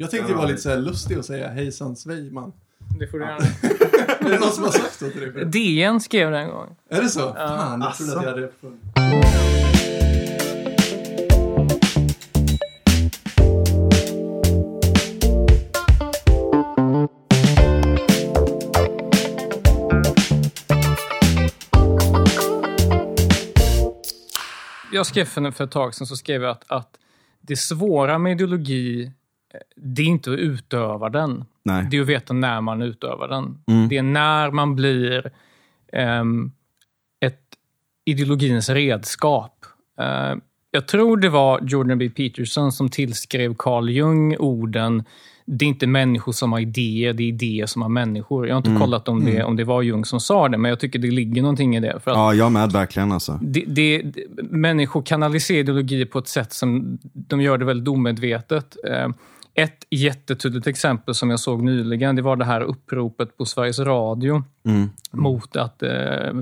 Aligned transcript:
Jag 0.00 0.10
tänkte 0.10 0.34
vara 0.34 0.46
lite 0.46 0.60
så 0.60 0.68
här 0.68 0.76
lustig 0.76 1.18
och 1.18 1.24
säga 1.24 1.48
hejsan 1.48 1.96
Svejman. 1.96 2.52
Det 2.98 3.06
får 3.06 3.18
du 3.18 3.24
göra. 3.24 3.36
Är 4.20 4.30
det 4.30 4.38
någon 4.38 4.52
som 4.52 4.64
har 4.64 4.70
sagt 4.70 5.00
det 5.00 5.10
till 5.10 5.20
dig? 5.20 5.32
förut? 5.32 5.52
DN 5.52 6.00
skrev 6.00 6.30
det 6.30 6.38
en 6.38 6.50
gång. 6.50 6.76
Är 6.90 7.02
det 7.02 7.08
så? 7.08 7.34
Fan, 7.34 7.80
jag 7.80 7.96
trodde 7.96 8.18
att 8.18 8.24
jag 8.24 8.30
hade. 8.30 8.50
Jag 24.92 25.06
skrev 25.06 25.24
för, 25.24 25.50
för 25.50 25.64
ett 25.64 25.70
tag 25.70 25.94
sedan 25.94 26.06
så 26.06 26.16
skrev 26.16 26.42
jag 26.42 26.50
att, 26.50 26.64
att 26.66 26.98
det 27.40 27.56
svåra 27.56 28.18
med 28.18 28.32
ideologi, 28.32 29.12
det 29.76 30.02
är 30.02 30.06
inte 30.06 30.32
att 30.32 30.38
utöva 30.38 31.08
den. 31.08 31.44
Nej. 31.62 31.86
Det 31.90 31.96
är 31.96 32.00
att 32.00 32.08
veta 32.08 32.34
när 32.34 32.60
man 32.60 32.82
utövar 32.82 33.28
den. 33.28 33.58
Mm. 33.66 33.88
Det 33.88 33.96
är 33.96 34.02
när 34.02 34.50
man 34.50 34.76
blir 34.76 35.30
ehm, 35.92 36.52
ett 37.20 37.42
ideologins 38.04 38.68
redskap. 38.68 39.66
Eh, 40.00 40.34
jag 40.70 40.88
tror 40.88 41.16
det 41.16 41.28
var 41.28 41.60
Jordan 41.62 41.98
B. 41.98 42.10
Peterson 42.10 42.72
som 42.72 42.88
tillskrev 42.88 43.54
Carl 43.58 43.90
Jung 43.90 44.36
orden 44.36 45.04
det 45.50 45.64
är 45.64 45.68
inte 45.68 45.86
människor 45.86 46.32
som 46.32 46.52
har 46.52 46.60
idéer, 46.60 47.12
det 47.12 47.22
är 47.22 47.28
idéer 47.28 47.66
som 47.66 47.82
har 47.82 47.88
människor. 47.88 48.48
Jag 48.48 48.54
har 48.54 48.58
inte 48.58 48.80
kollat 48.80 49.08
om 49.08 49.24
det, 49.24 49.42
om 49.42 49.56
det 49.56 49.64
var 49.64 49.82
Jung 49.82 50.04
som 50.04 50.20
sa 50.20 50.48
det, 50.48 50.58
men 50.58 50.68
jag 50.68 50.80
tycker 50.80 50.98
det 50.98 51.10
ligger 51.10 51.42
någonting 51.42 51.76
i 51.76 51.80
det. 51.80 52.00
För 52.04 52.10
att 52.10 52.16
Ja, 52.16 52.34
jag 52.34 52.52
med 52.52 52.72
verkligen 52.72 53.12
alltså. 53.12 53.38
det, 53.42 53.64
det, 53.68 54.02
människor 54.50 55.02
kanaliserar 55.02 55.58
ideologier 55.58 56.06
på 56.06 56.18
ett 56.18 56.28
sätt 56.28 56.52
som 56.52 56.98
de 57.02 57.40
gör 57.40 57.58
det 57.58 57.64
väldigt 57.64 57.88
omedvetet. 57.88 58.76
Ett 59.58 59.86
jättetydligt 59.90 60.66
exempel 60.66 61.14
som 61.14 61.30
jag 61.30 61.40
såg 61.40 61.62
nyligen, 61.62 62.16
det 62.16 62.22
var 62.22 62.36
det 62.36 62.44
här 62.44 62.60
uppropet 62.60 63.36
på 63.36 63.44
Sveriges 63.44 63.78
Radio 63.78 64.44
Mm. 64.64 64.90
mot 65.12 65.56
att 65.56 65.82
eh, 65.82 66.32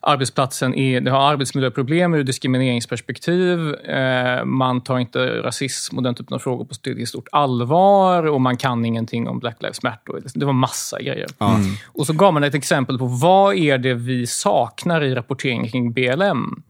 arbetsplatsen 0.00 0.74
är, 0.74 1.00
det 1.00 1.10
har 1.10 1.30
arbetsmiljöproblem 1.30 2.14
ur 2.14 2.24
diskrimineringsperspektiv. 2.24 3.74
Eh, 3.74 4.44
man 4.44 4.80
tar 4.80 4.98
inte 4.98 5.42
rasism 5.42 5.96
och 5.96 6.02
den 6.02 6.14
typen 6.14 6.34
av 6.34 6.38
frågor 6.38 6.64
på 6.64 6.74
stort 7.06 7.28
allvar 7.32 8.26
och 8.26 8.40
man 8.40 8.56
kan 8.56 8.84
ingenting 8.84 9.28
om 9.28 9.38
Black 9.38 9.56
Lives 9.62 9.82
Matter. 9.82 10.14
Det 10.34 10.44
var 10.44 10.52
massa 10.52 11.02
grejer. 11.02 11.28
Ja. 11.38 11.60
Och 11.86 12.06
så 12.06 12.12
gav 12.12 12.34
man 12.34 12.44
ett 12.44 12.54
exempel 12.54 12.98
på 12.98 13.06
vad 13.06 13.54
är 13.54 13.78
det 13.78 13.94
vi 13.94 14.26
saknar 14.26 15.02
i 15.02 15.14
rapporteringen 15.14 15.68
kring 15.68 15.92
BLM. 15.92 16.62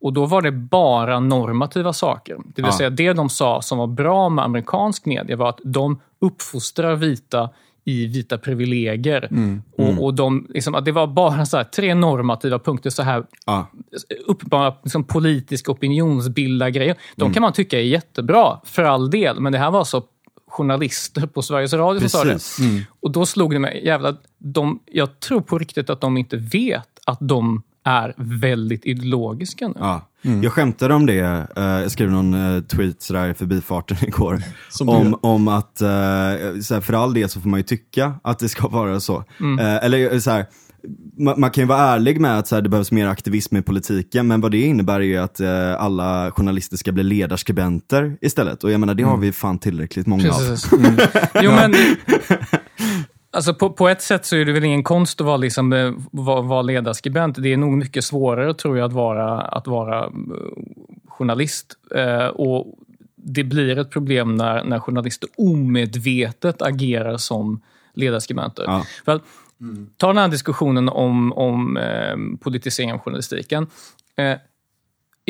Och 0.00 0.12
då 0.12 0.26
var 0.26 0.42
det 0.42 0.52
bara 0.52 1.20
normativa 1.20 1.92
saker. 1.92 2.34
Det 2.36 2.62
vill 2.62 2.64
Ja. 2.64 2.72
säga 2.72 2.90
det 2.90 3.12
de 3.12 3.28
sa 3.28 3.62
som 3.62 3.78
var 3.78 3.86
bra 3.86 4.28
med 4.28 4.44
amerikansk 4.44 5.06
media 5.06 5.36
var 5.36 5.48
att 5.48 5.60
de 5.64 6.00
uppfostrar 6.20 6.96
vita 6.96 7.50
i 7.84 8.06
vita 8.06 8.38
privilegier. 8.38 9.28
Och, 9.78 10.04
och 10.04 10.14
de, 10.14 10.46
liksom, 10.50 10.74
att 10.74 10.84
det 10.84 10.92
var 10.92 11.06
bara 11.06 11.46
så 11.46 11.56
här, 11.56 11.64
tre 11.64 11.94
normativa 11.94 12.58
punkter, 12.58 12.90
så 12.90 13.02
här 13.02 13.24
Ja. 13.46 13.66
uppenbara 14.26 14.74
liksom, 14.82 15.04
politiska 15.04 15.72
opinionsbildargrejer. 15.72 16.96
De 17.16 17.32
kan 17.32 17.40
man 17.40 17.52
tycka 17.52 17.78
är 17.78 17.82
jättebra, 17.84 18.60
för 18.64 18.82
all 18.84 19.10
del. 19.10 19.40
Men 19.40 19.52
det 19.52 19.58
här 19.58 19.70
var 19.70 19.84
så 19.84 20.02
journalister 20.48 21.26
på 21.26 21.42
Sveriges 21.42 21.72
Radio 21.72 22.00
som 22.00 22.08
sa 22.08 22.24
det. 22.24 22.32
Precis. 22.32 22.86
Och 23.00 23.10
då 23.10 23.26
slog 23.26 23.52
det 23.52 23.58
mig, 23.58 23.84
jävlar, 23.86 24.16
de, 24.38 24.80
jag 24.86 25.20
tror 25.20 25.40
på 25.40 25.58
riktigt 25.58 25.90
att 25.90 26.00
de 26.00 26.16
inte 26.16 26.36
vet 26.36 26.88
att 27.06 27.18
de 27.20 27.62
är 27.88 28.14
väldigt 28.16 28.86
ideologiska 28.86 29.68
nu. 29.68 29.74
Ja. 29.78 30.08
Jag 30.22 30.52
skämtade 30.52 30.94
om 30.94 31.06
det, 31.06 31.46
eh, 31.56 31.64
jag 31.64 31.90
skrev 31.90 32.10
någon 32.10 32.34
eh, 32.34 32.62
tweet 32.62 33.02
sådär 33.02 33.28
i 33.28 33.34
förbifarten 33.34 33.96
igår. 34.02 34.42
Om, 34.80 35.18
om 35.22 35.48
att, 35.48 35.80
eh, 35.80 35.88
såhär, 36.62 36.80
för 36.80 36.92
all 36.92 37.14
del 37.14 37.28
så 37.28 37.40
får 37.40 37.48
man 37.48 37.60
ju 37.60 37.64
tycka 37.64 38.14
att 38.22 38.38
det 38.38 38.48
ska 38.48 38.68
vara 38.72 39.00
så. 39.00 39.16
Eh, 39.60 39.84
eller 39.84 40.12
eh, 40.12 40.18
såhär, 40.18 40.46
man, 41.36 41.50
kan 41.50 41.62
ju 41.62 41.68
vara 41.68 41.80
ärlig 41.80 42.20
med 42.20 42.38
att 42.38 42.46
såhär, 42.46 42.62
det 42.62 42.68
behövs 42.68 42.92
mer 42.92 43.06
aktivism 43.06 43.56
i 43.56 43.62
politiken, 43.62 44.26
men 44.26 44.40
vad 44.40 44.50
det 44.50 44.60
innebär 44.60 45.00
är 45.00 45.04
ju 45.04 45.16
att 45.16 45.40
eh, 45.40 45.82
alla 45.82 46.30
journalister 46.30 46.76
ska 46.76 46.92
bli 46.92 47.02
ledarskribenter 47.02 48.16
istället. 48.20 48.64
Och 48.64 48.70
jag 48.70 48.80
menar, 48.80 48.94
det 48.94 49.02
har 49.02 49.16
vi 49.16 49.32
fan 49.32 49.58
tillräckligt 49.58 50.06
många 50.06 50.30
av. 50.30 50.38
Precis. 50.38 50.72
Mm. 50.72 50.96
Jo, 51.42 51.50
men, 51.50 51.74
alltså 53.38 53.54
på, 53.54 53.70
på 53.70 53.88
ett 53.88 54.02
sätt 54.02 54.26
så 54.26 54.36
är 54.36 54.44
det 54.44 54.52
väl 54.52 54.64
ingen 54.64 54.82
konst 54.82 55.20
att 55.20 55.26
vara, 55.26 55.36
liksom, 55.36 55.72
eh, 55.72 55.92
vara, 56.10 56.40
vara 56.40 56.62
ledarskribent. 56.62 57.42
Det 57.42 57.52
är 57.52 57.56
nog 57.56 57.72
mycket 57.72 58.04
svårare 58.04 58.54
tror 58.54 58.78
jag 58.78 58.86
att 58.86 58.92
vara, 58.92 59.40
att 59.40 59.66
vara 59.66 60.04
eh, 60.04 60.10
journalist. 61.08 61.74
Eh, 61.94 62.26
och 62.26 62.78
det 63.16 63.44
blir 63.44 63.78
ett 63.78 63.90
problem 63.90 64.34
när, 64.34 64.64
när 64.64 64.78
journalister 64.78 65.28
omedvetet 65.36 66.62
agerar 66.62 67.16
som 67.16 67.60
ledarskribenter. 67.94 68.64
Ja. 68.66 68.84
För 69.04 69.20
Ta 69.96 70.06
den 70.06 70.18
här 70.18 70.28
diskussionen 70.28 70.88
om, 70.88 71.32
om 71.32 71.76
eh, 71.76 72.16
politisering 72.40 72.92
av 72.92 72.98
journalistiken. 72.98 73.66
Eh, 74.16 74.38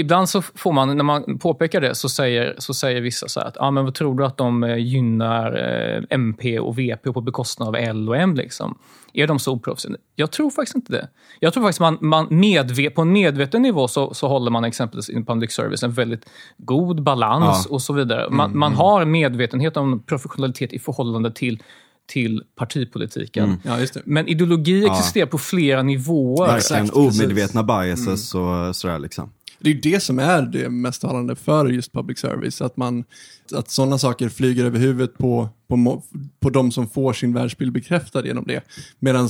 ibland 0.00 0.28
så 0.28 0.42
får 0.42 0.72
man, 0.72 0.96
när 0.96 1.04
man 1.04 1.38
påpekar 1.38 1.80
det, 1.80 1.94
så 1.94 2.08
säger, 2.08 2.54
så 2.58 2.74
säger 2.74 3.00
vissa 3.00 3.28
så 3.28 3.40
här 3.40 3.46
att 3.46 3.56
ah, 3.60 3.70
men 3.70 3.84
vad 3.84 3.94
tror 3.94 4.14
du 4.14 4.24
att 4.24 4.36
de 4.36 4.64
eh, 4.64 4.76
gynnar 4.76 5.56
eh, 5.56 6.02
MP 6.10 6.58
och 6.58 6.78
VP 6.78 7.12
på 7.12 7.20
bekostnad 7.20 7.68
av 7.68 7.76
L 7.76 8.08
och 8.08 8.16
M? 8.16 8.34
Liksom? 8.34 8.78
Är 9.12 9.26
de 9.26 9.38
så 9.38 9.52
oproffsiga? 9.52 9.96
Jag 10.14 10.30
tror 10.30 10.50
faktiskt 10.50 10.76
inte 10.76 10.92
det. 10.92 11.08
Jag 11.40 11.52
tror 11.52 11.62
faktiskt 11.62 11.80
man, 11.80 11.98
man 12.00 12.26
medve, 12.30 12.90
på 12.90 13.02
en 13.02 13.12
medveten 13.12 13.62
nivå 13.62 13.88
så, 13.88 14.14
så 14.14 14.28
håller 14.28 14.50
man 14.50 14.64
exempelvis 14.64 15.10
i 15.10 15.24
public 15.24 15.52
service 15.52 15.82
en 15.82 15.92
väldigt 15.92 16.30
god 16.56 17.02
balans 17.02 17.66
Ja. 17.68 17.74
och 17.74 17.82
så 17.82 17.92
vidare. 17.92 18.30
Man, 18.30 18.58
man 18.58 18.74
har 18.74 19.04
medvetenhet 19.04 19.76
om 19.76 20.02
professionalitet 20.02 20.72
i 20.72 20.78
förhållande 20.78 21.32
till, 21.32 21.62
till 22.06 22.42
partipolitiken. 22.56 23.60
Ja, 23.64 23.80
just 23.80 23.94
det. 23.94 24.02
Men 24.04 24.28
ideologi 24.28 24.86
existerar 24.86 25.26
på 25.26 25.38
flera 25.38 25.82
nivåer. 25.82 26.46
Verkligen 26.46 26.90
omedvetna 26.92 27.62
biases 27.62 28.34
och 28.34 28.76
sådär 28.76 28.98
liksom. 28.98 29.30
Det 29.60 29.70
är 29.70 29.74
det 29.74 30.00
som 30.00 30.18
är 30.18 30.42
det 30.42 30.68
mest 30.70 31.02
talande 31.02 31.34
för 31.34 31.66
just 31.68 31.92
public 31.92 32.18
service. 32.18 32.60
Att, 32.60 32.76
man, 32.76 33.04
att 33.52 33.70
sådana 33.70 33.98
saker 33.98 34.28
flyger 34.28 34.64
över 34.64 34.78
huvudet 34.78 35.18
på, 35.18 35.48
på, 35.68 36.02
på 36.40 36.50
de 36.50 36.72
som 36.72 36.88
får 36.88 37.12
sin 37.12 37.34
världsbild 37.34 37.72
bekräftad 37.72 38.26
genom 38.26 38.44
det. 38.46 38.62
Medan 38.98 39.28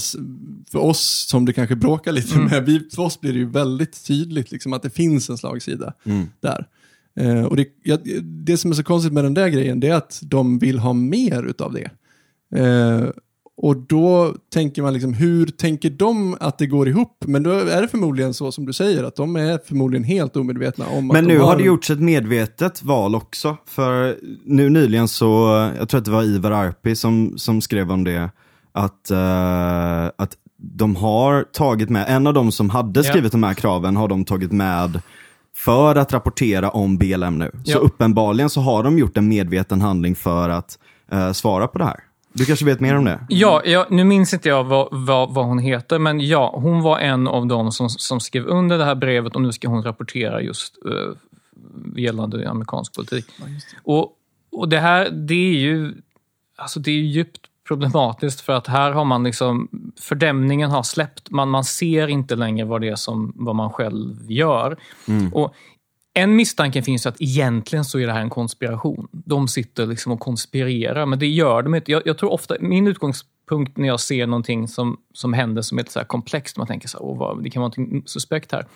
för 0.71 0.79
oss 0.79 1.27
som 1.29 1.45
det 1.45 1.53
kanske 1.53 1.77
bråkar 1.77 2.13
lite 2.13 2.39
med, 2.39 2.67
vi, 2.67 2.89
för 2.95 3.03
oss 3.03 3.21
blir 3.21 3.33
det 3.33 3.39
ju 3.39 3.51
väldigt 3.51 4.07
tydligt 4.07 4.51
liksom, 4.51 4.73
att 4.73 4.83
det 4.83 4.91
finns 4.91 5.31
en 5.31 5.39
slagsida 5.39 5.93
där. 6.41 6.67
Eh, 7.21 7.45
och 7.45 7.57
det, 7.57 7.69
ja, 7.83 7.99
det 8.23 8.57
som 8.57 8.71
är 8.71 8.75
så 8.75 8.83
konstigt 8.83 9.13
med 9.13 9.25
den 9.25 9.35
där 9.35 9.49
grejen, 9.49 9.81
det 9.81 9.89
är 9.89 9.95
att 9.95 10.19
de 10.23 10.59
vill 10.59 10.79
ha 10.79 10.93
mer 10.93 11.43
utav 11.43 11.73
det. 11.73 11.91
Eh, 12.61 13.09
och 13.61 13.77
då 13.77 14.35
tänker 14.53 14.83
man 14.83 14.93
liksom, 14.93 15.15
hur 15.15 15.47
tänker 15.47 15.91
de 15.91 16.37
att 16.41 16.59
det 16.59 16.67
går 16.67 16.89
ihop? 16.89 17.25
Men 17.27 17.43
då 17.43 17.51
är 17.51 17.83
det 17.83 17.89
förmodligen 17.89 18.35
så 18.35 18.53
som 18.53 18.67
du 18.67 18.73
säger, 18.73 19.05
att 19.05 19.17
de 19.17 19.37
är 19.37 19.59
förmodligen 19.67 20.05
helt 20.05 20.37
omedvetna 20.37 20.87
om 20.89 21.07
Men 21.07 21.17
att 21.17 21.25
nu 21.25 21.35
de 21.39 21.41
har 21.45 21.53
en- 21.53 21.59
det 21.59 21.65
gjorts 21.65 21.91
ett 21.91 22.01
medvetet 22.01 22.83
val 22.83 23.15
också. 23.15 23.57
För 23.67 24.17
nu 24.45 24.71
nyligen 24.71 25.09
så, 25.09 25.27
jag 25.79 25.89
tror 25.89 25.99
att 25.99 26.05
det 26.05 26.11
var 26.11 26.23
Ivar 26.23 26.51
Arpi 26.51 26.97
som, 26.97 27.33
som 27.37 27.61
skrev 27.61 27.93
om 27.93 28.05
det, 28.05 28.31
att, 28.73 29.11
eh, 29.11 30.05
att 30.17 30.37
de 30.57 30.97
har 30.97 31.43
tagit 31.53 31.91
med, 31.91 32.05
en 32.09 32.27
av 32.27 32.35
de 32.35 32.53
som 32.53 32.71
hade 32.71 33.01
Ja. 33.01 33.05
skrivit 33.05 33.33
de 33.33 33.43
här 33.43 33.55
kraven 33.55 33.97
har 33.97 34.09
de 34.09 34.25
tagit 34.25 34.53
med 34.53 35.01
för 35.57 35.97
att 35.97 36.13
rapportera 36.13 36.71
om 36.71 36.99
BLM 36.99 37.39
nu. 37.39 37.51
Så 37.65 37.71
Ja. 37.73 37.79
uppenbarligen 37.79 38.51
så 38.51 38.61
har 38.61 38.83
de 38.83 38.99
gjort 38.99 39.17
en 39.17 39.29
medveten 39.29 39.81
handling 39.81 40.15
för 40.17 40.49
att 40.49 40.79
eh, 41.13 41.33
svara 41.33 41.67
på 41.69 41.79
det 41.79 41.85
här. 41.85 41.97
Du 42.33 42.45
kanske 42.45 42.65
vet 42.65 42.81
mer 42.81 42.97
om 42.97 43.05
det? 43.05 43.21
Ja, 43.29 43.63
ja, 43.65 43.87
nu 43.91 44.05
minns 44.05 44.35
inte 44.35 44.49
jag 44.49 44.65
vad, 44.65 44.89
vad, 44.91 45.35
vad 45.35 45.47
hon 45.47 45.59
heter, 45.59 45.99
men 45.99 46.21
ja, 46.21 46.53
hon 46.57 46.83
var 46.83 46.99
en 46.99 47.29
av 47.29 47.47
dem 47.47 47.73
som, 47.73 47.91
som 47.91 48.21
skrev 48.21 48.47
under 48.47 48.79
det 48.79 48.85
här 48.85 48.95
brevet 48.95 49.37
och 49.37 49.43
nu 49.43 49.53
ska 49.53 49.69
hon 49.69 49.83
rapportera 49.83 50.43
just 50.43 50.79
uh, 50.87 51.13
gällande 51.97 52.51
amerikansk 52.51 52.95
politik. 52.95 53.27
Och, 53.83 54.13
och 54.53 54.69
det 54.69 54.81
här, 54.81 55.11
det 55.11 55.55
är 55.55 55.59
ju 55.59 55.95
alltså 56.59 56.81
det 56.81 56.91
är 56.91 56.95
ju 56.95 57.07
djupt 57.07 57.41
problematiskt 57.69 58.41
för 58.41 58.53
att 58.53 58.67
här 58.67 58.93
har 58.93 59.05
man 59.05 59.25
liksom, 59.25 59.69
fördämningen 60.01 60.71
har 60.71 60.83
släppt. 60.83 61.31
Man, 61.31 61.49
man 61.49 61.65
ser 61.65 62.09
inte 62.09 62.37
längre 62.37 62.67
vad 62.67 62.81
det 62.81 62.89
är 62.89 62.97
som, 62.97 63.33
vad 63.37 63.57
man 63.57 63.71
själv 63.71 64.33
gör. 64.33 64.77
Och 65.33 65.55
en 66.15 66.37
misstanke 66.37 66.83
finns 66.83 67.07
att 67.07 67.17
egentligen 67.21 67.85
så 67.85 67.99
är 67.99 68.07
det 68.07 68.13
här 68.13 68.21
en 68.21 68.31
konspiration. 68.31 69.09
De 69.13 69.49
sitter 69.49 69.87
liksom 69.87 70.13
och 70.13 70.21
konspirerar, 70.21 71.07
men 71.07 71.19
det 71.19 71.27
gör 71.27 71.63
de 71.63 71.75
inte. 71.75 71.93
Jag, 71.93 72.03
jag 72.05 72.19
tror 72.19 72.33
ofta, 72.33 72.57
min 72.61 72.87
utgångspunkt 72.87 73.77
när 73.77 73.89
jag 73.89 74.01
ser 74.01 74.27
någonting 74.27 74.69
som, 74.69 74.97
som 75.15 75.33
händer 75.33 75.63
som 75.63 75.79
är 75.79 75.83
lite 75.83 75.93
så 75.93 76.05
komplext, 76.05 76.57
man 76.57 76.67
tänker 76.67 76.89
så 76.89 76.99
här, 76.99 77.05
Åh, 77.05 77.19
vad, 77.19 77.43
det 77.43 77.51
kan 77.51 77.63
vara 77.63 77.73
något 77.77 78.11
suspekt 78.11 78.53
här. 78.53 78.67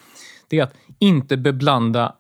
Det 0.49 0.59
är 0.59 0.63
att 0.63 0.75
inte 0.99 1.37
beblanda 1.37 2.15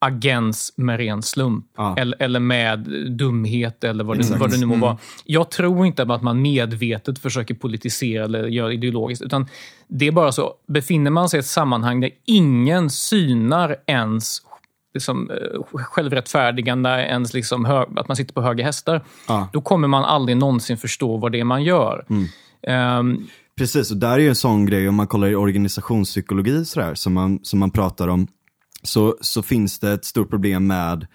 agens 0.00 0.72
med 0.76 0.96
ren 0.96 1.22
slump. 1.22 1.66
Ja. 1.76 1.96
Eller, 1.98 2.22
eller 2.22 2.40
med 2.40 2.78
dumhet 3.18 3.84
eller 3.84 4.04
vad 4.04 4.18
det, 4.18 4.36
vad 4.38 4.50
det 4.50 4.60
nu 4.60 4.66
må 4.66 4.76
vara. 4.76 4.98
Jag 5.24 5.50
tror 5.50 5.86
inte 5.86 6.02
att 6.02 6.22
man 6.22 6.42
medvetet 6.42 7.18
försöker 7.18 7.54
politisera 7.54 8.24
eller 8.24 8.46
göra 8.46 8.72
ideologiskt. 8.72 9.24
Utan 9.24 9.46
det 9.88 10.06
är 10.06 10.12
bara 10.12 10.32
så, 10.32 10.54
befinner 10.66 11.10
man 11.10 11.28
sig 11.28 11.38
i 11.38 11.40
ett 11.40 11.46
sammanhang 11.46 12.00
där 12.00 12.10
ingen 12.24 12.90
synar 12.90 13.76
ens 13.86 14.42
liksom, 14.94 15.30
eh, 15.30 15.62
självrättfärdigande, 15.74 16.88
ens 16.90 17.34
liksom 17.34 17.64
hö, 17.64 17.84
att 17.96 18.08
man 18.08 18.16
sitter 18.16 18.34
på 18.34 18.42
höga 18.42 18.64
hästar, 18.64 19.04
Ja. 19.28 19.48
då 19.52 19.60
kommer 19.60 19.88
man 19.88 20.04
aldrig 20.04 20.36
någonsin 20.36 20.76
förstå 20.78 21.16
vad 21.16 21.32
det 21.32 21.40
är 21.40 21.44
man 21.44 21.62
gör. 21.64 22.04
Ehm, 22.66 23.26
Precis, 23.58 23.90
och 23.90 23.96
där 23.96 24.12
är 24.12 24.18
ju 24.18 24.28
en 24.28 24.34
sån 24.36 24.66
grej 24.66 24.88
om 24.88 24.94
man 24.94 25.06
kollar 25.06 25.28
i 25.28 25.34
organisationspsykologi 25.34 26.64
sådär, 26.64 26.94
som, 26.94 27.12
man, 27.12 27.38
som 27.42 27.58
man 27.58 27.70
pratar 27.70 28.08
om, 28.08 28.26
så, 28.82 29.16
så 29.20 29.42
finns 29.42 29.78
det 29.78 29.92
ett 29.92 30.04
stort 30.04 30.30
problem 30.30 30.66
med 30.66 31.06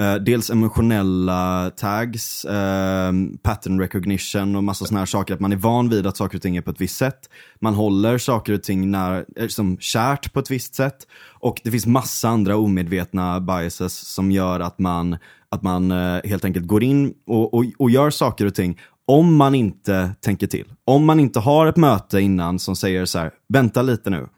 eh, 0.00 0.14
dels 0.14 0.50
emotionella 0.50 1.70
tags, 1.70 2.44
eh, 2.44 3.12
pattern 3.42 3.80
recognition 3.80 4.56
och 4.56 4.64
massa 4.64 4.84
sådana 4.84 5.00
här 5.00 5.06
saker. 5.06 5.34
Att 5.34 5.40
man 5.40 5.52
är 5.52 5.56
van 5.56 5.88
vid 5.88 6.06
att 6.06 6.16
saker 6.16 6.38
och 6.38 6.42
ting 6.42 6.56
är 6.56 6.60
på 6.60 6.70
ett 6.70 6.80
visst 6.80 6.96
sätt. 6.96 7.30
Man 7.60 7.74
håller 7.74 8.18
saker 8.18 8.52
och 8.52 8.62
ting 8.62 8.90
när, 8.90 9.24
eh, 9.36 9.48
som 9.48 9.78
kärt 9.78 10.32
på 10.32 10.40
ett 10.40 10.50
visst 10.50 10.74
sätt. 10.74 11.06
Och 11.28 11.60
det 11.64 11.70
finns 11.70 11.86
massa 11.86 12.28
andra 12.28 12.56
omedvetna 12.56 13.40
biases 13.40 13.94
som 13.94 14.30
gör 14.30 14.60
att 14.60 14.78
man, 14.78 15.16
att 15.48 15.62
man 15.62 15.90
eh, 15.90 16.20
helt 16.24 16.44
enkelt 16.44 16.66
går 16.66 16.82
in 16.82 17.14
och, 17.26 17.54
och, 17.54 17.64
och 17.78 17.90
gör 17.90 18.10
saker 18.10 18.46
och 18.46 18.54
ting 18.54 18.78
om 19.06 19.36
man 19.36 19.54
inte 19.54 20.14
tänker 20.20 20.46
till. 20.46 20.72
Om 20.84 21.04
man 21.04 21.20
inte 21.20 21.40
har 21.40 21.66
ett 21.66 21.76
möte 21.76 22.20
innan 22.20 22.58
som 22.58 22.76
säger 22.76 23.04
så 23.04 23.18
här, 23.18 23.30
vänta 23.48 23.82
lite 23.82 24.10
nu, 24.10 24.28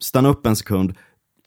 stanna 0.00 0.28
upp 0.28 0.46
en 0.46 0.56
sekund, 0.56 0.94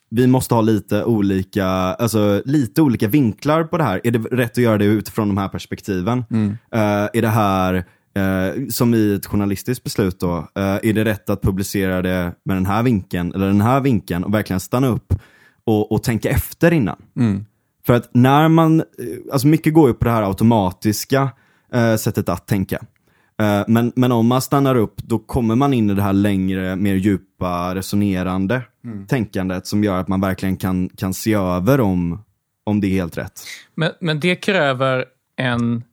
vi 0.09 0.27
måste 0.27 0.56
ha 0.56 0.61
lite 0.61 1.03
olika, 1.03 1.67
alltså, 1.67 2.41
lite 2.45 2.81
olika 2.81 3.07
vinklar 3.07 3.63
på 3.63 3.77
det 3.77 3.83
här. 3.83 4.01
Är 4.03 4.11
det 4.11 4.19
rätt 4.19 4.51
att 4.51 4.57
göra 4.57 4.77
det 4.77 4.85
utifrån 4.85 5.27
de 5.27 5.38
här 5.38 5.47
perspektiven? 5.47 6.23
Eh, 6.71 7.09
är 7.13 7.21
det 7.21 7.27
här, 7.27 7.73
eh, 8.15 8.67
som 8.69 8.94
i 8.94 9.13
ett 9.13 9.25
journalistiskt 9.25 9.83
beslut 9.83 10.19
då, 10.19 10.38
eh, 10.38 10.63
är 10.63 10.94
det 10.94 11.06
rätt 11.06 11.29
att 11.29 11.41
publicera 11.41 12.01
det 12.01 12.33
med 12.45 12.57
den 12.57 12.65
här 12.65 12.83
vinkeln 12.83 13.33
eller 13.33 13.47
den 13.47 13.61
här 13.61 13.81
vinkeln 13.81 14.23
och 14.23 14.33
verkligen 14.33 14.59
stanna 14.59 14.88
upp 14.88 15.13
och, 15.65 15.91
och 15.91 16.03
tänka 16.03 16.29
efter 16.29 16.71
innan? 16.71 16.97
För 17.85 17.94
att 17.94 18.09
när 18.13 18.47
man, 18.47 18.83
alltså 19.31 19.47
mycket 19.47 19.73
går 19.73 19.88
ju 19.88 19.94
på 19.94 20.05
det 20.05 20.12
här 20.12 20.23
automatiska 20.23 21.29
sättet 22.00 22.29
att 22.29 22.47
tänka. 22.47 22.79
Eh, 23.39 23.63
men, 23.68 23.91
men 23.95 24.12
om 24.12 24.27
man 24.27 24.41
stannar 24.41 24.75
upp, 24.75 24.97
då 24.97 25.19
kommer 25.19 25.56
man 25.56 25.74
in 25.74 25.89
i 25.89 25.94
det 25.94 26.01
här 26.01 26.13
längre, 26.13 26.75
mer 26.75 26.95
djupa, 26.95 27.75
resonerande 27.75 28.62
tänkandet 29.07 29.68
som 29.68 29.83
gör 29.83 30.00
att 30.00 30.07
man 30.07 30.21
verkligen 30.21 30.57
kan, 30.57 30.89
kan 30.89 31.13
se 31.13 31.33
över 31.33 31.81
om, 31.81 32.24
om 32.63 32.81
det 32.81 32.88
är 32.88 32.91
helt 32.91 33.18
rätt. 33.18 33.41
Men, 33.75 33.91
men 34.00 34.19
det 34.19 34.36
kräver 34.36 35.06
en 35.36 35.83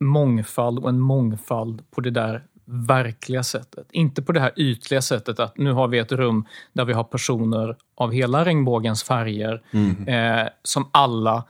mångfald 0.00 0.78
och 0.78 0.88
en 0.88 1.00
mångfald 1.00 1.90
på 1.90 2.00
det 2.00 2.10
där 2.10 2.44
verkliga 2.64 3.42
sättet. 3.42 3.86
Inte 3.92 4.22
på 4.22 4.32
det 4.32 4.40
här 4.40 4.52
ytliga 4.56 5.02
sättet 5.02 5.40
att 5.40 5.58
nu 5.58 5.72
har 5.72 5.88
vi 5.88 5.98
ett 5.98 6.12
rum 6.12 6.46
där 6.72 6.84
vi 6.84 6.92
har 6.92 7.04
personer 7.04 7.76
av 7.94 8.12
hela 8.12 8.44
regnbågens 8.44 9.02
färger 9.02 9.62
eh, 10.06 10.48
som 10.62 10.88
alla 10.92 11.44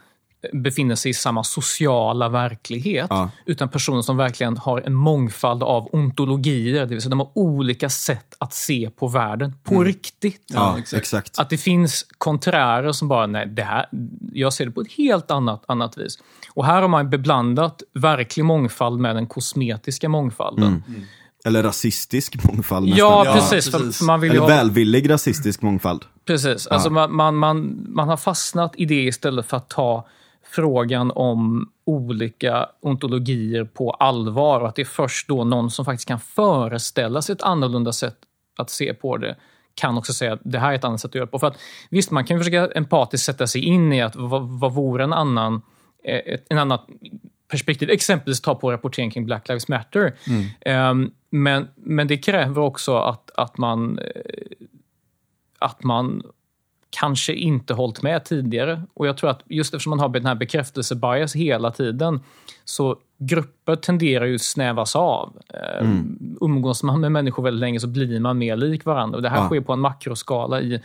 befinner 0.52 0.94
sig 0.94 1.10
i 1.10 1.14
samma 1.14 1.44
sociala 1.44 2.28
verklighet. 2.28 3.06
Ja. 3.10 3.30
Utan 3.46 3.68
personer 3.68 4.02
som 4.02 4.16
verkligen 4.16 4.56
har 4.56 4.80
en 4.80 4.94
mångfald 4.94 5.62
av 5.62 5.88
ontologier, 5.92 6.80
det 6.80 6.86
vill 6.86 7.00
säga 7.00 7.10
de 7.10 7.20
har 7.20 7.30
olika 7.34 7.90
sätt 7.90 8.34
att 8.38 8.54
se 8.54 8.90
på 8.96 9.08
världen 9.08 9.54
på 9.62 9.84
riktigt. 9.84 10.42
Ja, 10.46 10.78
exakt. 10.78 11.00
exakt. 11.02 11.38
Att 11.38 11.50
det 11.50 11.58
finns 11.58 12.06
konträrer 12.18 12.92
som 12.92 13.08
bara, 13.08 13.26
nej, 13.26 13.46
det 13.46 13.62
här, 13.62 13.86
jag 14.32 14.52
ser 14.52 14.64
det 14.66 14.70
på 14.70 14.80
ett 14.80 14.92
helt 14.92 15.30
annat, 15.30 15.64
annat 15.68 15.98
vis. 15.98 16.18
Och 16.54 16.66
här 16.66 16.82
har 16.82 16.88
man 16.88 17.10
beblandat 17.10 17.82
verklig 17.94 18.44
mångfald 18.44 19.00
med 19.00 19.16
den 19.16 19.26
kosmetiska 19.26 20.08
mångfalden. 20.08 20.82
Eller 21.46 21.62
rasistisk 21.62 22.44
mångfald 22.44 22.88
nästan. 22.88 22.98
Ja, 23.08 23.22
Ja, 23.26 23.32
precis. 23.34 23.70
För, 23.70 23.78
precis. 23.78 24.02
man 24.02 24.20
vill 24.20 24.30
Eller 24.30 24.40
ha, 24.40 24.46
välvillig 24.48 25.10
rasistisk 25.10 25.62
mångfald. 25.62 26.02
precis. 26.26 26.66
Alltså 26.66 26.90
man, 26.90 27.14
man, 27.14 27.36
man, 27.36 27.84
man 27.88 28.08
har 28.08 28.16
fastnat 28.16 28.72
i 28.76 28.84
det 28.84 29.02
istället 29.02 29.46
för 29.46 29.56
att 29.56 29.68
ta 29.68 30.08
frågan 30.54 31.10
om 31.10 31.70
olika 31.84 32.68
ontologier 32.80 33.64
på 33.64 33.90
allvar 33.90 34.60
och 34.60 34.68
att 34.68 34.74
det 34.74 34.82
är 34.82 34.86
först 34.86 35.28
då 35.28 35.44
någon 35.44 35.70
som 35.70 35.84
faktiskt 35.84 36.08
kan 36.08 36.20
föreställa 36.20 37.22
sig 37.22 37.32
ett 37.32 37.42
annorlunda 37.42 37.92
sätt 37.92 38.16
att 38.58 38.70
se 38.70 38.94
på 38.94 39.16
det 39.16 39.36
kan 39.74 39.98
också 39.98 40.12
säga 40.12 40.32
att 40.32 40.40
det 40.42 40.58
här 40.58 40.70
är 40.70 40.74
ett 40.74 40.84
annat 40.84 41.00
sätt 41.00 41.10
att 41.10 41.14
göra 41.14 41.26
på. 41.26 41.38
För 41.38 41.46
att, 41.46 41.58
visst, 41.90 42.10
man 42.10 42.24
kan 42.24 42.36
ju 42.36 42.44
försöka 42.44 42.78
empatiskt 42.78 43.26
sätta 43.26 43.46
sig 43.46 43.64
in 43.64 43.92
i 43.92 44.02
att 44.02 44.16
vad, 44.16 44.42
vad 44.42 44.74
vore 44.74 45.04
en 45.04 45.12
annan, 45.12 45.62
eh, 46.04 46.34
ett, 46.34 46.46
en 46.50 46.58
annan 46.58 46.78
perspektiv, 47.50 47.90
exempelvis 47.90 48.40
ta 48.40 48.54
på 48.54 48.72
rapportering 48.72 49.10
kring 49.10 49.26
Black 49.26 49.48
Lives 49.48 49.68
Matter. 49.68 50.14
Ehm, 50.60 51.10
men, 51.30 51.68
men 51.74 52.08
det 52.08 52.16
kräver 52.16 52.62
också 52.62 52.96
att, 52.96 53.30
att 53.34 53.58
man 53.58 53.98
eh, 53.98 54.04
att 55.58 55.84
man 55.84 56.22
kanske 57.00 57.32
inte 57.34 57.74
hållit 57.74 58.02
med 58.02 58.24
tidigare. 58.24 58.82
Och 58.94 59.06
jag 59.06 59.16
tror 59.16 59.30
att 59.30 59.42
just 59.46 59.74
eftersom 59.74 59.90
man 59.90 59.98
har 60.00 60.08
den 60.08 60.26
här 60.26 60.34
bekräftelsebias 60.34 61.34
hela 61.36 61.70
tiden 61.70 62.20
så 62.64 62.96
grupper 63.18 63.76
tenderar 63.76 64.24
ju 64.24 64.34
att 64.34 64.42
snävas 64.42 64.96
av. 64.96 65.32
Eh, 65.54 65.88
Umgås 66.40 66.82
man 66.82 67.00
med 67.00 67.12
människor 67.12 67.42
väldigt 67.42 67.60
länge 67.60 67.80
så 67.80 67.86
blir 67.86 68.20
man 68.20 68.38
mer 68.38 68.56
lik 68.56 68.84
varandra. 68.84 69.16
Och 69.16 69.22
det 69.22 69.28
här 69.28 69.36
Ja. 69.42 69.46
sker 69.48 69.60
på 69.60 69.72
en 69.72 69.80
makroskala 69.80 70.60
i, 70.60 70.80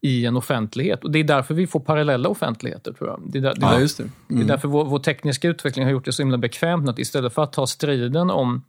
i 0.00 0.26
en 0.26 0.36
offentlighet. 0.36 1.04
Och 1.04 1.10
det 1.10 1.18
är 1.18 1.24
därför 1.24 1.54
vi 1.54 1.66
får 1.66 1.80
parallella 1.80 2.28
offentligheter, 2.28 2.92
tror 2.92 3.10
jag. 3.10 3.20
Det 3.26 3.38
är, 3.38 3.42
där, 3.42 3.54
det 3.56 3.66
är, 3.66 3.72
Ja, 3.72 3.78
där- 3.78 4.04
det. 4.28 4.34
det 4.34 4.42
är 4.42 4.46
därför 4.46 4.68
vår, 4.68 4.84
vår 4.84 4.98
tekniska 4.98 5.48
utveckling 5.48 5.84
har 5.84 5.92
gjort 5.92 6.04
det 6.04 6.12
så 6.12 6.22
himla 6.22 6.38
bekvämt 6.38 6.88
att 6.88 6.98
istället 6.98 7.34
för 7.34 7.42
att 7.42 7.52
ta 7.52 7.66
striden 7.66 8.30
om 8.30 8.64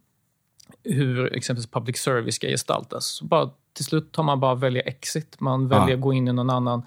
hur 0.84 1.34
exempelvis 1.34 1.70
public 1.70 1.96
service 1.98 2.34
ska 2.34 2.46
gestaltas, 2.46 3.06
så 3.06 3.24
bara, 3.24 3.50
till 3.74 3.84
slut 3.84 4.12
tar 4.12 4.22
man 4.22 4.40
bara 4.40 4.54
välja 4.54 4.82
exit. 4.82 5.40
Man 5.40 5.68
väljer 5.68 5.88
Ja. 5.88 5.94
att 5.94 6.00
gå 6.00 6.12
in 6.12 6.28
i 6.28 6.32
någon 6.32 6.50
annan 6.50 6.82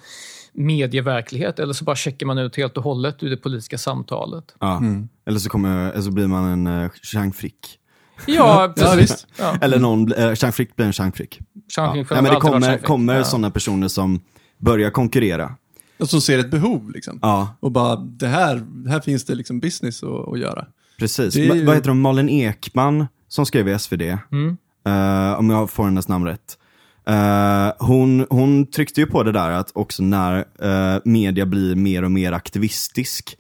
medieverklighet 0.54 1.60
eller 1.60 1.74
så 1.74 1.84
bara 1.86 1.96
checkar 1.96 2.26
man 2.26 2.38
ut 2.38 2.56
helt 2.58 2.78
och 2.78 2.84
hållet 2.84 3.24
ur 3.24 3.30
det 3.30 3.38
politiska 3.38 3.78
samtalet. 3.78 4.56
Ja. 4.60 4.82
Eller, 5.26 5.40
så 5.40 5.50
kommer, 5.50 5.92
eller 5.92 6.02
så 6.02 6.12
blir 6.12 6.28
man 6.28 6.46
en 6.46 6.68
uh, 6.84 6.92
Jean 7.14 7.34
Frick. 7.34 7.80
Ja, 8.28 8.34
Ja, 8.78 8.84
precis. 8.94 9.02
visst. 9.12 9.28
Ja, 9.40 9.56
Eller 9.62 9.80
någon, 9.80 10.14
uh, 10.14 10.34
Jean 10.38 10.54
Frick 10.54 10.76
blir 10.76 10.86
en 10.86 10.94
Jean 10.96 11.12
Frick. 11.12 11.40
Jean 11.78 11.86
Ja. 11.88 11.94
Frick 11.94 12.12
Ja, 12.12 12.16
har 12.16 12.22
men 12.24 12.34
det 12.34 12.40
kommer, 12.40 12.78
kommer 12.78 13.16
Ja. 13.18 13.24
sådana 13.24 13.52
personer 13.52 13.88
som 13.88 14.22
börjar 14.58 14.90
konkurrera. 14.90 15.56
Och 16.00 16.10
som 16.10 16.22
ser 16.22 16.40
ett 16.40 16.52
behov 16.52 16.92
liksom. 16.92 17.20
Ja, 17.22 17.56
Och 17.60 17.72
bara, 17.72 17.96
det 17.96 18.28
här, 18.28 18.66
här 18.90 19.00
finns 19.00 19.26
det 19.26 19.36
liksom 19.36 19.60
business 19.60 20.04
att, 20.04 20.28
att 20.34 20.40
göra. 20.40 20.66
precis. 21.00 21.36
Ju- 21.36 21.66
Vad 21.66 21.76
heter 21.76 21.88
de? 21.88 22.02
Malin 22.02 22.30
Ekman 22.30 23.08
som 23.28 23.46
skrev 23.46 23.68
i 23.68 23.80
SvD. 23.80 24.02
Mm. 24.32 24.58
Eh, 24.88 25.40
om 25.40 25.50
jag 25.50 25.70
får 25.70 25.84
hennes 25.86 26.08
namn 26.08 26.26
rätt. 26.26 26.58
Eh, 27.08 27.72
hon, 27.80 28.26
hon 28.30 28.66
tryckte 28.66 29.02
ju 29.02 29.08
på 29.08 29.24
det 29.24 29.32
där 29.32 29.50
att 29.50 29.72
också 29.74 30.04
när 30.04 30.46
eh, 30.62 31.02
media 31.06 31.46
blir 31.46 31.76
mer 31.76 32.04
och 32.04 32.12
mer 32.12 32.32
aktivistisk 32.32 33.38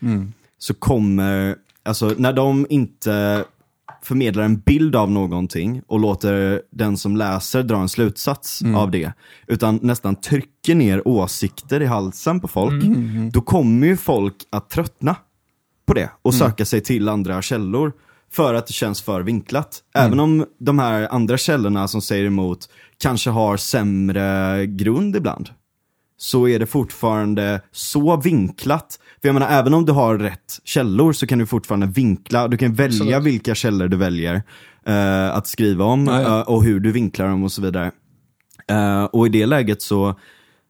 så 0.57 0.73
kommer, 0.73 1.55
alltså 1.83 2.13
när 2.17 2.33
de 2.33 2.67
inte 2.69 3.43
förmedlar 4.01 4.43
en 4.43 4.59
bild 4.59 4.95
av 4.95 5.11
någonting 5.11 5.81
och 5.87 5.99
låter 5.99 6.61
den 6.71 6.97
som 6.97 7.17
läser 7.17 7.63
dra 7.63 7.77
en 7.77 7.89
slutsats 7.89 8.61
av 8.75 8.91
det, 8.91 9.13
utan 9.47 9.79
nästan 9.81 10.15
trycker 10.15 10.75
ner 10.75 11.07
åsikter 11.07 11.81
i 11.81 11.85
halsen 11.85 12.39
på 12.39 12.47
folk, 12.47 12.83
då 13.31 13.41
kommer 13.41 13.87
ju 13.87 13.97
folk 13.97 14.35
att 14.49 14.69
tröttna 14.69 15.15
på 15.85 15.93
det 15.93 16.09
och 16.21 16.33
söka 16.33 16.65
sig 16.65 16.81
till 16.81 17.09
andra 17.09 17.41
källor 17.41 17.93
för 18.35 18.53
att 18.53 18.67
det 18.67 18.73
känns 18.73 19.01
för 19.01 19.21
vinklat. 19.21 19.83
Även 19.95 20.19
om 20.19 20.45
de 20.59 20.79
här 20.79 21.07
andra 21.11 21.37
källorna 21.37 21.87
som 21.87 22.01
säger 22.01 22.25
emot 22.25 22.69
kanske 22.97 23.29
har 23.29 23.57
sämre 23.57 24.65
grund 24.65 25.15
ibland 25.15 25.49
så 26.17 26.47
är 26.47 26.59
det 26.59 26.65
fortfarande 26.65 27.61
så 27.71 28.17
vinklat. 28.17 28.99
För 29.21 29.27
jag 29.27 29.33
menar, 29.33 29.49
även 29.49 29.73
om 29.73 29.85
du 29.85 29.91
har 29.91 30.17
rätt 30.17 30.59
källor 30.63 31.13
så 31.13 31.27
kan 31.27 31.39
du 31.39 31.45
fortfarande 31.45 31.87
vinkla, 31.87 32.47
du 32.47 32.57
kan 32.57 32.73
välja 32.73 33.17
Absolut. 33.17 33.33
vilka 33.33 33.55
källor 33.55 33.87
du 33.87 33.97
väljer 33.97 34.43
eh, 34.85 35.35
att 35.35 35.47
skriva 35.47 35.85
om 35.85 36.07
ja. 36.07 36.21
eh, 36.21 36.41
och 36.41 36.63
hur 36.63 36.79
du 36.79 36.91
vinklar 36.91 37.27
dem 37.27 37.43
och 37.43 37.51
så 37.51 37.61
vidare. 37.61 37.91
Eh, 38.67 39.03
och 39.03 39.25
i 39.27 39.29
det 39.29 39.45
läget 39.45 39.81
så, 39.81 40.19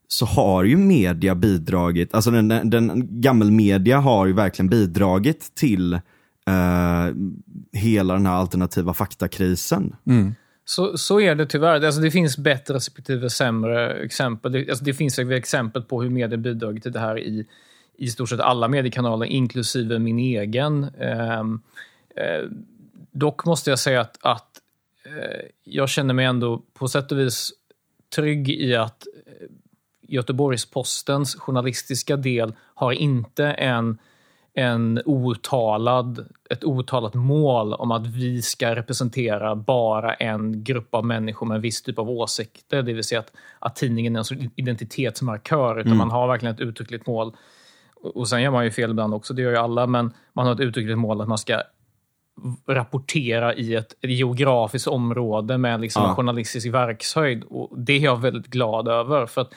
så 0.08 0.26
har 0.26 0.64
ju 0.64 0.76
media 0.76 1.34
bidragit, 1.34 2.14
alltså 2.14 2.30
den, 2.30 2.48
den, 2.48 2.70
den 2.70 3.20
gammelmedia 3.20 3.98
har 3.98 4.26
ju 4.26 4.32
verkligen 4.32 4.68
bidragit 4.68 5.54
till 5.54 6.00
eh, 6.48 7.14
hela 7.72 8.14
den 8.14 8.26
här 8.26 8.34
alternativa 8.34 8.94
faktakrisen. 8.94 9.96
Så, 10.64 10.98
så 10.98 11.20
är 11.20 11.34
det 11.34 11.46
tyvärr. 11.46 11.84
Alltså 11.84 12.00
det 12.00 12.10
finns 12.10 12.38
bättre 12.38 12.74
respektive 12.74 13.30
sämre 13.30 13.94
exempel. 13.94 14.52
Det, 14.52 14.68
alltså 14.68 14.84
det 14.84 14.94
finns 14.94 15.18
exempel 15.18 15.82
på 15.82 16.02
hur 16.02 16.10
media 16.10 16.38
bidragit 16.38 16.82
till 16.82 16.92
det 16.92 17.00
här 17.00 17.18
i, 17.18 17.46
i 17.96 18.08
stort 18.08 18.28
sett 18.28 18.40
alla 18.40 18.68
mediekanaler, 18.68 19.26
inklusive 19.26 19.98
min 19.98 20.18
egen. 20.18 20.84
Ehm, 20.84 21.60
eh, 22.16 22.50
dock 23.12 23.44
måste 23.44 23.70
jag 23.70 23.78
säga 23.78 24.00
att, 24.00 24.18
att 24.20 24.60
eh, 25.04 25.46
jag 25.64 25.88
känner 25.88 26.14
mig 26.14 26.24
ändå 26.24 26.62
på 26.74 26.88
sätt 26.88 27.12
och 27.12 27.18
vis 27.18 27.52
trygg 28.16 28.50
i 28.50 28.76
att 28.76 29.06
eh, 29.26 29.46
Göteborgs-Postens 30.08 31.34
journalistiska 31.34 32.16
del 32.16 32.54
har 32.74 32.92
inte 32.92 33.46
en 33.46 33.98
en 34.58 35.00
outtalad, 35.04 36.28
ett 36.50 36.64
outtalat 36.64 37.14
mål 37.14 37.72
om 37.74 37.90
att 37.90 38.06
vi 38.06 38.42
ska 38.42 38.76
representera 38.76 39.54
bara 39.56 40.14
en 40.14 40.64
grupp 40.64 40.94
av 40.94 41.04
människor 41.04 41.46
med 41.46 41.54
en 41.54 41.60
viss 41.60 41.82
typ 41.82 41.98
av 41.98 42.10
åsikter. 42.10 42.82
Det 42.82 42.92
vill 42.92 43.04
säga 43.04 43.18
att, 43.18 43.32
att 43.58 43.76
tidningen 43.76 44.16
är 44.16 44.18
en 44.18 44.24
sorts 44.24 44.42
identitetsmarkör, 44.56 45.80
utan 45.80 45.96
man 45.96 46.10
har 46.10 46.28
verkligen 46.28 46.54
ett 46.54 46.60
uttryckligt 46.60 47.06
mål 47.06 47.32
och 48.14 48.28
sen 48.28 48.42
gör 48.42 48.50
man 48.50 48.64
ju 48.64 48.70
fel 48.70 48.90
ibland 48.90 49.14
också, 49.14 49.34
det 49.34 49.42
gör 49.42 49.50
ju 49.50 49.56
alla, 49.56 49.86
men 49.86 50.12
man 50.32 50.46
har 50.46 50.54
ett 50.54 50.60
uttryckligt 50.60 50.98
mål 50.98 51.20
att 51.20 51.28
man 51.28 51.38
ska 51.38 51.62
rapportera 52.66 53.54
i 53.54 53.74
ett 53.74 53.94
geografiskt 54.02 54.86
område 54.88 55.58
med 55.58 55.80
liksom 55.80 56.02
Ja. 56.02 56.14
journalistisk 56.14 56.66
verkshöjd. 56.66 57.44
Och 57.44 57.78
det 57.78 57.92
är 57.92 58.00
jag 58.00 58.20
väldigt 58.20 58.46
glad 58.46 58.88
över. 58.88 59.26
För 59.26 59.40
att, 59.40 59.54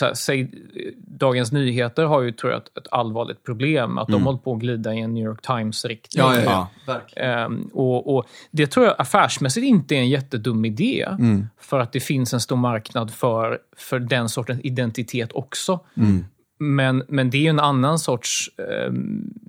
här, 0.00 0.14
säg, 0.14 0.50
Dagens 0.96 1.52
Nyheter 1.52 2.04
har 2.04 2.20
ju, 2.20 2.32
tror 2.32 2.52
jag, 2.52 2.62
ett, 2.62 2.78
ett 2.78 2.86
allvarligt 2.90 3.44
problem. 3.44 3.98
Att 3.98 4.08
de 4.08 4.22
håller 4.22 4.38
på 4.38 4.54
att 4.54 4.60
glida 4.60 4.94
i 4.94 5.00
en 5.00 5.14
New 5.14 5.24
York 5.24 5.42
Times-riktning. 5.42 6.24
Ja, 6.24 6.42
ja, 6.42 6.68
ja. 6.86 7.22
Ehm, 7.22 7.70
och, 7.72 8.16
och 8.16 8.26
Det 8.50 8.66
tror 8.66 8.86
jag 8.86 8.94
affärsmässigt 8.98 9.66
inte 9.66 9.94
är 9.94 9.98
en 9.98 10.08
jättedum 10.08 10.64
idé. 10.64 11.08
Mm. 11.10 11.46
För 11.60 11.80
att 11.80 11.92
det 11.92 12.00
finns 12.00 12.34
en 12.34 12.40
stor 12.40 12.56
marknad 12.56 13.10
för, 13.10 13.58
för 13.76 13.98
den 13.98 14.28
sortens 14.28 14.60
identitet 14.62 15.32
också. 15.32 15.80
Mm. 15.96 16.24
Men, 16.58 17.02
men 17.08 17.30
det 17.30 17.36
är 17.36 17.42
ju 17.42 17.48
en 17.48 17.60
annan 17.60 17.98
sorts 17.98 18.50
eh, 18.58 18.92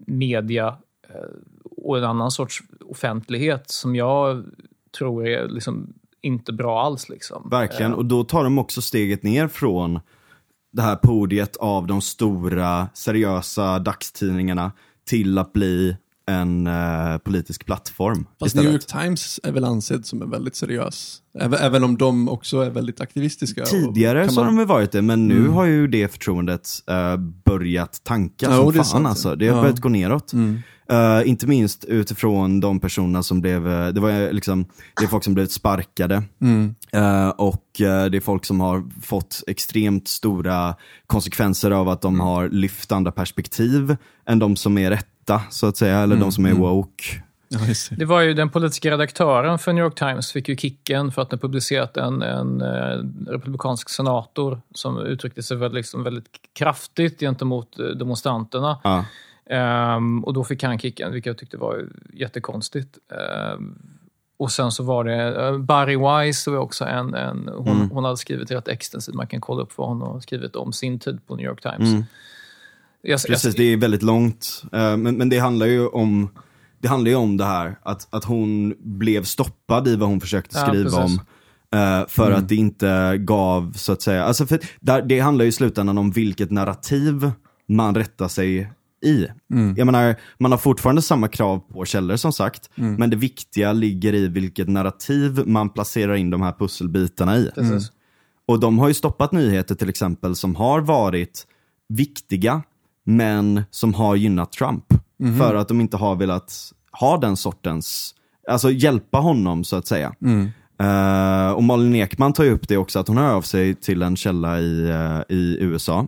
media 0.07 0.67
eh, 1.09 1.15
och 1.77 1.97
en 1.97 2.03
annan 2.03 2.31
sorts 2.31 2.63
offentlighet 2.85 3.69
som 3.69 3.95
jag 3.95 4.43
tror 4.97 5.27
är 5.27 5.47
liksom 5.47 5.93
inte 6.21 6.53
bra 6.53 6.81
alls. 6.81 7.09
Liksom. 7.09 7.49
Verkligen, 7.49 7.93
och 7.93 8.05
då 8.05 8.23
tar 8.23 8.43
de 8.43 8.57
också 8.57 8.81
steget 8.81 9.23
ner 9.23 9.47
från 9.47 9.99
det 10.73 10.81
här 10.81 10.95
podiet 10.95 11.55
av 11.57 11.87
de 11.87 12.01
stora, 12.01 12.87
seriösa 12.93 13.79
dagstidningarna 13.79 14.71
till 15.07 15.37
att 15.37 15.53
bli 15.53 15.97
en 16.27 16.67
eh, 16.67 17.17
politisk 17.17 17.65
plattform 17.65 18.25
Fast 18.39 18.47
istället. 18.47 18.63
New 18.65 18.73
York 18.73 18.85
Times 18.85 19.39
är 19.43 19.51
väl 19.51 19.63
ansedd 19.65 20.05
som 20.05 20.21
en 20.21 20.29
väldigt 20.29 20.55
seriös. 20.55 21.21
Även, 21.39 21.59
även 21.59 21.83
om 21.83 21.97
de 21.97 22.29
också 22.29 22.59
är 22.61 22.69
väldigt 22.69 23.01
aktivistiska. 23.01 23.65
Tidigare 23.65 24.23
kan 24.23 24.33
så 24.33 24.39
har 24.41 24.45
man- 24.45 24.53
de 24.55 24.57
väl 24.57 24.67
varit 24.67 24.91
det, 24.91 25.01
men 25.01 25.27
nu 25.27 25.47
har 25.47 25.65
ju 25.65 25.87
det 25.87 26.07
förtroendet 26.11 26.69
eh, 26.87 27.17
börjat 27.45 28.01
tanka 28.03 28.45
Ja, 28.49 28.71
som 28.73 28.83
fan 28.83 29.05
alltså. 29.05 29.35
Det 29.35 29.47
har 29.47 29.55
Ja. 29.55 29.61
börjat 29.61 29.79
gå 29.79 29.89
neråt. 29.89 30.33
Mm. 30.33 30.59
Eh, 30.91 31.29
inte 31.29 31.47
minst 31.47 31.85
utifrån 31.85 32.59
de 32.59 32.79
personerna 32.79 33.23
som 33.23 33.41
blev, 33.41 33.67
eh, 33.67 33.87
det 33.87 33.99
var 34.01 34.09
eh, 34.09 34.31
liksom, 34.31 34.65
det 34.97 35.03
är 35.03 35.07
folk 35.07 35.23
som 35.23 35.33
blivit 35.33 35.51
sparkade. 35.51 36.23
Mm. 36.41 36.75
Eh, 36.93 37.29
och 37.29 37.65
det 37.77 38.15
är 38.15 38.19
folk 38.21 38.45
som 38.45 38.59
har 38.61 38.83
fått 39.01 39.43
extremt 39.47 40.07
stora 40.07 40.75
konsekvenser 41.07 41.71
av 41.71 41.89
att 41.89 42.01
de 42.01 42.13
Mm. 42.15 42.25
har 42.27 42.49
lyft 42.49 42.91
andra 42.91 43.11
perspektiv 43.11 43.95
än 44.25 44.39
de 44.39 44.55
som 44.55 44.77
är 44.77 44.89
rätta, 44.89 45.41
så 45.49 45.67
att 45.67 45.77
säga, 45.77 45.97
eller 45.97 46.15
Mm, 46.15 46.19
de 46.25 46.31
som 46.31 46.45
är 46.45 46.53
woke. 46.53 47.03
Ja, 47.51 47.65
just 47.67 47.97
det. 47.97 48.05
Var 48.05 48.21
ju 48.21 48.33
den 48.33 48.49
politiska 48.49 48.91
redaktören 48.91 49.59
för 49.59 49.73
New 49.73 49.83
York 49.83 49.95
Times 49.95 50.31
fick 50.31 50.49
ju 50.49 50.57
kicken 50.57 51.11
för 51.11 51.21
att 51.21 51.29
den 51.29 51.39
publicerat 51.39 51.97
en, 51.97 52.21
en 52.21 52.61
republikansk 53.27 53.89
senator 53.89 54.61
som 54.75 54.97
uttryckte 54.99 55.43
sig 55.43 55.57
väldigt, 55.57 55.75
liksom, 55.75 56.03
väldigt 56.03 56.25
kraftigt 56.59 57.19
gentemot 57.19 57.77
demonstranterna. 57.99 58.79
Ja. 58.83 59.05
Ehm, 59.51 60.23
och 60.23 60.33
då 60.33 60.43
fick 60.43 60.63
han 60.63 60.79
kicken, 60.79 61.11
vilket 61.11 61.27
jag 61.27 61.37
tyckte 61.37 61.57
var 61.57 61.87
jättekonstigt. 62.13 62.97
Ehm, 63.11 63.75
och 64.39 64.51
sen 64.51 64.71
så 64.71 64.83
var 64.83 65.03
det 65.03 65.45
eh, 65.47 65.57
Barry 65.57 65.97
Wise, 65.97 66.51
var 66.51 66.57
också 66.57 66.85
en, 66.85 67.13
en, 67.13 67.49
hon, 67.57 67.67
Mm. 67.67 67.89
hon 67.89 68.03
hade 68.03 68.17
skrivit 68.17 68.51
rätt 68.51 68.67
extensivt, 68.67 69.15
man 69.15 69.27
kan 69.27 69.41
kolla 69.41 69.61
upp 69.61 69.77
vad 69.77 69.87
hon 69.87 70.01
har 70.01 70.19
skrivit 70.19 70.55
om 70.55 70.73
sin 70.73 70.99
tid 70.99 71.19
på 71.27 71.35
New 71.35 71.45
York 71.45 71.61
Times. 71.61 71.89
Mm. 71.89 72.03
Jag, 73.01 73.21
Precis, 73.27 73.55
det 73.55 73.63
är 73.63 73.77
väldigt 73.77 74.03
långt. 74.03 74.63
Eh, 74.73 74.97
men, 74.97 75.17
men 75.17 75.29
det 75.29 75.37
handlar 75.39 75.65
ju 75.65 75.87
om 75.87 76.29
det 76.81 76.87
handlar 76.87 77.09
ju 77.09 77.15
om 77.15 77.37
det 77.37 77.45
här, 77.45 77.75
att, 77.83 78.07
att 78.13 78.23
hon 78.23 78.73
blev 78.79 79.23
stoppad 79.23 79.87
i 79.87 79.95
vad 79.95 80.09
hon 80.09 80.21
försökte 80.21 80.57
Ja, 80.59 80.67
skriva 80.67 80.83
precis. 80.83 81.19
om. 81.71 81.79
eh, 81.79 82.07
för 82.07 82.31
att 82.31 82.49
det 82.49 82.55
inte 82.55 83.17
gav, 83.17 83.73
så 83.75 83.91
att 83.91 84.01
säga, 84.01 84.23
alltså 84.23 84.45
för 84.45 84.59
där, 84.79 85.01
det 85.01 85.19
handlar 85.19 85.45
ju 85.45 85.49
i 85.49 85.51
slutändan 85.51 85.97
om 85.97 86.11
vilket 86.11 86.51
narrativ 86.51 87.31
man 87.67 87.95
rättar 87.95 88.27
sig 88.27 88.71
i. 89.03 89.27
Jag 89.77 89.85
menar, 89.85 90.15
man 90.37 90.51
har 90.51 90.57
fortfarande 90.57 91.01
samma 91.01 91.27
krav 91.27 91.59
på 91.59 91.85
källor 91.85 92.15
som 92.15 92.33
sagt, 92.33 92.69
men 92.75 93.09
det 93.09 93.15
viktiga 93.15 93.73
ligger 93.73 94.13
i 94.13 94.27
vilket 94.27 94.67
narrativ 94.69 95.43
man 95.45 95.69
placerar 95.69 96.15
in 96.15 96.29
de 96.29 96.41
här 96.41 96.51
pusselbitarna 96.59 97.37
i. 97.37 97.51
Precis. 97.55 97.91
Och 98.47 98.59
de 98.59 98.79
har 98.79 98.87
ju 98.87 98.93
stoppat 98.93 99.31
nyheter 99.31 99.75
till 99.75 99.89
exempel 99.89 100.35
som 100.35 100.55
har 100.55 100.81
varit 100.81 101.47
viktiga, 101.89 102.61
men 103.05 103.61
som 103.71 103.93
har 103.93 104.15
gynnat 104.15 104.51
Trump. 104.51 104.85
För 105.37 105.55
att 105.55 105.67
de 105.67 105.81
inte 105.81 105.97
har 105.97 106.15
velat 106.15 106.73
ha 106.91 107.17
den 107.17 107.37
sortens, 107.37 108.15
alltså 108.49 108.71
hjälpa 108.71 109.17
honom 109.17 109.63
så 109.63 109.75
att 109.75 109.87
säga. 109.87 110.13
Eh, 110.79 111.51
och 111.51 111.63
Malin 111.63 111.95
Ekman 111.95 112.33
tar 112.33 112.43
ju 112.43 112.51
upp 112.51 112.67
det 112.67 112.77
också, 112.77 112.99
att 112.99 113.07
hon 113.07 113.17
hör 113.17 113.33
av 113.33 113.41
sig 113.41 113.75
till 113.75 114.01
en 114.01 114.15
källa 114.15 114.59
i, 114.59 114.89
eh, 114.89 115.35
i 115.37 115.57
USA. 115.59 116.07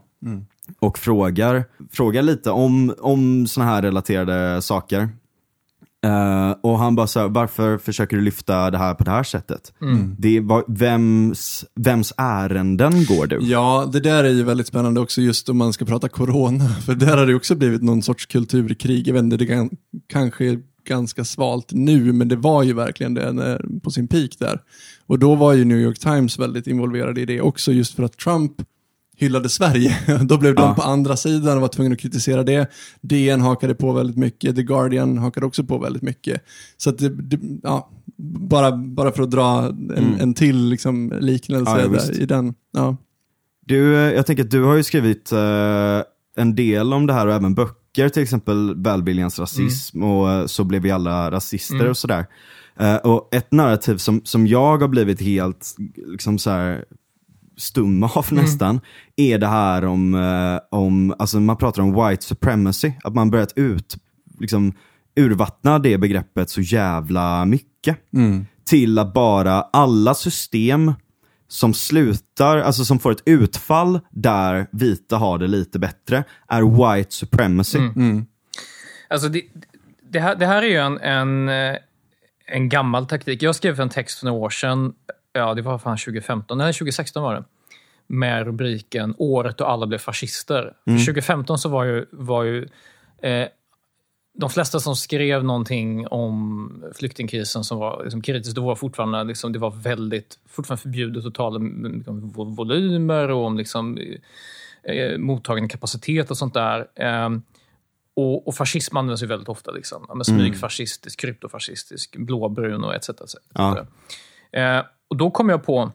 Och 0.80 0.98
frågar, 0.98 1.64
frågar 1.92 2.22
lite 2.22 2.52
om, 2.52 2.94
om 3.00 3.48
såna 3.48 3.66
här 3.66 3.82
relaterade 3.82 4.62
saker. 4.62 5.10
Eh, 6.06 6.56
och 6.62 6.80
han 6.80 6.96
bara 6.96 7.08
så 7.08 7.20
här, 7.20 7.28
varför 7.28 7.78
försöker 7.78 8.18
du 8.18 8.24
lyfta 8.24 8.72
det 8.72 8.78
här 8.78 8.94
på 8.94 9.04
det 9.04 9.12
här 9.12 9.24
sättet? 9.24 9.74
Det 10.18 10.40
var, 10.40 10.64
vems, 10.68 11.66
vems 11.76 12.14
ärenden 12.18 13.06
går 13.06 13.28
du? 13.28 13.40
Ja, 13.42 13.90
det 13.94 14.00
där 14.00 14.24
är 14.24 14.30
ju 14.30 14.44
väldigt 14.44 14.68
spännande 14.68 15.00
också 15.00 15.22
just 15.22 15.50
om 15.50 15.58
man 15.58 15.74
ska 15.74 15.86
prata 15.86 16.10
corona. 16.10 16.70
För 16.86 16.96
där 16.96 17.18
har 17.18 17.26
det 17.26 17.36
också 17.36 17.56
blivit 17.56 17.82
någon 17.82 18.02
sorts 18.02 18.26
kulturkrig. 18.26 19.08
Jag 19.08 19.14
vet 19.14 19.24
inte, 19.24 19.38
det 19.38 19.46
kan, 19.46 19.70
kanske 20.08 20.46
är 20.46 20.60
ganska 20.88 21.24
svalt 21.24 21.72
nu, 21.72 22.14
men 22.14 22.28
det 22.28 22.36
var 22.36 22.64
ju 22.64 22.74
verkligen 22.74 23.14
det 23.14 23.32
när, 23.32 23.80
på 23.84 23.92
sin 23.92 24.08
peak 24.08 24.30
där. 24.40 24.60
Och 25.06 25.20
då 25.20 25.36
var 25.36 25.54
ju 25.54 25.66
New 25.66 25.80
York 25.80 26.00
Times 26.00 26.40
väldigt 26.40 26.68
involverade 26.68 27.22
i 27.22 27.26
det 27.26 27.42
också, 27.42 27.72
just 27.72 27.96
för 27.96 28.04
att 28.04 28.18
Trump 28.18 28.52
hyllade 29.22 29.50
Sverige. 29.50 29.98
Då 30.22 30.38
blev 30.38 30.56
de 30.56 30.62
Ja. 30.62 30.74
på 30.74 30.82
andra 30.82 31.16
sidan 31.18 31.56
och 31.56 31.62
var 31.62 31.68
tvungna 31.68 31.94
att 31.94 32.00
kritisera 32.00 32.44
det. 32.44 32.72
DN 33.02 33.42
hakade 33.42 33.76
på 33.76 33.94
väldigt 33.94 34.18
mycket, 34.18 34.56
The 34.56 34.64
Guardian 34.64 35.18
hakade 35.18 35.46
också 35.46 35.64
på 35.64 35.78
väldigt 35.78 36.02
mycket. 36.02 36.42
Så 36.78 36.90
att 36.90 36.98
det, 36.98 37.10
det, 37.10 37.40
ja, 37.64 37.90
bara, 38.40 38.72
bara 38.78 39.12
för 39.12 39.24
att 39.24 39.32
dra 39.32 39.60
en, 39.66 39.90
Mm. 39.98 40.20
en 40.20 40.34
till 40.34 40.66
liksom, 40.70 41.14
liknelse 41.20 41.82
Ja, 41.82 41.88
där, 41.88 42.22
i 42.22 42.26
den. 42.26 42.54
Ja. 42.74 42.98
Du, 43.66 43.96
eh, 43.96 44.14
jag 44.14 44.26
tänker 44.26 44.44
att 44.44 44.52
du 44.52 44.64
har 44.64 44.76
ju 44.76 44.84
skrivit 44.84 45.32
eh, 45.32 46.02
en 46.38 46.56
del 46.56 46.94
om 46.94 47.08
det 47.08 47.14
här 47.14 47.28
och 47.28 47.34
även 47.34 47.56
böcker, 47.56 48.10
till 48.10 48.24
exempel 48.24 48.74
Välviljans 48.84 49.40
rasism 49.40 50.04
och 50.04 50.32
eh, 50.32 50.46
Så 50.46 50.64
blev 50.64 50.82
vi 50.82 50.92
alla 50.92 51.32
rasister 51.32 51.76
Mm. 51.76 51.90
och 51.90 51.98
sådär. 51.98 52.26
Eh, 52.80 52.96
och 52.96 53.36
ett 53.36 53.52
narrativ 53.52 53.98
som, 53.98 54.22
som 54.24 54.48
jag 54.48 54.78
har 54.78 54.88
blivit 54.88 55.22
helt 55.22 55.76
liksom 56.08 56.38
så 56.40 56.50
här, 56.50 56.86
stum 57.62 58.04
av 58.16 58.26
nästan, 58.32 58.82
är 59.16 59.38
det 59.38 59.48
här 59.48 59.86
om, 59.86 60.16
eh, 60.16 60.78
om, 60.80 61.16
alltså 61.20 61.40
man 61.40 61.58
pratar 61.58 61.82
om 61.82 62.08
white 62.08 62.26
supremacy, 62.26 62.94
att 63.04 63.14
man 63.14 63.32
börjat 63.32 63.54
ut, 63.56 63.98
liksom, 64.40 64.74
urvattna 65.16 65.80
det 65.80 65.98
begreppet 65.98 66.50
så 66.50 66.62
jävla 66.62 67.46
mycket. 67.46 67.98
Till 68.66 69.00
att 69.00 69.14
bara 69.14 69.62
alla 69.62 70.14
system 70.14 70.94
som 71.48 71.74
slutar, 71.74 72.58
alltså 72.58 72.86
som 72.86 73.00
får 73.00 73.12
ett 73.12 73.24
utfall 73.26 74.00
där 74.10 74.68
vita 74.72 75.18
har 75.18 75.38
det 75.38 75.48
lite 75.48 75.80
bättre, 75.80 76.24
är 76.48 76.62
white 76.96 77.12
supremacy. 77.12 77.80
Alltså 79.10 79.30
det, 79.30 79.42
det, 80.10 80.20
här, 80.20 80.36
det 80.36 80.46
här 80.46 80.64
är 80.64 80.68
ju 80.68 80.78
en, 80.78 81.00
en, 81.00 81.50
eh, 81.50 81.78
en 82.46 82.70
gammal 82.70 83.06
taktik. 83.06 83.44
Jag 83.44 83.56
skrev 83.56 83.80
en 83.80 83.90
text 83.90 84.20
för 84.20 84.26
några 84.26 84.40
år 84.40 84.50
sedan, 84.50 84.94
ja 85.34 85.54
det 85.54 85.62
var 85.62 85.78
fan 85.78 85.98
2015, 85.98 86.58
nej 86.58 86.74
2016 86.74 87.24
var 87.24 87.36
det, 87.36 87.44
med 88.12 88.46
rubriken 88.46 89.16
“Året 89.18 89.58
då 89.58 89.66
alla 89.66 89.86
blev 89.88 89.98
fascister”. 89.98 90.74
2015 90.86 91.58
så 91.58 91.70
var 91.70 91.84
ju, 91.84 92.06
var 92.12 92.44
ju 92.44 92.68
eh, 93.22 93.48
de 94.34 94.50
flesta 94.50 94.80
som 94.80 94.96
skrev 94.96 95.44
någonting 95.44 96.08
om 96.08 96.84
flyktingkrisen 96.96 97.64
som 97.64 97.78
var 97.78 98.02
liksom, 98.04 98.22
kritiskt, 98.22 98.56
det 98.56 98.62
var 98.62 98.76
fortfarande 98.76 99.24
liksom, 99.24 99.54
det 99.54 99.60
var 99.60 99.72
väldigt, 99.72 100.40
fortfarande 100.50 100.82
förbjudet 100.82 101.26
att 101.26 101.34
tala 101.34 101.56
om 101.56 102.04
om 102.08 102.32
vo- 102.36 102.56
volymer 102.56 103.32
och 103.32 103.46
om 103.46 103.58
liksom, 103.58 103.98
eh, 104.84 105.18
mottagande 105.18 105.70
kapacitet 105.70 106.32
och 106.32 106.38
sånt 106.38 106.54
där. 106.54 106.88
Ehm, 106.96 107.42
och, 108.16 108.48
och 108.48 108.56
fascism 108.56 108.98
används 108.98 109.24
ju 109.24 109.28
väldigt 109.28 109.50
ofta. 109.50 109.72
Liksom. 109.72 110.06
Ja, 110.08 110.16
men 110.16 110.26
smygfascistisk, 110.26 111.20
kryptofascistisk, 111.20 112.18
blåbrun 112.18 112.84
och 112.84 112.96
etc. 112.96 113.10
etc. 113.10 113.36
Ja. 113.54 113.86
Eh, 114.52 114.84
och 115.08 115.18
då 115.18 115.32
kom 115.32 115.50
jag 115.50 115.64
på 115.64 115.92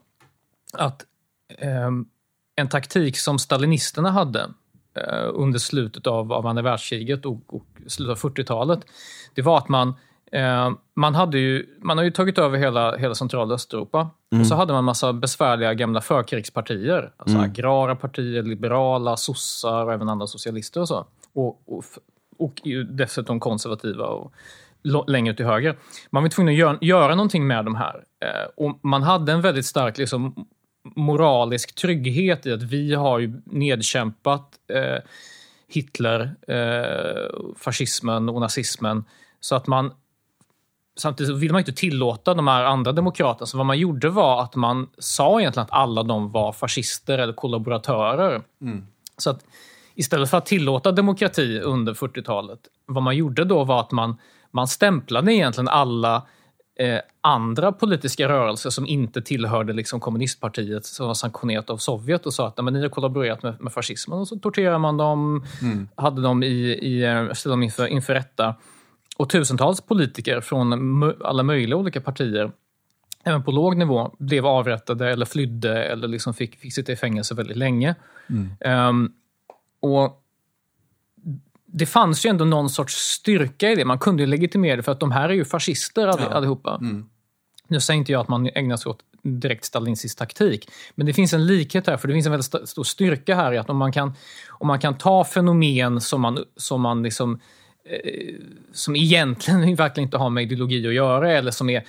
att 0.72 1.06
en 2.56 2.68
taktik 2.68 3.18
som 3.18 3.38
stalinisterna 3.38 4.10
hade 4.10 4.40
eh, 4.94 5.30
under 5.34 5.58
slutet 5.58 6.06
av, 6.06 6.32
av 6.32 6.46
andra 6.46 6.62
världskriget 6.62 7.26
och, 7.26 7.40
och 7.46 7.66
slutet 7.86 8.24
av 8.24 8.30
40-talet, 8.30 8.80
det 9.34 9.42
var 9.42 9.58
att 9.58 9.68
man 9.68 9.94
eh, 10.32 10.70
man, 10.96 11.14
hade 11.14 11.38
ju, 11.38 11.66
man 11.80 11.98
har 11.98 12.04
ju 12.04 12.10
tagit 12.10 12.38
över 12.38 12.58
hela, 12.58 12.96
hela 12.96 13.14
centrala 13.14 13.54
Östeuropa. 13.54 14.10
Och 14.40 14.46
så 14.46 14.54
hade 14.54 14.72
man 14.72 14.84
massa 14.84 15.12
besvärliga 15.12 15.74
gamla 15.74 16.00
förkrigspartier. 16.00 17.12
Alltså 17.16 17.38
agrara 17.38 17.96
partier, 17.96 18.42
liberala, 18.42 19.16
sossar 19.16 19.84
och 19.84 19.92
även 19.92 20.08
andra 20.08 20.26
socialister 20.26 20.80
och 20.80 20.88
så. 20.88 21.06
Och, 21.34 21.62
och, 21.66 21.84
och 22.38 22.60
dessutom 22.90 23.40
konservativa 23.40 24.06
och 24.06 24.34
längre 25.06 25.34
till 25.34 25.46
höger. 25.46 25.76
Man 26.10 26.22
var 26.22 26.30
tvungen 26.30 26.54
att 26.54 26.58
göra, 26.58 26.78
göra 26.80 27.14
någonting 27.14 27.46
med 27.46 27.64
de 27.64 27.74
här. 27.74 28.04
Eh, 28.24 28.48
och 28.56 28.78
man 28.82 29.02
hade 29.02 29.32
en 29.32 29.40
väldigt 29.40 29.66
stark 29.66 29.98
liksom, 29.98 30.46
moralisk 30.96 31.74
trygghet 31.74 32.46
i 32.46 32.52
att 32.52 32.62
vi 32.62 32.94
har 32.94 33.18
ju 33.18 33.42
nedkämpat 33.44 34.52
eh, 34.68 35.02
Hitler, 35.68 36.34
eh, 36.48 37.54
fascismen 37.56 38.28
och 38.28 38.40
nazismen. 38.40 39.04
Så 39.40 39.56
att 39.56 39.66
man 39.66 39.92
Samtidigt 40.98 41.36
vill 41.36 41.52
man 41.52 41.58
inte 41.58 41.72
tillåta 41.72 42.34
de 42.34 42.48
här 42.48 42.64
andra 42.64 42.92
demokraterna, 42.92 43.46
så 43.46 43.56
vad 43.56 43.66
man 43.66 43.78
gjorde 43.78 44.08
var 44.08 44.42
att 44.42 44.54
man 44.54 44.88
sa 44.98 45.40
egentligen 45.40 45.64
att 45.64 45.72
alla 45.72 46.02
de 46.02 46.32
var 46.32 46.52
fascister 46.52 47.18
eller 47.18 47.32
kollaboratörer. 47.32 48.42
Mm. 48.60 48.86
Så 49.16 49.30
att 49.30 49.44
istället 49.94 50.30
för 50.30 50.38
att 50.38 50.46
tillåta 50.46 50.92
demokrati 50.92 51.60
under 51.60 51.94
40-talet, 51.94 52.58
vad 52.86 53.02
man 53.02 53.16
gjorde 53.16 53.44
då 53.44 53.64
var 53.64 53.80
att 53.80 53.92
man, 53.92 54.16
man 54.50 54.68
stämplade 54.68 55.34
egentligen 55.34 55.68
alla 55.68 56.26
eh, 56.76 57.00
andra 57.20 57.72
politiska 57.72 58.28
rörelser 58.28 58.70
som 58.70 58.86
inte 58.86 59.22
tillhörde 59.22 59.72
liksom 59.72 60.00
kommunistpartiet 60.00 60.84
som 60.84 61.06
var 61.06 61.14
sanktionerat 61.14 61.70
av 61.70 61.76
Sovjet 61.76 62.26
och 62.26 62.34
sa 62.34 62.48
att 62.48 62.64
ni 62.64 62.82
har 62.82 62.88
kollaborerat 62.88 63.42
med, 63.42 63.60
med 63.60 63.72
fascismen 63.72 64.18
och 64.18 64.28
så 64.28 64.36
torterade 64.38 64.78
man 64.78 64.96
dem, 64.96 65.44
mm. 65.62 65.88
hade 65.94 66.22
dem 66.22 66.42
i, 66.42 66.56
i, 66.82 67.04
eh, 67.04 67.32
ställde 67.32 67.52
dem 67.52 67.62
inför, 67.62 67.86
inför 67.86 68.14
rätta. 68.14 68.54
Och 69.16 69.30
tusentals 69.30 69.80
politiker 69.80 70.40
från 70.40 71.12
alla 71.24 71.42
möjliga 71.42 71.76
olika 71.76 72.00
partier, 72.00 72.52
även 73.24 73.42
på 73.42 73.50
låg 73.50 73.76
nivå, 73.76 74.14
blev 74.18 74.46
avrättade 74.46 75.10
eller 75.10 75.26
flydde 75.26 75.84
eller 75.84 76.08
liksom 76.08 76.34
fick, 76.34 76.58
fick 76.58 76.74
sitta 76.74 76.92
i 76.92 76.96
fängelse 76.96 77.34
väldigt 77.34 77.56
länge. 77.56 77.94
Mm. 78.28 78.88
Um, 78.88 79.12
och 79.80 80.22
det 81.78 81.86
fanns 81.86 82.26
ju 82.26 82.30
ändå 82.30 82.44
någon 82.44 82.70
sorts 82.70 82.94
styrka 82.94 83.70
i 83.70 83.74
det. 83.74 83.84
Man 83.84 83.98
kunde 83.98 84.22
ju 84.22 84.26
legitimera 84.26 84.76
det 84.76 84.82
för 84.82 84.92
att 84.92 85.00
de 85.00 85.12
här 85.12 85.28
är 85.28 85.32
ju 85.32 85.44
fascister 85.44 86.06
all, 86.06 86.20
ja. 86.20 86.28
allihopa. 86.28 86.78
Mm. 86.80 87.06
Nu 87.68 87.80
säger 87.80 87.98
inte 87.98 88.12
jag 88.12 88.20
att 88.20 88.28
man 88.28 88.50
ägnar 88.54 88.76
sig 88.76 88.90
åt 88.90 88.98
direkt 89.22 89.64
stalinistisk 89.64 90.18
taktik. 90.18 90.68
Men 90.94 91.06
det 91.06 91.12
finns 91.12 91.32
en 91.32 91.46
likhet 91.46 91.86
här, 91.86 91.96
för 91.96 92.08
det 92.08 92.14
finns 92.14 92.26
en 92.26 92.32
väldigt 92.32 92.68
stor 92.68 92.84
styrka 92.84 93.34
här 93.34 93.52
i 93.52 93.58
att 93.58 93.70
om 93.70 93.76
man 93.76 93.92
kan, 93.92 94.14
om 94.48 94.66
man 94.66 94.80
kan 94.80 94.98
ta 94.98 95.24
fenomen 95.24 96.00
som 96.00 96.20
man, 96.20 96.44
som 96.56 96.80
man 96.80 97.02
liksom 97.02 97.40
Eh, 97.90 98.34
som 98.72 98.96
egentligen 98.96 99.74
verkligen 99.76 100.06
inte 100.06 100.16
har 100.16 100.30
med 100.30 100.42
ideologi 100.42 100.86
att 100.86 100.94
göra 100.94 101.32
eller 101.32 101.50
som 101.50 101.70
är, 101.70 101.84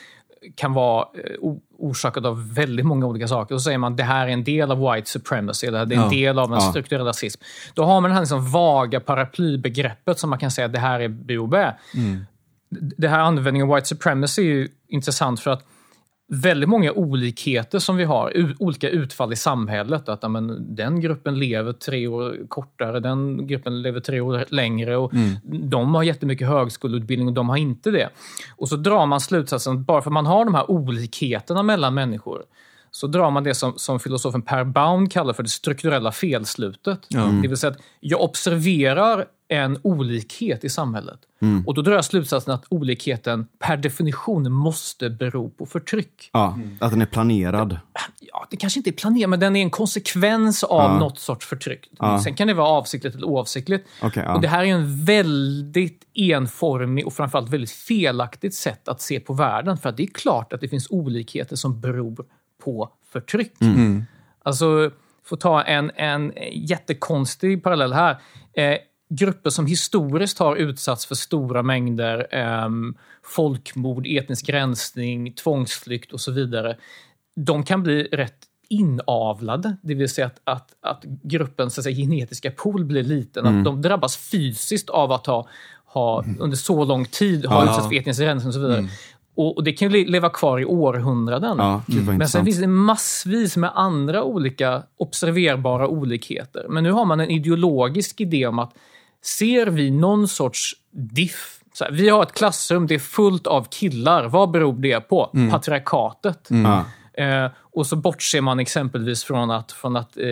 kan 0.55 0.73
vara 0.73 1.01
eh, 1.01 1.51
orsakad 1.77 2.25
av 2.25 2.53
väldigt 2.53 2.85
många 2.85 3.05
olika 3.05 3.27
saker. 3.27 3.55
Och 3.55 3.61
så 3.61 3.65
säger 3.65 3.77
man 3.77 3.91
att 3.91 3.97
det 3.97 4.03
här 4.03 4.27
är 4.27 4.31
en 4.31 4.43
del 4.43 4.71
av 4.71 4.93
white 4.93 5.09
supremacy, 5.09 5.67
eller 5.67 5.85
det 5.85 5.95
är 5.95 5.97
en 5.97 6.03
ja. 6.03 6.09
del 6.09 6.39
av 6.39 6.53
en 6.53 6.59
ja. 6.59 6.69
strukturell 6.69 7.05
rasism. 7.05 7.41
Då 7.73 7.83
har 7.83 8.01
man 8.01 8.09
det 8.09 8.13
här 8.13 8.21
liksom 8.21 8.51
vaga 8.51 8.99
paraplybegreppet 8.99 10.19
som 10.19 10.29
man 10.29 10.39
kan 10.39 10.51
säga 10.51 10.65
att 10.65 10.73
det 10.73 10.79
här 10.79 10.99
är 10.99 11.07
BOB. 11.07 11.53
Mm. 11.53 12.25
Det 12.69 13.07
här 13.07 13.19
användningen 13.19 13.69
av 13.69 13.75
white 13.75 13.87
supremacy 13.87 14.41
är 14.41 14.45
ju 14.45 14.67
intressant 14.87 15.39
för 15.39 15.51
att 15.51 15.63
väldigt 16.29 16.69
många 16.69 16.91
olikheter 16.91 17.79
som 17.79 17.97
vi 17.97 18.03
har, 18.03 18.53
olika 18.59 18.89
utfall 18.89 19.33
i 19.33 19.35
samhället. 19.35 20.09
Att 20.09 20.31
men, 20.31 20.75
den 20.75 21.01
gruppen 21.01 21.39
lever 21.39 21.73
tre 21.73 22.07
år 22.07 22.47
kortare, 22.47 22.99
den 22.99 23.47
gruppen 23.47 23.81
lever 23.81 23.99
tre 23.99 24.19
år 24.19 24.45
längre 24.49 24.97
och 24.97 25.13
mm. 25.13 25.35
de 25.69 25.95
har 25.95 26.03
jättemycket 26.03 26.47
högskoleutbildning 26.47 27.27
och 27.27 27.33
de 27.33 27.49
har 27.49 27.57
inte 27.57 27.91
det. 27.91 28.09
Och 28.55 28.69
så 28.69 28.75
drar 28.75 29.05
man 29.05 29.21
slutsatsen, 29.21 29.83
bara 29.83 30.01
för 30.01 30.09
att 30.09 30.13
man 30.13 30.25
har 30.25 30.45
de 30.45 30.55
här 30.55 30.71
olikheterna 30.71 31.63
mellan 31.63 31.93
människor, 31.93 32.43
så 32.91 33.07
drar 33.07 33.31
man 33.31 33.43
det 33.43 33.55
som, 33.55 33.73
som 33.75 33.99
filosofen 33.99 34.41
Per 34.41 34.63
Baum 34.63 35.09
kallar 35.09 35.33
för 35.33 35.43
det 35.43 35.49
strukturella 35.49 36.11
felslutet. 36.11 37.13
Mm. 37.13 37.41
Det 37.41 37.47
vill 37.47 37.57
säga 37.57 37.71
att 37.71 37.79
jag 37.99 38.21
observerar 38.21 39.25
en 39.47 39.79
olikhet 39.83 40.63
i 40.63 40.69
samhället. 40.69 41.19
Mm. 41.41 41.67
Och 41.67 41.73
då 41.73 41.81
drar 41.81 41.93
jag 41.93 42.05
slutsatsen 42.05 42.53
att 42.53 42.65
olikheten 42.69 43.47
per 43.59 43.77
definition 43.77 44.51
måste 44.51 45.09
bero 45.09 45.49
på 45.49 45.65
förtryck. 45.65 46.29
Ja, 46.33 46.53
mm. 46.53 46.77
Att 46.81 46.91
den 46.91 47.01
är 47.01 47.05
planerad. 47.05 47.79
Ja, 48.19 48.47
det 48.49 48.57
kanske 48.57 48.79
inte 48.79 48.89
är 48.89 48.91
planerad, 48.91 49.29
men 49.29 49.39
den 49.39 49.55
är 49.55 49.61
en 49.61 49.69
konsekvens 49.69 50.63
av 50.63 50.91
ja. 50.91 50.99
något 50.99 51.19
sorts 51.19 51.45
förtryck. 51.45 51.89
Ja. 51.99 52.19
Sen 52.23 52.35
kan 52.35 52.47
det 52.47 52.53
vara 52.53 52.67
avsiktligt 52.67 53.15
eller 53.15 53.27
oavsiktligt. 53.27 53.87
Okay, 54.01 54.23
ja. 54.23 54.35
och 54.35 54.41
Det 54.41 54.47
här 54.47 54.63
är 54.63 54.67
en 54.67 55.05
väldigt 55.05 56.03
enformig 56.13 57.07
och 57.07 57.13
framförallt 57.13 57.49
väldigt 57.49 57.71
felaktigt 57.71 58.53
sätt 58.53 58.87
att 58.87 59.01
se 59.01 59.19
på 59.19 59.33
världen. 59.33 59.77
För 59.77 59.89
att 59.89 59.97
det 59.97 60.03
är 60.03 60.07
klart 60.07 60.53
att 60.53 60.61
det 60.61 60.67
finns 60.67 60.87
olikheter 60.89 61.55
som 61.55 61.81
beror 61.81 62.25
på 62.63 62.89
förtryck. 63.11 63.61
Mm. 63.61 64.05
Alltså, 64.43 64.91
att 65.31 65.39
ta 65.39 65.63
en, 65.63 65.91
en 65.95 66.33
jättekonstig 66.51 67.63
parallell 67.63 67.93
här. 67.93 68.17
Eh, 68.53 68.77
grupper 69.09 69.49
som 69.49 69.65
historiskt 69.65 70.39
har 70.39 70.55
utsatts 70.55 71.05
för 71.05 71.15
stora 71.15 71.63
mängder 71.63 72.27
eh, 72.31 72.69
folkmord, 73.23 74.07
etnisk 74.07 74.49
rensning, 74.49 75.33
tvångsflykt 75.33 76.13
och 76.13 76.21
så 76.21 76.31
vidare. 76.31 76.77
De 77.35 77.63
kan 77.63 77.83
bli 77.83 78.03
rätt 78.03 78.47
inavlade, 78.69 79.77
det 79.81 79.93
vill 79.93 80.09
säga 80.09 80.27
att, 80.27 80.41
att, 80.43 80.75
att 80.81 81.03
gruppens 81.23 81.75
så 81.75 81.83
säga, 81.83 81.95
genetiska 81.95 82.51
pool 82.51 82.85
blir 82.85 83.03
liten. 83.03 83.45
Mm. 83.45 83.57
Att 83.57 83.65
de 83.65 83.81
drabbas 83.81 84.17
fysiskt 84.17 84.89
av 84.89 85.11
att 85.11 85.25
ha, 85.25 85.47
ha 85.85 86.25
under 86.39 86.57
så 86.57 86.85
lång 86.85 87.05
tid 87.05 87.45
ha 87.45 87.65
ja, 87.65 87.69
utsatts 87.69 87.87
för 87.87 87.95
etnisk 87.95 88.21
rensning 88.21 88.47
och 88.47 88.53
så 88.53 88.59
vidare. 88.59 88.77
Mm. 88.77 88.91
Och, 89.35 89.57
och, 89.57 89.63
det 89.63 89.71
kan 89.71 89.91
ju 89.91 90.05
leva 90.05 90.29
kvar 90.29 90.59
i 90.59 90.65
århundraden. 90.65 91.57
Ja, 91.57 91.81
Men 91.87 92.29
sen 92.29 92.45
finns 92.45 92.59
det 92.59 92.67
massvis 92.67 93.57
med 93.57 93.71
andra 93.75 94.23
olika 94.23 94.83
observerbara 94.97 95.87
olikheter. 95.87 96.65
Men 96.69 96.83
nu 96.83 96.91
har 96.91 97.05
man 97.05 97.19
en 97.19 97.29
ideologisk 97.29 98.21
idé 98.21 98.47
om 98.47 98.59
att 98.59 98.73
ser 99.27 99.67
vi 99.67 99.91
någon 99.91 100.27
sorts 100.27 100.75
diff 100.91 101.57
här, 101.83 101.91
vi 101.91 102.09
har 102.09 102.23
ett 102.23 102.33
klassrum, 102.33 102.87
det 102.87 102.95
är 102.95 102.99
fullt 102.99 103.47
av 103.47 103.67
killar. 103.69 104.27
Vad 104.27 104.51
beror 104.51 104.73
det 104.73 104.99
på? 104.99 105.31
Mm. 105.33 105.51
Patriarkatet. 105.51 106.49
Mm. 106.49 106.81
Eh, 107.17 107.51
och 107.59 107.87
så 107.87 107.95
bortser 107.95 108.41
man 108.41 108.59
exempelvis 108.59 109.23
från 109.23 109.51
att, 109.51 109.71
från 109.71 109.95
att 109.95 110.17
eh, 110.17 110.23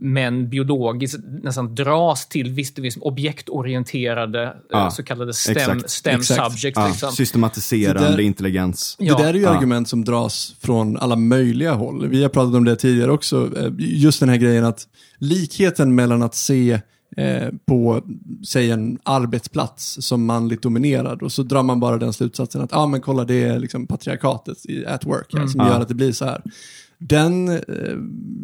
män 0.00 0.48
biologiskt 0.48 1.18
nästan 1.42 1.74
dras 1.74 2.28
till 2.28 2.50
visst, 2.50 2.78
visst 2.78 2.98
objektorienterade 2.98 4.42
eh, 4.44 4.50
ja, 4.70 4.90
så 4.90 5.02
kallade 5.02 5.34
STEM, 5.34 5.56
exakt, 5.56 5.90
STEM 5.90 6.20
exakt. 6.20 6.52
subjects. 6.52 6.80
Ja, 6.80 6.88
liksom. 6.88 7.12
Systematiserande 7.12 8.00
det 8.00 8.10
där, 8.10 8.20
intelligens. 8.20 8.96
Det 8.98 9.04
där 9.04 9.24
är 9.24 9.34
ju 9.34 9.42
ja. 9.42 9.50
argument 9.50 9.88
som 9.88 10.04
dras 10.04 10.56
från 10.60 10.96
alla 10.96 11.16
möjliga 11.16 11.72
håll. 11.72 12.08
Vi 12.08 12.22
har 12.22 12.28
pratat 12.28 12.54
om 12.54 12.64
det 12.64 12.76
tidigare 12.76 13.12
också. 13.12 13.50
Eh, 13.58 13.72
just 13.78 14.20
den 14.20 14.28
här 14.28 14.36
grejen 14.36 14.64
att 14.64 14.88
likheten 15.18 15.94
mellan 15.94 16.22
att 16.22 16.34
se 16.34 16.80
eh, 17.16 17.48
på, 17.66 18.02
säg 18.46 18.70
en 18.70 18.98
arbetsplats 19.02 19.96
som 20.00 20.24
manligt 20.26 20.62
dominerad 20.62 21.22
och 21.22 21.32
så 21.32 21.42
drar 21.42 21.62
man 21.62 21.80
bara 21.80 21.98
den 21.98 22.12
slutsatsen 22.12 22.62
att, 22.62 22.72
ja 22.72 22.78
ah, 22.78 22.86
men 22.86 23.00
kolla 23.00 23.24
det 23.24 23.42
är 23.42 23.58
liksom 23.58 23.86
patriarkatet 23.86 24.66
i, 24.66 24.86
at 24.86 25.06
work 25.06 25.34
mm. 25.34 25.48
som 25.48 25.60
gör 25.60 25.80
att 25.80 25.88
det 25.88 25.94
blir 25.94 26.12
så 26.12 26.24
här. 26.24 26.42
Den 26.98 27.48
eh, 27.48 27.62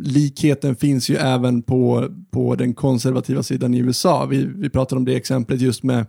likheten 0.02 0.76
finns 0.76 1.08
ju 1.08 1.16
även 1.16 1.62
på, 1.62 2.08
på 2.30 2.54
den 2.54 2.74
konservativa 2.74 3.42
sidan 3.42 3.74
i 3.74 3.78
USA. 3.78 4.26
Vi, 4.26 4.44
vi 4.44 4.70
pratade 4.70 4.98
om 4.98 5.04
det 5.04 5.16
exemplet 5.16 5.60
just 5.60 5.82
med 5.82 6.06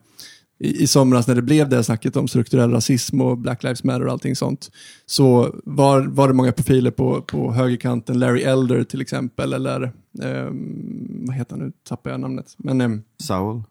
i, 0.62 0.84
i 0.84 0.88
somras 0.88 1.28
när 1.28 1.36
det 1.36 1.42
blev 1.42 1.70
det 1.70 1.84
snacket 1.84 2.16
om 2.16 2.28
strukturell 2.28 2.72
rasism 2.72 3.22
och 3.22 3.38
Black 3.38 3.64
Lives 3.64 3.84
Matter 3.84 4.06
och 4.06 4.12
allting 4.12 4.36
sånt, 4.36 4.72
så 5.06 5.56
var, 5.64 6.02
var 6.02 6.28
det 6.28 6.34
många 6.34 6.52
profiler 6.52 6.92
på, 6.92 7.22
på 7.22 7.54
högerkanten, 7.54 8.20
Larry 8.20 8.42
Elder 8.42 8.84
till 8.84 9.02
exempel, 9.02 9.54
eller 9.54 9.92
um, 10.22 11.24
vad 11.26 11.36
heter 11.36 11.56
han 11.56 11.66
nu, 11.66 11.72
tappar 11.88 12.12
jag 12.12 12.20
namnet. 12.20 12.56
Men, 12.58 12.82
um, 12.82 13.04
Saul? 13.24 13.64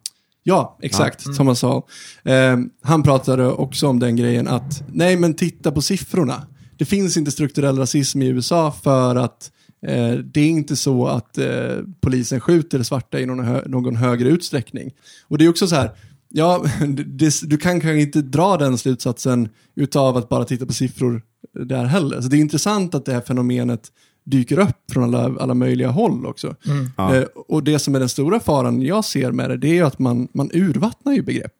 Ja, 0.43 0.77
exakt, 0.81 1.21
ja. 1.25 1.29
mm. 1.29 1.37
Thomas 1.37 1.59
Saul. 1.59 1.81
Um, 2.23 2.69
han 2.81 3.03
pratade 3.03 3.47
också 3.47 3.87
om 3.87 3.99
den 3.99 4.15
grejen 4.15 4.47
att, 4.47 4.83
nej 4.93 5.17
men 5.17 5.33
titta 5.33 5.71
på 5.71 5.81
siffrorna. 5.81 6.47
Det 6.77 6.85
finns 6.85 7.17
inte 7.17 7.31
strukturell 7.31 7.77
rasism 7.77 8.21
i 8.21 8.27
USA 8.27 8.71
för 8.83 9.15
att 9.15 9.51
eh, 9.87 10.13
det 10.13 10.41
är 10.41 10.49
inte 10.49 10.75
så 10.75 11.07
att 11.07 11.37
eh, 11.37 11.77
polisen 12.01 12.39
skjuter 12.39 12.83
svarta 12.83 13.19
i 13.19 13.25
någon, 13.25 13.45
hö 13.45 13.61
någon 13.65 13.95
högre 13.95 14.29
utsträckning. 14.29 14.91
Och 15.27 15.37
det 15.37 15.45
är 15.45 15.49
också 15.49 15.67
så 15.67 15.75
här, 15.75 15.91
Ja, 16.33 16.65
det, 17.05 17.41
du 17.43 17.57
kan 17.57 17.81
kanske 17.81 18.01
inte 18.01 18.21
dra 18.21 18.57
den 18.57 18.77
slutsatsen 18.77 19.49
utav 19.75 20.17
att 20.17 20.29
bara 20.29 20.45
titta 20.45 20.65
på 20.65 20.73
siffror 20.73 21.21
där 21.53 21.85
heller. 21.85 22.21
Så 22.21 22.27
det 22.27 22.37
är 22.37 22.41
intressant 22.41 22.95
att 22.95 23.05
det 23.05 23.13
här 23.13 23.21
fenomenet 23.21 23.91
dyker 24.23 24.59
upp 24.59 24.91
från 24.91 25.03
alla, 25.03 25.39
alla 25.39 25.53
möjliga 25.53 25.89
håll 25.89 26.25
också. 26.25 26.55
Mm. 26.65 26.89
Ja. 26.97 27.15
Eh, 27.15 27.23
och 27.23 27.63
det 27.63 27.79
som 27.79 27.95
är 27.95 27.99
den 27.99 28.09
stora 28.09 28.39
faran 28.39 28.81
jag 28.81 29.05
ser 29.05 29.31
med 29.31 29.49
det, 29.49 29.57
det 29.57 29.67
är 29.67 29.73
ju 29.73 29.85
att 29.85 29.99
man, 29.99 30.27
man 30.33 30.49
urvattnar 30.53 31.13
ju 31.13 31.21
begrepp. 31.21 31.53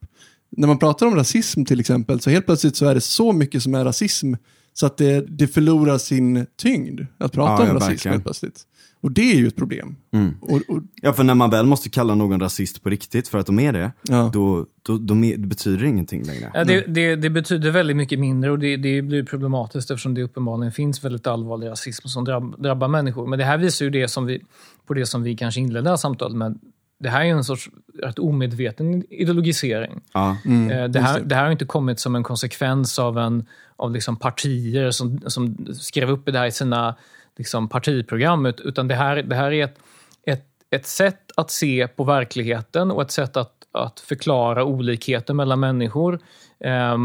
När 0.58 0.68
man 0.68 0.80
pratar 0.80 1.06
om 1.06 1.16
rasism 1.16 1.66
till 1.66 1.80
exempel, 1.80 2.20
så 2.20 2.30
helt 2.30 2.46
plötsligt 2.46 2.76
så 2.76 2.86
är 2.86 2.96
det 2.96 3.02
så 3.02 3.32
mycket 3.32 3.64
som 3.64 3.76
är 3.76 3.86
rasism, 3.86 4.34
så 4.74 4.86
att 4.86 4.98
det, 4.98 5.26
det 5.28 5.48
förlorar 5.48 5.98
sin 5.98 6.46
tyngd 6.58 7.02
att 7.18 7.32
prata 7.32 7.66
ja, 7.66 7.72
om 7.72 7.80
rasism 7.80 8.10
helt 8.10 8.24
plötsligt. 8.24 8.66
Och 9.02 9.12
det 9.12 9.32
är 9.32 9.36
ju 9.36 9.48
ett 9.48 9.56
problem. 9.56 9.96
Mm. 10.12 10.36
Och, 10.42 10.62
och, 10.68 10.84
ja, 11.02 11.14
för 11.14 11.24
när 11.24 11.36
man 11.36 11.50
väl 11.50 11.66
måste 11.66 11.90
kalla 11.90 12.16
någon 12.16 12.40
rasist 12.40 12.84
på 12.84 12.90
riktigt 12.90 13.28
för 13.28 13.38
att 13.38 13.46
de 13.46 13.60
är 13.60 13.74
det, 13.74 13.92
ja. 14.02 14.30
då, 14.34 14.66
då, 14.82 14.98
då 14.98 15.14
det 15.14 15.38
betyder 15.38 15.84
det 15.84 15.88
ingenting 15.88 16.24
längre. 16.24 16.52
Ja, 16.54 16.64
det, 16.64 16.86
det, 16.88 17.16
det, 17.16 17.30
betyder 17.30 17.72
väldigt 17.72 17.98
mycket 17.98 18.20
mindre 18.20 18.52
och 18.52 18.60
det, 18.60 18.78
det 18.78 19.02
blir 19.02 19.24
problematiskt 19.24 19.92
eftersom 19.92 20.14
det 20.14 20.24
uppenbarligen 20.24 20.72
finns 20.72 21.04
väldigt 21.04 21.28
allvarlig 21.28 21.68
rasism 21.68 22.08
som 22.08 22.26
drabb, 22.26 22.62
drabbar 22.62 22.88
människor. 22.88 23.28
Men 23.28 23.40
det 23.40 23.46
här 23.46 23.58
visar 23.58 23.86
ju 23.86 23.92
det 23.92 24.08
som 24.08 24.26
vi, 24.26 24.42
på 24.88 24.94
det 24.94 25.06
som 25.06 25.24
vi 25.24 25.38
kanske 25.38 25.62
inledde 25.62 25.84
det 25.84 25.90
här 25.90 25.98
samtalet 25.98 26.38
med. 26.38 26.60
Det 27.00 27.10
här 27.10 27.22
är 27.22 27.30
en 27.30 27.44
sorts 27.44 27.70
rätt 28.02 28.20
omedveten 28.20 29.04
ideologisering. 29.10 30.02
Ja. 30.14 30.38
Mm, 30.46 30.72
eh, 30.72 30.88
det, 30.88 31.00
här, 31.00 31.20
det 31.20 31.36
här 31.36 31.44
har 31.44 31.52
inte 31.52 31.66
kommit 31.66 32.00
som 32.00 32.16
en 32.16 32.24
konsekvens 32.24 33.00
av, 33.00 33.18
en, 33.18 33.46
av 33.76 33.92
liksom 33.92 34.16
partier 34.16 34.92
som, 34.92 35.22
som 35.28 35.68
skrev 35.74 36.10
upp 36.10 36.26
det 36.26 36.38
här 36.38 36.46
i 36.46 36.52
sina 36.52 36.96
liksom 37.38 37.70
partiprogrammet, 37.70 38.60
utan 38.60 38.88
det 38.88 38.96
här, 38.96 39.16
det 39.16 39.36
här 39.36 39.52
är 39.52 39.64
ett, 39.64 39.80
ett, 40.26 40.46
ett 40.70 40.88
sätt 40.88 41.32
att 41.36 41.52
se 41.52 41.88
på 41.88 42.04
verkligheten 42.04 42.92
och 42.92 43.02
ett 43.02 43.12
sätt 43.12 43.38
att, 43.38 43.54
att 43.72 44.00
förklara 44.00 44.64
olikheter 44.64 45.34
mellan 45.34 45.60
människor 45.60 46.20
eh, 46.60 46.98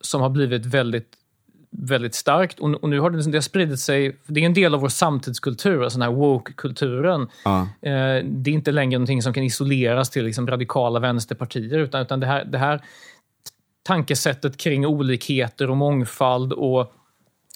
som 0.00 0.20
har 0.20 0.30
blivit 0.30 0.66
väldigt 0.66 1.14
väldigt 1.80 2.14
starkt. 2.14 2.60
Och, 2.60 2.70
och 2.82 2.88
nu 2.88 3.00
har 3.00 3.10
det, 3.10 3.30
det 3.30 3.36
har 3.36 3.40
spridit 3.40 3.80
sig, 3.80 4.16
det 4.26 4.40
är 4.40 4.46
en 4.46 4.54
del 4.54 4.74
av 4.74 4.80
vår 4.80 4.88
samtidskultur, 4.88 5.82
alltså 5.82 5.98
den 5.98 6.08
här 6.08 6.16
woke-kulturen. 6.16 7.28
Ja. 7.44 7.60
Eh, 7.60 8.24
det 8.24 8.50
är 8.50 8.54
inte 8.54 8.72
längre 8.72 8.98
någonting 8.98 9.22
som 9.22 9.32
kan 9.32 9.42
isoleras 9.42 10.10
till 10.10 10.24
liksom 10.24 10.46
radikala 10.46 11.00
vänsterpartier, 11.00 11.78
utan, 11.78 12.02
utan 12.02 12.20
det, 12.20 12.26
här, 12.26 12.44
det 12.44 12.58
här 12.58 12.80
tankesättet 13.82 14.56
kring 14.56 14.86
olikheter 14.86 15.70
och 15.70 15.76
mångfald 15.76 16.52
och 16.52 16.92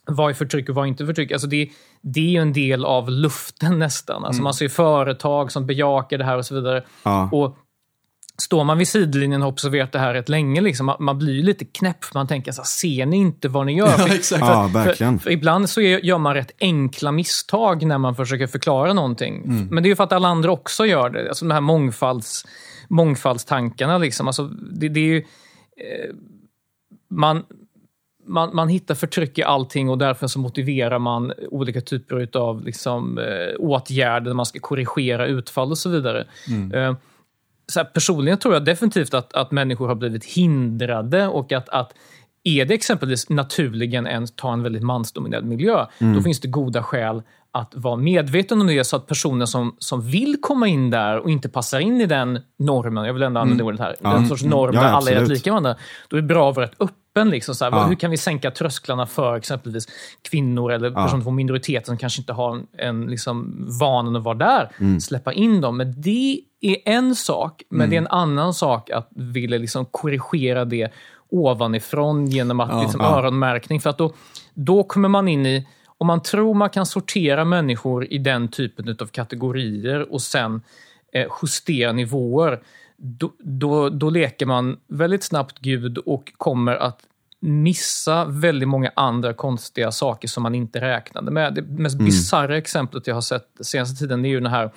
vad 0.07 0.31
är 0.31 0.35
förtryck 0.35 0.69
och 0.69 0.75
vad 0.75 0.85
är 0.85 0.89
inte 0.89 1.07
förtryck? 1.07 1.33
Alltså 1.33 1.47
det, 1.47 1.71
det 2.01 2.37
är 2.37 2.41
en 2.41 2.53
del 2.53 2.85
av 2.85 3.11
luften 3.11 3.79
nästan. 3.79 4.25
Alltså 4.25 4.43
Man 4.43 4.55
ser 4.55 4.69
företag 4.69 5.53
som 5.53 5.67
bejakar 5.67 6.19
det 6.19 6.25
här 6.25 6.39
och 6.39 6.47
så 6.47 6.55
vidare. 6.55 6.83
Ja. 7.03 7.29
Och 7.33 7.57
Står 8.39 8.65
man 8.65 8.79
vid 8.79 8.89
sidlinjen 8.89 9.43
och 9.43 9.47
har 9.47 9.53
observerat 9.53 9.93
det 9.93 9.99
här 9.99 10.15
rätt 10.15 10.29
länge, 10.29 10.61
liksom, 10.61 10.87
man, 10.87 10.97
man 11.01 11.19
blir 11.19 11.43
lite 11.43 11.65
knäpp. 11.65 12.15
Man 12.15 12.27
tänker 12.27 12.53
så 12.53 12.63
här, 12.63 12.67
ser 12.67 13.07
ni 13.07 13.17
inte 13.17 13.49
vad 13.49 13.67
ni 13.67 13.77
gör? 13.77 13.87
Ja, 13.87 13.97
För-. 13.99 14.39
Ja, 14.39 14.71
verkligen. 14.75 15.19
för, 15.19 15.25
för 15.25 15.31
ibland 15.31 15.71
så 15.71 15.81
är, 15.81 15.99
gör 15.99 16.19
man 16.19 16.35
rätt 16.35 16.53
enkla 16.61 17.13
misstag 17.13 17.87
när 17.87 17.99
man 17.99 18.17
försöker 18.17 18.47
förklara 18.47 18.93
någonting. 18.93 19.43
Men 19.71 19.83
det 19.83 19.87
är 19.87 19.91
ju 19.91 19.97
för 19.97 20.05
att 20.05 20.13
alla 20.13 20.29
andra 20.29 20.51
också 20.53 20.87
gör 20.87 21.11
det. 21.11 21.29
Alltså 21.29 21.45
de 21.45 21.55
här 21.55 21.61
mångfalds, 21.61 22.47
mångfaldstankarna. 22.89 23.99
Liksom. 23.99 24.27
Alltså, 24.27 24.45
det, 24.49 24.89
det 24.89 25.01
är 25.01 25.05
ju, 25.05 25.19
eh, 25.19 26.15
man, 27.11 27.43
man, 28.27 28.57
man 28.57 28.69
hittar 28.69 28.95
förtryck 28.95 29.39
i 29.39 29.43
allting 29.43 29.91
och 29.91 29.99
därför 29.99 30.27
så 30.27 30.39
motiverar 30.39 30.99
man 30.99 31.33
olika 31.51 31.81
typer 31.81 32.39
av 32.39 32.65
liksom, 32.65 33.19
eh, 33.19 33.55
åtgärder. 33.59 34.35
Man 34.35 34.47
ska 34.47 34.61
korrigera 34.61 35.27
utfall 35.27 35.71
och 35.71 35.79
så 35.79 35.91
vidare. 35.91 36.27
Eh, 36.75 36.95
så 37.73 37.81
här, 37.81 37.85
personligen 37.85 38.39
tror 38.39 38.55
jag 38.55 38.65
definitivt 38.65 39.15
att, 39.15 39.35
att 39.35 39.51
människor 39.51 39.89
har 39.89 39.95
blivit 39.95 40.25
hindrade 40.25 41.27
och 41.27 41.53
att, 41.53 41.69
att 41.69 41.93
är 42.45 42.65
det 42.65 42.75
exempelvis 42.75 43.29
naturligen 43.29 44.07
en, 44.07 44.27
ta 44.27 44.53
en 44.53 44.63
väldigt 44.63 44.83
mansdominerad 44.83 45.45
miljö, 45.45 45.87
då 45.99 46.23
finns 46.23 46.41
det 46.41 46.49
goda 46.49 46.83
skäl 46.83 47.23
att 47.55 47.73
vara 47.75 47.97
medveten 47.97 48.61
om 48.61 48.67
det 48.67 48.85
så 48.85 48.97
att 48.97 49.07
personer 49.07 49.47
som, 49.47 49.77
som 49.79 50.03
vill 50.03 50.37
komma 50.43 50.69
in 50.69 50.91
där 50.91 51.19
och 51.19 51.31
inte 51.31 51.49
passar 51.49 51.81
in 51.81 52.01
i 52.01 52.07
den 52.07 52.41
normen, 52.59 53.05
jag 53.05 53.13
vill 53.13 53.23
ändå 53.23 53.41
använda 53.41 53.65
ordet 53.65 53.81
här, 53.81 53.97
den 54.01 54.27
sorts 54.29 54.43
norm 54.43 54.75
Ja, 54.75 54.81
där 54.81 54.89
alla 54.89 55.11
är 55.11 55.21
rätt 55.21 55.29
lika 55.29 55.51
varandra, 55.51 55.77
då 56.09 56.17
är 56.17 56.21
det 56.21 56.27
bra 56.27 56.51
att 56.51 56.57
vara 56.57 56.67
rätt 56.67 56.81
öppen. 56.81 57.31
Liksom, 57.31 57.55
så 57.55 57.65
här, 57.65 57.73
Ja. 57.73 57.85
Hur 57.85 57.95
kan 57.95 58.11
vi 58.11 58.17
sänka 58.17 58.51
trösklarna 58.51 59.07
för 59.07 59.37
exempelvis 59.37 59.87
kvinnor 60.31 60.73
eller 60.73 60.91
personer 60.91 61.23
från 61.23 61.35
minoriteter 61.35 61.87
som 61.87 61.97
kanske 61.99 62.21
inte 62.21 62.33
har 62.33 62.57
en, 62.57 62.67
en 62.79 63.07
liksom, 63.07 63.67
vanan 63.81 64.17
att 64.17 64.23
vara 64.23 64.35
där? 64.35 64.71
Mm. 64.81 65.01
Släppa 65.01 65.33
in 65.33 65.61
dem. 65.61 65.77
Men 65.77 66.01
det 66.01 66.41
är 66.61 66.77
en 66.85 67.15
sak, 67.15 67.63
men 67.71 67.91
det 67.91 67.97
är 67.97 67.99
en 67.99 68.07
Mm. 68.07 68.19
annan 68.19 68.55
sak 68.55 68.91
att 68.91 69.09
vilja 69.11 69.59
liksom 69.59 69.85
korrigera 69.85 70.65
det 70.65 70.93
ovanifrån 71.31 72.27
genom 72.27 72.61
att 72.61 72.83
liksom, 72.83 73.01
ja. 73.01 73.19
öronmärkning. 73.19 73.81
För 73.81 73.91
att 73.91 73.99
då, 73.99 74.13
då 74.55 74.83
kommer 74.83 75.09
man 75.09 75.29
in 75.29 75.47
i 75.47 75.67
om 76.03 76.07
man 76.07 76.23
tror 76.23 76.55
man 76.55 76.71
kan 76.71 76.87
sortera 76.87 77.45
människor 77.45 78.13
i 78.13 78.19
den 78.19 78.49
typen 78.49 78.97
av 79.01 79.07
kategorier 79.07 80.13
och 80.13 80.23
sen 80.23 80.63
eh, 81.13 81.27
justera 81.43 81.93
nivåer, 81.93 82.63
då, 82.97 83.33
då, 83.39 83.89
då 83.89 84.11
leker 84.11 84.47
man 84.47 84.77
väldigt 84.87 85.25
snabbt 85.25 85.59
Gud 85.59 85.99
och 85.99 86.33
kommer 86.37 86.77
att 86.77 87.01
missa 87.41 88.25
väldigt 88.25 88.69
många 88.69 88.93
andra 88.97 89.35
konstiga 89.35 89.93
saker 89.93 90.29
som 90.29 90.43
man 90.43 90.55
inte 90.55 90.81
räknade 90.81 91.31
med. 91.31 91.55
Det 91.55 91.63
mest 91.63 91.99
bisarra 91.99 92.57
exemplet 92.57 93.07
jag 93.07 93.15
har 93.15 93.21
sett 93.21 93.49
senaste 93.61 93.99
tiden 93.99 94.25
är 94.25 94.29
ju 94.29 94.41
den 94.41 94.53
här 94.53 94.71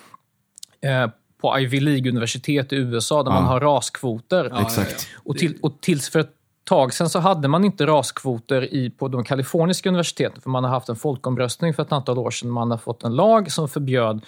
eh, 0.82 1.08
på 1.42 1.60
Ivy 1.60 1.80
League-universitet 1.80 2.74
i 2.74 2.76
USA 2.76 3.24
där 3.24 3.32
man 3.32 3.44
har 3.44 3.60
raskvoter. 3.60 4.48
Ja, 4.52 4.70
ja, 4.78 4.84
ja. 4.90 4.98
Och, 5.24 5.38
till, 5.38 5.58
och 5.62 5.82
tills 5.82 6.10
för 6.10 6.20
ett 6.20 6.36
tag 6.66 6.94
sedan 6.94 7.10
så 7.10 7.20
hade 7.20 7.48
man 7.48 7.66
inte 7.66 7.86
raskvoter 7.86 8.74
i, 8.74 8.90
på 8.90 9.08
de 9.08 9.24
kaliforniska 9.24 9.90
universiteten 9.90 10.42
för 10.42 10.50
man 10.50 10.64
har 10.64 10.72
haft 10.72 10.90
en 10.90 10.96
folkomröstning 10.96 11.74
för 11.74 11.84
ett 11.84 11.92
antal 11.92 12.18
år 12.18 12.32
sedan. 12.32 12.50
Man 12.50 12.72
har 12.72 12.78
fått 12.78 13.04
en 13.04 13.16
lag 13.16 13.52
som 13.52 13.70
förbjöd 13.70 14.26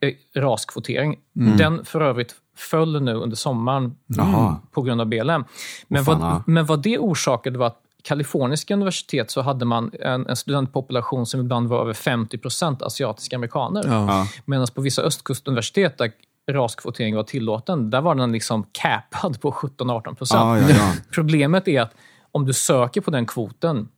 eh, 0.00 0.40
raskvotering. 0.40 1.18
Den 1.32 1.84
för 1.84 2.00
övrigt 2.00 2.34
föll 2.56 3.02
nu 3.02 3.14
under 3.14 3.36
sommaren 3.36 3.94
Jaha. 4.06 4.56
på 4.70 4.82
grund 4.82 5.00
av 5.00 5.06
BLM. 5.06 5.44
Men, 5.88 6.04
fan, 6.04 6.20
vad, 6.20 6.42
men 6.46 6.66
vad 6.66 6.82
det 6.82 6.98
orsakade 6.98 7.58
var 7.58 7.66
att 7.66 7.78
kaliforniska 8.02 8.74
universitet 8.74 9.30
så 9.30 9.40
hade 9.40 9.64
man 9.64 9.90
en, 10.00 10.26
en 10.26 10.36
studentpopulation 10.36 11.26
som 11.26 11.40
ibland 11.40 11.68
var 11.68 11.80
över 11.80 11.92
50% 11.92 12.84
asiatiska 12.84 13.36
amerikaner. 13.36 13.84
Ja. 13.86 14.26
Medan 14.44 14.66
på 14.74 14.80
vissa 14.80 15.02
östkustuniversitet 15.02 15.98
där 15.98 16.12
raskvotering 16.50 17.16
var 17.16 17.22
tillåten, 17.22 17.90
där 17.90 18.00
var 18.00 18.14
den 18.14 18.32
liksom 18.32 18.66
capad 18.72 19.40
på 19.40 19.50
17-18 19.50 20.14
procent. 20.14 20.40
Ja, 20.40 20.58
ja, 20.58 20.76
ja. 20.76 20.92
Problemet 21.14 21.68
är 21.68 21.80
att 21.80 21.94
om 22.32 22.46
du 22.46 22.52
söker 22.52 23.00
på 23.00 23.10
den 23.10 23.26
kvoten 23.26 23.88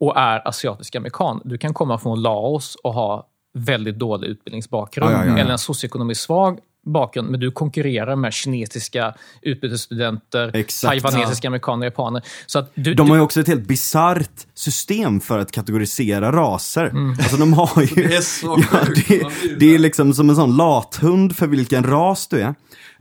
och 0.00 0.16
är 0.16 0.48
asiatisk 0.48 0.96
amerikan, 0.96 1.40
du 1.44 1.58
kan 1.58 1.74
komma 1.74 1.98
från 1.98 2.22
Laos 2.22 2.74
och 2.74 2.94
ha 2.94 3.28
väldigt 3.52 3.98
dålig 3.98 4.28
utbildningsbakgrund 4.28 5.12
ja, 5.12 5.24
ja. 5.26 5.38
eller 5.38 5.52
en 5.52 5.58
socioekonomiskt 5.58 6.24
svag 6.24 6.60
bakgrund, 6.86 7.30
men 7.30 7.40
du 7.40 7.50
konkurrerar 7.50 8.16
med 8.16 8.32
kinesiska 8.32 9.14
utbytesstudenter, 9.42 10.50
Exakt. 10.56 11.02
taiwanesiska 11.02 11.48
amerikaner, 11.48 11.86
japaner. 11.86 12.22
Så 12.46 12.58
att 12.58 12.70
du, 12.74 12.94
De 12.94 13.08
har 13.10 13.16
ju 13.16 13.22
också 13.22 13.40
ett 13.40 13.48
helt 13.48 13.66
bisarrt 13.68 14.46
system 14.54 15.20
för 15.20 15.38
att 15.38 15.52
kategorisera 15.52 16.32
raser. 16.32 16.84
Mm. 16.84 17.10
Alltså 17.10 17.36
de 17.36 17.52
har 17.52 17.82
ju... 17.82 17.86
Det 18.08 18.14
är 18.16 18.20
så 18.20 18.64
ja, 18.72 18.78
det, 19.08 19.26
det 19.58 19.74
är 19.74 19.78
liksom 19.78 20.14
som 20.14 20.30
en 20.30 20.36
sån 20.36 20.56
lathund 20.56 21.36
för 21.36 21.46
vilken 21.46 21.84
ras 21.84 22.28
du 22.28 22.40
är. 22.40 22.54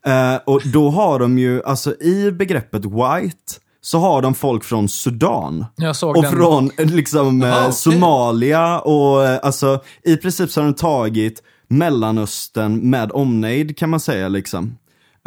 Eh, 0.06 0.40
och 0.46 0.62
då 0.66 0.90
har 0.90 1.20
de 1.20 1.40
ju, 1.40 1.64
alltså 1.64 2.02
i 2.02 2.32
begreppet 2.32 2.86
white, 2.86 3.54
så 3.82 4.00
har 4.00 4.22
de 4.22 4.36
folk 4.36 4.64
från 4.64 4.90
Sudan. 4.90 5.66
jag 5.76 5.96
såg 5.96 6.18
Och 6.18 6.24
den, 6.24 6.32
från 6.32 6.72
eh, 6.78 6.86
liksom 6.86 7.42
eh, 7.42 7.48
Jaha, 7.48 7.60
okej. 7.62 7.74
Somalia 7.74 8.80
och 8.80 9.26
eh, 9.26 9.40
alltså 9.44 9.80
i 10.04 10.18
princip 10.18 10.52
så 10.52 10.62
har 10.62 10.66
de 10.66 10.74
tagit 10.74 11.44
Mellanöstern 11.68 12.90
med 12.90 13.12
omnejd 13.12 13.78
kan 13.78 13.90
man 13.90 14.00
säga 14.00 14.28
liksom. 14.28 14.78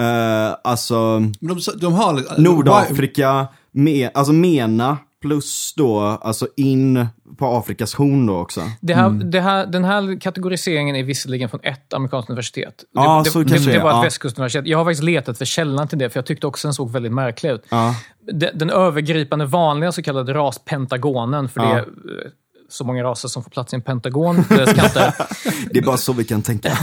Eh, 0.00 0.56
alltså 0.64 1.20
Men 1.40 1.56
de, 1.56 1.60
de 1.80 1.92
har. 1.92 2.40
Nordafrika, 2.40 3.48
me, 3.72 4.10
alltså 4.14 4.32
MENA 4.32 4.96
plus 5.20 5.74
då 5.76 6.00
alltså 6.00 6.48
in 6.56 7.06
på 7.38 7.46
Afrikas 7.46 7.94
horn 7.94 8.26
då 8.26 8.38
också. 8.38 8.60
Det 8.80 8.94
här, 8.94 9.10
det 9.10 9.40
här, 9.40 9.66
den 9.66 9.84
här 9.84 10.20
kategoriseringen 10.20 10.96
är 10.96 11.02
visserligen 11.02 11.48
från 11.48 11.60
ett 11.62 11.92
amerikanskt 11.94 12.30
universitet. 12.30 12.74
Det, 12.78 12.84
Ja, 12.92 13.22
det, 13.24 13.30
så 13.30 13.38
det, 13.38 13.48
kanske 13.48 13.70
det 13.70 13.76
det 13.76 13.82
var 13.82 13.90
ett 13.90 13.96
ja. 13.96 14.02
västkustuniversitet. 14.02 14.66
Jag 14.66 14.78
har 14.78 14.84
faktiskt 14.84 15.02
letat 15.02 15.38
för 15.38 15.44
källan 15.44 15.88
till 15.88 15.98
det, 15.98 16.10
för 16.10 16.18
jag 16.18 16.26
tyckte 16.26 16.46
också 16.46 16.68
den 16.68 16.74
såg 16.74 16.90
väldigt 16.90 17.12
märklig 17.12 17.50
ut. 17.50 17.64
Ja. 17.68 17.94
Den, 18.32 18.58
den 18.58 18.70
övergripande 18.70 19.46
vanliga 19.46 19.92
så 19.92 20.02
kallade 20.02 20.34
raspentagonen, 20.34 21.48
för 21.48 21.60
det 21.60 21.84
så 22.70 22.84
många 22.84 23.04
raser 23.04 23.28
som 23.28 23.42
får 23.42 23.50
plats 23.50 23.72
i 23.72 23.76
en 23.76 23.82
pentagon, 23.82 24.36
det 24.48 24.66
ska 24.66 24.84
inte, 24.84 25.14
Det 25.70 25.78
är 25.78 25.82
bara 25.82 25.96
så 25.96 26.12
vi 26.12 26.24
kan 26.24 26.42
tänka. 26.42 26.68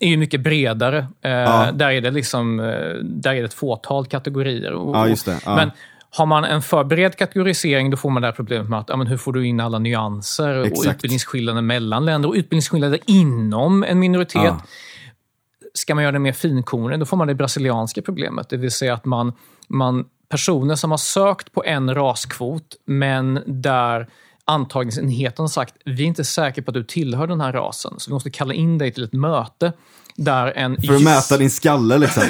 är 0.00 0.08
ju 0.08 0.16
mycket 0.16 0.40
bredare. 0.40 0.98
Eh, 1.24 1.30
Ja. 1.30 1.72
Där 1.72 1.90
är 1.90 2.00
det 2.00 2.10
liksom, 2.10 2.60
eh, 2.60 2.66
där 3.02 3.30
är 3.34 3.38
det 3.40 3.44
ett 3.44 3.54
fåtal 3.54 4.06
kategorier. 4.06 4.72
Och- 4.72 4.96
Ja, 4.96 5.08
just 5.08 5.26
det. 5.26 5.40
Ja. 5.44 5.56
Men 5.56 5.70
har 6.10 6.26
man 6.26 6.44
en 6.44 6.62
för 6.62 6.84
bred 6.84 7.16
kategorisering, 7.16 7.90
då 7.90 7.96
får 7.96 8.10
man 8.10 8.22
det 8.22 8.28
här 8.28 8.32
problemet 8.32 8.68
med 8.68 8.78
att 8.78 8.88
ja, 8.88 8.96
men 8.96 9.06
hur 9.06 9.16
får 9.16 9.32
du 9.32 9.46
in 9.46 9.60
alla 9.60 9.78
nyanser 9.78 10.54
och 10.60 10.66
Exakt. 10.66 10.94
utbildningsskillnader 10.96 11.62
mellan 11.62 12.04
länder 12.04 12.28
och 12.28 12.34
utbildningsskillnader 12.34 12.98
inom 13.06 13.84
en 13.84 13.98
minoritet. 13.98 14.42
Ja. 14.44 14.60
Ska 15.74 15.94
man 15.94 16.04
göra 16.04 16.12
det 16.12 16.18
mer 16.18 16.32
finkornigt, 16.32 17.00
då 17.00 17.06
får 17.06 17.16
man 17.16 17.28
det 17.28 17.34
brasilianska 17.34 18.02
problemet. 18.02 18.48
Det 18.48 18.56
vill 18.56 18.70
säga 18.70 18.94
att 18.94 19.04
man, 19.04 19.32
man 19.68 20.04
personer 20.28 20.74
som 20.74 20.90
har 20.90 20.98
sökt 20.98 21.52
på 21.52 21.64
en 21.64 21.94
raskvot, 21.94 22.76
men 22.86 23.42
där 23.46 24.08
antagningsenheten 24.44 25.42
har 25.42 25.48
sagt 25.48 25.74
vi 25.84 26.02
är 26.02 26.06
inte 26.06 26.24
säkra 26.24 26.64
på 26.64 26.70
att 26.70 26.74
du 26.74 26.84
tillhör 26.84 27.26
den 27.26 27.40
här 27.40 27.52
rasen, 27.52 27.94
så 27.98 28.10
vi 28.10 28.14
måste 28.14 28.30
kalla 28.30 28.54
in 28.54 28.78
dig 28.78 28.92
till 28.92 29.04
ett 29.04 29.12
möte 29.12 29.72
där 30.16 30.46
en... 30.46 30.82
För 30.82 30.94
att 30.94 31.02
mäta 31.02 31.36
din 31.36 31.50
skalle 31.50 31.98
liksom. 31.98 32.22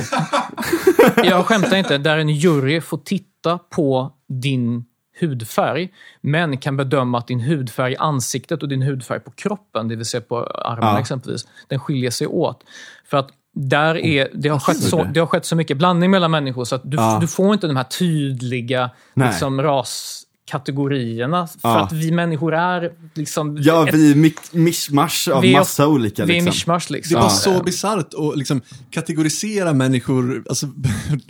Jag 1.24 1.46
skämtar 1.46 1.76
inte. 1.76 1.98
Där 1.98 2.18
en 2.18 2.28
jury 2.28 2.80
får 2.80 2.98
titta 2.98 3.58
på 3.58 4.12
din 4.28 4.84
hudfärg, 5.20 5.88
men 6.20 6.58
kan 6.58 6.76
bedöma 6.76 7.18
att 7.18 7.26
din 7.26 7.40
hudfärg 7.40 7.92
i 7.92 7.96
ansiktet 7.96 8.62
och 8.62 8.68
din 8.68 8.82
hudfärg 8.82 9.20
på 9.20 9.30
kroppen, 9.30 9.88
det 9.88 9.96
vill 9.96 10.06
säga 10.06 10.20
på 10.20 10.46
armarna 10.46 10.92
Ja. 10.92 11.00
exempelvis, 11.00 11.46
den 11.68 11.80
skiljer 11.80 12.10
sig 12.10 12.26
åt. 12.26 12.64
För 13.06 13.16
att 13.16 13.28
där 13.54 13.96
är, 13.96 14.28
det, 14.34 14.48
har 14.48 14.58
skett 14.58 14.82
så, 14.82 15.04
det 15.04 15.20
har 15.20 15.26
skett 15.26 15.44
så 15.46 15.56
mycket 15.56 15.76
blandning 15.76 16.10
mellan 16.10 16.30
människor 16.30 16.64
så 16.64 16.74
att 16.74 16.82
du, 16.84 16.96
Ja. 16.96 17.18
du 17.20 17.26
får 17.28 17.54
inte 17.54 17.66
de 17.66 17.76
här 17.76 17.84
tydliga 17.84 18.90
liksom, 19.14 19.62
ras 19.62 20.23
kategorierna. 20.50 21.46
För 21.46 21.58
Ja. 21.68 21.80
att 21.84 21.92
vi 21.92 22.10
människor 22.12 22.54
är 22.54 22.92
liksom... 23.14 23.58
Ja, 23.60 23.88
ett- 23.88 23.94
vi 23.94 24.10
är 24.10 24.14
mi- 24.14 24.56
mischmasch 24.56 25.28
av 25.32 25.42
Vi 25.42 25.54
är- 25.54 25.58
massa 25.58 25.88
olika 25.88 26.24
vi 26.24 26.32
är 26.32 26.34
liksom. 26.34 26.48
mischmasch 26.50 26.84
Det 26.88 26.94
liksom. 26.94 27.14
var 27.16 27.22
Ja. 27.22 27.28
så 27.30 27.62
bisarrt 27.62 28.14
att 28.14 28.36
liksom 28.38 28.60
kategorisera 28.90 29.72
människor. 29.72 30.44
Alltså, 30.48 30.66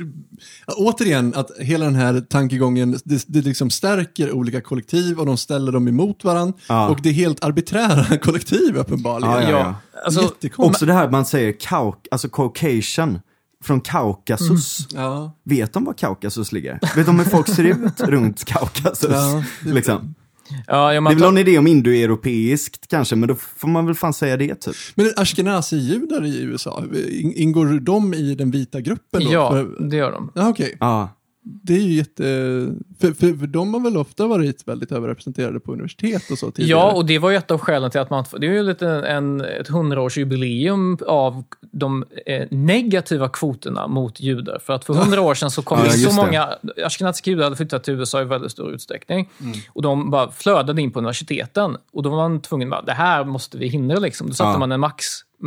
återigen, 0.66 1.34
att 1.34 1.50
hela 1.58 1.84
den 1.84 1.94
här 1.94 2.20
tankegången, 2.20 2.98
det, 3.04 3.24
det 3.26 3.40
liksom 3.40 3.70
stärker 3.70 4.32
olika 4.32 4.60
kollektiv 4.60 5.18
och 5.20 5.26
de 5.26 5.36
ställer 5.36 5.72
dem 5.72 5.88
emot 5.88 6.24
varandra. 6.24 6.54
Ja. 6.68 6.88
Och 6.88 6.98
det 7.02 7.08
är 7.08 7.12
helt 7.12 7.44
arbiträra 7.44 8.18
kollektiv 8.22 8.76
uppenbarligen. 8.76 9.32
Ja, 9.34 9.42
ja, 9.42 9.50
Ja, 9.50 9.74
alltså. 10.04 10.30
Också 10.56 10.86
det 10.86 10.92
här 10.92 11.10
man 11.10 11.24
säger 11.26 11.52
kauk, 11.60 12.06
alltså 12.10 12.28
Caucasian, 12.28 13.20
från 13.64 13.80
Kaukasus. 13.80 14.88
Ja. 14.94 15.32
Vet 15.44 15.72
de 15.72 15.84
var 15.84 15.92
Kaukasus 15.92 16.52
ligger? 16.52 16.78
Vet 16.96 17.06
de 17.06 17.18
hur 17.18 17.26
folk 17.26 17.48
ser 17.48 17.64
ut 17.64 18.00
runt 18.00 18.44
Kaukasus? 18.44 19.10
Ja, 19.10 19.42
det- 19.64 19.72
liksom. 19.72 20.14
ja, 20.66 20.92
ja, 20.92 20.92
Det 20.92 21.00
man 21.00 21.12
är 21.12 21.16
väl 21.16 21.24
någon 21.24 21.38
idé 21.38 21.58
om 21.58 21.66
indoeuropeiskt 21.66 22.88
kanske, 22.88 23.16
men 23.16 23.28
då 23.28 23.34
får 23.34 23.68
man 23.68 23.86
väl 23.86 23.94
fan 23.94 24.12
säga 24.14 24.36
det 24.36 24.54
typ. 24.54 24.74
Men 24.94 25.06
ashkenazi-judar 25.16 26.24
i 26.26 26.42
USA, 26.42 26.84
in- 27.10 27.32
ingår 27.36 27.80
de 27.80 28.14
i 28.14 28.34
den 28.34 28.50
vita 28.50 28.80
gruppen 28.80 29.24
då? 29.24 29.30
Ja, 29.32 29.64
det 29.90 29.96
gör 29.96 30.12
de. 30.12 30.30
ja 30.34 30.48
okej. 30.48 30.76
Ja, 30.80 31.08
Det 31.46 31.74
är 31.74 31.80
ju 31.80 31.92
jätte... 31.92 32.22
För, 33.00 33.12
för, 33.12 33.38
för 33.38 33.46
de 33.46 33.74
har 33.74 33.80
väl 33.80 33.96
ofta 33.96 34.26
varit 34.26 34.68
väldigt 34.68 34.92
överrepresenterade 34.92 35.60
på 35.60 35.72
universitet 35.72 36.30
och 36.30 36.38
så 36.38 36.50
tidigare? 36.50 36.80
Ja, 36.80 36.92
och 36.92 37.06
det 37.06 37.18
var 37.18 37.30
ju 37.30 37.36
ett 37.36 37.50
av 37.50 37.58
skälen 37.58 37.90
till 37.90 38.00
att 38.00 38.10
man... 38.10 38.24
Det 38.38 38.46
är 38.46 38.50
ju 38.50 38.62
lite 38.62 38.88
en, 38.88 39.40
ett 39.40 39.68
hundraårsjubileum 39.68 40.98
av 41.06 41.44
de 41.72 42.04
eh, 42.26 42.46
negativa 42.50 43.28
kvoterna 43.28 43.86
mot 43.88 44.20
judar. 44.20 44.58
För 44.58 44.72
att 44.72 44.84
för 44.84 44.94
hundra 44.94 45.20
år 45.20 45.34
sedan 45.34 45.50
så 45.50 45.62
kom 45.62 45.78
Ja, 45.84 45.84
det 45.84 45.90
så 45.90 46.10
det. 46.10 46.16
många... 46.16 46.48
Ashkenaziska 46.84 47.30
judar 47.30 47.44
hade 47.44 47.56
flyttat 47.56 47.84
till 47.84 47.94
USA 47.94 48.20
i 48.20 48.24
väldigt 48.24 48.52
stor 48.52 48.72
utsträckning. 48.72 49.30
Mm. 49.40 49.58
Och 49.72 49.82
de 49.82 50.10
bara 50.10 50.30
flödade 50.30 50.82
in 50.82 50.92
på 50.92 50.98
universiteten. 50.98 51.76
Och 51.92 52.02
då 52.02 52.10
var 52.10 52.16
man 52.16 52.40
tvungen 52.40 52.72
att 52.72 52.86
det 52.86 52.92
här 52.92 53.24
måste 53.24 53.58
vi 53.58 53.68
hindra. 53.68 53.98
Liksom. 53.98 54.26
Då 54.28 54.34
satte 54.34 54.50
Ja. 54.50 54.58
man 54.58 54.72
en, 54.72 54.80
max, 54.80 55.04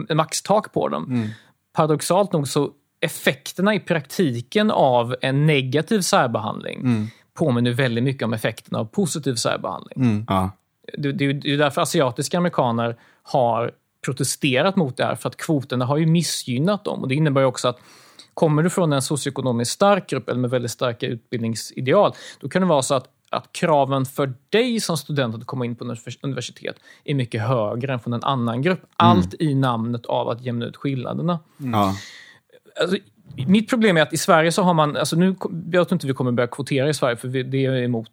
en 0.09 0.17
maxtak 0.17 0.73
på 0.73 0.87
dem. 0.89 1.03
Mm. 1.05 1.27
Paradoxalt 1.75 2.33
nog 2.33 2.47
så 2.47 2.71
effekterna 2.99 3.75
i 3.75 3.79
praktiken 3.79 4.71
av 4.71 5.15
en 5.21 5.45
negativ 5.45 6.01
särbehandling 6.01 6.79
Mm. 6.79 7.07
påminner 7.33 7.71
väldigt 7.71 8.03
mycket 8.03 8.23
om 8.23 8.33
effekterna 8.33 8.79
av 8.79 8.85
positiv 8.85 9.35
särbehandling. 9.35 10.25
ja. 10.29 10.51
Det, 10.97 11.11
det, 11.11 11.33
det 11.33 11.53
är 11.53 11.57
därför 11.57 11.81
asiatiska 11.81 12.37
amerikaner 12.37 12.95
har 13.23 13.71
protesterat 14.05 14.75
mot 14.75 14.97
det 14.97 15.03
här, 15.05 15.15
för 15.15 15.29
att 15.29 15.37
kvoterna 15.37 15.85
har 15.85 15.97
ju 15.97 16.05
missgynnat 16.05 16.83
dem. 16.83 17.01
Och 17.01 17.07
Det 17.07 17.15
innebär 17.15 17.41
ju 17.41 17.47
också 17.47 17.67
att 17.67 17.79
kommer 18.33 18.63
du 18.63 18.69
från 18.69 18.93
en 18.93 19.01
socioekonomiskt 19.01 19.73
stark 19.73 20.09
grupp 20.09 20.29
eller 20.29 20.39
med 20.39 20.49
väldigt 20.49 20.71
starka 20.71 21.05
utbildningsideal, 21.05 22.13
då 22.39 22.49
kan 22.49 22.61
det 22.61 22.67
vara 22.67 22.81
så 22.81 22.95
att, 22.95 23.05
att 23.29 23.51
kraven 23.51 24.05
för 24.05 24.33
dig 24.49 24.79
som 24.79 24.97
student 24.97 25.35
att 25.35 25.45
komma 25.45 25.65
in 25.65 25.75
på 25.75 25.85
univers- 25.85 26.17
universitet 26.21 26.75
är 27.03 27.13
mycket 27.13 27.41
högre 27.41 27.93
än 27.93 27.99
från 27.99 28.13
en 28.13 28.23
annan 28.23 28.61
grupp. 28.61 28.81
Allt 28.95 29.33
i 29.39 29.55
namnet 29.55 30.05
av 30.05 30.29
att 30.29 30.41
jämna 30.41 30.65
ut 30.65 30.77
skillnaderna. 30.77 31.39
ja. 31.57 31.95
Alltså, 32.81 32.97
mitt 33.47 33.69
problem 33.69 33.97
är 33.97 34.01
att 34.01 34.13
i 34.13 34.17
Sverige 34.17 34.51
så 34.51 34.63
har 34.63 34.73
man, 34.73 34.97
alltså 34.97 35.15
nu, 35.15 35.35
jag 35.71 35.87
tror 35.87 35.93
inte 35.95 36.07
vi 36.07 36.13
kommer 36.13 36.31
börja 36.31 36.47
kvotera 36.47 36.89
i 36.89 36.93
Sverige 36.93 37.15
för 37.15 37.27
vi, 37.27 37.43
det 37.43 37.65
är 37.65 37.71
emot 37.83 38.09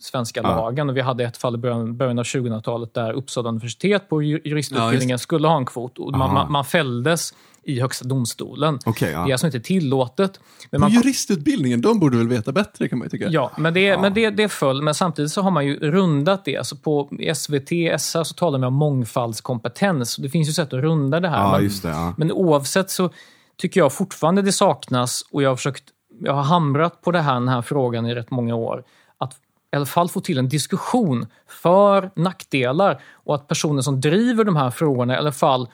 svenska 0.00 0.40
Ja. 0.42 0.48
lagen. 0.56 0.88
Och 0.90 0.96
vi 0.96 1.00
hade 1.00 1.24
ett 1.24 1.36
fall 1.36 1.54
i 1.54 1.58
början, 1.58 1.96
början 1.96 2.18
av 2.18 2.24
2000-talet 2.24 2.94
där 2.94 3.12
Uppsala 3.12 3.48
universitet 3.48 4.08
på 4.08 4.22
ju- 4.22 4.34
Ja, 4.34 4.40
juristutbildningen 4.50 5.14
just 5.14 5.22
skulle 5.24 5.48
ha 5.48 5.56
en 5.56 5.66
kvot. 5.66 5.98
Och 5.98 6.12
man, 6.12 6.34
man, 6.34 6.52
man 6.52 6.64
fälldes 6.64 7.34
i 7.62 7.80
Högsta 7.80 8.04
domstolen. 8.08 8.78
Okej, 8.86 9.10
ja. 9.12 9.22
Det 9.24 9.30
är 9.30 9.32
alltså 9.32 9.46
inte 9.46 9.60
tillåtet. 9.60 10.40
Men 10.70 10.80
man, 10.80 10.90
juristutbildningen, 10.90 11.80
de 11.80 12.00
borde 12.00 12.16
väl 12.16 12.28
veta 12.28 12.52
bättre 12.52 12.88
kan 12.88 12.98
man 12.98 13.06
ju 13.06 13.10
tycka. 13.10 13.28
Ja, 13.30 13.50
men 13.58 13.74
det, 13.74 14.00
men 14.00 14.14
det, 14.14 14.30
det 14.30 14.48
föll. 14.48 14.82
Men 14.82 14.94
samtidigt 14.94 15.30
så 15.32 15.42
har 15.42 15.50
man 15.50 15.66
ju 15.66 15.78
rundat 15.90 16.44
det. 16.44 16.56
Alltså 16.56 16.76
på 16.76 17.08
SVT, 17.34 17.68
SR 17.98 18.24
så 18.24 18.34
talar 18.34 18.58
man 18.58 18.66
om 18.66 18.74
mångfaldskompetens. 18.74 20.16
Det 20.16 20.28
finns 20.28 20.48
ju 20.48 20.52
sätt 20.52 20.72
att 20.72 20.80
runda 20.80 21.20
det 21.20 21.28
här. 21.28 21.38
Ja, 21.38 21.58
men, 21.60 21.70
det. 21.82 21.88
Ja. 21.88 22.14
men 22.16 22.32
oavsett 22.32 22.90
så 22.90 23.10
tycker 23.58 23.80
jag 23.80 23.92
fortfarande 23.92 24.42
det 24.42 24.52
saknas, 24.52 25.24
och 25.30 25.42
jag 25.42 25.48
har 25.48 25.56
försökt, 25.56 25.84
jag 26.20 26.32
har 26.32 26.42
hamrat 26.42 27.02
på 27.02 27.10
det 27.10 27.20
här, 27.20 27.34
den 27.34 27.48
här 27.48 27.62
frågan 27.62 28.06
i 28.06 28.14
rätt 28.14 28.30
många 28.30 28.54
år, 28.54 28.84
att 29.18 29.32
i 29.72 29.76
alla 29.76 29.86
fall 29.86 30.08
få 30.08 30.20
till 30.20 30.38
en 30.38 30.48
diskussion 30.48 31.26
för 31.48 32.10
nackdelar 32.14 33.02
och 33.12 33.34
att 33.34 33.48
personer 33.48 33.82
som 33.82 34.00
driver 34.00 34.44
de 34.44 34.56
här 34.56 34.70
frågorna 34.70 35.14
i 35.14 35.16
alla 35.16 35.32
fall 35.32 35.68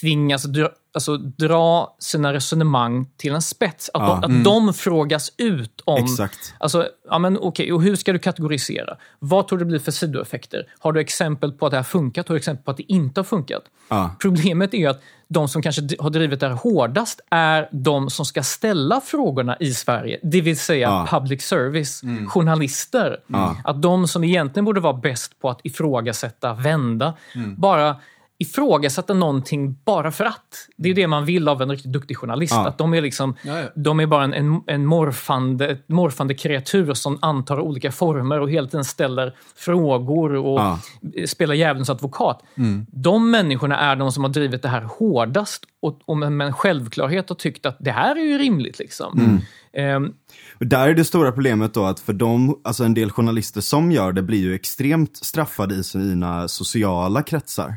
tvingas 0.00 0.42
dra, 0.42 0.68
alltså, 0.94 1.16
dra 1.16 1.96
sina 1.98 2.32
resonemang 2.32 3.06
till 3.16 3.34
en 3.34 3.42
spets. 3.42 3.90
Att, 3.94 4.02
Ja. 4.02 4.18
de, 4.22 4.38
att 4.38 4.44
de 4.44 4.74
frågas 4.74 5.32
ut 5.36 5.80
om... 5.84 6.04
Exakt. 6.04 6.54
Alltså, 6.58 6.88
ja, 7.10 7.18
men 7.18 7.38
okej, 7.38 7.72
och 7.72 7.82
hur 7.82 7.96
ska 7.96 8.12
du 8.12 8.18
kategorisera? 8.18 8.96
Vad 9.18 9.48
tror 9.48 9.58
du 9.58 9.64
blir 9.64 9.78
för 9.78 9.92
sidoeffekter? 9.92 10.66
Har 10.78 10.92
du 10.92 11.00
exempel 11.00 11.52
på 11.52 11.66
att 11.66 11.70
det 11.70 11.76
här 11.76 11.84
funkat? 11.84 12.28
Har 12.28 12.34
du 12.34 12.38
exempel 12.38 12.64
på 12.64 12.70
att 12.70 12.76
det 12.76 12.92
inte 12.92 13.20
har 13.20 13.24
funkat? 13.24 13.62
Ja. 13.88 14.16
Problemet 14.20 14.74
är 14.74 14.78
ju 14.78 14.86
att 14.86 15.00
de 15.28 15.48
som 15.48 15.62
kanske 15.62 15.82
har 15.98 16.10
drivit 16.10 16.40
det 16.40 16.48
här 16.48 16.54
hårdast 16.54 17.20
är 17.30 17.68
de 17.72 18.10
som 18.10 18.24
ska 18.26 18.42
ställa 18.42 19.00
frågorna 19.00 19.56
i 19.60 19.74
Sverige. 19.74 20.20
Det 20.22 20.40
vill 20.40 20.58
säga 20.58 20.88
Ja. 20.88 21.06
public 21.10 21.42
service, 21.42 22.02
journalister. 22.28 23.16
Ja. 23.26 23.56
Att 23.64 23.82
de 23.82 24.08
som 24.08 24.24
egentligen 24.24 24.64
borde 24.64 24.80
vara 24.80 24.92
bäst 24.92 25.40
på 25.40 25.50
att 25.50 25.60
ifrågasätta, 25.64 26.54
vända, 26.54 27.14
bara 27.56 27.96
ifrågasätta 28.38 29.14
någonting 29.14 29.78
bara 29.84 30.10
för 30.10 30.24
att. 30.24 30.68
Det 30.76 30.88
är 30.90 30.94
det 30.94 31.06
man 31.06 31.24
vill 31.24 31.48
av 31.48 31.62
en 31.62 31.70
riktigt 31.70 31.92
duktig 31.92 32.16
journalist. 32.16 32.54
Ja. 32.54 32.66
Att 32.68 32.78
de 32.78 32.94
är 32.94 33.02
liksom, 33.02 33.36
Ja, 33.44 33.58
ja. 33.60 33.68
de 33.74 34.00
är 34.00 34.06
bara 34.06 34.24
en, 34.24 34.34
en, 34.34 34.60
en 34.66 34.86
morfande, 34.86 35.66
ett 35.68 35.88
morfande 35.88 36.34
kreatur 36.34 36.94
som 36.94 37.18
antar 37.22 37.60
olika 37.60 37.92
former 37.92 38.40
och 38.40 38.50
hela 38.50 38.66
tiden 38.68 38.84
ställer 38.84 39.34
frågor 39.56 40.34
och 40.34 40.60
Ja. 40.60 40.78
spelar 41.26 41.54
djävulens 41.54 41.90
advokat. 41.90 42.42
De 42.86 43.30
människorna 43.30 43.78
är 43.78 43.96
de 43.96 44.12
som 44.12 44.24
har 44.24 44.30
drivit 44.30 44.62
det 44.62 44.68
här 44.68 44.82
hårdast 44.82 45.64
och, 45.82 46.00
och 46.04 46.16
med, 46.16 46.46
en 46.46 46.52
självklarhet 46.52 47.28
har 47.28 47.36
tyckt 47.36 47.66
att 47.66 47.76
det 47.80 47.90
här 47.90 48.16
är 48.16 48.24
ju 48.24 48.38
rimligt. 48.38 48.78
Liksom. 48.78 49.40
Ehm, 49.72 50.12
Och 50.60 50.66
där 50.66 50.88
är 50.88 50.94
det 50.94 51.04
stora 51.04 51.32
problemet 51.32 51.74
då 51.74 51.84
att 51.84 52.00
för 52.00 52.12
dem, 52.12 52.60
alltså 52.64 52.84
en 52.84 52.94
del 52.94 53.10
journalister 53.10 53.60
som 53.60 53.92
gör 53.92 54.12
det 54.12 54.22
blir 54.22 54.38
ju 54.38 54.54
extremt 54.54 55.16
straffade 55.16 55.74
i 55.74 55.84
sina 55.84 56.48
sociala 56.48 57.22
kretsar 57.22 57.74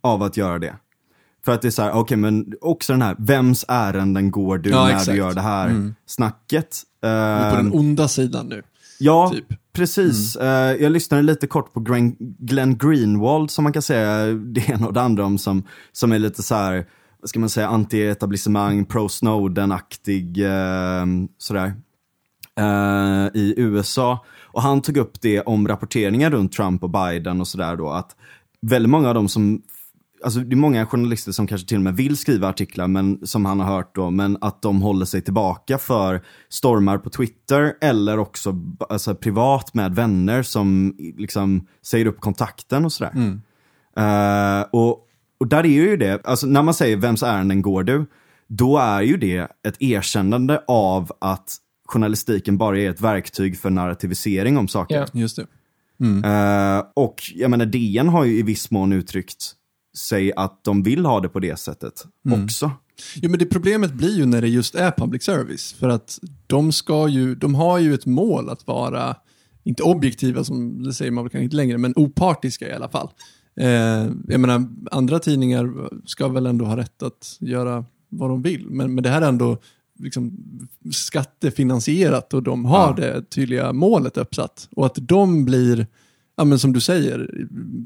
av 0.00 0.22
att 0.22 0.36
göra 0.36 0.58
det. 0.58 0.76
För 1.44 1.52
att 1.52 1.62
det 1.62 1.68
är 1.68 1.70
så 1.70 1.82
här, 1.82 1.92
okej 1.92 2.16
men 2.16 2.52
också 2.60 2.92
den 2.92 3.02
här, 3.02 3.16
vems 3.18 3.64
ärenden 3.68 4.30
går 4.30 4.58
du 4.58 4.70
Ja, 4.70 4.84
när 4.84 4.90
exakt. 4.90 5.10
du 5.10 5.16
gör 5.16 5.32
det 5.34 5.40
här 5.40 5.92
snacket? 6.06 6.82
Vi 7.02 7.08
är 7.08 7.50
på 7.50 7.56
den 7.56 7.72
onda 7.72 8.08
sidan 8.08 8.46
nu. 8.46 8.62
Ja, 8.98 9.30
typ. 9.34 9.44
precis. 9.72 10.36
Eh, 10.36 10.76
jag 10.82 10.92
lyssnade 10.92 11.22
lite 11.22 11.46
kort 11.46 11.72
på 11.72 11.80
Glenn, 11.80 12.16
Glenn 12.38 12.78
Greenwald 12.78 13.50
som 13.50 13.62
man 13.64 13.72
kan 13.72 13.82
säga 13.82 14.26
det 14.34 14.68
ena 14.68 14.86
och 14.86 14.92
det 14.92 15.00
andra 15.02 15.24
om 15.24 15.38
som, 15.38 15.62
som 15.92 16.12
är 16.12 16.18
lite 16.18 16.42
så 16.42 16.54
här, 16.54 16.86
vad 17.20 17.28
ska 17.28 17.40
man 17.40 17.48
säga, 17.48 17.68
anti-etablissemang, 17.68 18.84
pro-Snowden-aktig 18.86 20.38
eh, 20.44 21.06
sådär. 21.38 21.74
Eh, 22.58 23.26
i 23.34 23.54
USA. 23.56 24.24
Och 24.40 24.62
han 24.62 24.82
tog 24.82 24.96
upp 24.96 25.20
det 25.20 25.40
om 25.40 25.68
rapporteringen 25.68 26.32
runt 26.32 26.52
Trump 26.52 26.82
och 26.82 26.90
Biden 26.90 27.40
och 27.40 27.48
sådär 27.48 27.76
då 27.76 27.90
att 27.90 28.16
väldigt 28.60 28.90
många 28.90 29.08
av 29.08 29.14
dem 29.14 29.28
som 29.28 29.62
Alltså 30.24 30.40
det 30.40 30.54
är 30.54 30.56
många 30.56 30.86
journalister 30.86 31.32
som 31.32 31.46
kanske 31.46 31.68
till 31.68 31.76
och 31.76 31.82
med 31.82 31.96
vill 31.96 32.16
skriva 32.16 32.48
artiklar, 32.48 32.88
men 32.88 33.26
som 33.26 33.44
han 33.44 33.60
har 33.60 33.74
hört 33.74 33.94
då, 33.94 34.10
men 34.10 34.38
att 34.40 34.62
de 34.62 34.82
håller 34.82 35.06
sig 35.06 35.22
tillbaka 35.22 35.78
för 35.78 36.22
stormar 36.48 36.98
på 36.98 37.10
Twitter 37.10 37.72
eller 37.80 38.18
också 38.18 38.54
alltså, 38.88 39.14
privat 39.14 39.74
med 39.74 39.94
vänner 39.94 40.42
som 40.42 40.94
liksom 40.98 41.66
säger 41.82 42.06
upp 42.06 42.20
kontakten 42.20 42.84
och 42.84 42.92
sådär. 42.92 43.12
Eh, 43.96 44.66
och, 44.72 44.98
och 45.40 45.46
där 45.48 45.64
är 45.64 45.68
ju 45.68 45.96
det, 45.96 46.26
alltså 46.26 46.46
när 46.46 46.62
man 46.62 46.74
säger 46.74 46.96
vems 46.96 47.22
ärenden 47.22 47.62
går 47.62 47.82
du, 47.82 48.06
då 48.48 48.78
är 48.78 49.02
ju 49.02 49.16
det 49.16 49.48
ett 49.68 49.82
erkännande 49.82 50.62
av 50.68 51.12
att 51.20 51.56
journalistiken 51.86 52.58
bara 52.58 52.78
är 52.78 52.90
ett 52.90 53.00
verktyg 53.00 53.58
för 53.58 53.70
narrativisering 53.70 54.58
om 54.58 54.68
saker. 54.68 54.96
Ja. 54.96 55.06
Just 55.20 55.36
det. 55.36 55.46
Eh, 56.24 56.84
och 56.94 57.22
jag 57.34 57.50
menar 57.50 57.66
DN 57.66 58.08
har 58.08 58.24
ju 58.24 58.38
i 58.38 58.42
viss 58.42 58.70
mån 58.70 58.92
uttryckt 58.92 59.52
sig 59.96 60.32
att 60.36 60.64
de 60.64 60.82
vill 60.82 61.06
ha 61.06 61.20
det 61.20 61.28
på 61.28 61.40
det 61.40 61.58
sättet 61.58 62.04
också. 62.42 62.70
Jo, 63.14 63.30
men 63.30 63.38
det 63.38 63.46
problemet 63.46 63.92
blir 63.92 64.16
ju 64.16 64.26
när 64.26 64.40
det 64.40 64.48
just 64.48 64.74
är 64.74 64.90
public 64.90 65.22
service. 65.22 65.72
För 65.72 65.88
att 65.88 66.18
de 66.46 66.72
ska 66.72 67.08
ju, 67.08 67.34
de 67.34 67.54
har 67.54 67.78
ju 67.78 67.94
ett 67.94 68.06
mål 68.06 68.48
att 68.48 68.66
vara, 68.66 69.16
inte 69.64 69.82
objektiva 69.82 70.44
som 70.44 70.82
det 70.82 70.92
säger 70.92 71.10
man 71.10 71.24
väl 71.24 71.30
kanske 71.30 71.44
inte 71.44 71.56
längre, 71.56 71.78
men 71.78 71.92
opartiska 71.96 72.68
i 72.68 72.72
alla 72.72 72.88
fall. 72.88 73.08
Eh, 73.60 74.06
jag 74.28 74.40
menar, 74.40 74.68
andra 74.90 75.18
tidningar 75.18 75.88
ska 76.04 76.28
väl 76.28 76.46
ändå 76.46 76.64
ha 76.64 76.76
rätt 76.76 77.02
att 77.02 77.36
göra 77.40 77.84
vad 78.08 78.30
de 78.30 78.42
vill, 78.42 78.66
men, 78.70 78.94
men 78.94 79.04
det 79.04 79.10
här 79.10 79.22
är 79.22 79.28
ändå 79.28 79.58
liksom 79.98 80.32
skattefinansierat 80.92 82.34
och 82.34 82.42
de 82.42 82.64
har 82.64 82.88
Ja. 82.88 82.94
det 82.96 83.30
tydliga 83.30 83.72
målet 83.72 84.16
uppsatt. 84.16 84.68
Och 84.76 84.86
att 84.86 84.94
de 85.00 85.44
blir, 85.44 85.86
ja 86.36 86.44
men 86.44 86.58
som 86.58 86.72
du 86.72 86.80
säger, 86.80 87.30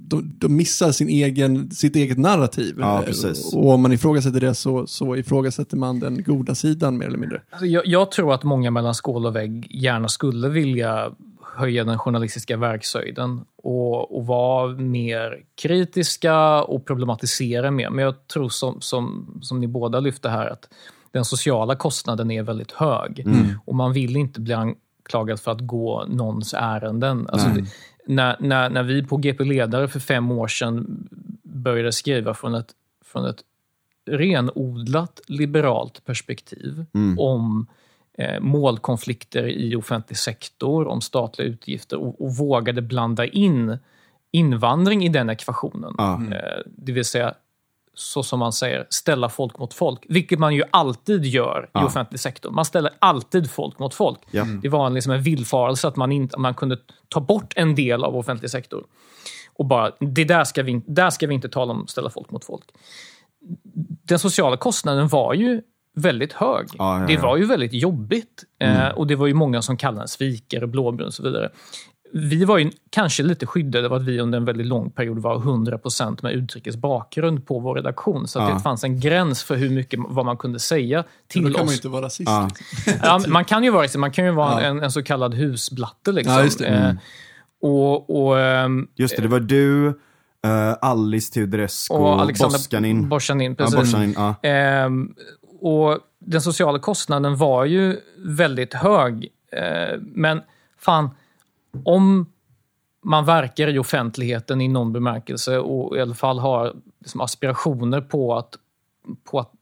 de, 0.09 0.33
de 0.39 0.57
missar 0.57 0.93
sin 0.93 1.09
egen, 1.09 1.71
sitt 1.71 1.97
eget 1.97 2.19
narrativ. 2.19 2.77
Ja, 2.79 3.03
precis. 3.07 3.55
Och 3.55 3.71
om 3.75 3.83
man 3.83 3.93
ifrågasätter 3.93 4.41
det 4.41 4.55
så, 4.55 4.87
så 4.87 5.17
ifrågasätter 5.17 5.77
man 5.77 6.01
den 6.01 6.23
goda 6.23 6.55
sidan 6.55 6.99
mer 6.99 7.07
eller 7.07 7.19
mindre. 7.19 7.43
Alltså, 7.51 7.67
jag, 7.67 7.87
jag 7.87 8.11
tror 8.11 8.35
att 8.35 8.43
många 8.45 8.71
mellan 8.71 8.95
skål 8.95 9.27
och 9.27 9.37
vägg 9.37 9.67
gärna 9.71 10.09
skulle 10.09 10.49
vilja 10.49 11.13
höja 11.57 11.85
den 11.85 11.99
journalistiska 11.99 12.57
verkshöjden 12.57 13.41
och, 13.63 14.17
och 14.17 14.27
vara 14.27 14.69
mer 14.73 15.39
kritiska 15.63 16.63
och 16.63 16.87
problematisera 16.87 17.71
mer. 17.71 17.91
Men 17.91 18.05
jag 18.05 18.29
tror 18.29 18.49
som, 18.49 18.81
som, 18.81 19.27
som 19.43 19.61
ni 19.61 19.67
båda 19.67 20.01
lyfte 20.01 20.29
här 20.29 20.47
att 20.51 20.69
den 21.13 21.25
sociala 21.25 21.77
kostnaden 21.77 22.31
är 22.31 22.43
väldigt 22.43 22.73
hög 22.73 23.27
och 23.65 23.75
man 23.75 23.93
vill 23.93 24.17
inte 24.17 24.41
bli 24.41 24.55
anklagad 24.55 25.41
för 25.41 25.51
att 25.53 25.61
gå 25.61 26.05
någons 26.09 26.55
ärenden. 26.55 27.27
Alltså 27.29 27.49
det, 27.49 27.65
när, 28.07 28.37
när, 28.41 28.71
när 28.71 28.83
vi 28.83 29.03
på 29.03 29.17
GP 29.17 29.45
Ledare 29.45 29.89
för 29.89 30.01
fem 30.01 30.31
år 30.31 30.49
sedan 30.49 31.09
började 31.43 31.93
skriva 31.93 32.35
från 32.35 32.55
ett, 32.55 32.71
från 33.05 33.25
ett 33.25 33.41
renodlat 34.11 35.21
liberalt 35.27 36.05
perspektiv 36.05 36.85
om 37.19 37.67
eh, 38.19 38.41
målkonflikter 38.41 39.49
i 39.49 39.77
offentlig 39.77 40.19
sektor, 40.19 40.87
om 40.87 41.01
statliga 41.01 41.49
utgifter 41.49 41.97
och, 41.97 42.21
och 42.21 42.37
vågade 42.37 42.83
blanda 42.83 43.27
in 43.27 43.79
invandring 44.31 45.05
i 45.05 45.09
den 45.09 45.31
ekvationen. 45.31 45.95
Ja. 45.99 46.23
Eh, 46.33 46.63
det 46.67 46.93
vill 46.93 47.05
säga, 47.05 47.35
så 48.01 48.23
som 48.23 48.39
man 48.39 48.53
säger, 48.53 48.87
ställa 48.91 49.29
folk 49.29 49.59
mot 49.59 49.75
folk. 49.75 50.05
Vilket 50.09 50.39
man 50.39 50.55
ju 50.55 50.63
alltid 50.71 51.25
gör 51.25 51.65
i 51.65 51.69
Ja. 51.73 51.85
offentlig 51.87 52.21
sektor. 52.21 52.51
Man 52.51 52.65
ställer 52.65 52.93
alltid 52.99 53.51
folk 53.51 53.79
mot 53.79 53.95
folk. 53.95 54.19
Ja. 54.31 54.45
Det 54.63 54.69
var 54.69 54.87
en, 54.87 54.95
liksom 54.95 55.13
en 55.13 55.23
villfarelse 55.23 55.89
att 55.89 55.97
man, 55.97 56.13
inte, 56.13 56.39
man 56.39 56.55
kunde 56.55 56.79
ta 57.09 57.21
bort 57.21 57.53
en 57.57 57.75
del 57.75 58.05
av 58.05 58.17
offentlig 58.17 58.51
sektor. 58.51 58.85
Och 59.55 59.67
bara, 59.67 59.91
det 60.01 60.25
där 60.25 60.45
ska 60.45 60.63
vi, 60.63 60.83
där 60.87 61.11
ska 61.11 61.27
vi 61.27 61.35
inte 61.35 61.49
tala 61.49 61.73
om 61.73 61.87
ställa 61.87 62.11
folk 62.11 62.31
mot 62.31 62.45
folk. 62.45 62.65
Den 64.05 64.19
sociala 64.19 64.57
kostnaden 64.57 65.09
var 65.09 65.35
ju 65.35 65.63
väldigt 65.97 66.33
hög. 66.33 66.67
Ja, 66.79 67.05
Det 67.09 67.17
var 67.17 67.37
ju 67.37 67.45
väldigt 67.47 67.73
jobbigt. 67.73 68.45
Eh, 68.61 68.89
och 68.89 69.07
det 69.07 69.17
var 69.17 69.27
ju 69.27 69.35
många 69.35 69.63
som 69.63 69.77
kallade 69.77 70.03
en 70.03 70.09
svikare, 70.09 70.67
blåbrun 70.67 71.07
och 71.07 71.15
så 71.15 71.23
vidare. 71.23 71.51
Vi 72.13 72.45
var 72.45 72.59
ju 72.59 72.71
kanske 72.91 73.23
lite 73.23 73.47
skyddade 73.47 73.87
av 73.87 73.93
att 73.93 74.03
vi 74.03 74.21
under 74.21 74.39
en 74.39 74.45
väldigt 74.45 74.67
lång 74.67 74.91
period 74.91 75.19
var 75.19 75.39
100% 75.39 76.19
med 76.23 76.33
utrikes 76.33 76.77
bakgrund 76.77 77.47
på 77.47 77.59
vår 77.59 77.75
redaktion. 77.75 78.29
Så 78.29 78.39
att 78.41 78.49
Ja. 78.49 78.55
det 78.55 78.61
fanns 78.61 78.85
en 78.85 79.01
gräns 79.01 79.43
för 79.43 79.57
hur 79.57 79.71
mycket 79.71 80.01
vad 80.09 80.25
man 80.27 80.37
kunde 80.37 80.59
säga 80.59 81.05
till 81.29 81.43
Då 81.43 81.49
kan 81.49 81.53
man 81.53 81.65
oss. 81.67 81.71
ju 81.73 81.75
inte 81.77 81.89
vara 81.89 82.05
rasist. 82.05 82.31
Ja. 82.31 82.49
Ja, 83.03 83.21
man 83.29 83.45
kan 83.45 83.65
ju 83.65 83.71
vara, 83.71 83.87
man 83.99 84.11
kan 84.11 84.25
ju 84.25 84.31
vara 84.31 84.63
Ja. 84.63 84.69
en, 84.69 84.83
en 84.83 84.93
så 84.93 85.03
kallad 85.03 85.35
husblatte. 85.35 86.13
Liksom. 86.13 86.35
Ja, 86.35 86.43
just 86.45 86.59
det. 86.59 86.67
Eh, 86.67 86.93
och, 87.71 88.27
och, 88.27 88.41
ehm, 88.41 88.89
Just 88.97 89.17
det, 89.17 89.23
det 89.23 89.29
var 89.29 89.41
du, 89.41 89.87
uh, 89.87 89.93
Alice 90.81 91.33
Teodorescu, 91.33 91.95
och 91.95 92.21
Alexander 92.21 92.59
Boskanin. 92.59 93.09
Borsanin. 93.09 93.57
Ja, 93.59 93.65
Precis. 93.65 93.77
Borsanin, 93.81 94.15
ja. 94.17 94.35
Ehm, 94.43 95.15
och 95.61 95.99
den 96.19 96.43
sociala 96.43 96.79
kostnaden 96.79 97.37
var 97.37 97.65
ju 97.65 97.97
väldigt 98.19 98.75
hög. 98.75 99.29
Eh, 99.53 99.99
men 100.01 100.41
fan, 100.79 101.11
om 101.85 102.33
man 103.03 103.25
verkar 103.25 103.69
i 103.69 103.79
offentligheten 103.79 104.61
i 104.61 104.69
någon 104.69 104.93
bemärkelse 104.93 105.59
och 105.59 105.97
i 105.97 106.01
alla 106.01 106.15
fall 106.15 106.39
har 106.39 106.77
liksom 106.99 107.21
aspirationer 107.21 108.01
på 108.01 108.35
att, 108.35 108.59
på 109.31 109.39
att 109.39 109.53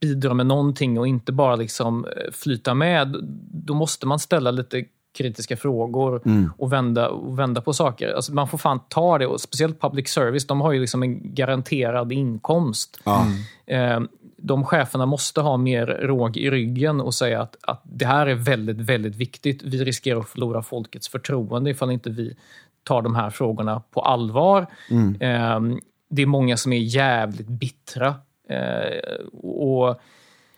bidra 0.00 0.34
med 0.34 0.46
någonting 0.46 0.98
och 0.98 1.08
inte 1.08 1.32
bara 1.32 1.56
liksom 1.56 2.04
eh, 2.04 2.32
flyta 2.32 2.74
med, 2.74 3.16
då 3.52 3.74
måste 3.74 4.06
man 4.06 4.18
ställa 4.18 4.50
lite 4.50 4.84
kritiska 5.18 5.56
frågor 5.56 6.20
och, 6.56 6.72
vända, 6.72 7.08
och 7.08 7.38
vända 7.38 7.60
på 7.60 7.72
saker. 7.72 8.12
Alltså 8.12 8.34
man 8.34 8.48
får 8.48 8.58
fan 8.58 8.80
ta 8.88 9.18
det, 9.18 9.26
och 9.26 9.40
speciellt 9.40 9.80
public 9.80 10.08
service, 10.08 10.46
de 10.46 10.60
har 10.60 10.72
ju 10.72 10.80
liksom 10.80 11.02
en 11.02 11.34
garanterad 11.34 12.12
inkomst. 12.12 13.00
Ja. 13.04 13.26
Eh, 13.66 14.00
de 14.36 14.64
cheferna 14.64 15.06
måste 15.06 15.40
ha 15.40 15.56
mer 15.56 15.86
råg 15.86 16.36
i 16.36 16.50
ryggen 16.50 17.00
och 17.00 17.14
säga 17.14 17.42
att, 17.42 17.56
att 17.62 17.82
det 17.84 18.06
här 18.06 18.26
är 18.26 18.34
väldigt, 18.34 18.76
väldigt 18.76 19.16
viktigt. 19.16 19.62
Vi 19.62 19.84
riskerar 19.84 20.20
att 20.20 20.28
förlora 20.28 20.62
folkets 20.62 21.08
förtroende 21.08 21.70
ifall 21.70 21.90
inte 21.90 22.10
vi 22.10 22.36
tar 22.84 23.02
de 23.02 23.14
här 23.14 23.30
frågorna 23.30 23.82
på 23.90 24.00
allvar. 24.00 24.66
Eh, 25.20 25.60
det 26.10 26.22
är 26.22 26.26
många 26.26 26.56
som 26.56 26.72
är 26.72 26.78
jävligt 26.78 27.48
bittra. 27.48 28.14
Eh, 28.48 29.26
och 29.42 30.00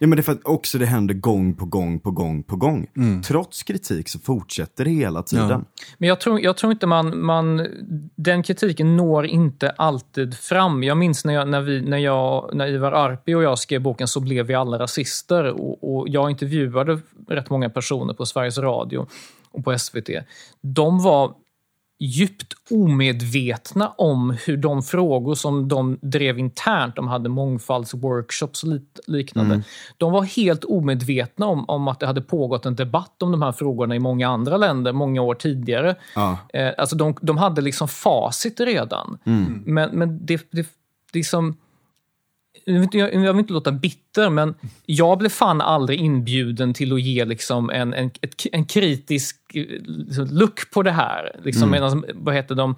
Ja 0.03 0.07
men 0.07 0.17
det 0.17 0.21
är 0.21 0.23
för 0.23 0.33
att 0.33 0.45
också 0.45 0.79
det 0.79 0.87
händer 0.87 1.15
gång 1.15 1.55
på 1.55 1.65
gång 1.65 2.01
på 2.01 2.11
gång 2.11 2.43
på 2.43 2.57
gång. 2.57 2.87
Mm. 2.97 3.23
Trots 3.23 3.63
kritik 3.63 4.09
så 4.09 4.19
fortsätter 4.19 4.85
det 4.85 4.91
hela 4.91 5.23
tiden. 5.23 5.65
Men 5.99 6.09
jag 6.09 6.21
tror, 6.21 6.41
jag 6.41 6.57
tror 6.57 6.73
inte 6.73 6.87
man, 6.87 7.25
man... 7.25 7.67
Den 8.17 8.43
kritiken 8.43 8.97
når 8.97 9.27
inte 9.27 9.71
alltid 9.71 10.35
fram. 10.35 10.83
Jag 10.83 10.97
minns 10.97 11.25
när, 11.25 11.35
jag, 11.35 11.49
när, 11.49 11.61
vi, 11.61 11.81
när, 11.81 11.99
jag, 11.99 12.51
när 12.55 12.67
Ivar 12.67 12.93
Arpi 12.93 13.35
och 13.35 13.43
jag 13.43 13.59
skrev 13.59 13.83
boken 13.83 14.09
Så 14.09 14.21
blev 14.21 14.47
vi 14.47 14.55
alla 14.55 14.79
rasister. 14.79 15.45
Och, 15.45 15.97
och 15.97 16.09
jag 16.09 16.31
intervjuade 16.31 17.01
rätt 17.29 17.51
många 17.51 17.71
personer 17.71 18.15
på 18.15 18.27
Sveriges 18.27 18.59
Radio 18.59 19.07
och 19.51 19.65
på 19.65 19.79
SVT. 19.79 20.09
De 20.63 21.03
var 21.03 21.35
djupt 22.03 22.55
omedvetna 22.71 23.89
om 23.89 24.37
hur 24.47 24.57
de 24.57 24.83
frågor 24.83 25.35
som 25.35 25.69
de 25.69 25.99
drev 26.03 26.39
internt, 26.39 26.97
de 26.97 27.09
hade 27.09 27.29
mångfaldsworkshops 27.29 28.63
och 28.63 28.69
liknande, 29.07 29.63
de 29.99 30.13
var 30.13 30.23
helt 30.23 30.65
omedvetna 30.65 31.47
om, 31.47 31.65
om 31.69 31.89
att 31.89 32.01
det 32.01 32.07
hade 32.07 32.21
pågått 32.21 32.67
en 32.67 32.75
debatt 32.75 33.23
om 33.23 33.33
de 33.33 33.43
här 33.43 33.53
frågorna 33.53 33.95
i 33.95 33.99
många 33.99 34.29
andra 34.29 34.57
länder 34.57 34.93
många 34.93 35.23
år 35.23 35.35
tidigare. 35.35 35.95
Ja. 36.15 36.39
Eh, 36.53 36.71
alltså 36.79 36.97
de, 36.97 37.15
de 37.23 37.39
hade 37.39 37.61
liksom 37.61 37.89
facit 37.89 38.61
redan. 38.61 39.19
Men, 39.65 39.91
men 39.91 40.27
det, 40.27 40.51
det, 40.51 40.69
det 41.13 41.19
är 41.19 41.23
som... 41.23 41.57
Jag 42.65 42.75
vill, 43.33 43.39
inte, 43.39 43.53
låta 43.53 43.73
bitter, 43.73 44.31
men 44.31 44.55
jag 44.87 45.19
blev 45.19 45.29
fan 45.29 45.61
aldrig 45.61 46.01
inbjuden 46.01 46.75
till 46.75 46.93
att 46.93 47.01
ge 47.03 47.25
liksom 47.25 47.71
en, 47.71 47.95
en, 47.95 48.11
en 48.53 48.65
kritisk 48.65 49.37
liksom, 49.85 50.29
look 50.31 50.71
på 50.71 50.83
det 50.83 50.91
här. 50.91 51.41
Liksom, 51.45 51.71
medan, 51.71 52.05
vad 52.15 52.35
heter 52.35 52.55
de? 52.55 52.77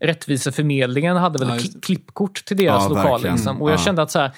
Rättviseförmedlingen 0.00 1.16
hade 1.16 1.38
väl 1.46 1.48
Ja, 1.62 1.70
klippkort 1.82 2.44
till 2.44 2.56
deras 2.56 2.82
Ja, 2.82 2.88
lokal. 2.88 3.22
Liksom. 3.22 3.62
Och 3.62 3.70
jag 3.70 3.78
Ja. 3.78 3.82
kände 3.84 4.02
att 4.02 4.10
så 4.10 4.18
här, 4.18 4.30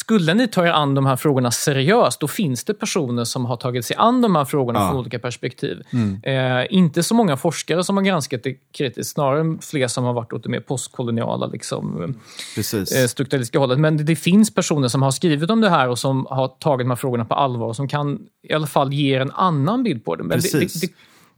skulle 0.00 0.34
ni 0.34 0.48
ta 0.48 0.66
er 0.66 0.70
an 0.72 0.94
de 0.94 1.06
här 1.06 1.16
frågorna 1.16 1.50
seriöst, 1.50 2.20
då 2.20 2.28
finns 2.28 2.64
det 2.64 2.74
personer 2.74 3.24
som 3.24 3.44
har 3.44 3.56
tagit 3.56 3.84
sig 3.86 3.96
an 3.96 4.22
de 4.22 4.36
här 4.36 4.44
frågorna 4.44 4.78
Ja. 4.80 4.88
från 4.88 4.98
olika 5.00 5.18
perspektiv. 5.18 5.82
Eh, 6.22 6.66
inte 6.70 7.02
så 7.02 7.14
många 7.14 7.36
forskare 7.36 7.84
som 7.84 7.96
har 7.96 8.04
granskat 8.04 8.42
det 8.42 8.54
kritiskt, 8.78 9.10
snarare 9.12 9.58
fler 9.62 9.88
som 9.88 10.04
har 10.04 10.12
varit 10.12 10.32
åt 10.32 10.42
det 10.42 10.48
mer 10.48 10.60
postkoloniala 10.60 11.46
liksom, 11.46 12.14
eh, 12.56 13.06
strukturalistiska 13.08 13.58
hållet. 13.58 13.78
Men 13.78 13.96
det, 13.96 14.04
det 14.04 14.16
finns 14.16 14.54
personer 14.54 14.88
som 14.88 15.02
har 15.02 15.10
skrivit 15.10 15.50
om 15.50 15.60
det 15.60 15.70
här 15.70 15.88
och 15.88 15.98
som 15.98 16.26
har 16.30 16.48
tagit 16.48 16.84
de 16.84 16.90
här 16.90 16.96
frågorna 16.96 17.24
på 17.24 17.34
allvar 17.34 17.66
och 17.66 17.76
som 17.76 17.88
kan 17.88 18.18
i 18.48 18.52
alla 18.52 18.66
fall 18.66 18.92
ge 18.92 19.16
er 19.16 19.20
en 19.20 19.30
annan 19.30 19.82
bild 19.82 20.04
på 20.04 20.16
det. 20.16 20.24
Men 20.24 20.40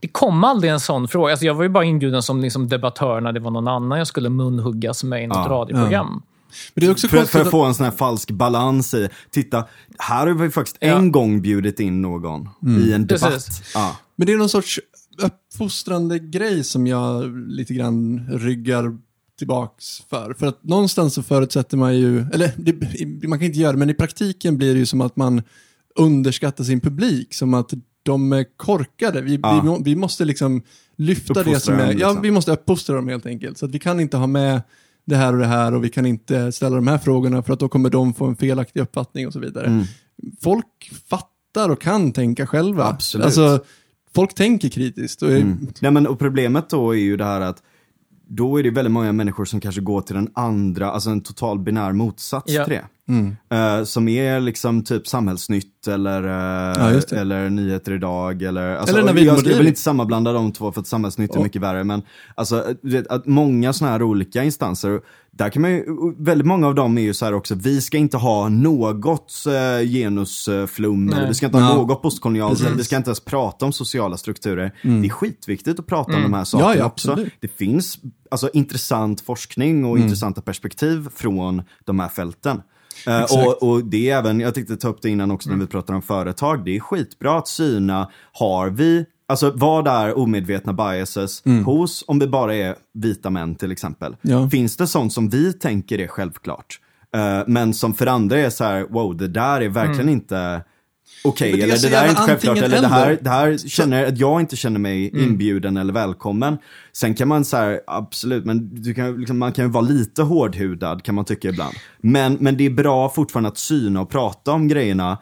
det 0.01 0.07
kom 0.07 0.43
aldrig 0.43 0.71
en 0.71 0.79
sån 0.79 1.07
fråga. 1.07 1.31
Alltså 1.31 1.45
jag 1.45 1.53
var 1.53 1.63
ju 1.63 1.69
bara 1.69 1.83
inbjuden 1.83 2.23
som 2.23 2.41
liksom 2.41 2.67
debattör 2.67 3.21
när 3.21 3.31
det 3.31 3.39
var 3.39 3.51
någon 3.51 3.67
annan 3.67 3.97
jag 3.97 4.07
skulle 4.07 4.29
munhuggas 4.29 5.03
med 5.03 5.23
i 5.23 5.27
något 5.27 5.37
Ja. 5.37 5.51
radioprogram. 5.55 6.21
Det 6.73 6.81
För, 6.81 6.87
konstigt 6.87 7.09
för 7.29 7.41
att 7.41 7.51
få 7.51 7.63
en 7.65 7.73
sån 7.75 7.83
här 7.83 7.91
falsk 7.91 8.31
balans 8.31 8.93
i, 8.93 9.09
titta, 9.31 9.65
här 9.97 10.27
har 10.27 10.33
vi 10.33 10.49
faktiskt 10.49 10.77
Ja. 10.79 10.87
en 10.87 11.11
gång 11.11 11.41
bjudit 11.41 11.79
in 11.79 12.01
någon 12.01 12.49
Mm. 12.63 12.81
i 12.81 12.93
en 12.93 13.07
debatt. 13.07 13.47
Ja. 13.73 13.97
Men 14.15 14.25
det 14.27 14.33
är 14.33 14.37
någon 14.37 14.49
sorts 14.49 14.79
uppfostrande 15.21 16.19
grej 16.19 16.63
som 16.63 16.87
jag 16.87 17.37
lite 17.49 17.73
grann 17.73 18.27
ryggar 18.31 18.97
tillbaks 19.37 19.99
för. 20.09 20.33
För 20.33 20.47
att 20.47 20.63
någonstans 20.63 21.13
så 21.13 21.23
förutsätter 21.23 21.77
man 21.77 21.97
ju, 21.97 22.19
eller 22.33 22.51
det, 22.57 23.27
man 23.27 23.39
kan 23.39 23.45
inte 23.45 23.59
göra 23.59 23.71
det, 23.71 23.77
men 23.77 23.89
i 23.89 23.93
praktiken 23.93 24.57
blir 24.57 24.73
det 24.73 24.79
ju 24.79 24.85
som 24.85 25.01
att 25.01 25.15
man 25.15 25.41
underskattar 25.95 26.63
sin 26.63 26.79
publik, 26.79 27.33
som 27.33 27.53
att 27.53 27.73
de 28.03 28.33
är 28.33 28.45
korkade. 28.57 29.21
Vi, 29.21 29.39
Ja. 29.43 29.77
vi, 29.77 29.83
vi 29.91 29.95
måste 29.95 30.25
liksom 30.25 30.61
lyfta 30.95 31.33
det 31.33 31.39
Uppfostra 31.39 31.59
som 31.59 31.73
är, 31.73 31.87
ja 31.87 31.93
liksom. 31.93 32.21
vi 32.21 32.31
måste 32.31 32.51
uppfostra 32.51 32.95
dem 32.95 33.07
helt 33.07 33.25
enkelt. 33.25 33.57
Så 33.57 33.65
att 33.65 33.71
vi 33.71 33.79
kan 33.79 33.99
inte 33.99 34.17
ha 34.17 34.27
med 34.27 34.61
det 35.09 35.15
här 35.15 35.33
och 35.33 35.39
det 35.39 35.45
här 35.45 35.73
och 35.73 35.83
vi 35.83 35.89
kan 35.89 36.05
inte 36.05 36.51
ställa 36.51 36.75
de 36.75 36.87
här 36.87 36.97
frågorna 36.97 37.43
för 37.43 37.53
att 37.53 37.59
då 37.59 37.69
kommer 37.69 37.89
de 37.89 38.13
få 38.13 38.25
en 38.25 38.35
felaktig 38.35 38.79
uppfattning 38.81 39.27
och 39.27 39.33
så 39.33 39.39
vidare. 39.39 39.65
Mm. 39.65 39.83
Folk 40.41 40.91
fattar 41.09 41.69
och 41.69 41.81
kan 41.81 42.11
tänka 42.11 42.47
själva. 42.47 42.85
Absolut. 42.85 43.25
Alltså, 43.25 43.59
folk 44.15 44.33
tänker 44.33 44.69
kritiskt. 44.69 45.21
Och, 45.21 45.29
Mm. 45.31 45.67
Nej, 45.81 45.91
men, 45.91 46.07
och 46.07 46.19
problemet 46.19 46.69
då 46.69 46.91
är 46.95 46.99
ju 46.99 47.17
det 47.17 47.25
här 47.25 47.41
att 47.41 47.63
då 48.27 48.59
är 48.59 48.63
det 48.63 48.69
väldigt 48.71 48.91
många 48.91 49.11
människor 49.11 49.45
som 49.45 49.59
kanske 49.59 49.81
går 49.81 50.01
till 50.01 50.15
den 50.15 50.29
andra, 50.33 50.91
alltså 50.91 51.09
en 51.09 51.21
total 51.21 51.59
binär 51.59 51.93
motsats 51.93 52.53
Ja. 52.53 52.65
till 52.65 52.73
det. 52.73 52.85
Mm. 53.09 53.35
Eh, 53.79 53.83
som 53.83 54.07
är 54.07 54.39
liksom 54.39 54.83
typ 54.83 55.07
Samhällsnytt 55.07 55.87
eller, 55.87 56.23
eh, 56.23 56.93
Ja, 57.11 57.17
eller 57.17 57.49
Nyheter 57.49 57.91
Idag. 57.91 58.41
Eller, 58.43 58.75
alltså, 58.75 58.95
Eller 58.97 59.07
Navid 59.07 59.23
jag, 59.23 59.35
vill 59.35 59.43
Modiri. 59.45 59.67
inte 59.67 59.79
sammanblanda 59.79 60.33
de 60.33 60.51
två 60.51 60.71
för 60.71 60.81
att 60.81 60.87
Samhällsnytt 60.87 61.31
är 61.31 61.37
Ja. 61.37 61.43
mycket 61.43 61.61
värre. 61.61 61.83
Men 61.83 62.01
alltså, 62.35 62.65
vet, 62.83 63.07
att 63.07 63.25
många 63.25 63.73
sådana 63.73 63.91
här 63.91 64.03
olika 64.03 64.43
instanser, 64.43 65.01
där 65.31 65.49
kan 65.49 65.61
man 65.61 65.71
ju, 65.71 65.85
väldigt 66.17 66.47
många 66.47 66.67
av 66.67 66.75
dem 66.75 66.97
är 66.97 67.01
ju 67.01 67.13
så 67.13 67.25
här 67.25 67.33
också, 67.33 67.55
vi 67.55 67.81
ska 67.81 67.97
inte 67.97 68.17
ha 68.17 68.49
något 68.49 69.33
eh, 69.47 69.87
genusflum, 69.87 71.05
Nej. 71.05 71.17
eller 71.17 71.27
vi 71.27 71.33
ska 71.33 71.45
inte 71.45 71.57
ha 71.57 71.69
Ja. 71.69 71.75
något 71.75 72.01
postkolonialt, 72.01 72.61
vi 72.77 72.83
ska 72.83 72.97
inte 72.97 73.09
ens 73.09 73.19
prata 73.19 73.65
om 73.65 73.73
sociala 73.73 74.17
strukturer. 74.17 74.71
Det 74.81 74.89
är 75.07 75.09
skitviktigt 75.09 75.79
att 75.79 75.87
prata 75.87 76.15
om 76.15 76.21
de 76.23 76.33
här 76.33 76.43
sakerna 76.43 76.75
Ja, 76.75 76.85
också. 76.85 77.17
Det 77.39 77.47
finns 77.47 77.97
alltså, 78.31 78.49
intressant 78.53 79.21
forskning 79.21 79.85
och 79.85 79.99
intressanta 79.99 80.41
perspektiv 80.41 81.07
från 81.15 81.61
de 81.85 81.99
här 81.99 82.07
fälten. 82.09 82.61
Eh, 83.07 83.23
och, 83.23 83.63
och 83.63 83.85
det 83.85 84.09
är 84.09 84.17
även, 84.17 84.39
jag 84.39 84.55
tänkte 84.55 84.77
ta 84.77 84.87
upp 84.87 85.01
det 85.01 85.09
innan 85.09 85.31
också 85.31 85.49
när 85.49 85.57
vi 85.57 85.67
pratar 85.67 85.93
om 85.93 86.01
företag, 86.01 86.65
det 86.65 86.75
är 86.75 86.79
skitbra 86.79 87.37
att 87.37 87.47
syna, 87.47 88.09
har 88.33 88.69
vi 88.69 89.05
Alltså 89.27 89.51
vad 89.55 89.87
är 89.87 90.17
omedvetna 90.17 90.73
biases 90.73 91.43
hos, 91.65 92.03
om 92.07 92.19
det 92.19 92.27
bara 92.27 92.55
är 92.55 92.75
vita 92.93 93.29
män 93.29 93.55
till 93.55 93.71
exempel. 93.71 94.15
Ja. 94.21 94.49
Finns 94.49 94.77
det 94.77 94.87
sånt 94.87 95.13
som 95.13 95.29
vi 95.29 95.53
tänker 95.53 95.99
är 95.99 96.07
självklart? 96.07 96.79
eh, 97.15 97.43
men 97.47 97.73
som 97.73 97.93
för 97.93 98.07
andra 98.07 98.39
är 98.39 98.49
så 98.49 98.63
här, 98.63 98.87
wow, 98.89 99.17
det 99.17 99.27
där 99.27 99.61
är 99.61 99.69
verkligen 99.69 100.09
inte 100.09 100.63
okej, 101.23 101.51
är 101.51 101.63
eller 101.63 101.81
det 101.81 101.89
där 101.89 102.05
är 102.05 102.09
inte 102.09 102.21
självklart, 102.21 102.57
eller 102.57 102.81
det 102.81 102.87
här, 102.87 103.17
det 103.21 103.29
här 103.29 103.57
känner 103.57 104.05
att 104.05 104.17
jag 104.17 104.41
inte 104.41 104.55
känner 104.55 104.79
mig 104.79 105.21
inbjuden 105.23 105.77
eller 105.77 105.93
välkommen. 105.93 106.57
Sen 106.93 107.15
kan 107.15 107.27
man 107.27 107.45
så 107.45 107.57
här, 107.57 107.81
absolut, 107.87 108.45
men 108.45 108.81
du 108.81 108.93
kan, 108.93 109.17
liksom, 109.17 109.39
man 109.39 109.51
kan 109.51 109.65
ju 109.65 109.71
vara 109.71 109.83
lite 109.83 110.23
hårdhudad 110.23 111.03
kan 111.03 111.15
man 111.15 111.25
tycka 111.25 111.49
ibland. 111.49 111.75
Men, 111.97 112.37
men 112.39 112.57
det 112.57 112.65
är 112.65 112.69
bra 112.69 113.09
fortfarande 113.09 113.49
att 113.49 113.57
syna 113.57 114.01
och 114.01 114.09
prata 114.09 114.51
om 114.51 114.67
grejerna 114.67 115.17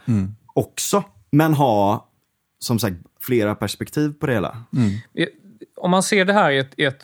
också, 0.54 1.04
men 1.32 1.54
ha, 1.54 2.10
som 2.60 2.80
sagt, 2.80 2.96
flera 3.22 3.56
perspektiv 3.56 4.14
på 4.14 4.28
det 4.28 4.34
hela. 4.34 4.58
Om 5.78 5.92
man 5.92 6.04
ser 6.04 6.26
det 6.26 6.34
här 6.34 6.52
i 6.52 6.58
ett, 6.58 6.72
i 6.78 6.84
ett 6.84 7.04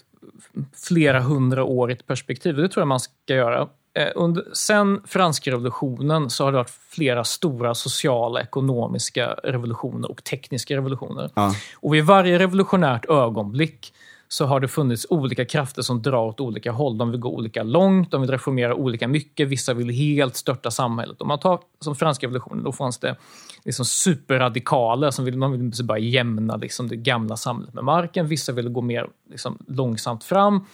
flera 0.87 1.21
hundraårigt 1.21 2.07
perspektiv, 2.07 2.55
det 2.55 2.69
tror 2.69 2.81
jag 2.81 2.87
man 2.87 2.99
ska 2.99 3.35
göra. 3.35 3.67
Eh, 3.95 4.07
Under, 4.15 4.43
sen 4.53 5.01
franska 5.05 5.51
revolutionen 5.51 6.29
så 6.29 6.43
har 6.43 6.51
det 6.51 6.57
varit 6.57 6.79
flera 6.89 7.23
stora 7.23 7.75
sociala, 7.75 8.41
ekonomiska 8.41 9.27
revolutioner 9.43 10.11
och 10.11 10.23
tekniska 10.23 10.75
revolutioner. 10.75 11.31
Ja. 11.35 11.55
Och 11.75 11.93
vid 11.93 12.05
varje 12.05 12.39
revolutionärt 12.39 13.05
ögonblick 13.05 13.93
så 14.27 14.45
har 14.45 14.59
det 14.59 14.67
funnits 14.67 15.05
olika 15.09 15.45
krafter 15.45 15.81
som 15.81 16.01
drar 16.01 16.25
åt 16.25 16.39
olika 16.39 16.71
håll. 16.71 16.97
De 16.97 17.11
vill 17.11 17.19
gå 17.19 17.29
olika 17.29 17.63
långt, 17.63 18.11
de 18.11 18.21
vill 18.21 18.31
reformera 18.31 18.75
olika 18.75 19.07
mycket. 19.07 19.47
Vissa 19.47 19.73
vill 19.73 19.89
helt 19.89 20.35
störta 20.35 20.71
samhället. 20.71 21.21
Om 21.21 21.27
man 21.27 21.39
tar 21.39 21.59
som 21.79 21.95
franska 21.95 22.25
revolutionen, 22.27 22.63
då 22.63 22.71
fanns 22.71 22.97
det 22.97 23.15
liksom 23.63 23.85
superradikaler 23.85 25.11
som 25.11 25.25
vill, 25.25 25.37
man 25.37 25.51
vill 25.51 25.85
bara 25.85 25.99
jämna 25.99 26.55
liksom 26.55 26.87
det 26.87 26.95
gamla 26.95 27.37
samhället 27.37 27.73
med 27.73 27.83
marken. 27.83 28.27
Vissa 28.27 28.51
ville 28.51 28.69
gå 28.69 28.81
mer 28.81 29.07
liksom 29.29 29.57
långsamt 29.67 30.23
fram. 30.23 30.65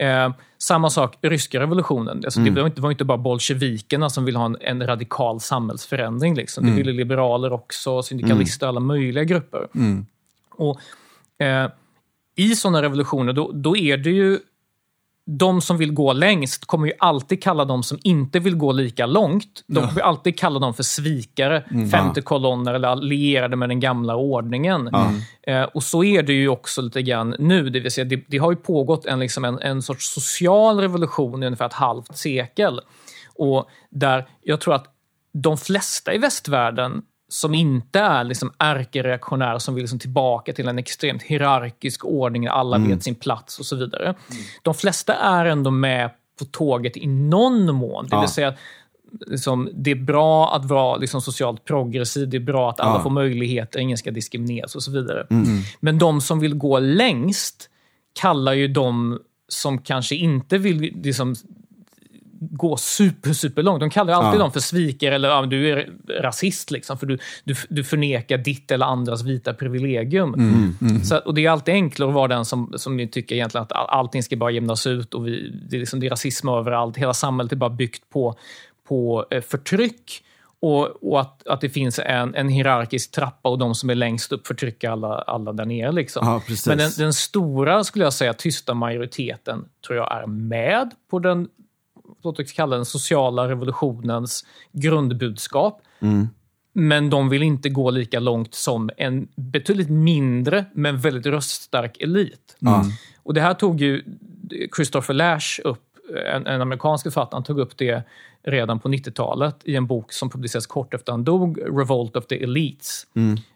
Eh, 0.00 0.32
samma 0.58 0.90
sak 0.90 1.18
ryska 1.20 1.60
revolutionen. 1.60 2.22
Alltså, 2.24 2.40
Det 2.54 2.60
var 2.60 2.68
inte, 2.68 2.80
var 2.80 2.90
inte 2.90 3.04
bara 3.04 3.18
bolsjevikerna 3.18 4.10
som 4.10 4.24
ville 4.24 4.38
ha 4.38 4.46
en, 4.46 4.56
en 4.60 4.86
radikal 4.86 5.40
samhällsförändring. 5.40 6.34
Liksom. 6.34 6.64
Det 6.64 6.70
ville 6.76 6.92
liberaler 6.92 7.52
också, 7.52 8.02
syndikalister, 8.02 8.66
alla 8.66 8.80
möjliga 8.80 9.24
grupper. 9.24 9.68
Och, 10.50 10.80
eh, 11.46 11.70
I 12.36 12.54
sådana 12.54 12.82
revolutioner, 12.82 13.32
då, 13.32 13.50
då 13.54 13.76
är 13.76 13.96
det 13.96 14.10
ju 14.10 14.38
de 15.30 15.60
som 15.60 15.76
vill 15.76 15.92
gå 15.92 16.12
längst 16.12 16.64
kommer 16.64 16.86
ju 16.86 16.92
alltid 16.98 17.42
kalla 17.42 17.64
de 17.64 17.82
som 17.82 17.98
inte 18.02 18.38
vill 18.38 18.56
gå 18.56 18.72
lika 18.72 19.06
långt. 19.06 19.64
De 19.66 19.74
kommer 19.74 20.00
ju 20.00 20.00
alltid 20.00 20.38
kalla 20.38 20.58
dem 20.58 20.74
för 20.74 20.82
svikare, 20.82 21.64
femte 21.90 22.22
kolonner 22.22 22.74
eller 22.74 22.88
allierade 22.88 23.56
med 23.56 23.68
den 23.68 23.80
gamla 23.80 24.16
ordningen. 24.16 24.90
Eh, 25.42 25.62
och 25.62 25.82
så 25.82 26.04
är 26.04 26.22
det 26.22 26.32
ju 26.32 26.48
också 26.48 26.82
lite 26.82 27.02
grann 27.02 27.36
nu. 27.38 27.70
Det, 27.70 27.80
vill 27.80 27.90
säga, 27.90 28.04
det, 28.04 28.24
det 28.26 28.38
har 28.38 28.50
ju 28.50 28.56
pågått 28.56 29.06
en, 29.06 29.18
liksom 29.18 29.44
en, 29.44 29.58
en 29.58 29.82
sorts 29.82 30.14
social 30.14 30.80
revolution 30.80 31.42
i 31.42 31.46
ungefär 31.46 31.66
ett 31.66 31.72
halvt 31.72 32.16
sekel. 32.16 32.80
Och 33.34 33.68
där 33.90 34.28
jag 34.42 34.60
tror 34.60 34.74
att 34.74 34.86
de 35.32 35.58
flesta 35.58 36.14
i 36.14 36.18
västvärlden 36.18 37.02
som 37.28 37.54
inte 37.54 38.00
är 38.00 38.24
liksom 38.24 38.52
ärkereaktionärer 38.58 39.58
som 39.58 39.74
vill 39.74 39.82
liksom 39.82 39.98
tillbaka 39.98 40.52
till 40.52 40.68
en 40.68 40.78
extremt 40.78 41.22
hierarkisk 41.22 42.04
ordning 42.04 42.42
där 42.44 42.50
alla 42.50 42.78
vet 42.78 43.02
sin 43.02 43.14
plats 43.14 43.58
och 43.58 43.66
så 43.66 43.76
vidare. 43.76 44.14
De 44.62 44.74
flesta 44.74 45.14
är 45.14 45.44
ändå 45.44 45.70
med 45.70 46.10
på 46.38 46.44
tåget 46.44 46.96
i 46.96 47.06
någon 47.06 47.74
mån. 47.74 48.04
Det 48.08 48.16
vill 48.16 48.22
Ja. 48.22 48.28
säga 48.28 48.54
liksom, 49.26 49.68
det 49.72 49.90
är 49.90 49.94
bra 49.94 50.54
att 50.56 50.64
vara 50.64 50.96
liksom, 50.96 51.20
socialt 51.20 51.64
progressiv, 51.64 52.28
det 52.28 52.36
är 52.36 52.40
bra 52.40 52.70
att 52.70 52.80
alla 52.80 52.94
Ja. 52.98 53.02
får 53.02 53.10
möjligheter, 53.10 53.78
ingen 53.80 53.98
ska 53.98 54.10
diskrimineras 54.10 54.74
och 54.74 54.82
så 54.82 54.90
vidare. 54.90 55.26
Men 55.80 55.98
de 55.98 56.20
som 56.20 56.40
vill 56.40 56.54
gå 56.54 56.78
längst 56.78 57.70
kallar 58.20 58.52
ju 58.52 58.68
de 58.68 59.18
som 59.48 59.78
kanske 59.78 60.14
inte 60.14 60.58
vill 60.58 60.80
liksom, 61.02 61.34
gå 62.40 62.76
super, 62.76 63.32
super 63.32 63.62
långt. 63.62 63.80
De 63.80 63.90
kallar 63.90 64.12
ju 64.12 64.18
alltid 64.18 64.38
Ja. 64.38 64.42
dem 64.42 64.52
för 64.52 64.60
svikare 64.60 65.14
eller 65.14 65.28
ja, 65.28 65.42
du 65.46 65.70
är 65.72 65.90
rasist, 66.22 66.70
liksom, 66.70 66.98
för 66.98 67.06
du, 67.06 67.18
du, 67.44 67.54
du 67.68 67.84
förnekar 67.84 68.38
ditt 68.38 68.70
eller 68.70 68.86
andras 68.86 69.22
vita 69.24 69.54
privilegium. 69.54 70.34
Så, 71.04 71.16
och 71.18 71.34
Det 71.34 71.44
är 71.44 71.50
alltid 71.50 71.74
enklare 71.74 72.08
att 72.08 72.14
vara 72.14 72.28
den 72.28 72.44
som, 72.44 72.72
som 72.76 73.08
tycker 73.12 73.34
egentligen 73.34 73.62
att 73.62 73.72
all- 73.72 73.88
allting 73.88 74.22
ska 74.22 74.36
bara 74.36 74.50
jämnas 74.50 74.86
ut 74.86 75.14
och 75.14 75.26
vi, 75.26 75.54
det, 75.70 75.76
är 75.76 75.80
liksom, 75.80 76.00
det 76.00 76.06
är 76.06 76.10
rasism 76.10 76.48
överallt. 76.48 76.96
Hela 76.96 77.14
samhället 77.14 77.52
är 77.52 77.56
bara 77.56 77.70
byggt 77.70 78.10
på, 78.10 78.34
på 78.88 79.26
eh, 79.30 79.40
förtryck. 79.40 80.24
Och, 80.60 81.10
och 81.12 81.20
att, 81.20 81.46
att 81.46 81.60
det 81.60 81.68
finns 81.70 81.98
en, 81.98 82.34
en 82.34 82.48
hierarkisk 82.48 83.12
trappa 83.12 83.48
och 83.48 83.58
de 83.58 83.74
som 83.74 83.90
är 83.90 83.94
längst 83.94 84.32
upp 84.32 84.46
förtrycker 84.46 84.90
alla, 84.90 85.14
alla 85.14 85.52
där 85.52 85.64
nere. 85.64 85.92
Liksom. 85.92 86.26
Ja. 86.26 86.42
Men 86.66 86.78
den, 86.78 86.90
den 86.98 87.12
stora, 87.12 87.84
skulle 87.84 88.04
jag 88.04 88.12
säga, 88.12 88.32
tysta 88.34 88.74
majoriteten 88.74 89.64
tror 89.86 89.96
jag 89.98 90.22
är 90.22 90.26
med 90.26 90.90
på 91.10 91.18
den 91.18 91.48
låt 92.28 92.40
oss 92.40 92.52
kalla 92.52 92.76
den 92.76 92.84
sociala 92.84 93.48
revolutionens 93.48 94.44
grundbudskap. 94.72 95.82
Men 96.72 97.10
de 97.10 97.28
vill 97.28 97.42
inte 97.42 97.68
gå 97.68 97.90
lika 97.90 98.20
långt 98.20 98.54
som 98.54 98.90
en 98.96 99.28
betydligt 99.36 99.90
mindre 99.90 100.64
men 100.72 100.98
väldigt 100.98 101.26
röststark 101.26 102.00
elit. 102.00 102.56
Och 103.22 103.34
Det 103.34 103.40
här 103.40 103.54
tog 103.54 103.80
ju 103.80 104.04
Christopher 104.76 105.14
Lash 105.14 105.60
upp, 105.64 105.84
en, 106.34 106.46
en 106.46 106.60
amerikansk 106.60 107.02
författare, 107.02 107.36
han 107.36 107.44
tog 107.44 107.58
upp 107.58 107.76
det 107.78 108.02
redan 108.42 108.80
på 108.80 108.88
90-talet 108.88 109.56
i 109.64 109.76
en 109.76 109.86
bok 109.86 110.12
som 110.12 110.30
publicerades 110.30 110.66
kort 110.66 110.94
efter 110.94 111.12
han 111.12 111.24
dog, 111.24 111.58
Revolt 111.62 112.16
of 112.16 112.26
the 112.26 112.42
Elites. 112.42 113.06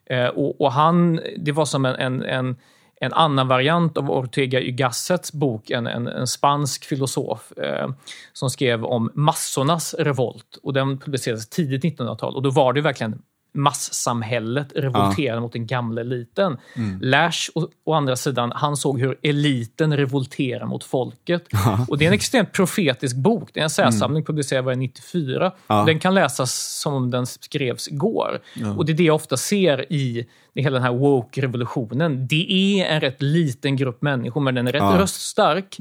Eh, 0.06 0.26
och, 0.26 0.60
och 0.60 0.72
han, 0.72 1.20
det 1.38 1.52
var 1.52 1.64
som 1.64 1.84
en, 1.84 1.94
en, 1.94 2.22
en, 2.22 2.56
en 3.02 3.12
annan 3.12 3.48
variant 3.48 3.98
av 3.98 4.10
Ortega 4.10 4.60
y 4.60 4.70
Gassets 4.70 5.32
bok, 5.32 5.70
en, 5.70 5.86
en, 5.86 6.06
en 6.08 6.26
spansk 6.26 6.84
filosof 6.84 7.52
eh, 7.56 7.88
som 8.32 8.50
skrev 8.50 8.84
om 8.84 9.10
massornas 9.14 9.94
revolt. 9.98 10.58
Och 10.62 10.72
Den 10.72 10.98
publicerades 10.98 11.48
tidigt 11.48 11.84
1900-tal 11.84 12.36
och 12.36 12.42
då 12.42 12.50
var 12.50 12.72
det 12.72 12.80
verkligen 12.80 13.22
massamhället 13.54 14.72
revolterade 14.76 15.40
mot 15.40 15.52
den 15.52 15.66
gamla 15.66 16.00
eliten. 16.00 16.56
Lash, 17.00 17.50
å, 17.54 17.68
å 17.84 17.92
andra 17.94 18.16
sidan, 18.16 18.52
han 18.54 18.76
såg 18.76 19.00
hur 19.00 19.18
eliten 19.22 19.96
revolterar 19.96 20.66
mot 20.66 20.84
folket. 20.84 21.44
Och 21.88 21.98
Det 21.98 22.04
är 22.04 22.06
en 22.08 22.14
extremt 22.14 22.52
profetisk 22.52 23.16
bok. 23.16 23.50
Det 23.54 23.60
är 23.60 23.64
en 23.64 23.70
särsamling 23.70 24.24
publicerad 24.24 24.64
var 24.64 24.74
94. 24.74 25.52
Ja. 25.66 25.84
Den 25.86 25.98
kan 25.98 26.14
läsas 26.14 26.80
som 26.80 26.94
om 26.94 27.10
den 27.10 27.26
skrevs 27.26 27.88
igår. 27.88 28.40
Och 28.76 28.86
Det 28.86 28.92
är 28.92 28.94
det 28.94 29.04
jag 29.04 29.14
ofta 29.16 29.36
ser 29.36 29.92
i 29.92 30.26
hela 30.54 30.74
den 30.74 30.82
här 30.82 30.92
woke-revolutionen. 30.92 32.26
Det 32.26 32.52
är 32.52 32.86
en 32.86 33.00
rätt 33.00 33.22
liten 33.22 33.76
grupp 33.76 34.02
människor, 34.02 34.40
men 34.40 34.54
den 34.54 34.68
är 34.68 34.72
rätt 34.72 34.82
Ja. 34.82 34.98
röststark. 34.98 35.76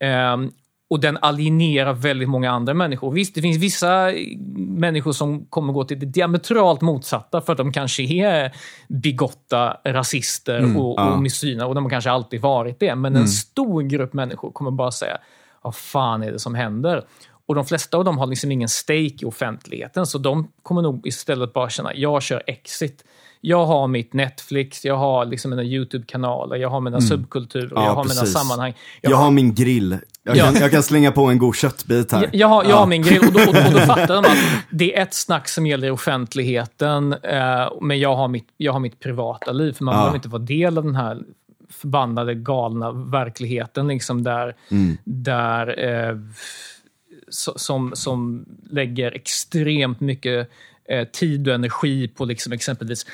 Ehm, 0.00 0.52
och 0.90 1.00
den 1.00 1.18
alienerar 1.22 1.92
väldigt 1.92 2.28
många 2.28 2.50
andra 2.50 2.74
människor. 2.74 3.12
Visst, 3.12 3.34
det 3.34 3.42
finns 3.42 3.58
vissa 3.58 4.12
människor 4.56 5.12
som 5.12 5.46
kommer 5.46 5.72
gå 5.72 5.84
till 5.84 6.00
det 6.00 6.06
diametralt 6.06 6.80
motsatta 6.80 7.40
för 7.40 7.52
att 7.52 7.58
de 7.58 7.72
kanske 7.72 8.02
är 8.02 8.52
bigotta 8.88 9.76
rasister 9.84 10.78
och, 10.78 10.94
ja. 10.98 11.10
och 11.10 11.22
misogyna 11.22 11.66
och 11.66 11.74
de 11.74 11.84
har 11.84 11.90
kanske 11.90 12.10
alltid 12.10 12.40
varit 12.40 12.80
det. 12.80 12.94
Men 12.94 13.16
en 13.16 13.28
stor 13.28 13.82
grupp 13.82 14.12
människor 14.12 14.52
kommer 14.52 14.70
bara 14.70 14.90
säga, 14.90 15.18
vad 15.62 15.74
fan 15.74 16.22
är 16.22 16.32
det 16.32 16.38
som 16.38 16.54
händer? 16.54 17.04
Och 17.46 17.54
de 17.54 17.64
flesta 17.64 17.96
av 17.96 18.04
dem 18.04 18.18
har 18.18 18.26
liksom 18.26 18.52
ingen 18.52 18.68
stake 18.68 19.16
i 19.20 19.24
offentligheten, 19.24 20.06
så 20.06 20.18
de 20.18 20.52
kommer 20.62 20.82
nog 20.82 21.06
istället 21.06 21.52
bara 21.52 21.70
känna, 21.70 21.94
jag 21.94 22.22
kör 22.22 22.42
exit. 22.46 23.04
Jag 23.46 23.66
har 23.66 23.86
mitt 23.88 24.12
Netflix, 24.12 24.84
jag 24.84 24.96
har 24.96 25.24
liksom 25.24 25.50
mina 25.50 25.62
YouTube-kanaler, 25.64 26.56
jag 26.56 26.68
har 26.70 26.80
mina 26.80 27.00
subkulturer, 27.00 27.72
Ja, 27.74 27.84
jag 27.84 27.94
har 27.94 28.04
mina 28.04 28.20
precis. 28.20 28.32
sammanhang. 28.32 28.74
Jag 29.00 29.16
har 29.16 29.30
min 29.30 29.54
grill. 29.54 29.98
Jag 30.22 30.36
Ja. 30.36 30.44
kan, 30.44 30.54
jag 30.60 30.70
kan 30.70 30.82
slänga 30.82 31.12
på 31.12 31.24
en 31.26 31.38
god 31.38 31.56
köttbit 31.56 32.12
här. 32.12 32.22
Jag, 32.22 32.34
jag, 32.34 32.48
har, 32.48 32.64
jag 32.64 32.76
har 32.76 32.86
min 32.86 33.02
grill 33.02 33.18
och 33.26 33.32
då, 33.32 33.40
och, 33.40 33.48
och 33.48 33.72
då 33.72 33.78
fattar 33.86 34.06
de 34.14 34.18
att 34.18 34.36
det 34.70 34.96
är 34.98 35.02
ett 35.02 35.14
snack 35.14 35.48
som 35.48 35.66
gäller 35.66 35.90
offentligheten, 35.90 37.12
eh, 37.12 37.68
men 37.80 37.98
jag 38.00 38.16
har, 38.16 38.28
mitt, 38.28 38.48
jag 38.56 38.72
har 38.72 38.80
mitt 38.80 39.00
privata 39.00 39.52
liv. 39.52 39.72
För 39.72 39.84
man 39.84 39.94
Ja. 39.94 39.98
behöver 40.00 40.16
inte 40.16 40.28
vara 40.28 40.42
del 40.42 40.78
av 40.78 40.84
den 40.84 40.94
här 40.96 41.18
förbannade, 41.70 42.34
galna 42.34 42.92
verkligheten 42.92 43.88
liksom 43.88 44.22
där, 44.22 44.54
där 45.04 45.84
eh, 45.84 46.14
so- 47.30 47.56
som, 47.58 47.92
som 47.94 48.44
lägger 48.70 49.12
extremt 49.12 50.00
mycket 50.00 50.50
eh, 50.88 51.04
tid 51.04 51.48
och 51.48 51.54
energi 51.54 52.08
på 52.08 52.24
liksom 52.24 52.52
exempelvis 52.52 53.06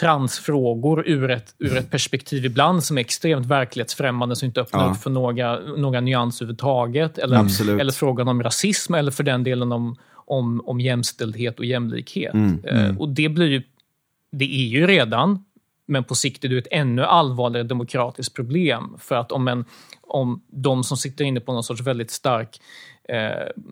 transfrågor 0.00 1.08
ur 1.08 1.30
ett, 1.30 1.54
ur 1.58 1.76
ett 1.76 1.90
perspektiv 1.90 2.44
ibland 2.44 2.84
som 2.84 2.98
är 2.98 3.00
extremt 3.00 3.46
verklighetsfrämmande 3.46 4.36
som 4.36 4.46
inte 4.46 4.60
öppnar 4.60 4.84
Ja. 4.86 4.90
upp 4.90 4.96
för 4.96 5.10
några, 5.10 5.60
några 5.60 6.00
nyanser 6.00 6.44
överhuvudtaget. 6.44 7.18
Eller, 7.18 7.36
Absolut. 7.36 7.80
eller 7.80 7.92
frågan 7.92 8.28
om 8.28 8.42
rasism 8.42 8.94
eller 8.94 9.10
för 9.10 9.22
den 9.24 9.44
delen 9.44 9.72
om, 9.72 9.96
om, 10.14 10.60
om 10.64 10.80
jämställdhet 10.80 11.58
och 11.58 11.64
jämlikhet. 11.64 12.34
Mm, 12.34 12.64
Eh, 12.64 12.98
och 12.98 13.08
det 13.08 13.28
blir 13.28 13.46
ju, 13.46 13.62
det 14.32 14.44
är 14.44 14.66
ju 14.68 14.86
redan, 14.86 15.44
men 15.86 16.04
på 16.04 16.14
sikt 16.14 16.44
är 16.44 16.48
det 16.48 16.58
ett 16.58 16.66
ännu 16.70 17.04
allvarligare 17.04 17.66
demokratiskt 17.66 18.34
problem. 18.34 18.96
För 18.98 19.14
att 19.16 19.32
om, 19.32 19.48
en, 19.48 19.64
om 20.02 20.42
de 20.50 20.84
som 20.84 20.96
sitter 20.96 21.24
inne 21.24 21.40
på 21.40 21.52
någon 21.52 21.64
sorts 21.64 21.80
väldigt 21.82 22.10
stark 22.10 22.60
eh, 23.08 23.62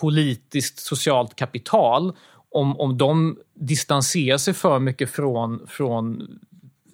politiskt, 0.00 0.78
socialt 0.78 1.36
kapital, 1.36 2.12
om, 2.50 2.80
om 2.80 2.98
de 2.98 3.38
distanserar 3.54 4.38
sig 4.38 4.54
för 4.54 4.78
mycket 4.78 5.10
från, 5.10 5.66
från 5.68 6.22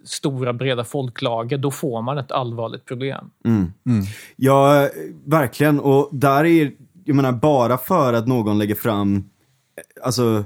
stora 0.05 0.53
breda 0.53 0.85
folklager, 0.85 1.59
då 1.59 1.71
får 1.71 2.03
man 2.03 2.19
ett 2.19 2.33
allvarligt 2.33 2.85
problem. 2.85 3.31
Ja, 4.37 4.89
verkligen. 5.25 5.81
Och 5.81 6.09
där 6.13 6.45
är, 6.45 6.73
jag 7.05 7.17
menar, 7.17 7.33
bara 7.33 7.79
för 7.79 8.13
att 8.13 8.27
någon 8.27 8.59
lägger 8.59 8.75
fram, 8.75 9.17
eh, 9.17 9.23
alltså 10.05 10.45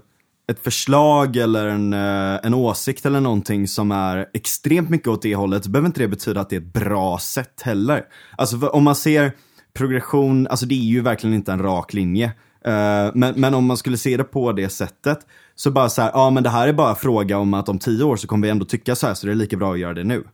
ett 0.48 0.58
förslag 0.64 1.36
eller 1.36 1.66
en, 1.66 1.92
eh, 1.92 2.40
en 2.42 2.54
åsikt 2.54 3.06
eller 3.06 3.20
någonting 3.20 3.68
som 3.68 3.92
är 3.92 4.26
extremt 4.34 4.90
mycket 4.90 5.08
åt 5.08 5.22
det 5.22 5.34
hållet, 5.34 5.64
så 5.64 5.70
behöver 5.70 5.86
inte 5.86 6.00
det 6.00 6.08
betyda 6.08 6.40
att 6.40 6.50
det 6.50 6.56
är 6.56 6.60
ett 6.60 6.72
bra 6.72 7.18
sätt 7.18 7.62
heller. 7.62 8.04
Alltså 8.36 8.68
om 8.68 8.84
man 8.84 8.94
ser 8.94 9.32
progression, 9.74 10.46
alltså 10.46 10.66
det 10.66 10.74
är 10.74 10.86
ju 10.86 11.00
verkligen 11.00 11.34
inte 11.34 11.52
en 11.52 11.62
rak 11.62 11.92
linje. 11.92 12.32
Eh, 12.66 13.10
men, 13.14 13.34
men 13.36 13.54
om 13.54 13.66
man 13.66 13.76
skulle 13.76 13.96
se 13.96 14.16
det 14.16 14.24
på 14.24 14.52
det 14.52 14.68
sättet, 14.68 15.18
så 15.54 15.70
bara 15.70 15.88
så 15.88 16.02
här, 16.02 16.10
ja 16.14 16.30
men 16.30 16.42
det 16.42 16.50
här 16.50 16.68
är 16.68 16.72
bara 16.72 16.94
fråga 16.94 17.38
om 17.38 17.54
att 17.54 17.68
om 17.68 17.78
tio 17.78 18.04
år 18.04 18.16
så 18.16 18.26
kommer 18.26 18.46
vi 18.46 18.50
ändå 18.50 18.64
tycka 18.64 18.94
så 18.94 19.06
här, 19.06 19.14
så 19.14 19.26
det 19.26 19.32
är 19.32 19.34
lika 19.34 19.56
bra 19.56 19.72
att 19.72 19.78
göra 19.78 19.94
det 19.94 20.04
nu. 20.04 20.24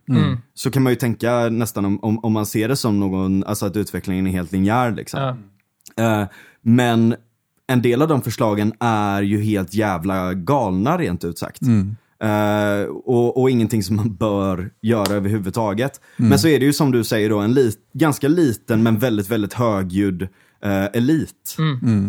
Så 0.55 0.71
kan 0.71 0.83
man 0.83 0.93
ju 0.93 0.97
tänka 0.97 1.49
nästan 1.49 1.85
om, 1.85 2.05
om, 2.05 2.19
om 2.25 2.33
man 2.33 2.47
ser 2.47 2.69
det 2.69 2.77
som 2.77 3.01
någon, 3.01 3.45
alltså 3.45 3.67
att 3.67 3.77
utvecklingen 3.77 4.27
är 4.27 4.31
helt 4.31 4.53
linjär 4.53 4.91
liksom. 4.91 5.37
Ja. 5.97 6.23
Eh, 6.23 6.29
men 6.63 7.15
en 7.67 7.83
del 7.83 8.03
av 8.03 8.09
de 8.09 8.23
förslagen 8.23 8.73
är 8.81 9.23
ju 9.23 9.41
helt 9.41 9.75
jävla 9.75 10.35
galna 10.35 10.99
rent 10.99 11.25
ut 11.25 11.39
sagt. 11.39 11.63
Eh, 12.23 12.83
och, 12.91 13.41
och 13.41 13.51
ingenting 13.51 13.83
som 13.83 13.97
man 13.97 14.15
bör 14.15 14.71
göra 14.83 15.15
överhuvudtaget. 15.15 16.01
Men 16.17 16.39
så 16.39 16.49
är 16.49 16.61
det 16.61 16.65
ju 16.67 16.73
som 16.73 16.93
du 16.93 17.05
säger 17.05 17.31
då, 17.31 17.39
en 17.39 17.55
lit, 17.55 17.79
ganska 17.93 18.29
liten 18.29 18.83
men 18.83 18.99
väldigt, 18.99 19.29
väldigt 19.29 19.53
högljudd 19.53 20.29
eh, 20.65 20.85
elit. 20.93 21.57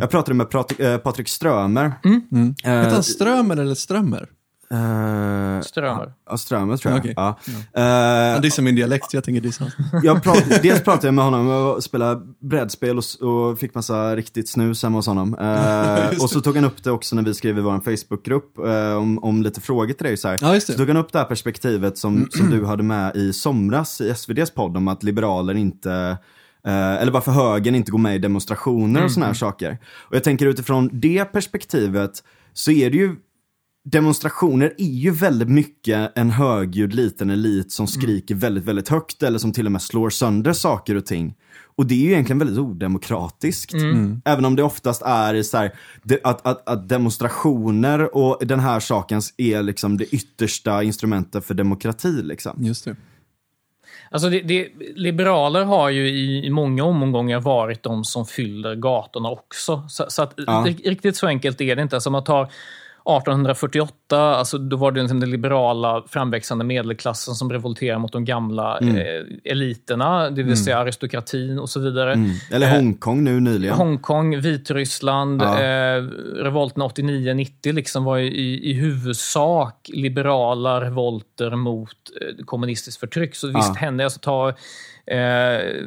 Jag 0.01 0.09
pratade 0.09 0.33
med 0.35 0.49
Patrik, 0.49 0.79
eh, 0.79 0.97
Patrik 0.97 1.27
Strömer. 1.29 1.85
Eh, 1.85 2.71
Heter 2.71 2.89
han 2.91 3.03
Strömer 3.03 3.57
eller 3.57 3.75
Strömmer? 3.75 4.27
eh, 4.71 5.61
Strömmer. 5.61 6.13
Ja, 6.29 6.37
Strömer 6.37 6.77
tror 6.77 6.91
jag. 6.93 6.99
Okej. 6.99 7.13
Ja. 7.15 7.39
Han 7.75 8.35
Eh, 8.35 8.41
dissar 8.41 8.63
min 8.63 8.75
dialekt, 8.75 9.13
jag 9.13 9.23
tänker 9.23 9.41
dissa 9.41 9.65
jag 10.03 10.23
prat, 10.23 10.43
dels 10.61 10.83
pratade 10.83 11.07
jag 11.07 11.13
med 11.13 11.23
honom 11.25 11.47
och 11.49 11.83
spelade 11.83 12.21
brädspel 12.39 12.97
och, 12.97 13.03
och 13.21 13.59
fick 13.59 13.75
massa 13.75 14.15
riktigt 14.15 14.49
snus 14.49 14.83
hemma 14.83 14.97
hos 14.97 15.07
honom. 15.07 15.37
Just 16.11 16.23
och 16.23 16.29
så 16.29 16.41
tog 16.41 16.55
han 16.55 16.65
upp 16.65 16.83
det 16.83 16.91
också 16.91 17.15
när 17.15 17.23
vi 17.23 17.33
skrev 17.33 17.57
i 17.57 17.61
vår 17.61 17.79
Facebookgrupp 17.97 18.57
eh, 18.57 18.93
om, 18.97 19.23
om 19.23 19.43
lite 19.43 19.61
frågor 19.61 19.93
till 19.93 20.05
dig. 20.05 20.17
Så, 20.17 20.27
här. 20.27 20.37
Ja, 20.41 20.59
så 20.59 20.71
det. 20.71 20.77
tog 20.77 20.87
han 20.87 20.97
upp 20.97 21.11
det 21.11 21.19
här 21.19 21.25
perspektivet 21.25 21.97
som, 21.97 22.27
som 22.31 22.49
du 22.49 22.65
hade 22.65 22.83
med 22.83 23.15
i 23.15 23.33
somras 23.33 24.01
i 24.01 24.09
SVDs 24.09 24.51
podd 24.51 24.77
om 24.77 24.87
att 24.87 25.03
liberaler 25.03 25.53
inte 25.55 26.17
eller 26.67 27.11
varför 27.11 27.31
högern 27.31 27.75
inte 27.75 27.91
går 27.91 27.99
med 27.99 28.15
i 28.15 28.19
demonstrationer 28.19 29.03
och 29.03 29.11
såna 29.11 29.25
här 29.25 29.33
saker. 29.33 29.77
Och 29.95 30.15
jag 30.15 30.23
tänker 30.23 30.45
utifrån 30.45 30.89
det 30.93 31.25
perspektivet 31.25 32.23
så 32.53 32.71
är 32.71 32.89
det 32.89 32.97
ju 32.97 33.15
demonstrationer 33.85 34.73
är 34.77 34.85
ju 34.85 35.11
väldigt 35.11 35.49
mycket 35.49 36.17
en 36.17 36.29
högljudd 36.29 36.93
liten 36.93 37.29
elit 37.29 37.71
som 37.71 37.87
skriker 37.87 38.35
väldigt, 38.35 38.63
väldigt 38.63 38.89
högt 38.89 39.23
eller 39.23 39.39
som 39.39 39.51
till 39.51 39.65
och 39.65 39.71
med 39.71 39.81
slår 39.81 40.09
sönder 40.09 40.53
saker 40.53 40.95
och 40.95 41.05
ting. 41.05 41.35
Och 41.75 41.85
det 41.85 41.93
är 41.93 41.99
ju 41.99 42.11
egentligen 42.11 42.39
väldigt 42.39 42.57
odemokratiskt. 42.57 43.73
Även 44.25 44.45
om 44.45 44.55
det 44.55 44.63
oftast 44.63 45.01
är 45.01 45.43
så 45.43 45.57
här, 45.57 45.71
att, 46.23 46.47
att, 46.47 46.69
att 46.69 46.89
demonstrationer 46.89 48.15
och 48.15 48.47
den 48.47 48.59
här 48.59 48.79
saken 48.79 49.21
är 49.37 49.61
liksom 49.61 49.97
det 49.97 50.05
yttersta 50.05 50.83
instrumentet 50.83 51.45
för 51.45 51.53
demokrati. 51.53 52.21
Liksom. 52.21 52.63
Just 52.63 52.85
det. 52.85 52.95
Alltså 54.13 54.29
det, 54.29 54.39
det, 54.39 54.67
liberaler 54.95 55.63
har 55.63 55.89
ju 55.89 56.07
i, 56.09 56.45
i 56.45 56.49
många 56.49 56.83
omgångar 56.83 57.39
varit 57.39 57.83
de 57.83 58.03
som 58.03 58.25
fyller 58.25 58.75
gatorna 58.75 59.29
också. 59.29 59.83
Så, 59.89 60.05
så 60.07 60.21
att, 60.21 60.33
Ja. 60.37 60.63
ri- 60.67 60.89
riktigt 60.89 61.15
så 61.17 61.27
enkelt 61.27 61.61
är 61.61 61.75
det 61.75 61.81
inte. 61.81 61.95
Alltså 61.95 62.09
man 62.09 62.23
tar 62.23 62.47
1848, 63.05 64.17
alltså 64.35 64.57
då 64.57 64.77
var 64.77 64.91
det 64.91 65.01
liksom 65.01 65.19
den 65.19 65.29
liberala 65.31 66.03
framväxande 66.07 66.65
medelklassen 66.65 67.35
som 67.35 67.51
revolterade 67.51 67.99
mot 67.99 68.11
de 68.11 68.25
gamla 68.25 68.77
Mm. 68.77 68.95
eh, 68.95 69.51
eliterna, 69.51 70.29
det 70.29 70.43
vill 70.43 70.63
säga 70.63 70.77
aristokratin 70.77 71.59
och 71.59 71.69
så 71.69 71.79
vidare. 71.79 72.17
Eller 72.51 72.69
Hongkong 72.75 73.23
nu 73.23 73.39
nyligen. 73.39 73.75
Hongkong, 73.75 74.39
Vitryssland, 74.41 75.41
Ja. 75.41 75.59
eh, 75.63 76.01
revolten 76.35 76.81
89-90 76.83 77.73
liksom 77.73 78.03
var 78.03 78.17
i, 78.17 78.69
i 78.69 78.73
huvudsak 78.73 79.89
liberala 79.93 80.81
revolter 80.81 81.55
mot 81.55 81.89
eh, 82.21 82.45
kommunistiskt 82.45 82.99
förtryck. 82.99 83.35
Så 83.35 83.47
visst 83.47 83.57
Ja. 83.57 83.73
hände 83.77 84.03
alltså 84.03 84.19
ta 84.19 84.53
eh, 85.05 85.85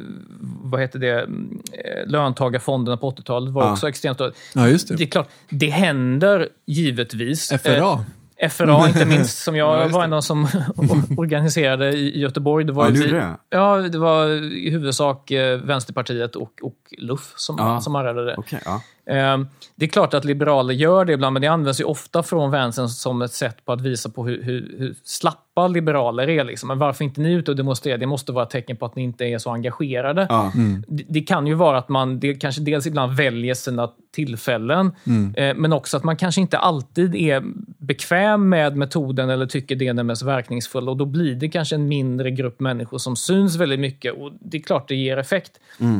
vad 0.63 0.81
heter 0.81 0.99
det, 0.99 1.19
eh, 1.21 2.07
löntagarfonderna 2.07 2.97
på 2.97 3.11
80-talet 3.11 3.53
var 3.53 3.63
Ja. 3.65 3.71
också 3.71 3.89
extremt... 3.89 4.21
Ja, 4.53 4.67
just 4.67 4.87
Det 4.87 4.95
det. 4.95 5.03
är 5.03 5.07
klart, 5.07 5.29
det 5.49 5.69
händer 5.69 6.49
givetvis. 6.65 7.51
Eh, 7.51 7.57
FRA. 7.59 8.05
FRA 8.49 8.87
inte 8.87 9.05
minst, 9.05 9.37
som 9.43 9.55
Ja, 9.55 9.75
jag 9.77 9.83
just 9.83 9.95
var 9.95 10.03
en 10.03 10.13
av 10.13 10.21
som 10.21 10.47
organiserade 11.17 11.89
i 11.91 12.15
i 12.15 12.19
Göteborg. 12.19 12.65
Det 12.65 12.71
var, 12.73 12.89
Ja, 12.89 12.95
gjorde 12.95 13.11
det? 13.11 13.37
ja, 13.49 13.77
det 13.77 13.97
var 13.97 14.27
i 14.53 14.69
huvudsak 14.69 15.31
eh, 15.31 15.57
Vänsterpartiet 15.59 16.35
och, 16.35 16.51
och 16.61 16.75
LUF 16.97 17.33
som, 17.35 17.55
Ja. 17.59 17.81
som 17.81 17.95
arrade 17.95 18.25
det. 18.25 18.35
Okej, 18.37 18.59
ja. 18.65 18.81
Eh, 19.09 19.37
Det 19.75 19.85
är 19.85 19.89
klart 19.89 20.13
att 20.13 20.25
liberaler 20.25 20.73
gör 20.73 21.05
det 21.05 21.13
ibland, 21.13 21.33
men 21.33 21.41
det 21.41 21.47
används 21.47 21.81
ju 21.81 21.83
ofta 21.83 22.23
från 22.23 22.51
vänstern 22.51 22.89
som 22.89 23.21
ett 23.21 23.33
sätt 23.33 23.65
på 23.65 23.73
att 23.73 23.81
visa 23.81 24.09
på 24.09 24.25
hur, 24.25 24.43
hur, 24.43 24.75
hur 24.77 24.95
slappa 25.03 25.67
liberaler 25.67 26.29
är. 26.29 26.43
Liksom. 26.43 26.67
Men 26.67 26.79
varför 26.79 27.03
inte 27.05 27.21
ni 27.21 27.31
ute 27.31 27.51
och 27.51 27.57
demonstrerar? 27.57 27.97
Det 27.97 28.05
måste 28.05 28.31
vara 28.31 28.43
ett 28.43 28.49
tecken 28.49 28.77
på 28.77 28.85
att 28.85 28.95
ni 28.95 29.03
inte 29.03 29.25
är 29.25 29.37
så 29.37 29.51
engagerade. 29.51 30.27
Ja. 30.29 30.51
Det, 30.87 31.03
det 31.07 31.21
kan 31.21 31.47
ju 31.47 31.53
vara 31.53 31.77
att 31.77 31.89
man 31.89 32.19
det 32.19 32.33
kanske 32.33 32.61
dels 32.61 32.87
ibland 32.87 33.13
väljer 33.13 33.53
sina 33.53 33.89
tillfällen, 34.15 34.91
eh, 35.35 35.55
men 35.55 35.73
också 35.73 35.97
att 35.97 36.03
man 36.03 36.17
kanske 36.17 36.41
inte 36.41 36.57
alltid 36.57 37.15
är 37.15 37.43
bekväm 37.77 38.49
med 38.49 38.75
metoden 38.75 39.29
eller 39.29 39.45
tycker 39.45 39.75
det 39.75 39.87
är 39.87 39.93
den 39.93 40.07
mest 40.07 40.23
verkningsfulla. 40.23 40.91
Och 40.91 40.97
då 40.97 41.05
blir 41.05 41.35
det 41.35 41.49
kanske 41.49 41.75
en 41.75 41.87
mindre 41.87 42.31
grupp 42.31 42.59
människor 42.59 42.97
som 42.97 43.15
syns 43.15 43.55
väldigt 43.55 43.79
mycket. 43.79 44.13
Och 44.13 44.31
Det 44.39 44.57
är 44.57 44.61
klart 44.61 44.87
det 44.87 44.95
ger 44.95 45.17
effekt. 45.17 45.51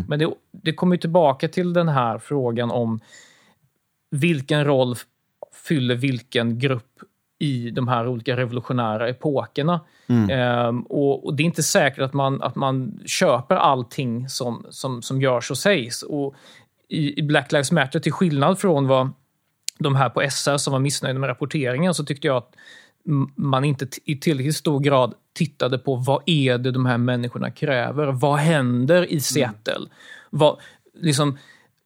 Men 0.08 0.20
det, 0.20 0.30
det 0.52 0.74
kommer 0.74 0.96
ju 0.96 1.00
tillbaka 1.00 1.48
till 1.48 1.74
den 1.74 1.90
här 1.90 2.18
frågan 2.20 2.72
om 2.72 2.97
vilken 4.12 4.66
roll 4.66 4.96
fyller 5.68 5.96
vilken 5.96 6.60
grupp 6.60 7.00
i 7.40 7.70
de 7.70 7.88
här 7.88 8.08
olika 8.08 8.38
revolutionära 8.38 9.10
epokerna. 9.10 9.82
Ehm, 10.30 10.82
och, 10.82 11.26
och 11.26 11.36
Det 11.36 11.44
är 11.44 11.46
inte 11.46 11.64
säkert 11.64 12.00
att 12.00 12.14
man, 12.14 12.42
att 12.42 12.56
man 12.56 13.00
köper 13.06 13.56
allting 13.56 14.30
som, 14.30 14.66
som, 14.70 15.02
som 15.02 15.22
görs 15.22 15.52
och 15.52 15.58
sägs. 15.58 16.04
Och 16.04 16.36
i, 16.90 17.20
I 17.20 17.24
Black 17.24 17.52
Lives 17.52 17.72
Matter, 17.72 18.00
till 18.00 18.12
skillnad 18.12 18.60
från 18.60 18.88
vad 18.88 19.10
de 19.80 19.96
här 19.96 20.10
på 20.10 20.30
SR 20.30 20.58
som 20.58 20.74
var 20.74 20.80
missnöjda 20.80 21.20
med 21.20 21.28
rapporteringen, 21.30 21.94
så 21.94 22.06
tyckte 22.06 22.28
jag 22.28 22.38
att 22.38 22.56
man 23.36 23.64
inte 23.64 23.88
i 24.04 24.16
tillräckligt 24.16 24.56
stor 24.56 24.80
grad 24.80 25.14
tittade 25.34 25.78
på 25.78 25.96
vad 25.96 26.24
är 26.26 26.58
det 26.58 26.72
de 26.72 26.86
här 26.86 26.98
människorna 26.98 27.52
kräver? 27.52 28.08
Vad 28.08 28.40
händer 28.40 29.12
i 29.12 29.20
Seattle? 29.20 29.88
Vad, 30.30 30.58
liksom, 30.94 31.38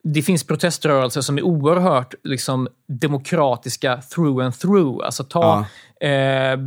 det 0.04 0.22
finns 0.22 0.44
proteströrelser 0.44 1.22
som 1.22 1.38
är 1.38 1.42
oerhört 1.42 2.14
liksom, 2.24 2.68
demokratiska 2.88 4.02
through 4.16 4.46
and 4.46 4.60
through. 4.60 5.06
Alltså 5.06 5.24
ta 5.24 5.66
eh, 6.02 6.60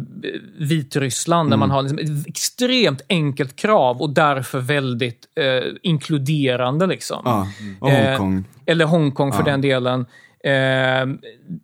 Vitryssland 0.58 1.50
där 1.50 1.56
man 1.56 1.70
har 1.70 1.82
liksom 1.82 1.98
ett 1.98 2.26
extremt 2.26 3.02
enkelt 3.08 3.56
krav 3.56 4.02
och 4.02 4.10
därför 4.10 4.58
väldigt 4.60 5.26
eh, 5.36 5.72
inkluderande. 5.82 6.86
Liksom. 6.86 7.22
Ja. 7.24 7.46
Och 7.80 7.90
Eh, 7.90 8.08
Hongkong. 8.08 8.44
Eller 8.66 8.84
Hongkong 8.84 9.32
för 9.32 9.40
Ja. 9.40 9.44
den 9.44 9.60
delen. 9.60 10.00
Eh, 10.44 11.06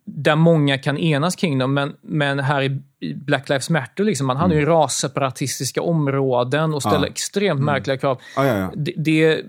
där 0.05 0.35
många 0.35 0.77
kan 0.77 0.97
enas 0.97 1.35
kring 1.35 1.57
dem. 1.57 1.73
Men, 1.73 1.93
men 2.01 2.39
här 2.39 2.61
i, 2.61 2.81
Black 3.15 3.49
Lives 3.49 3.69
Matter, 3.69 4.03
liksom, 4.03 4.27
man 4.27 4.37
hade 4.37 4.55
ju 4.55 4.65
rasseparatistiska 4.65 5.81
områden 5.81 6.73
och 6.73 6.81
ställde 6.81 6.97
Mm. 6.97 7.07
Ja. 7.07 7.11
extremt 7.11 7.61
märkliga 7.61 7.97
krav. 7.97 8.21
Ja, 8.35 8.45
ja, 8.45 8.57
ja. 8.57 8.71
Det, 8.75 8.93
det, 8.97 9.41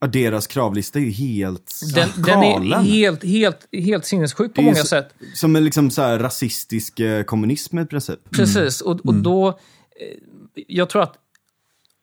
Ja, 0.00 0.06
deras 0.06 0.46
kravlista 0.46 0.98
är 0.98 1.02
ju 1.02 1.10
helt 1.10 1.80
den, 1.94 2.08
den 2.16 2.42
är 2.42 2.74
helt, 2.82 3.24
helt, 3.24 3.68
helt 3.72 4.04
sinnessjuk 4.04 4.54
på 4.54 4.62
många 4.62 4.74
så- 4.76 4.86
sätt. 4.86 5.08
Som 5.34 5.56
en 5.56 5.64
liksom 5.64 5.90
så 5.90 6.02
här 6.02 6.18
rasistisk 6.18 7.00
eh, 7.00 7.22
kommunism 7.22 7.78
i 7.78 7.86
princip. 7.86 8.30
Precis, 8.30 8.80
och, 8.80 9.00
och 9.06 9.14
då... 9.14 9.48
eh, 9.48 9.54
Jag 10.68 10.88
tror 10.90 11.02
att 11.02 11.14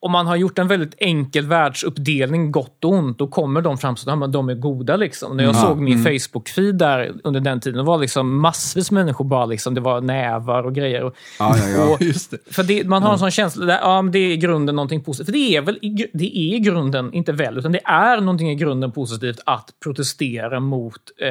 om 0.04 0.12
man 0.12 0.26
har 0.26 0.36
gjort 0.36 0.58
en 0.58 0.68
väldigt 0.68 0.94
enkel 0.98 1.46
världsuppdelning, 1.46 2.52
gott 2.52 2.84
och 2.84 2.90
ont, 2.90 3.18
då 3.18 3.26
kommer 3.26 3.60
de 3.60 3.78
fram 3.78 3.96
som 3.96 4.22
att 4.22 4.32
de 4.32 4.48
är 4.48 4.54
goda. 4.54 4.96
Liksom. 4.96 5.36
När 5.36 5.44
jag 5.44 5.56
såg 5.56 5.80
min 5.80 5.98
Facebook-feed 6.04 6.72
där 6.72 7.12
under 7.24 7.40
den 7.40 7.60
tiden, 7.60 7.76
det 7.76 7.82
var 7.84 7.98
liksom 7.98 8.40
massvis 8.40 8.90
med 8.90 9.04
människor 9.04 9.24
bara, 9.24 9.46
liksom, 9.46 9.74
det 9.74 9.80
var 9.80 10.00
nävar 10.00 10.62
och 10.62 10.74
grejer. 10.74 11.04
Och, 11.04 11.14
Ja, 11.38 11.56
ja, 11.58 11.68
ja. 11.68 11.94
och, 11.94 12.02
Just 12.02 12.30
det. 12.30 12.38
för 12.54 12.62
det, 12.62 12.84
man 12.88 13.02
har 13.02 13.12
en 13.12 13.18
sån 13.18 13.30
känsla, 13.30 13.66
där, 13.66 13.78
ja, 13.82 14.02
men 14.02 14.12
det 14.12 14.18
är 14.18 14.30
i 14.32 14.36
grunden 14.36 14.76
någonting 14.76 15.04
positivt. 15.04 15.26
För 15.26 15.32
det 15.32 15.56
är 15.56 15.60
väl 15.62 15.78
det 16.12 16.38
är 16.38 16.54
i 16.56 16.58
grunden, 16.58 17.12
inte 17.14 17.32
väl, 17.32 17.58
utan 17.58 17.72
det 17.72 17.80
är 17.84 18.20
någonting 18.20 18.50
i 18.50 18.54
grunden 18.54 18.92
positivt 18.92 19.40
att 19.46 19.70
protestera 19.84 20.60
mot 20.60 20.94
eh, 21.20 21.28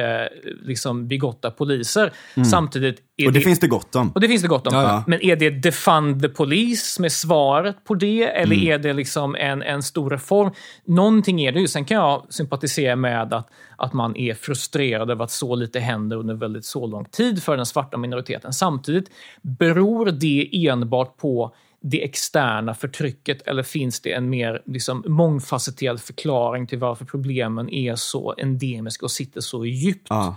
liksom 0.62 1.08
bigotta 1.08 1.50
poliser. 1.50 2.12
Samtidigt 2.50 2.98
är 3.16 3.26
Och 3.26 3.32
det 3.32 3.40
finns 3.40 3.60
det 3.60 3.66
gott 3.68 3.96
om. 3.96 4.10
och 4.10 4.20
det 4.20 4.28
finns 4.28 4.42
det 4.42 4.48
gott 4.48 4.66
om. 4.66 4.74
Ja, 4.74 4.82
ja. 4.82 5.04
Men 5.06 5.22
är 5.24 5.36
det 5.36 5.50
defund 5.50 6.22
the 6.22 6.28
police 6.28 6.84
som 6.94 7.04
är 7.04 7.08
svaret 7.08 7.84
på 7.84 7.94
det? 7.94 8.22
Eller 8.24 8.56
är 8.68 8.78
det 8.78 8.92
liksom 8.92 9.34
en, 9.34 9.62
en 9.62 9.82
stor 9.82 10.10
reform? 10.10 10.50
Någonting 10.84 11.40
är 11.40 11.52
det 11.52 11.60
ju. 11.60 11.68
Sen 11.68 11.84
kan 11.84 11.96
jag 11.96 12.26
sympatisera 12.28 12.96
med 12.96 13.32
att, 13.32 13.50
att 13.76 13.92
man 13.92 14.16
är 14.16 14.34
frustrerad 14.34 15.10
över 15.10 15.24
att 15.24 15.30
så 15.30 15.54
lite 15.54 15.80
händer 15.80 16.16
under 16.16 16.34
väldigt 16.34 16.64
så 16.64 16.86
lång 16.86 17.04
tid 17.04 17.42
för 17.42 17.56
den 17.56 17.66
svarta 17.66 17.96
minoriteten. 17.96 18.52
Samtidigt 18.52 19.10
beror 19.42 20.10
det 20.10 20.66
enbart 20.68 21.16
på 21.16 21.54
det 21.86 22.04
externa 22.04 22.74
förtrycket 22.74 23.42
eller 23.46 23.62
finns 23.62 24.00
det 24.00 24.12
en 24.12 24.30
mer 24.30 24.62
liksom, 24.66 25.04
mångfacetterad 25.06 26.00
förklaring 26.00 26.66
till 26.66 26.78
varför 26.78 27.04
problemen 27.04 27.70
är 27.70 27.96
så 27.96 28.34
endemiska 28.38 29.06
och 29.06 29.10
sitter 29.10 29.40
så 29.40 29.66
djupt? 29.66 30.06
Ja. 30.10 30.36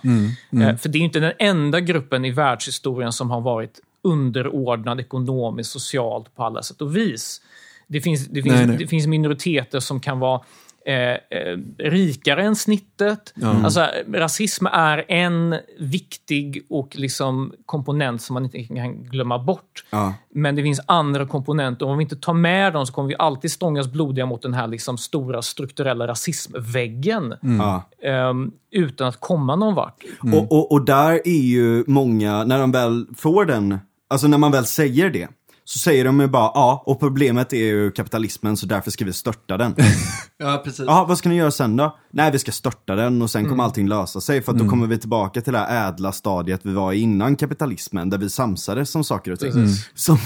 Eh, 0.51 0.77
För 0.77 0.89
det 0.89 0.97
är 0.97 1.01
inte 1.01 1.19
den 1.19 1.33
enda 1.39 1.79
gruppen 1.79 2.25
i 2.25 2.31
världshistorien 2.31 3.11
som 3.11 3.31
har 3.31 3.41
varit 3.41 3.79
underordnad 4.01 4.99
ekonomiskt, 4.99 5.71
socialt 5.71 6.35
på 6.35 6.43
alla 6.43 6.63
sätt 6.63 6.81
och 6.81 6.95
vis. 6.95 7.41
Det 7.87 8.01
finns, 8.01 8.27
det 8.27 8.41
finns, 8.41 8.55
Nej, 8.55 8.67
nej. 8.67 8.77
Det 8.77 8.87
finns 8.87 9.07
minoriteter 9.07 9.79
som 9.79 9.99
kan 9.99 10.19
vara 10.19 10.41
eh, 10.85 10.95
eh, 11.11 11.57
rikare 11.77 12.43
än 12.43 12.55
snittet. 12.55 13.33
Alltså, 13.63 13.87
rasism 14.13 14.65
är 14.65 15.05
en 15.11 15.55
viktig 15.79 16.65
och 16.69 16.95
liksom 16.95 17.53
komponent 17.65 18.21
som 18.21 18.33
man 18.33 18.43
inte 18.45 18.63
kan 18.63 19.03
glömma 19.03 19.39
bort. 19.39 19.85
Ja. 19.89 20.13
Men 20.33 20.55
det 20.55 20.63
finns 20.63 20.81
andra 20.85 21.25
komponenter. 21.27 21.85
Om 21.85 21.97
vi 21.97 22.01
inte 22.03 22.15
tar 22.15 22.33
med 22.33 22.73
dem 22.73 22.85
så 22.85 22.93
kommer 22.93 23.09
vi 23.09 23.15
alltid 23.19 23.51
stångas 23.51 23.87
blodiga 23.87 24.25
mot 24.25 24.41
den 24.41 24.53
här 24.53 24.67
liksom 24.67 24.97
stora 24.97 25.41
strukturella 25.41 26.07
rasismväggen 26.07 27.33
Ja. 27.41 27.83
ehm, 28.03 28.51
utan 28.71 29.07
att 29.07 29.19
komma 29.19 29.55
någon 29.55 29.75
vart. 29.75 30.03
Och, 30.33 30.51
och, 30.51 30.71
och 30.71 30.85
där 30.85 31.11
är 31.27 31.41
ju 31.41 31.83
många, 31.87 32.43
när 32.43 32.59
de 32.59 32.71
väl 32.71 33.05
får 33.17 33.45
den, 33.45 33.77
alltså 34.07 34.27
när 34.27 34.37
man 34.37 34.51
väl 34.51 34.65
säger 34.65 35.09
det, 35.09 35.27
så 35.69 35.79
säger 35.79 36.05
de 36.05 36.19
ju 36.19 36.27
bara 36.27 36.51
ja, 36.53 36.83
och 36.85 36.99
problemet 36.99 37.53
är 37.53 37.57
ju 37.57 37.91
kapitalismen 37.91 38.57
så 38.57 38.65
därför 38.65 38.91
ska 38.91 39.05
vi 39.05 39.13
störta 39.13 39.57
den. 39.57 39.75
Ja, 40.39 40.61
precis. 40.65 40.85
Ja, 40.87 41.05
vad 41.09 41.17
ska 41.17 41.29
ni 41.29 41.35
göra 41.35 41.51
sen 41.51 41.77
då? 41.77 41.97
Nej, 42.11 42.31
vi 42.31 42.39
ska 42.39 42.51
störta 42.51 42.95
den 42.95 43.21
och 43.21 43.29
sen 43.31 43.49
kommer 43.49 43.63
allting 43.63 43.87
lösa 43.87 44.21
sig. 44.21 44.41
För 44.41 44.51
att 44.51 44.57
då 44.57 44.69
kommer 44.69 44.87
vi 44.87 44.97
tillbaka 44.97 45.41
till 45.41 45.53
det 45.53 45.59
här 45.59 45.89
ädla 45.89 46.11
stadiet 46.11 46.61
vi 46.63 46.73
var 46.73 46.93
i 46.93 46.99
innan 46.99 47.35
kapitalismen, 47.35 48.09
där 48.09 48.17
vi 48.17 48.29
samsades 48.29 48.95
om 48.95 49.03
saker 49.03 49.31
och 49.31 49.39
ting. 49.39 49.51
Som, 49.95 50.17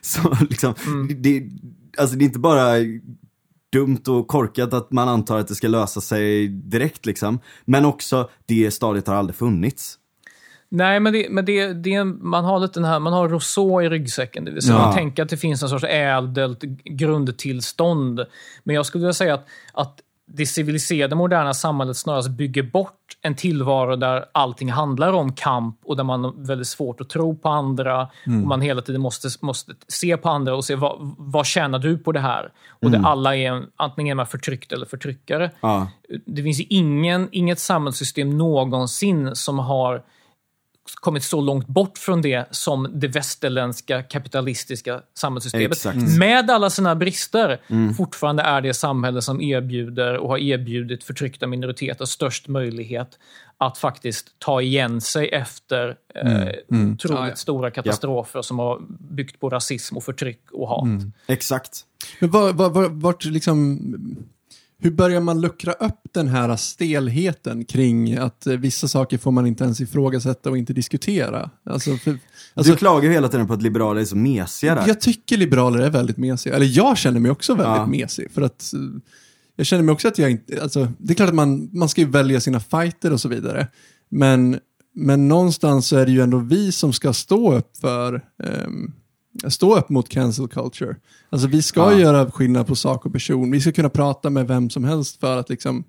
som 0.00 0.36
liksom, 0.50 0.74
det, 1.18 1.42
alltså 1.98 2.16
det 2.16 2.24
är 2.24 2.26
inte 2.26 2.38
bara 2.38 2.74
dumt 3.72 4.02
och 4.08 4.28
korkat 4.28 4.74
att 4.74 4.92
man 4.92 5.08
antar 5.08 5.38
att 5.38 5.48
det 5.48 5.54
ska 5.54 5.68
lösa 5.68 6.00
sig 6.00 6.48
direkt 6.48 7.06
liksom. 7.06 7.38
Men 7.64 7.84
också, 7.84 8.30
det 8.46 8.70
stadiet 8.70 9.06
har 9.06 9.14
aldrig 9.14 9.36
funnits. 9.36 9.98
Nej, 10.76 11.00
men, 11.00 11.12
det, 11.12 11.26
men 11.30 11.44
det, 11.44 11.72
det, 11.72 12.04
man 12.04 12.44
har 12.44 12.58
lite 12.60 12.80
den 12.80 12.84
här, 12.88 12.98
man 12.98 13.12
har 13.12 13.28
Rousseau 13.28 13.82
i 13.82 13.88
ryggsäcken. 13.88 14.44
Det 14.44 14.50
vill 14.50 14.62
säga 14.62 14.74
Ja. 14.76 14.82
man 14.84 14.94
tänker 14.94 15.22
att 15.22 15.28
det 15.28 15.36
finns 15.36 15.62
en 15.62 15.68
sorts 15.68 15.84
ädelt 15.88 16.60
grundtillstånd. 17.30 18.20
Men 18.64 18.74
jag 18.76 18.86
skulle 18.86 19.02
vilja 19.02 19.12
säga 19.14 19.34
att, 19.34 19.46
att 19.72 20.00
det 20.28 20.46
civiliserade 20.46 21.14
moderna 21.16 21.54
samhället 21.54 21.96
snarast 21.96 22.30
bygger 22.30 22.62
bort 22.62 22.92
en 23.22 23.34
tillvaro 23.34 23.96
där 23.96 24.24
allting 24.32 24.72
handlar 24.72 25.12
om 25.12 25.32
kamp 25.32 25.80
och 25.84 25.96
där 25.96 26.04
man 26.04 26.24
har 26.24 26.32
väldigt 26.46 26.66
svårt 26.66 27.00
att 27.00 27.08
tro 27.08 27.36
på 27.36 27.48
andra. 27.48 28.02
Och 28.24 28.30
man 28.30 28.60
hela 28.60 28.82
tiden 28.82 29.00
måste, 29.00 29.28
måste 29.40 29.72
se 29.88 30.16
på 30.16 30.28
andra 30.28 30.56
och 30.56 30.64
se 30.64 30.74
vad, 30.74 31.14
vad 31.18 31.46
tjänar 31.46 31.78
du 31.78 31.98
på 31.98 32.12
det 32.12 32.20
här? 32.20 32.52
Och 32.68 32.90
där 32.90 33.02
alla 33.06 33.36
är 33.36 33.52
en- 33.52 33.66
antingen 33.76 34.18
är 34.18 34.24
förtryckt 34.24 34.72
eller 34.72 34.86
förtryckare. 34.86 35.50
Ja. 35.60 35.88
Det 36.26 36.42
finns 36.42 36.60
ju 36.60 36.64
ingen, 36.68 37.28
inget 37.32 37.58
samhällssystem 37.58 38.38
någonsin 38.38 39.36
som 39.36 39.58
har 39.58 40.02
kommit 40.94 41.24
så 41.24 41.40
långt 41.40 41.66
bort 41.66 41.98
från 41.98 42.22
det 42.22 42.48
som 42.50 42.90
det 42.92 43.08
västerländska 43.08 44.02
kapitalistiska 44.02 45.00
samhällssystemet. 45.14 45.72
Exakt. 45.72 46.18
Med 46.18 46.50
alla 46.50 46.70
sina 46.70 46.94
brister 46.94 47.60
fortfarande 47.96 48.42
är 48.42 48.60
det 48.60 48.74
samhälle 48.74 49.22
som 49.22 49.40
erbjuder 49.40 50.16
och 50.16 50.28
har 50.28 50.38
erbjudit 50.38 51.04
förtryckta 51.04 51.46
minoriteter 51.46 52.04
störst 52.04 52.48
möjlighet 52.48 53.18
att 53.58 53.78
faktiskt 53.78 54.38
ta 54.38 54.62
igen 54.62 55.00
sig 55.00 55.28
efter 55.28 55.96
eh, 56.14 56.48
otroligt 56.68 57.00
Ja, 57.04 57.28
ja. 57.28 57.36
stora 57.36 57.70
katastrofer 57.70 58.42
som 58.42 58.58
har 58.58 58.80
byggt 58.88 59.40
på 59.40 59.48
rasism 59.50 59.96
och 59.96 60.04
förtryck 60.04 60.40
och 60.52 60.68
hat. 60.68 60.88
Exakt. 61.26 61.80
Men 62.18 62.30
var, 62.30 62.52
var, 62.52 62.70
var, 62.70 62.88
vart 62.88 63.24
liksom, 63.24 63.80
hur 64.78 64.90
börjar 64.90 65.20
man 65.20 65.40
luckra 65.40 65.72
upp 65.72 66.00
den 66.14 66.28
här 66.28 66.56
stelheten 66.56 67.64
kring 67.64 68.16
att 68.16 68.46
eh, 68.46 68.52
vissa 68.56 68.88
saker 68.88 69.18
får 69.18 69.30
man 69.30 69.46
inte 69.46 69.64
ens 69.64 69.80
ifrågasätta 69.80 70.50
och 70.50 70.58
inte 70.58 70.72
diskutera? 70.72 71.50
Alltså, 71.70 71.96
för, 71.96 72.18
alltså, 72.54 72.72
du 72.72 72.78
klagar 72.78 73.08
ju 73.08 73.14
hela 73.14 73.28
tiden 73.28 73.46
på 73.46 73.54
att 73.54 73.62
liberaler 73.62 74.00
är 74.00 74.04
så 74.04 74.16
mesiga 74.16 74.74
där. 74.74 74.84
jag 74.86 75.00
tycker 75.00 75.36
liberaler 75.36 75.78
är 75.78 75.90
väldigt 75.90 76.16
mesiga. 76.16 76.54
Eller 76.54 76.66
jag 76.66 76.98
känner 76.98 77.20
mig 77.20 77.30
också 77.30 77.54
väldigt 77.54 77.76
Ja. 77.76 77.86
mesig. 77.86 78.30
För 78.30 78.42
att 78.42 78.72
eh, 78.74 78.80
jag 79.56 79.66
känner 79.66 79.82
mig 79.82 79.92
också 79.92 80.08
att 80.08 80.18
jag 80.18 80.30
inte, 80.30 80.62
alltså, 80.62 80.88
det 80.98 81.12
är 81.12 81.14
klart 81.14 81.28
att 81.28 81.34
man, 81.34 81.68
man 81.72 81.88
ska 81.88 82.00
ju 82.00 82.06
välja 82.10 82.40
sina 82.40 82.60
fighter 82.60 83.12
och 83.12 83.20
så 83.20 83.28
vidare. 83.28 83.68
Men, 84.08 84.58
men 84.94 85.28
någonstans 85.28 85.86
så 85.86 85.96
är 85.96 86.06
det 86.06 86.12
ju 86.12 86.20
ändå 86.20 86.38
vi 86.38 86.72
som 86.72 86.92
ska 86.92 87.12
stå 87.12 87.54
upp 87.54 87.76
för 87.76 88.14
ehm, 88.44 88.92
stå 89.48 89.76
upp 89.78 89.88
mot 89.88 90.08
cancel 90.08 90.48
culture. 90.48 90.96
Alltså 91.30 91.48
vi 91.48 91.62
ska 91.62 91.80
Ja. 91.92 91.98
göra 91.98 92.30
skillnad 92.30 92.66
på 92.66 92.74
sak 92.74 93.06
och 93.06 93.12
person. 93.12 93.50
Vi 93.50 93.60
ska 93.60 93.72
kunna 93.72 93.88
prata 93.88 94.30
med 94.30 94.48
vem 94.48 94.70
som 94.70 94.84
helst 94.84 95.20
för 95.20 95.36
att 95.36 95.48
liksom 95.48 95.84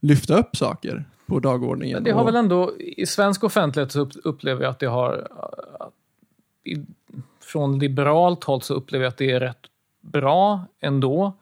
lyfta 0.00 0.38
upp 0.38 0.56
saker 0.56 1.04
på 1.26 1.40
dagordningen. 1.40 1.94
Men 1.96 2.04
det 2.04 2.10
har 2.12 2.24
väl 2.24 2.36
ändå, 2.36 2.72
i 2.78 3.06
svensk 3.06 3.44
offentlighet 3.44 3.92
så 3.92 4.00
upp- 4.00 4.12
upplever 4.24 4.62
jag 4.62 4.70
att 4.70 4.78
det 4.78 4.86
har, 4.86 5.28
i, 6.64 6.76
från 7.40 7.78
liberalt 7.78 8.44
håll 8.44 8.62
så 8.62 8.74
upplever 8.74 9.04
jag 9.04 9.10
att 9.10 9.16
det 9.18 9.30
är 9.30 9.40
rätt 9.40 9.58
bra 10.00 10.60
ändå. 10.80 11.32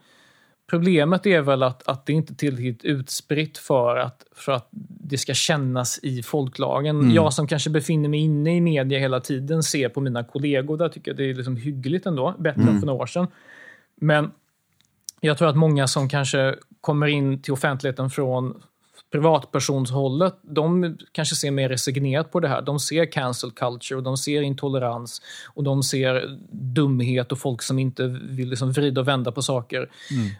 Problemet 0.70 1.26
är 1.26 1.40
väl 1.40 1.62
att, 1.62 1.88
att 1.88 2.06
det 2.06 2.12
inte 2.12 2.32
är 2.32 2.34
tillräckligt 2.34 2.84
utspritt 2.84 3.58
för 3.58 3.96
att, 3.96 4.24
för 4.32 4.52
att 4.52 4.68
det 4.70 5.18
ska 5.18 5.34
kännas 5.34 6.00
i 6.02 6.22
folklagen. 6.22 7.10
Jag 7.14 7.32
som 7.32 7.46
kanske 7.46 7.70
befinner 7.70 8.08
mig 8.08 8.20
inne 8.20 8.56
i 8.56 8.60
media 8.60 8.98
hela 8.98 9.20
tiden 9.20 9.62
ser 9.62 9.88
på 9.88 10.00
mina 10.00 10.24
kollegor, 10.24 10.76
där 10.76 10.88
tycker 10.88 11.10
jag 11.10 11.18
det 11.18 11.30
är 11.30 11.34
liksom 11.34 11.56
hyggligt 11.56 12.06
ändå, 12.06 12.34
bättre 12.38 12.62
än 12.62 12.80
för 12.80 12.86
några 12.86 13.02
år 13.02 13.06
sedan. 13.06 13.26
Men 13.94 14.30
jag 15.20 15.38
tror 15.38 15.48
att 15.48 15.56
många 15.56 15.86
som 15.86 16.08
kanske 16.08 16.54
kommer 16.80 17.06
in 17.06 17.42
till 17.42 17.52
offentligheten 17.52 18.10
från 18.10 18.62
privatpersonshållet, 19.10 20.38
de 20.42 20.96
kanske 21.12 21.34
ser 21.34 21.50
mer 21.50 21.68
resignerat 21.68 22.32
på 22.32 22.40
det 22.40 22.48
här. 22.48 22.62
De 22.62 22.80
ser 22.80 23.12
cancel 23.12 23.50
culture, 23.50 23.98
och 23.98 24.02
de 24.02 24.16
ser 24.16 24.42
intolerans 24.42 25.22
och 25.54 25.64
de 25.64 25.82
ser 25.82 26.38
dumhet 26.52 27.32
och 27.32 27.38
folk 27.38 27.62
som 27.62 27.78
inte 27.78 28.06
vill 28.06 28.48
liksom 28.48 28.72
vrida 28.72 29.00
och 29.00 29.08
vända 29.08 29.32
på 29.32 29.42
saker. 29.42 29.90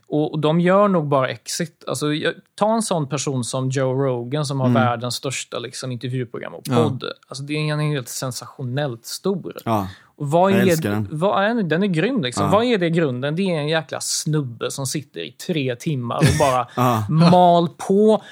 Och, 0.06 0.32
och 0.32 0.38
de 0.38 0.60
gör 0.60 0.88
nog 0.88 1.08
bara 1.08 1.28
exit. 1.28 1.84
Alltså, 1.86 2.06
ta 2.54 2.74
en 2.74 2.82
sån 2.82 3.08
person 3.08 3.44
som 3.44 3.70
Joe 3.70 3.92
Rogan 3.94 4.46
som 4.46 4.60
har 4.60 4.68
världens 4.68 5.14
största 5.14 5.58
liksom, 5.58 5.92
intervjuprogram 5.92 6.54
och 6.54 6.64
podd. 6.64 7.04
Alltså, 7.28 7.44
det 7.44 7.54
är, 7.54 7.74
är 7.74 7.92
helt 7.92 8.08
sensationellt 8.08 9.06
stor. 9.06 9.56
Ja. 9.64 9.88
Och 10.16 10.30
vad 10.30 10.52
Jag 10.52 10.58
är, 10.58 10.62
älskar 10.62 10.90
den. 10.90 11.08
Vad 11.10 11.44
är, 11.44 11.62
den 11.62 11.82
är 11.82 11.86
grym. 11.86 12.22
Liksom. 12.22 12.44
Ja. 12.44 12.50
Vad 12.50 12.64
är 12.64 12.78
det 12.78 12.86
i 12.86 12.90
grunden? 12.90 13.36
Det 13.36 13.42
är 13.42 13.58
en 13.58 13.68
jäkla 13.68 14.00
snubbe 14.00 14.70
som 14.70 14.86
sitter 14.86 15.20
i 15.20 15.32
tre 15.32 15.76
timmar 15.76 16.16
och 16.16 16.38
bara 16.38 16.68
Ja. 16.76 17.06
mal 17.08 17.68
på. 17.88 18.22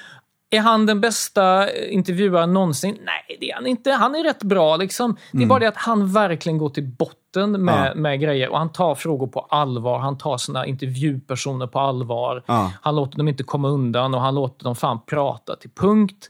Är 0.51 0.59
han 0.59 0.85
den 0.85 1.01
bästa 1.01 1.71
intervjuaren 1.73 2.53
någonsin? 2.53 2.97
Nej, 3.05 3.37
det 3.39 3.49
är 3.51 3.55
han 3.55 3.67
inte. 3.67 3.91
Han 3.91 4.15
är 4.15 4.23
rätt 4.23 4.43
bra. 4.43 4.75
Liksom. 4.77 5.15
Det 5.31 5.37
är 5.37 5.39
Mm. 5.39 5.49
bara 5.49 5.59
det 5.59 5.67
att 5.67 5.77
han 5.77 6.11
verkligen 6.13 6.57
går 6.57 6.69
till 6.69 6.83
botten 6.87 7.51
med, 7.65 7.87
Ja. 7.91 7.95
med 7.95 8.19
grejer. 8.21 8.49
Och 8.49 8.57
Han 8.57 8.71
tar 8.71 8.95
frågor 8.95 9.27
på 9.27 9.39
allvar. 9.39 9.99
Han 9.99 10.17
tar 10.17 10.37
sina 10.37 10.65
intervjupersoner 10.65 11.67
på 11.67 11.79
allvar. 11.79 12.43
Ja. 12.47 12.71
Han 12.81 12.95
låter 12.95 13.17
dem 13.17 13.27
inte 13.27 13.43
komma 13.43 13.67
undan 13.69 14.13
och 14.15 14.21
han 14.21 14.35
låter 14.35 14.63
dem 14.63 14.75
fan 14.75 14.99
prata 15.05 15.55
till 15.55 15.69
punkt. 15.69 16.27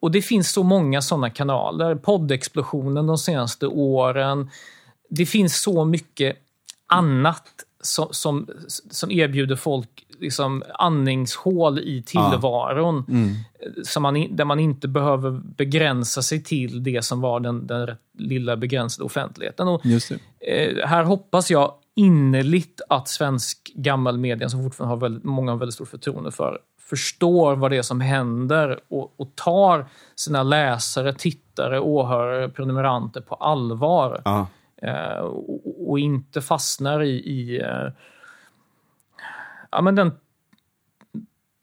Och 0.00 0.10
det 0.10 0.22
finns 0.22 0.52
så 0.52 0.62
många 0.62 1.02
sådana 1.02 1.30
kanaler. 1.30 1.94
Poddexplosionen 1.94 3.06
de 3.06 3.18
senaste 3.18 3.66
åren. 3.66 4.50
Det 5.08 5.26
finns 5.26 5.62
så 5.62 5.84
mycket 5.84 6.36
annat 6.86 7.48
som, 7.82 8.08
som, 8.10 8.48
som 8.90 9.10
erbjuder 9.10 9.56
folk 9.56 10.05
liksom 10.20 10.62
andningshål 10.74 11.78
i 11.78 12.02
tillvaron. 12.02 13.04
Som 13.84 14.02
man, 14.02 14.36
där 14.36 14.44
man 14.44 14.60
inte 14.60 14.88
behöver 14.88 15.30
begränsa 15.30 16.22
sig 16.22 16.42
till 16.42 16.82
det 16.82 17.04
som 17.04 17.20
var 17.20 17.40
den, 17.40 17.66
den 17.66 17.96
lilla 18.18 18.56
begränsade 18.56 19.04
offentligheten. 19.04 19.68
Och, 19.68 19.86
eh, 20.40 20.86
här 20.86 21.04
hoppas 21.04 21.50
jag 21.50 21.72
innerligt 21.96 22.80
att 22.88 23.08
svensk 23.08 23.72
gammalmedia, 23.74 24.48
som 24.48 24.62
fortfarande 24.64 24.94
har 24.94 25.00
väldigt, 25.00 25.24
många 25.24 25.52
har 25.52 25.58
väldigt 25.58 25.74
stort 25.74 25.88
förtroende 25.88 26.30
för, 26.30 26.58
förstår 26.90 27.56
vad 27.56 27.70
det 27.70 27.76
är 27.76 27.82
som 27.82 28.00
händer 28.00 28.80
och, 28.88 29.20
och 29.20 29.36
tar 29.36 29.86
sina 30.16 30.42
läsare, 30.42 31.14
tittare, 31.14 31.80
åhörare, 31.80 32.48
prenumeranter 32.48 33.20
på 33.20 33.34
allvar. 33.34 34.22
Ja. 34.24 34.46
Eh, 34.82 35.18
och, 35.18 35.90
och 35.90 35.98
inte 35.98 36.40
fastnar 36.40 37.02
i, 37.02 37.10
i 37.10 37.60
eh, 37.60 37.92
ja, 39.70 39.82
men 39.82 39.94
den 39.94 40.12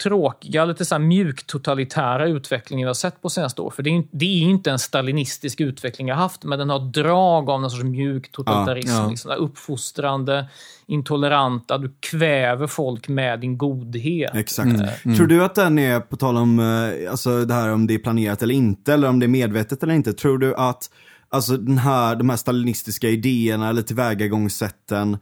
tråkiga, 0.04 0.66
lite 0.66 0.86
så 0.86 0.96
här 0.96 1.00
mjuktotalitära 1.00 2.28
utvecklingen 2.28 2.86
vi 2.86 2.88
har 2.88 2.94
sett 2.94 3.22
på 3.22 3.30
senaste 3.30 3.62
år. 3.62 3.72
För 3.72 3.84
det 3.84 3.90
är, 3.90 4.04
det 4.12 4.26
är 4.26 4.42
inte 4.42 4.72
en 4.72 4.80
stalinistisk 4.80 5.62
utveckling 5.62 6.08
jag 6.08 6.16
haft, 6.16 6.44
men 6.44 6.60
den 6.60 6.70
har 6.70 6.80
drag 6.80 7.50
av 7.50 7.62
någon 7.62 7.72
sorts 7.72 7.84
mjuk 7.84 8.32
totalitarism. 8.32 8.90
Ja, 8.90 9.04
ja. 9.04 9.10
Liksom, 9.10 9.32
uppfostrande, 9.32 10.46
intoleranta, 10.88 11.78
du 11.78 11.94
kväver 12.00 12.68
folk 12.68 13.08
med 13.08 13.40
din 13.40 13.58
godhet. 13.58 14.36
Exakt. 14.36 14.80
Tror 15.04 15.28
du 15.28 15.44
att 15.44 15.56
den 15.56 15.80
är, 15.80 16.00
på 16.00 16.18
tal 16.18 16.38
om 16.38 16.60
eh, 16.60 17.12
alltså 17.12 17.46
det 17.46 17.54
här 17.54 17.70
om 17.70 17.88
det 17.88 17.94
är 17.94 18.00
planerat 18.00 18.42
eller 18.42 18.56
inte, 18.56 18.94
eller 18.94 19.10
om 19.10 19.20
det 19.20 19.26
är 19.26 19.28
medvetet 19.28 19.84
eller 19.84 19.94
inte, 19.94 20.14
tror 20.14 20.38
du 20.38 20.56
att 20.56 20.90
alltså 21.30 21.58
den 21.58 21.78
här, 21.78 22.16
de 22.16 22.30
här 22.30 22.38
stalinistiska 22.38 23.10
idéerna 23.10 23.70
eller 23.70 23.82
tillvägagångssätten 23.82 25.18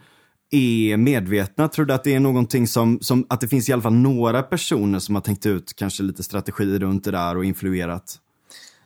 är 0.51 0.97
medvetna? 0.97 1.67
Tror 1.67 1.85
du 1.85 1.93
att 1.93 2.03
det 2.03 2.15
är 2.15 2.19
någonting 2.19 2.67
som, 2.67 2.99
som, 3.01 3.25
att 3.29 3.41
det 3.41 3.47
finns 3.47 3.69
i 3.69 3.73
alla 3.73 3.81
fall 3.81 3.93
några 3.93 4.43
personer 4.43 4.99
som 4.99 5.15
har 5.15 5.21
tänkt 5.21 5.45
ut 5.45 5.73
kanske 5.75 6.03
lite 6.03 6.23
strategi 6.23 6.79
runt 6.79 7.03
det 7.03 7.11
där 7.11 7.37
och 7.37 7.45
influerat? 7.45 8.19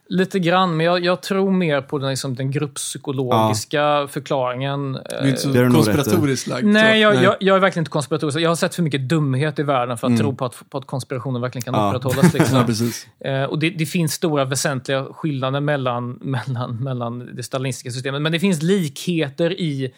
Lite 0.07 0.39
grann, 0.39 0.78
men 0.78 0.86
jag, 0.86 1.05
jag 1.05 1.22
tror 1.22 1.51
mer 1.51 1.82
på 1.82 1.97
den, 1.97 2.09
liksom, 2.09 2.36
den 2.36 2.51
grupppsykologiska 2.51 4.07
förklaringen. 4.11 4.93
Du 4.93 4.99
är 5.09 5.28
inte 5.28 5.41
så 5.41 5.49
Det 5.49 5.59
är 5.59 5.70
konspiratoriskt 5.70 6.47
lagd. 6.47 6.66
Nej, 6.66 7.01
jag, 7.01 7.24
jag, 7.24 7.36
jag 7.39 7.55
är 7.55 7.59
verkligen 7.59 7.82
inte 7.82 7.91
konspiratorisk. 7.91 8.39
Jag 8.39 8.49
har 8.49 8.55
sett 8.55 8.76
för 8.76 8.84
mycket 8.84 9.09
dumhet 9.09 9.59
i 9.59 9.63
världen 9.63 9.97
för 9.97 10.07
att 10.07 10.18
tro 10.18 10.36
på 10.36 10.45
att, 10.45 10.70
på 10.70 10.78
att 10.78 10.86
konspirationen 10.86 11.41
verkligen 11.41 11.63
kan 11.63 11.74
Ja. 11.74 11.88
upprätthållas. 11.88 12.34
Liksom. 12.34 12.57
Ja, 12.57 12.63
precis. 12.66 13.07
Eh, 13.20 13.43
och 13.43 13.59
det, 13.59 13.70
det 13.70 13.86
finns 13.86 14.13
stora 14.13 14.45
väsentliga 14.45 15.05
skillnader 15.05 15.59
mellan, 15.59 16.11
mellan, 16.22 16.84
mellan 16.84 17.36
det 17.36 17.43
stalinistiska 17.43 17.91
systemet. 17.91 18.22
Men 18.22 18.32
det 18.32 18.39
finns 18.39 18.61
likheter 18.61 19.59
i... 19.61 19.93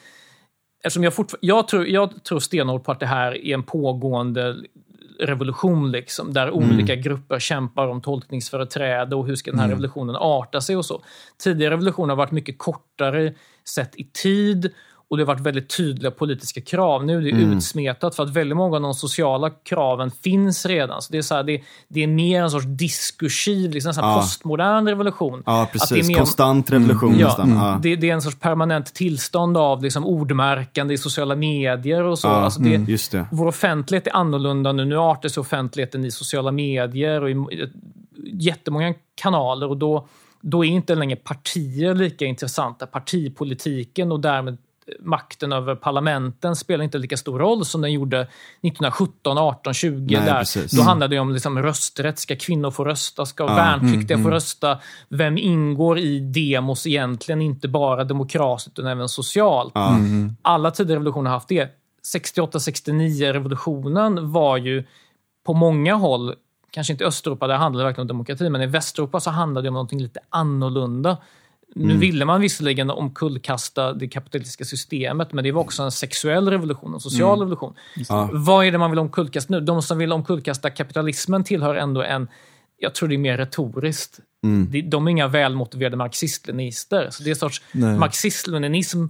Eftersom 0.83 1.03
jag, 1.03 1.13
jag, 1.41 1.67
tror, 1.67 1.87
jag 1.87 2.23
tror 2.23 2.39
stenhårt 2.39 2.83
på 2.83 2.91
att 2.91 2.99
det 2.99 3.05
här 3.05 3.45
är 3.45 3.53
en 3.53 3.63
pågående 3.63 4.55
revolution, 5.19 5.91
liksom, 5.91 6.33
där 6.33 6.51
olika 6.51 6.95
grupper 6.95 7.39
kämpar 7.39 7.87
om 7.87 8.01
tolkningsföreträde 8.01 9.15
och 9.15 9.27
hur 9.27 9.35
ska 9.35 9.51
den 9.51 9.59
här 9.59 9.69
revolutionen 9.69 10.15
arta 10.15 10.61
sig 10.61 10.75
och 10.75 10.85
så. 10.85 11.03
Tidigare 11.43 11.73
revolutioner 11.73 12.09
har 12.09 12.15
varit 12.15 12.31
mycket 12.31 12.57
kortare 12.57 13.33
sett 13.65 13.95
i 13.95 14.03
tid 14.03 14.73
och 15.09 15.17
det 15.17 15.23
har 15.23 15.27
varit 15.27 15.39
väldigt 15.41 15.77
tydliga 15.77 16.11
politiska 16.11 16.61
krav. 16.61 17.05
Nu 17.05 17.17
är 17.17 17.21
det 17.21 17.29
utsmetat 17.29 18.15
för 18.15 18.23
att 18.23 18.29
väldigt 18.29 18.57
många 18.57 18.75
av 18.75 18.81
de 18.81 18.93
sociala 18.93 19.49
kraven 19.49 20.11
finns 20.11 20.65
redan. 20.65 21.01
Så 21.01 21.11
det, 21.11 21.17
är 21.17 21.21
så 21.21 21.35
här, 21.35 21.43
det, 21.43 21.61
det 21.87 22.03
är 22.03 22.07
mer 22.07 22.43
en 22.43 22.51
sorts 22.51 22.65
diskursiv, 22.65 23.71
liksom 23.71 23.89
en 23.89 23.95
Ja. 24.09 24.15
postmodern 24.15 24.87
revolution. 24.87 25.43
Ja, 25.45 25.61
Att 25.63 25.71
det 25.73 25.77
är 25.77 25.79
precis. 25.79 26.07
mer- 26.07 26.15
Konstant 26.15 26.71
revolution 26.71 27.19
Ja, 27.19 27.25
nästan. 27.27 27.51
Ja. 27.55 27.79
det, 27.83 27.95
det 27.95 28.09
är 28.09 28.13
en 28.13 28.21
sorts 28.21 28.39
permanent 28.39 28.93
tillstånd 28.93 29.57
av 29.57 29.83
liksom 29.83 30.05
ordmärkande 30.05 30.93
i 30.93 30.97
sociala 30.97 31.35
medier 31.35 32.03
och 32.03 32.19
så. 32.19 32.27
Ja, 32.27 32.31
alltså 32.31 32.59
det, 32.61 32.69
Just 32.91 33.11
det. 33.11 33.25
Vår 33.31 33.45
offentlighet 33.47 34.07
är 34.07 34.15
annorlunda 34.15 34.71
nu. 34.71 34.85
Nu 34.85 34.97
artar 34.97 35.29
sig 35.29 35.41
offentligheten 35.41 36.05
i 36.05 36.11
sociala 36.11 36.51
medier 36.51 37.21
och 37.23 37.29
i 37.29 37.33
i 37.33 37.69
jättemånga 38.33 38.93
kanaler. 39.21 39.67
och 39.69 39.77
då, 39.77 40.07
då 40.41 40.65
är 40.65 40.69
inte 40.69 40.95
längre 40.95 41.15
partier 41.15 41.95
lika 41.95 42.25
intressanta. 42.25 42.85
Partipolitiken 42.87 44.11
och 44.11 44.19
därmed 44.19 44.57
makten 44.99 45.53
över 45.53 45.75
parlamenten 45.75 46.55
spelar 46.55 46.83
inte 46.83 46.97
lika 46.97 47.17
stor 47.17 47.39
roll 47.39 47.65
som 47.65 47.81
den 47.81 47.93
gjorde 47.93 48.21
1917, 48.21 49.37
18, 49.37 49.73
20. 49.73 50.17
Nej, 50.17 50.25
där. 50.25 50.39
precis. 50.39 50.71
Då 50.71 50.81
handlade 50.81 51.15
det 51.15 51.19
om 51.19 51.33
liksom 51.33 51.61
rösträtt. 51.61 52.19
Ska 52.19 52.35
kvinnor 52.35 52.71
få 52.71 52.85
rösta? 52.85 53.25
Ska 53.25 53.45
värnpliktiga 53.45 54.17
få 54.17 54.29
rösta? 54.29 54.79
Vem 55.09 55.37
ingår 55.37 55.99
i 55.99 56.19
demos 56.19 56.87
egentligen? 56.87 57.41
Inte 57.41 57.67
bara 57.67 58.03
demokratiskt 58.03 58.79
utan 58.79 58.91
även 58.91 59.09
socialt. 59.09 59.73
Alla 60.41 60.71
tidigare 60.71 60.95
revolutioner 60.95 61.29
har 61.29 61.37
haft 61.37 61.49
det. 61.49 61.69
68-69 62.15 63.33
revolutionen 63.33 64.31
var 64.31 64.57
ju 64.57 64.83
på 65.45 65.53
många 65.53 65.95
håll, 65.95 66.35
kanske 66.71 66.93
inte 66.93 67.03
i 67.03 67.07
Östeuropa, 67.07 67.47
där 67.47 67.55
handlade 67.55 67.83
det 67.83 67.87
verkligen 67.87 68.03
om 68.03 68.07
demokrati, 68.07 68.49
men 68.49 68.61
i 68.61 68.65
Västeuropa 68.65 69.19
så 69.19 69.29
handlade 69.29 69.65
det 69.65 69.69
om 69.69 69.73
någonting 69.73 70.01
lite 70.01 70.19
annorlunda. 70.29 71.17
Nu 71.77 71.97
ville 71.97 72.25
man 72.25 72.41
visserligen 72.41 72.89
omkullkasta 72.89 73.93
det 73.93 74.07
kapitalistiska 74.07 74.65
systemet, 74.65 75.33
men 75.33 75.43
det 75.43 75.51
var 75.51 75.61
också 75.61 75.83
en 75.83 75.91
sexuell 75.91 76.49
revolution, 76.49 76.93
en 76.93 76.99
social 76.99 77.39
revolution. 77.39 77.73
Ja. 78.09 78.29
Vad 78.33 78.65
är 78.65 78.71
det 78.71 78.77
man 78.77 78.89
vill 78.91 78.99
omkullkasta 78.99 79.53
nu? 79.53 79.59
De 79.61 79.81
som 79.81 79.97
vill 79.97 80.13
omkullkasta 80.13 80.69
kapitalismen 80.69 81.43
tillhör 81.43 81.75
ändå 81.75 82.03
en, 82.03 82.27
jag 82.77 82.95
tror 82.95 83.09
det 83.09 83.15
är 83.15 83.19
mer 83.19 83.37
retoriskt. 83.37 84.19
De, 84.69 84.81
de 84.81 85.07
är 85.07 85.11
inga 85.11 85.27
välmotiverade 85.27 85.97
marxist-leninister. 85.97 87.07
Så 87.11 87.23
det 87.23 87.29
är 87.29 87.31
en 87.31 87.39
sorts 87.39 87.61
marxist-leninism 87.73 89.05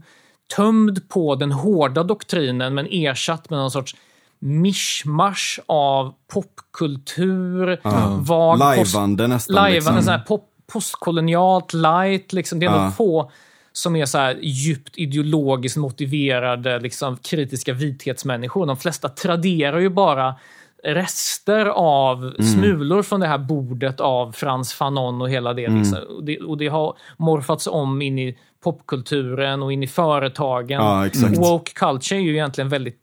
tömd 0.55 1.09
på 1.09 1.35
den 1.35 1.51
hårda 1.51 2.03
doktrinen, 2.03 2.73
men 2.73 2.87
ersatt 2.91 3.49
med 3.49 3.59
någon 3.59 3.71
sorts 3.71 3.95
mischmasch 4.39 5.59
av 5.65 6.13
popkultur, 6.33 7.79
vag 8.21 8.59
post- 8.59 8.93
Lajvande 8.93 9.27
nästan. 9.27 9.55
Lajvande, 9.55 9.75
liksom. 9.75 10.03
sån 10.03 10.11
här 10.13 10.25
pop, 10.27 10.49
postkolonialt, 10.73 11.73
light. 11.73 12.33
Liksom. 12.33 12.59
Det 12.59 12.65
är 12.65 12.71
Ja. 12.71 12.83
nog 12.83 12.95
få 12.95 13.31
som 13.71 13.95
är 13.95 14.05
så 14.05 14.17
här 14.17 14.37
djupt 14.41 14.97
ideologiskt 14.97 15.77
motiverade, 15.77 16.79
liksom, 16.79 17.17
kritiska 17.17 17.73
vithetsmänniskor. 17.73 18.65
De 18.65 18.77
flesta 18.77 19.09
traderar 19.09 19.79
ju 19.79 19.89
bara 19.89 20.35
rester 20.83 21.65
av 21.65 22.23
Mm. 22.23 22.41
smulor 22.43 23.03
från 23.03 23.19
det 23.19 23.27
här 23.27 23.37
bordet 23.37 23.99
av 23.99 24.31
Frans 24.31 24.73
Fanon 24.73 25.21
och 25.21 25.29
hela 25.29 25.53
det. 25.53 25.65
Mm. 25.65 25.79
Liksom. 25.79 25.99
Och 26.17 26.23
det. 26.23 26.39
Och 26.39 26.57
det 26.57 26.67
har 26.67 26.97
morfats 27.17 27.67
om 27.67 28.01
in 28.01 28.19
i 28.19 28.37
popkulturen 28.63 29.63
och 29.63 29.73
in 29.73 29.83
i 29.83 29.87
företagen. 29.87 30.69
Ja. 30.69 31.09
Woke 31.37 31.71
culture 31.75 32.19
är 32.19 32.23
ju 32.23 32.33
egentligen 32.33 32.69
väldigt 32.69 32.99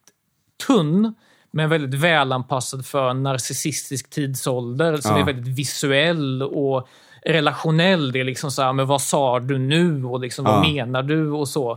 tunn, 0.67 1.15
men 1.51 1.69
väldigt 1.71 2.01
välanpassad 2.01 2.87
för 2.87 3.11
en 3.11 3.23
narcissistisk 3.23 4.11
tidsålder 4.11 4.97
som 4.97 5.13
Ja. 5.17 5.19
är 5.21 5.25
väldigt 5.25 5.59
visuell 5.59 6.43
och 6.43 6.89
relationell. 7.25 8.13
Det 8.13 8.21
är 8.21 8.25
liksom 8.25 8.51
så 8.51 8.63
här, 8.63 8.73
men 8.73 8.87
vad 8.87 9.01
sa 9.03 9.41
du 9.41 9.59
nu? 9.59 10.05
Och 10.05 10.21
liksom, 10.21 10.45
vad 10.45 10.55
Ja. 10.67 10.73
menar 10.73 11.03
du? 11.03 11.31
Och 11.31 11.49
så. 11.49 11.73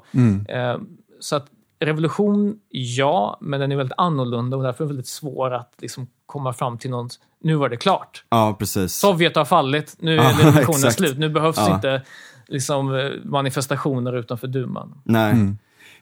Eh, 0.50 0.78
så 1.20 1.36
att 1.36 1.46
revolution, 1.80 2.56
ja, 2.70 3.38
men 3.42 3.60
den 3.60 3.72
är 3.72 3.76
väldigt 3.76 3.98
annorlunda 3.98 4.58
och 4.58 4.64
därför 4.64 4.84
är 4.84 4.88
det 4.88 4.94
väldigt 4.94 5.08
svår 5.08 5.54
att 5.54 5.74
liksom 5.78 6.08
komma 6.26 6.54
fram 6.54 6.78
till 6.78 6.90
något. 6.90 7.12
Nu 7.44 7.56
var 7.56 7.70
det 7.70 7.78
klart. 7.78 8.24
Ja, 8.30 8.56
precis. 8.60 8.94
Sovjet 8.96 9.36
har 9.36 9.46
fallit. 9.46 9.96
Nu 10.00 10.12
är 10.12 10.24
Ja, 10.24 10.30
revolutionen 10.40 10.76
exakt. 10.76 10.96
slut. 10.98 11.18
Nu 11.18 11.30
behövs 11.30 11.58
Ja. 11.58 11.76
inte 11.76 12.02
liksom, 12.48 12.96
eh, 12.96 13.10
manifestationer 13.24 14.16
utanför 14.18 14.48
duman. 14.48 15.02
Nej. 15.04 15.34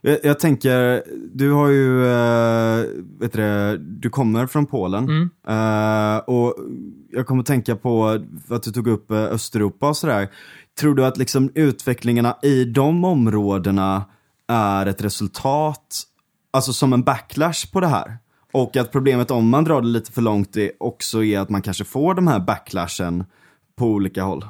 Jag, 0.06 0.20
jag 0.24 0.40
tänker, 0.40 1.04
du 1.34 1.52
har 1.52 1.68
ju, 1.68 2.06
eh, 2.06 2.86
vet 3.20 3.34
du, 3.34 3.78
du 3.78 4.10
kommer 4.10 4.48
från 4.48 4.66
Polen. 4.66 5.30
Eh, 5.48 6.18
och 6.18 6.56
jag 7.12 7.28
kommer 7.28 7.44
tänka 7.44 7.76
på 7.76 8.20
att 8.50 8.64
du 8.64 8.72
tog 8.72 8.88
upp 8.88 9.12
eh, 9.12 9.18
Östeuropa 9.18 9.90
och 9.90 9.98
sådär. 9.98 10.30
Tror 10.80 10.96
du 10.96 11.06
att 11.06 11.18
liksom 11.18 11.52
utvecklingarna 11.56 12.38
i 12.42 12.66
de 12.66 13.04
områdena 13.06 14.06
är 14.48 14.86
ett 14.86 15.02
resultat, 15.02 16.04
alltså 16.54 16.74
som 16.74 16.94
en 16.94 17.04
backlash 17.04 17.72
på 17.74 17.80
det 17.80 17.88
här? 17.88 18.18
Och 18.54 18.78
att 18.78 18.92
problemet 18.92 19.32
om 19.32 19.50
man 19.50 19.64
drar 19.64 19.82
det 19.82 19.88
lite 19.88 20.12
för 20.12 20.22
långt 20.22 20.58
är 20.58 20.72
också 20.80 21.24
är 21.24 21.40
att 21.40 21.50
man 21.50 21.62
kanske 21.62 21.84
får 21.84 22.14
de 22.14 22.28
här 22.28 22.40
backlashen 22.40 23.24
på 23.76 23.86
olika 23.86 24.24
håll. 24.24 24.46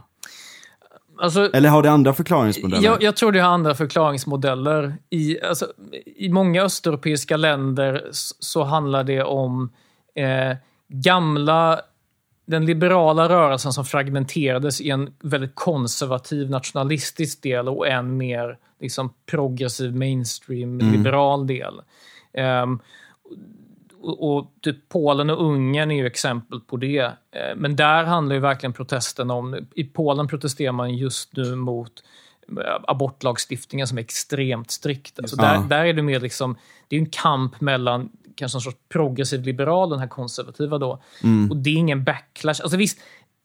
Alltså, 1.17 1.49
Eller 1.53 1.69
har 1.69 1.83
det 1.83 1.91
andra 1.91 2.13
förklaringsmodeller? 2.13 2.83
Jag, 2.83 3.03
jag 3.03 3.15
tror 3.15 3.31
det 3.31 3.39
har 3.39 3.49
andra 3.49 3.75
förklaringsmodeller. 3.75 4.95
I, 5.09 5.41
alltså, 5.41 5.67
I 6.05 6.29
många 6.29 6.63
östeuropeiska 6.63 7.37
länder 7.37 8.07
så 8.39 8.63
handlar 8.63 9.03
det 9.03 9.23
om 9.23 9.71
eh, 10.15 10.57
gamla 10.87 11.81
den 12.45 12.65
liberala 12.65 13.29
rörelsen 13.29 13.73
som 13.73 13.85
fragmenterades 13.85 14.81
i 14.81 14.89
en 14.89 15.13
väldigt 15.23 15.55
konservativ 15.55 16.49
nationalistisk 16.49 17.43
del 17.43 17.67
och 17.67 17.87
en 17.87 18.17
mer 18.17 18.57
liksom, 18.81 19.13
progressiv 19.25 19.95
mainstream 19.95 20.77
liberal 20.77 21.47
del. 21.47 21.81
Ehm, 22.33 22.79
och, 24.05 24.37
och 24.37 24.51
typ 24.61 24.89
Polen 24.89 25.29
och 25.29 25.45
Ungern 25.45 25.91
är 25.91 25.95
ju 25.95 26.05
exempel 26.05 26.59
på 26.59 26.77
det. 26.77 26.99
Eh, 26.99 27.55
Men 27.55 27.75
där 27.75 28.03
handlar 28.03 28.35
ju 28.35 28.41
verkligen 28.41 28.73
protesten 28.73 29.31
om... 29.31 29.67
I 29.75 29.83
Polen 29.83 30.27
protesterar 30.27 30.71
man 30.71 30.95
just 30.95 31.37
nu 31.37 31.55
mot 31.55 31.91
eh, 32.49 32.81
abortlagstiftningen 32.87 33.87
som 33.87 33.97
är 33.97 34.01
extremt 34.01 34.71
strikt. 34.71 35.19
Alltså 35.19 35.35
där, 35.35 35.53
Ja. 35.53 35.65
där 35.69 35.85
är 35.85 35.93
det 35.93 36.01
mer 36.01 36.19
liksom... 36.19 36.55
Det 36.87 36.95
är 36.95 36.99
en 36.99 37.09
kamp 37.09 37.61
mellan 37.61 38.09
kanske 38.35 38.57
en 38.57 38.61
sorts 38.61 38.77
progressiv 38.89 39.43
liberal 39.43 39.89
den 39.89 39.99
här 39.99 40.07
konservativa 40.07 40.77
då. 40.77 41.01
Och 41.49 41.57
det 41.57 41.69
är 41.69 41.77
ingen 41.77 42.03
backlash. 42.03 42.61
Alltså 42.61 42.77
visst, 42.77 42.99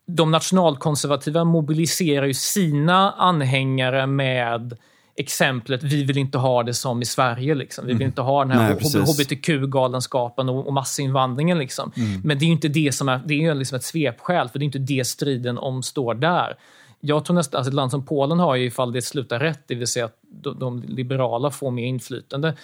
de 0.07 0.31
nationalkonservativa 0.31 1.43
mobiliserar 1.43 2.25
ju 2.25 2.33
sina 2.33 3.11
anhängare 3.11 4.07
med 4.07 4.77
exemplet 5.21 5.83
vi 5.83 6.03
vill 6.03 6.17
inte 6.17 6.37
ha 6.37 6.63
det 6.63 6.73
som 6.73 7.01
i 7.01 7.05
Sverige. 7.05 7.55
Liksom. 7.55 7.85
Vi 7.85 7.93
vill 7.93 8.07
inte 8.07 8.21
ha 8.21 8.45
den 8.45 8.57
här 8.57 8.73
hbtq-galenskapen 8.73 10.49
och, 10.49 10.67
och 10.67 10.73
massinvandringen. 10.73 11.57
Liksom. 11.57 11.91
Men 12.23 12.39
det 12.39 12.45
är 12.45 12.47
ju 12.47 12.53
inte 12.53 12.67
det 12.67 12.95
som 12.95 13.09
är, 13.09 13.21
det 13.25 13.33
är 13.33 13.37
ju 13.37 13.53
liksom 13.53 13.75
ett 13.75 13.83
svepskäl, 13.83 14.49
för 14.49 14.59
det 14.59 14.63
är 14.63 14.65
inte 14.65 14.79
det 14.79 15.07
striden 15.07 15.57
om 15.57 15.83
står 15.83 16.13
där. 16.13 16.55
Jag 16.99 17.25
tror 17.25 17.35
nästan, 17.35 17.57
alltså 17.57 17.69
ett 17.69 17.75
land 17.75 17.91
som 17.91 18.05
Polen 18.05 18.39
har 18.39 18.55
ju, 18.55 18.65
ifall 18.65 18.91
det 18.91 19.01
slutar 19.01 19.39
rätt, 19.39 19.63
det 19.67 19.75
vill 19.75 19.87
säga 19.87 20.05
att 20.05 20.17
de, 20.21 20.59
de 20.59 20.83
liberala 20.87 21.51
får 21.51 21.71
mer 21.71 21.85
inflytande, 21.85 22.55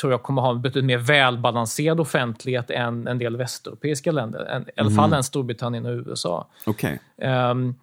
tror 0.00 0.12
jag 0.12 0.22
kommer 0.22 0.42
ha 0.42 0.50
en 0.50 0.62
betydligt 0.62 0.84
mer 0.84 0.98
välbalanserad 0.98 2.00
offentlighet 2.00 2.70
än 2.70 3.08
en 3.08 3.18
del 3.18 3.36
västeuropeiska 3.36 4.12
länder. 4.12 4.44
En, 4.44 4.62
I 4.62 4.80
alla 4.80 4.90
fall 4.90 5.12
än 5.12 5.24
Storbritannien 5.24 5.86
och 5.86 5.92
USA. 5.92 6.46
Okej. 6.66 7.00
Um, 7.16 7.74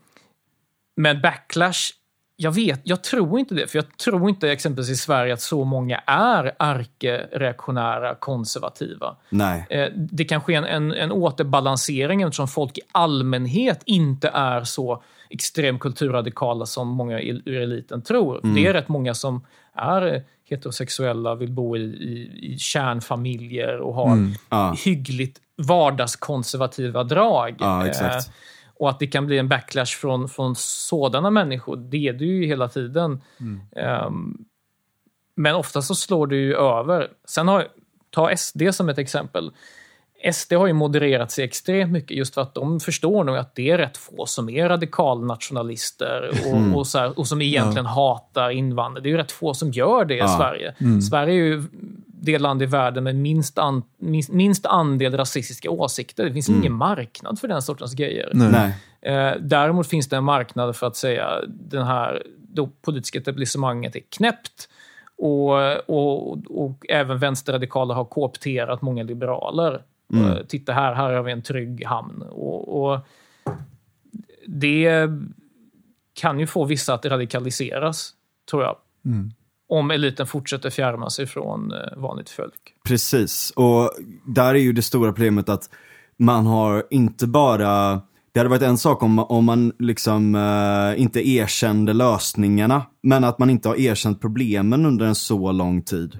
men 0.95 1.21
backlash, 1.21 1.93
jag 2.37 2.51
vet, 2.51 2.81
jag 2.83 3.03
tror 3.03 3.39
inte 3.39 3.55
det. 3.55 3.67
För 3.67 3.77
jag 3.77 3.97
tror 3.97 4.29
inte 4.29 4.51
exempelvis 4.51 4.91
i 4.91 4.95
Sverige 4.95 5.33
att 5.33 5.41
så 5.41 5.63
många 5.63 5.97
är 6.07 6.51
ärkereaktionära 6.59 8.15
konservativa. 8.15 9.15
Nej. 9.29 9.65
Eh, 9.69 9.87
det 9.95 10.23
kan 10.25 10.41
ske 10.41 10.53
en, 10.53 10.63
en, 10.63 10.91
en 10.91 11.11
återbalansering 11.11 12.21
eftersom 12.21 12.47
folk 12.47 12.77
i 12.77 12.81
allmänhet 12.91 13.81
inte 13.85 14.27
är 14.33 14.63
så 14.63 15.03
extremt 15.29 15.79
kulturradikala 15.81 16.65
som 16.65 16.87
många 16.87 17.19
i- 17.21 17.41
ur 17.45 17.61
eliten 17.61 18.01
tror. 18.01 18.39
Det 18.55 18.67
är 18.67 18.73
rätt 18.73 18.87
många 18.87 19.13
som 19.13 19.45
är 19.73 20.23
heterosexuella, 20.49 21.35
vill 21.35 21.51
bo 21.51 21.77
i, 21.77 21.81
i, 21.81 22.39
i 22.53 22.57
kärnfamiljer 22.57 23.79
och 23.79 23.93
har 23.93 24.17
Ja. 24.49 24.75
hyggligt 24.85 25.39
vardagskonservativa 25.57 27.03
drag. 27.03 27.55
Eh, 28.17 28.19
och 28.75 28.89
att 28.89 28.99
det 28.99 29.07
kan 29.07 29.25
bli 29.25 29.37
en 29.37 29.47
backlash 29.47 29.97
från, 29.99 30.29
från 30.29 30.55
sådana 30.55 31.29
människor, 31.29 31.75
det 31.77 32.07
är 32.07 32.13
det 32.13 32.25
ju 32.25 32.45
hela 32.45 32.67
tiden. 32.67 33.21
Ehm, 33.75 34.37
men 35.35 35.55
ofta 35.55 35.81
så 35.81 35.95
slår 35.95 36.27
det 36.27 36.35
ju 36.35 36.55
över. 36.55 37.07
Sen 37.25 37.47
har, 37.47 37.67
ta 38.09 38.35
SD 38.35 38.61
som 38.71 38.89
ett 38.89 38.97
exempel. 38.97 39.51
SD 40.33 40.53
har 40.53 40.67
ju 40.67 40.73
modererat 40.73 41.31
sig 41.31 41.45
extremt 41.45 41.91
mycket 41.91 42.17
just 42.17 42.33
för 42.33 42.41
att 42.41 42.53
de 42.53 42.79
förstår 42.79 43.23
nog 43.23 43.37
att 43.37 43.55
det 43.55 43.69
är 43.69 43.77
rätt 43.77 43.97
få 43.97 44.25
som 44.25 44.49
är 44.49 44.69
radikalnationalister 44.69 46.31
och, 46.45 46.77
och, 46.77 46.87
så 46.87 46.99
här, 46.99 47.19
och 47.19 47.27
som 47.27 47.41
egentligen 47.41 47.85
hatar 47.85 48.49
invandrare. 48.49 49.03
Det 49.03 49.09
är 49.09 49.11
ju 49.11 49.17
rätt 49.17 49.31
få 49.31 49.53
som 49.53 49.71
gör 49.71 50.05
det 50.05 50.15
i 50.15 50.27
Sverige. 50.27 50.75
Sverige 51.01 51.33
är 51.33 51.45
ju 51.45 51.63
det 52.25 52.39
land 52.39 52.61
i 52.61 52.65
världen 52.65 53.03
med 53.03 53.15
minst, 53.15 53.57
an, 53.57 53.83
minst, 53.97 54.31
minst 54.31 54.65
andel 54.65 55.17
rasistiska 55.17 55.69
åsikter. 55.69 56.25
Det 56.25 56.33
finns 56.33 56.49
ingen 56.49 56.73
marknad 56.73 57.39
för 57.39 57.47
den 57.47 57.61
sortens 57.61 57.93
grejer. 57.93 58.29
Nej. 58.33 58.75
Eh, 59.01 59.33
däremot 59.39 59.87
finns 59.87 60.09
det 60.09 60.17
en 60.17 60.23
marknad 60.23 60.75
för 60.75 60.87
att 60.87 60.95
säga 60.95 61.41
den 61.47 61.85
här 61.85 62.23
det 62.55 62.69
politiska 62.81 63.19
etablissemanget 63.19 63.95
är 63.95 64.01
knäppt 64.09 64.69
och, 65.17 65.53
och, 65.89 66.37
och 66.49 66.85
även 66.89 67.17
vänsterradikaler 67.17 67.95
har 67.95 68.05
koopterat 68.05 68.81
många 68.81 69.03
liberaler. 69.03 69.81
Eh, 70.13 70.45
titta 70.47 70.73
här, 70.73 70.93
här 70.93 71.13
har 71.13 71.23
vi 71.23 71.31
en 71.31 71.41
trygg 71.41 71.85
hamn. 71.85 72.21
Och, 72.21 72.83
och 72.83 72.99
det 74.47 75.09
kan 76.13 76.39
ju 76.39 76.47
få 76.47 76.65
vissa 76.65 76.93
att 76.93 77.05
radikaliseras, 77.05 78.13
tror 78.49 78.63
jag. 78.63 78.75
Om 79.69 79.91
eliten 79.91 80.27
fortsätter 80.27 80.69
fjärma 80.69 81.09
sig 81.09 81.25
från 81.25 81.71
eh, 81.71 81.97
vanligt 81.97 82.29
folk. 82.29 82.73
Precis, 82.87 83.53
och 83.55 83.91
där 84.25 84.55
är 84.55 84.59
ju 84.59 84.73
det 84.73 84.81
stora 84.81 85.13
problemet 85.13 85.49
att 85.49 85.69
man 86.17 86.45
har 86.45 86.83
inte 86.89 87.27
bara 87.27 88.01
det 88.35 88.39
hade 88.39 88.49
varit 88.49 88.61
en 88.61 88.77
sak 88.77 89.03
om, 89.03 89.19
om 89.19 89.45
man 89.45 89.73
liksom 89.79 90.35
eh, 90.35 91.01
inte 91.01 91.29
erkände 91.29 91.93
lösningarna, 91.93 92.85
men 93.03 93.23
att 93.23 93.39
man 93.39 93.49
inte 93.49 93.69
har 93.69 93.75
erkänt 93.75 94.21
problemen 94.21 94.85
under 94.85 95.05
en 95.05 95.15
så 95.15 95.51
lång 95.51 95.81
tid. 95.81 96.17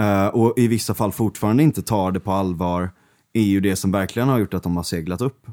Eh, 0.00 0.26
och 0.26 0.58
i 0.58 0.68
vissa 0.68 0.94
fall 0.94 1.12
fortfarande 1.12 1.62
inte 1.62 1.82
tar 1.82 2.12
det 2.12 2.20
på 2.20 2.32
allvar, 2.32 2.90
är 3.32 3.42
ju 3.42 3.60
det 3.60 3.76
som 3.76 3.92
verkligen 3.92 4.28
har 4.28 4.38
gjort 4.38 4.54
att 4.54 4.62
de 4.62 4.76
har 4.76 4.82
seglat 4.82 5.20
upp. 5.20 5.46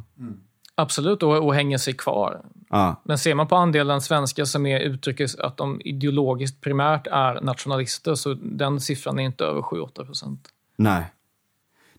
Absolut, 0.75 1.23
och, 1.23 1.45
och 1.45 1.55
hänger 1.55 1.77
sig 1.77 1.93
kvar. 1.93 2.41
Ja, 2.69 3.01
Men 3.05 3.17
ser 3.17 3.35
man 3.35 3.47
på 3.47 3.55
andelen 3.55 4.01
svenskar 4.01 4.45
som 4.45 4.65
är 4.65 4.79
uttrycker 4.79 5.45
att 5.45 5.57
de 5.57 5.81
ideologiskt 5.81 6.61
primärt 6.61 7.07
är 7.07 7.41
nationalister, 7.41 8.15
så 8.15 8.33
den 8.33 8.81
siffran 8.81 9.19
är 9.19 9.23
inte 9.23 9.43
över 9.43 9.61
7-8 9.61 10.05
procent. 10.05 10.49
nej. 10.77 11.03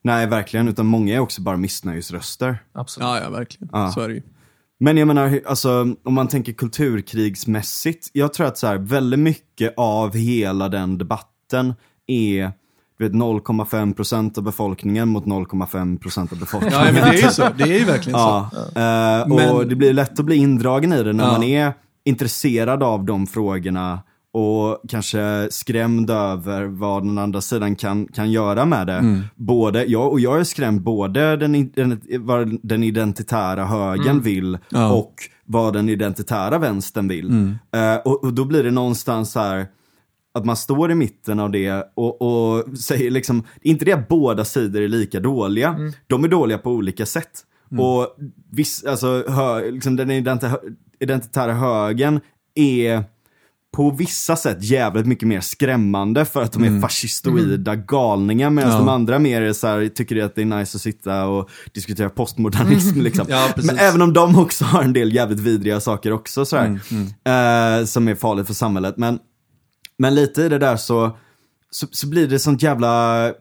Nej, 0.06 0.26
verkligen, 0.26 0.68
utan 0.68 0.86
många 0.86 1.14
är 1.14 1.18
också 1.18 1.42
bara 1.42 1.56
missnöjesröster. 1.56 2.58
Absolut. 2.72 3.06
Ja, 3.06 3.20
ja, 3.20 3.30
verkligen. 3.30 3.68
Ja. 3.72 3.92
Så 3.92 4.00
är 4.00 4.08
det 4.08 4.14
ju. 4.14 4.22
Men 4.78 4.96
jag 4.96 5.08
menar, 5.08 5.40
alltså, 5.46 5.94
om 6.02 6.14
man 6.14 6.28
tänker 6.28 6.52
kulturkrigsmässigt, 6.52 8.10
jag 8.12 8.32
tror 8.34 8.46
att 8.46 8.58
så 8.58 8.66
här, 8.66 8.76
väldigt 8.78 9.20
mycket 9.20 9.74
av 9.76 10.14
hela 10.16 10.68
den 10.68 10.98
debatten 10.98 11.74
är 12.06 12.52
du 12.98 13.04
vet, 13.04 13.12
0,5% 13.14 14.38
av 14.38 14.44
befolkningen 14.44 15.08
mot 15.08 15.24
0,5% 15.24 16.32
av 16.32 16.38
befolkningen. 16.38 16.78
Ja, 16.78 16.92
men 16.92 16.94
det 16.94 17.18
är 17.18 17.22
ju 17.22 17.28
så. 17.28 17.42
Det 17.58 17.62
är 17.64 17.78
ju 17.78 17.84
verkligen 17.84 18.18
Ja, 18.18 18.50
så. 18.52 18.56
eh, 18.80 19.22
och 19.48 19.56
Men- 19.58 19.68
det 19.68 19.76
blir 19.76 19.92
lätt 19.92 20.18
att 20.18 20.24
bli 20.26 20.36
indragen 20.36 20.92
i 20.92 21.02
det 21.02 21.12
när 21.12 21.24
Ja. 21.24 21.32
man 21.32 21.42
är 21.42 21.72
intresserad 22.04 22.82
av 22.82 23.04
de 23.04 23.26
frågorna 23.26 23.98
och 24.32 24.80
kanske 24.88 25.48
skrämd 25.50 26.10
över 26.10 26.64
vad 26.64 27.02
den 27.02 27.18
andra 27.18 27.40
sidan 27.40 27.76
kan, 27.76 28.06
kan 28.06 28.30
göra 28.30 28.64
med 28.64 28.86
det. 28.86 28.92
Mm. 28.98 29.22
Både, 29.34 29.84
ja, 29.84 29.98
och 30.04 30.20
jag 30.20 30.40
är 30.40 30.44
skrämd 30.44 30.80
både 30.82 31.36
den, 31.36 31.70
den, 31.74 32.00
vad 32.18 32.58
den 32.62 32.82
identitära 32.82 33.64
högern 33.64 34.20
vill 34.20 34.48
Mm. 34.48 34.60
Ja. 34.68 34.78
Mm. 34.78 34.92
och 34.92 35.14
vad 35.46 35.72
den 35.72 35.88
identitära 35.88 36.58
vänstern 36.58 37.08
vill. 37.08 37.30
Eh, 37.74 37.96
och, 38.04 38.24
och 38.24 38.32
då 38.34 38.44
blir 38.44 38.64
det 38.64 38.70
någonstans 38.70 39.32
så 39.32 39.40
här 39.40 39.66
att 40.34 40.44
man 40.44 40.56
står 40.56 40.90
i 40.90 40.94
mitten 40.94 41.40
av 41.40 41.50
det 41.50 41.92
och, 41.94 42.22
och 42.22 42.78
säger 42.78 43.10
liksom, 43.10 43.44
inte 43.62 43.84
det 43.84 43.92
att 43.92 44.08
båda 44.08 44.44
sidor 44.44 44.82
är 44.82 44.88
lika 44.88 45.20
dåliga, 45.20 45.76
de 46.06 46.24
är 46.24 46.28
dåliga 46.28 46.58
på 46.58 46.70
olika 46.70 47.06
sätt. 47.06 47.30
Och 47.78 48.16
viss, 48.52 48.84
alltså, 48.84 49.24
hö, 49.28 49.70
liksom 49.70 49.96
den 49.96 50.10
identi- 50.10 50.74
identitära 51.00 51.52
högen 51.52 52.20
är 52.54 53.04
på 53.76 53.90
vissa 53.90 54.36
sätt 54.36 54.62
jävligt 54.64 55.06
mycket 55.06 55.28
mer 55.28 55.40
skrämmande 55.40 56.24
för 56.24 56.42
att 56.42 56.52
de 56.52 56.64
är 56.64 56.80
fascistoida 56.80 57.74
galningar 57.76 58.50
medan 58.50 58.70
Ja. 58.72 58.78
de 58.78 58.88
andra 58.88 59.18
mer 59.18 59.42
är 59.42 59.52
så 59.52 59.66
här, 59.66 59.88
tycker 59.88 60.24
att 60.24 60.34
det 60.34 60.40
är 60.42 60.46
nice 60.46 60.76
att 60.76 60.80
sitta 60.82 61.26
och 61.26 61.50
diskutera 61.72 62.08
postmodernism. 62.10 63.00
Liksom. 63.02 63.26
Ja. 63.28 63.48
Men 63.56 63.78
även 63.78 64.02
om 64.02 64.12
de 64.12 64.38
också 64.38 64.64
har 64.64 64.82
en 64.82 64.92
del 64.92 65.14
jävligt 65.14 65.40
vidriga 65.40 65.80
saker 65.80 66.12
också 66.12 66.44
så 66.44 66.56
här, 66.56 66.66
eh, 67.24 67.84
som 67.84 68.08
är 68.08 68.14
farligt 68.14 68.46
för 68.46 68.54
samhället. 68.54 68.94
Men, 68.96 69.18
men 69.98 70.14
lite 70.14 70.42
i 70.42 70.48
det 70.48 70.58
där 70.58 70.76
så, 70.76 71.16
så, 71.70 71.86
så 71.90 72.08
blir 72.08 72.28
det 72.28 72.38
sånt 72.38 72.62
jävla 72.62 73.32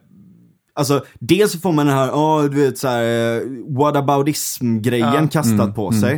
Alltså, 0.76 1.04
dels 1.20 1.52
så 1.52 1.58
får 1.58 1.72
man 1.72 1.86
den 1.86 1.94
här, 1.96 2.14
åh, 2.14 2.42
du 2.44 2.64
vet 2.64 2.78
så 2.78 2.88
här, 2.88 3.02
eh, 3.36 3.42
whataboutism-grejen 3.78 5.14
Ja. 5.24 5.28
kastad 5.32 5.66
på 5.72 5.92
sig. 5.92 6.14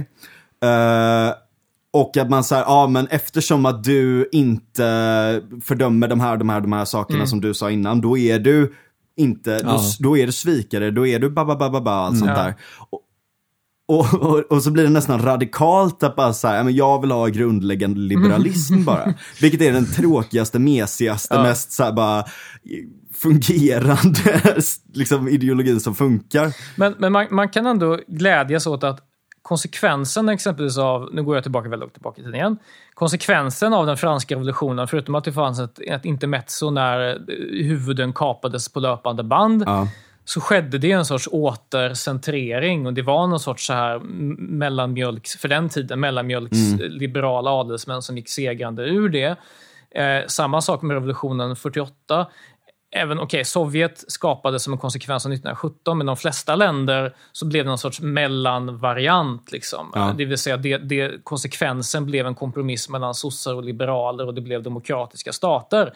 Eh, 0.65 1.35
och 1.93 2.17
att 2.17 2.31
man 2.31 2.45
säger, 2.45 2.63
ja 2.63 2.87
men 2.87 3.07
eftersom 3.07 3.67
att 3.67 3.85
du 3.85 4.29
inte 4.33 4.83
fördömer 5.65 6.09
de 6.09 6.21
här, 6.21 6.37
de 6.37 6.49
här, 6.49 6.61
de 6.61 6.73
här 6.73 6.85
sakerna 6.85 7.27
som 7.27 7.41
du 7.41 7.55
sa 7.55 7.71
innan, 7.71 8.01
då 8.01 8.19
är 8.19 8.39
du 8.39 8.73
inte, 9.17 9.59
då, 9.59 9.69
Ja. 9.71 9.81
då 10.01 10.19
är 10.19 10.27
du 10.27 10.33
svikare, 10.33 10.91
då 10.91 11.07
är 11.07 11.19
du 11.19 11.31
ba 11.31 11.45
ba 11.45 11.57
ba 11.57 11.71
ba 11.71 11.81
ba 11.81 11.91
allt 11.93 12.19
sånt 12.19 12.31
Ja. 12.31 12.43
där. 12.43 12.55
Och, 12.91 13.01
och, 13.89 14.15
och, 14.15 14.39
och 14.39 14.63
så 14.63 14.71
blir 14.71 14.85
det 14.85 14.91
nästan 14.91 15.23
radikalt 15.23 16.03
att 16.03 16.17
bara 16.17 16.33
säga, 16.33 16.65
men 16.65 16.75
jag 16.77 17.01
vill 17.01 17.11
ha 17.11 17.27
grundläggande 17.27 18.01
liberalism 18.01 18.85
bara. 18.85 19.15
Vilket 19.41 19.61
är 19.61 19.73
den 19.73 19.87
tråkigaste, 19.93 20.59
mesigaste, 20.59 21.35
Ja. 21.35 21.43
mest 21.43 21.73
så 21.73 21.85
här 21.85 21.93
bara 21.93 22.25
fungerande 23.15 24.41
liksom, 24.93 25.29
ideologin 25.29 25.81
som 25.81 25.95
funkar. 25.95 26.53
Men, 26.77 26.95
men 26.99 27.13
man, 27.13 27.27
man 27.31 27.49
kan 27.49 27.67
ändå 27.67 27.99
glädjas 28.09 28.67
åt 28.67 28.85
att 28.85 29.01
konsekvensen 29.43 30.29
exempelvis 30.29 30.79
av, 30.79 31.09
nu 31.13 31.23
går 31.23 31.35
jag 31.37 31.43
tillbaka 31.45 31.69
väldigt 31.69 31.81
långt 31.85 31.93
tillbaka 31.93 32.21
i 32.21 32.25
tiden 32.25 32.35
igen, 32.35 32.57
konsekvensen 32.95 33.73
av 33.75 33.87
den 33.87 33.97
franska 33.97 34.35
revolutionen, 34.35 34.89
förutom 34.89 35.15
att 35.15 35.25
det 35.25 35.33
fanns 35.33 35.61
ett, 35.61 35.79
ett 35.79 36.05
intermezzo 36.05 36.71
när 36.71 37.09
eh, 37.11 37.67
huvuden 37.67 38.13
kapades 38.13 38.69
på 38.69 38.81
löpande 38.81 39.23
band, 39.23 39.63
Ja. 39.67 39.89
Så 40.29 40.41
skedde 40.41 40.79
det 40.79 40.93
en 40.93 41.05
sorts 41.05 41.29
återcentrering 41.33 42.87
och 42.87 42.95
det 42.95 43.03
var 43.03 43.27
någon 43.27 43.41
sorts 43.41 43.67
så 43.67 43.73
här 43.73 43.99
mellanmjölks, 44.39 45.37
för 45.37 45.49
den 45.49 45.69
tiden, 45.69 46.01
mellanmjölks 46.01 46.59
liberala 46.79 47.51
adelsmän 47.51 48.03
som 48.03 48.17
gick 48.17 48.29
segrande 48.29 48.83
ur 48.83 49.09
det. 49.09 49.37
Eh, 49.91 50.27
samma 50.27 50.61
sak 50.61 50.83
med 50.83 50.95
revolutionen 50.95 51.57
48. 51.57 52.27
Även, 52.91 53.21
okej, 53.21 53.45
Sovjet 53.45 54.05
skapades 54.09 54.63
som 54.63 54.73
en 54.73 54.79
konsekvens 54.79 55.27
av 55.27 55.33
1917, 55.33 55.99
men 55.99 56.07
de 56.07 56.17
flesta 56.17 56.57
länder 56.57 57.15
så 57.33 57.47
blev 57.47 57.65
det 57.65 57.69
någon 57.69 57.79
sorts 57.79 58.01
mellanvariant. 58.01 59.53
Liksom. 59.53 59.93
Ja. 59.95 60.15
Det 60.19 60.25
vill 60.25 60.39
säga, 60.39 60.57
det, 60.57 60.79
det, 60.79 61.25
konsekvensen 61.25 62.07
blev 62.07 62.27
en 62.27 62.35
kompromiss 62.35 62.89
mellan 62.89 63.15
sossar 63.15 63.55
och 63.55 63.65
liberaler 63.65 64.27
och 64.27 64.35
det 64.35 64.41
blev 64.41 64.63
demokratiska 64.63 65.33
stater. 65.33 65.95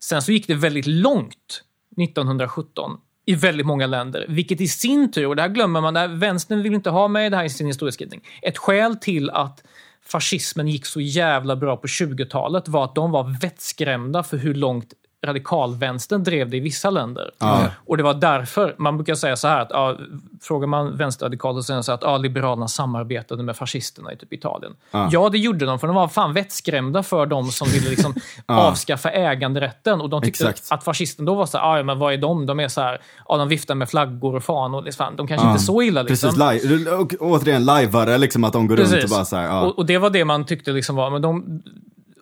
Sen 0.00 0.22
så 0.22 0.32
gick 0.32 0.46
det 0.46 0.54
väldigt 0.54 0.86
långt 0.86 1.62
1917 2.02 3.00
i 3.26 3.34
väldigt 3.34 3.66
många 3.66 3.86
länder, 3.86 4.26
vilket 4.28 4.60
i 4.60 4.68
sin 4.68 5.12
tur, 5.12 5.26
och 5.26 5.36
det 5.36 5.42
här 5.42 5.48
glömmer 5.48 5.80
man, 5.80 5.94
där 5.94 6.08
vänstern 6.08 6.62
vill 6.62 6.74
inte 6.74 6.90
ha 6.90 7.08
med 7.08 7.32
det 7.32 7.36
här 7.36 7.44
i 7.44 7.50
sin 7.50 7.66
historieskrivning, 7.66 8.20
ett 8.42 8.58
skäl 8.58 8.96
till 8.96 9.30
att 9.30 9.62
fascismen 10.06 10.68
gick 10.68 10.86
så 10.86 11.00
jävla 11.00 11.56
bra 11.56 11.76
på 11.76 11.86
20-talet 11.86 12.68
var 12.68 12.84
att 12.84 12.94
de 12.94 13.10
var 13.10 13.40
vettskrämda 13.40 14.22
för 14.22 14.36
hur 14.36 14.54
långt 14.54 14.94
radikalvänstern 15.26 16.24
drev 16.24 16.50
det 16.50 16.56
i 16.56 16.60
vissa 16.60 16.90
länder. 16.90 17.30
Ja. 17.38 17.66
Och 17.86 17.96
det 17.96 18.02
var 18.02 18.14
därför, 18.14 18.74
man 18.78 18.96
brukar 18.96 19.14
säga 19.14 19.36
så 19.36 19.48
här, 19.48 19.60
att 19.60 19.70
ja, 19.70 19.96
frågar 20.42 20.66
man 20.66 20.96
vänsterradikaler 20.96 21.60
så 21.60 21.62
säger 21.62 21.78
de 21.78 21.84
så 21.84 21.92
att 21.92 22.02
ja, 22.02 22.16
Liberalerna 22.16 22.68
samarbetade 22.68 23.42
med 23.42 23.56
fascisterna 23.56 24.12
i 24.12 24.16
typ 24.16 24.32
Italien. 24.32 24.72
Ja. 24.90 25.08
Ja. 25.10 25.28
det 25.28 25.38
gjorde 25.38 25.66
de, 25.66 25.78
för 25.78 25.86
de 25.86 25.96
var 25.96 26.08
fan 26.08 26.32
vettskrämda 26.32 27.02
för 27.02 27.26
de 27.26 27.50
som 27.50 27.68
ville 27.68 27.90
liksom 27.90 28.14
avskaffa 28.46 29.10
äganderätten. 29.10 30.00
Och 30.00 30.10
de 30.10 30.22
tyckte 30.22 30.48
Exakt. 30.48 30.72
att 30.72 30.84
fascisten 30.84 31.24
då 31.24 31.34
var 31.34 31.46
så 31.46 31.58
här, 31.58 31.76
ja 31.76 31.82
men 31.82 31.98
vad 31.98 32.12
är 32.12 32.18
de? 32.18 32.46
De 32.46 32.60
är 32.60 32.68
så 32.68 32.80
här, 32.80 33.00
ja 33.28 33.36
de 33.36 33.48
viftar 33.48 33.74
med 33.74 33.88
flaggor 33.88 34.34
och. 34.50 34.84
Det 34.84 34.90
är 34.90 34.92
fan, 34.92 35.16
De 35.16 35.26
kanske 35.26 35.46
inte 35.46 35.58
är 35.58 35.64
så 35.64 35.82
illa 35.82 36.02
liksom. 36.02 36.30
Precis, 36.30 36.68
live, 36.68 36.90
och, 36.90 37.14
återigen 37.20 37.64
lajvare 37.64 38.18
liksom 38.18 38.44
att 38.44 38.52
de 38.52 38.66
går 38.66 38.76
runt 38.76 39.04
och 39.04 39.10
bara 39.10 39.24
så 39.24 39.36
här, 39.36 39.64
och, 39.64 39.78
och 39.78 39.86
det 39.86 39.98
var 39.98 40.10
det 40.10 40.24
man 40.24 40.44
tyckte 40.44 40.72
liksom 40.72 40.96
var, 40.96 41.10
men 41.10 41.22
de, 41.22 41.62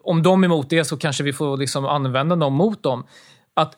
om 0.05 0.23
de 0.23 0.43
är 0.43 0.47
emot 0.47 0.71
det 0.71 0.85
så 0.85 0.97
kanske 0.97 1.23
vi 1.23 1.33
får 1.33 1.57
liksom 1.57 1.87
använda 1.87 2.37
dem 2.37 2.55
mot 2.55 2.83
dem. 2.83 3.07
Att 3.55 3.77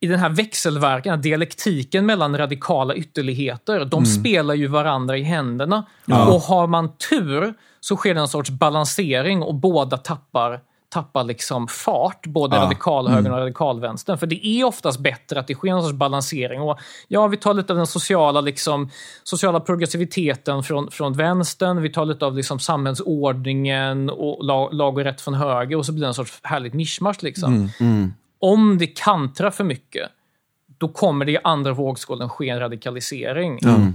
i 0.00 0.06
den 0.06 0.18
här 0.18 0.30
växelverkan, 0.30 1.20
dialektiken 1.20 2.06
mellan 2.06 2.38
radikala 2.38 2.94
ytterligheter, 2.94 3.84
de 3.84 4.06
spelar 4.06 4.54
ju 4.54 4.66
varandra 4.66 5.16
i 5.16 5.22
händerna. 5.22 5.86
Och 6.06 6.40
har 6.40 6.66
man 6.66 6.96
tur 6.96 7.54
så 7.80 7.96
sker 7.96 8.14
det 8.14 8.20
en 8.20 8.28
sorts 8.28 8.50
balansering 8.50 9.42
och 9.42 9.54
båda 9.54 9.96
tappar 9.96 10.60
tappar 10.90 11.24
liksom 11.24 11.68
fart, 11.68 12.26
både 12.26 12.56
Ja. 12.56 12.62
radikalhögern 12.62 13.32
och 13.32 13.38
radikalvänstern. 13.38 14.18
För 14.18 14.26
det 14.26 14.46
är 14.46 14.64
oftast 14.64 15.00
bättre 15.00 15.40
att 15.40 15.46
det 15.46 15.54
sker 15.54 15.68
en 15.68 15.82
sorts 15.82 15.94
balansering. 15.94 16.60
Och 16.60 16.78
ja, 17.08 17.26
vi 17.26 17.36
tar 17.36 17.54
lite 17.54 17.72
av 17.72 17.76
den 17.76 17.86
sociala, 17.86 18.40
liksom, 18.40 18.90
sociala 19.24 19.60
progressiviteten 19.60 20.62
från, 20.62 20.90
från 20.90 21.12
vänstern, 21.12 21.82
vi 21.82 21.92
tar 21.92 22.04
lite 22.04 22.26
av 22.26 22.36
liksom, 22.36 22.58
samhällsordningen 22.58 24.10
och 24.10 24.44
lag, 24.44 24.74
lag 24.74 24.98
och 24.98 25.04
rätt 25.04 25.20
från 25.20 25.34
höger 25.34 25.76
och 25.76 25.86
så 25.86 25.92
blir 25.92 26.02
det 26.02 26.08
en 26.08 26.14
sorts 26.14 26.40
härligt 26.42 26.74
mischmasch. 26.74 27.22
Liksom. 27.22 27.70
Om 28.40 28.78
det 28.78 28.86
kantrar 28.86 29.50
för 29.50 29.64
mycket, 29.64 30.08
då 30.78 30.88
kommer 30.88 31.24
det 31.24 31.32
i 31.32 31.38
andra 31.44 31.72
vågskålen 31.72 32.28
ske 32.28 32.48
en 32.48 32.58
radikalisering. 32.58 33.58
Eh, 33.58 33.88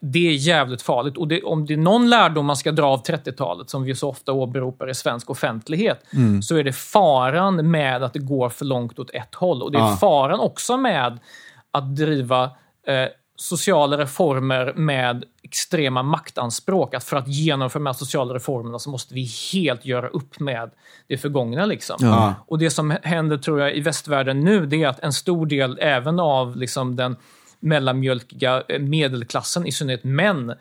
det 0.00 0.28
är 0.28 0.32
jävligt 0.32 0.82
farligt. 0.82 1.16
Och 1.16 1.28
det, 1.28 1.42
om 1.42 1.66
det 1.66 1.72
är 1.74 1.78
någon 1.78 2.10
lärdom 2.10 2.46
man 2.46 2.56
ska 2.56 2.72
dra 2.72 2.86
av 2.86 3.02
30-talet, 3.02 3.70
som 3.70 3.82
vi 3.84 3.94
så 3.94 4.08
ofta 4.08 4.32
åberopar 4.32 4.90
i 4.90 4.94
svensk 4.94 5.30
offentlighet, 5.30 6.04
så 6.42 6.56
är 6.56 6.64
det 6.64 6.72
faran 6.72 7.70
med 7.70 8.02
att 8.02 8.12
det 8.12 8.18
går 8.18 8.48
för 8.48 8.64
långt 8.64 8.98
åt 8.98 9.10
ett 9.10 9.34
håll. 9.34 9.62
Och 9.62 9.72
det 9.72 9.78
är 9.78 9.82
Ja. 9.82 9.96
faran 10.00 10.40
också 10.40 10.76
med 10.76 11.18
att 11.70 11.96
driva 11.96 12.44
eh, 12.86 13.06
sociala 13.36 13.98
reformer 13.98 14.72
med 14.76 15.24
extrema 15.42 16.02
maktanspråk. 16.02 16.94
Att 16.94 17.04
för 17.04 17.16
att 17.16 17.28
genomföra 17.28 17.80
de 17.80 17.86
här 17.86 17.92
sociala 17.92 18.34
reformerna 18.34 18.78
så 18.78 18.90
måste 18.90 19.14
vi 19.14 19.28
helt 19.52 19.84
göra 19.86 20.08
upp 20.08 20.40
med 20.40 20.70
det 21.08 21.16
förgångna. 21.18 21.66
Liksom. 21.66 21.96
Ja. 22.00 22.34
Och 22.46 22.58
det 22.58 22.70
som 22.70 22.96
händer 23.02 23.38
tror 23.38 23.60
jag 23.60 23.76
i 23.76 23.80
västvärlden 23.80 24.40
nu, 24.40 24.66
det 24.66 24.82
är 24.82 24.88
att 24.88 25.00
en 25.00 25.12
stor 25.12 25.46
del 25.46 25.78
även 25.80 26.20
av 26.20 26.56
liksom, 26.56 26.96
den 26.96 27.16
mellanmjölkiga 27.60 28.62
eh, 28.68 28.78
medelklassen, 28.80 29.66
i 29.66 29.72
synnerhet 29.72 30.04
män, 30.04 30.54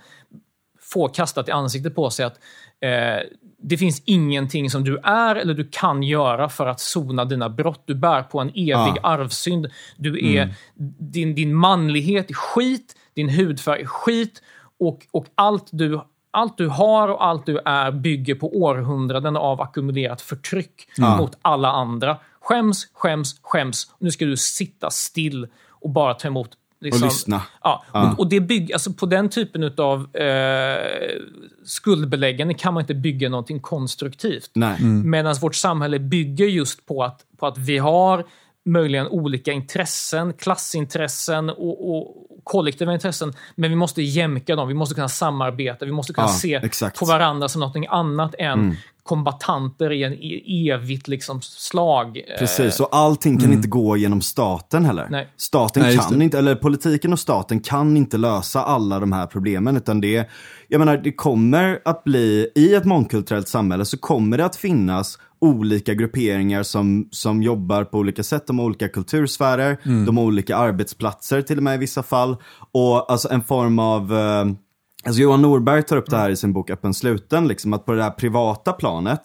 får 0.81 1.09
kastat 1.09 1.47
i 1.47 1.51
ansiktet 1.51 1.95
på 1.95 2.09
sig 2.09 2.25
att 2.25 2.39
eh, 2.81 3.27
det 3.61 3.77
finns 3.77 4.01
ingenting 4.05 4.69
som 4.69 4.83
du 4.83 4.97
är 5.03 5.35
eller 5.35 5.53
du 5.53 5.67
kan 5.71 6.03
göra 6.03 6.49
för 6.49 6.67
att 6.67 6.79
sona 6.79 7.25
dina 7.25 7.49
brott. 7.49 7.83
Du 7.85 7.95
bär 7.95 8.23
på 8.23 8.39
en 8.39 8.49
evig 8.49 8.71
Ja. 8.71 8.97
arvsynd. 9.03 9.67
Du 9.97 10.35
är, 10.35 10.53
din, 10.99 11.35
din 11.35 11.55
manlighet 11.55 12.29
är 12.29 12.33
skit, 12.33 12.95
din 13.13 13.29
hudfärg 13.29 13.81
är 13.81 13.85
skit 13.85 14.41
och, 14.79 15.07
och 15.11 15.25
allt, 15.35 15.67
du, 15.71 16.01
allt 16.31 16.57
du 16.57 16.67
har 16.67 17.07
och 17.07 17.25
allt 17.25 17.45
du 17.45 17.59
är 17.65 17.91
bygger 17.91 18.35
på 18.35 18.57
århundraden 18.57 19.37
av 19.37 19.61
ackumulerat 19.61 20.21
förtryck 20.21 20.87
mot 21.17 21.37
alla 21.41 21.71
andra. 21.71 22.17
Skäms, 22.41 22.87
skäms, 22.93 23.39
skäms. 23.41 23.91
Nu 23.99 24.11
ska 24.11 24.25
du 24.25 24.37
sitta 24.37 24.89
still 24.89 25.47
och 25.69 25.89
bara 25.89 26.13
ta 26.13 26.27
emot 26.27 26.49
liksom, 26.81 27.07
lyssna. 27.07 27.41
Ja, 27.63 27.83
Ja. 27.93 28.11
Och, 28.11 28.19
och 28.19 28.29
det 28.29 28.39
bygger, 28.39 28.75
alltså 28.75 28.93
på 28.93 29.05
den 29.05 29.29
typen 29.29 29.73
av 29.77 30.15
eh, 30.15 30.77
skuldbeläggande 31.65 32.53
kan 32.53 32.73
man 32.73 32.81
inte 32.81 32.93
bygga 32.93 33.29
någonting 33.29 33.59
konstruktivt. 33.59 34.51
Nej. 34.53 34.83
Medan 34.83 35.35
vårt 35.41 35.55
samhälle 35.55 35.99
bygger 35.99 36.45
just 36.45 36.85
på 36.85 37.03
att, 37.03 37.25
på 37.37 37.47
att 37.47 37.57
vi 37.57 37.77
har 37.77 38.25
möjligen 38.71 39.07
olika 39.07 39.51
intressen, 39.51 40.33
klassintressen 40.33 41.49
och, 41.49 41.97
och 41.97 42.15
kollektiva 42.43 42.93
intressen. 42.93 43.33
Men 43.55 43.69
vi 43.69 43.75
måste 43.75 44.01
jämka 44.01 44.55
dem, 44.55 44.67
vi 44.67 44.73
måste 44.73 44.95
kunna 44.95 45.09
samarbeta, 45.09 45.85
vi 45.85 45.91
måste 45.91 46.13
kunna 46.13 46.27
Ja, 46.27 46.33
se 46.33 46.55
exakt. 46.55 46.99
på 46.99 47.05
varandra 47.05 47.47
som 47.49 47.59
något 47.59 47.75
annat 47.89 48.35
än 48.39 48.75
kombatanter 49.03 49.91
i 49.91 50.03
en 50.03 50.13
e- 50.13 50.69
evigt 50.71 51.07
liksom 51.07 51.41
slag. 51.41 52.17
Eh, 52.17 52.39
Precis, 52.39 52.79
och 52.79 52.89
allting 52.91 53.37
kan 53.39 53.53
inte 53.53 53.67
gå 53.67 53.97
genom 53.97 54.21
staten 54.21 54.85
heller. 54.85 55.07
Nej. 55.09 55.27
Staten 55.37 55.83
Nej, 55.83 55.97
kan 55.97 56.21
inte, 56.21 56.37
eller 56.37 56.55
politiken 56.55 57.13
och 57.13 57.19
staten 57.19 57.59
kan 57.59 57.97
inte 57.97 58.17
lösa 58.17 58.63
alla 58.63 58.99
de 58.99 59.11
här 59.11 59.27
problemen. 59.27 59.77
Utan 59.77 60.01
det, 60.01 60.29
jag 60.67 60.79
menar, 60.79 60.97
det 60.97 61.11
kommer 61.11 61.79
att 61.85 62.03
bli, 62.03 62.51
i 62.55 62.73
ett 62.75 62.85
mångkulturellt 62.85 63.47
samhälle 63.47 63.85
så 63.85 63.97
kommer 63.97 64.37
det 64.37 64.45
att 64.45 64.55
finnas 64.55 65.17
olika 65.41 65.93
grupperingar 65.93 66.63
som, 66.63 67.07
som 67.11 67.43
jobbar 67.43 67.83
på 67.83 67.97
olika 67.97 68.23
sätt. 68.23 68.47
De 68.47 68.59
har 68.59 68.65
olika 68.65 68.89
kultursfärer, 68.89 69.77
de 70.05 70.17
har 70.17 70.25
olika 70.25 70.57
arbetsplatser 70.57 71.41
till 71.41 71.57
och 71.57 71.63
med 71.63 71.75
i 71.75 71.77
vissa 71.77 72.03
fall. 72.03 72.37
Och 72.71 73.11
alltså 73.11 73.29
en 73.31 73.43
form 73.43 73.79
av 73.79 74.13
eh, 74.13 74.45
Alltså 75.05 75.21
Johan 75.21 75.41
Norberg 75.41 75.83
tar 75.83 75.97
upp 75.97 76.09
det 76.09 76.17
här 76.17 76.29
i 76.29 76.35
sin 76.35 76.53
bok 76.53 76.69
Öppen 76.69 76.93
sluten, 76.93 77.47
liksom 77.47 77.73
att 77.73 77.85
på 77.85 77.93
det 77.93 78.03
här 78.03 78.11
privata 78.11 78.73
planet, 78.73 79.19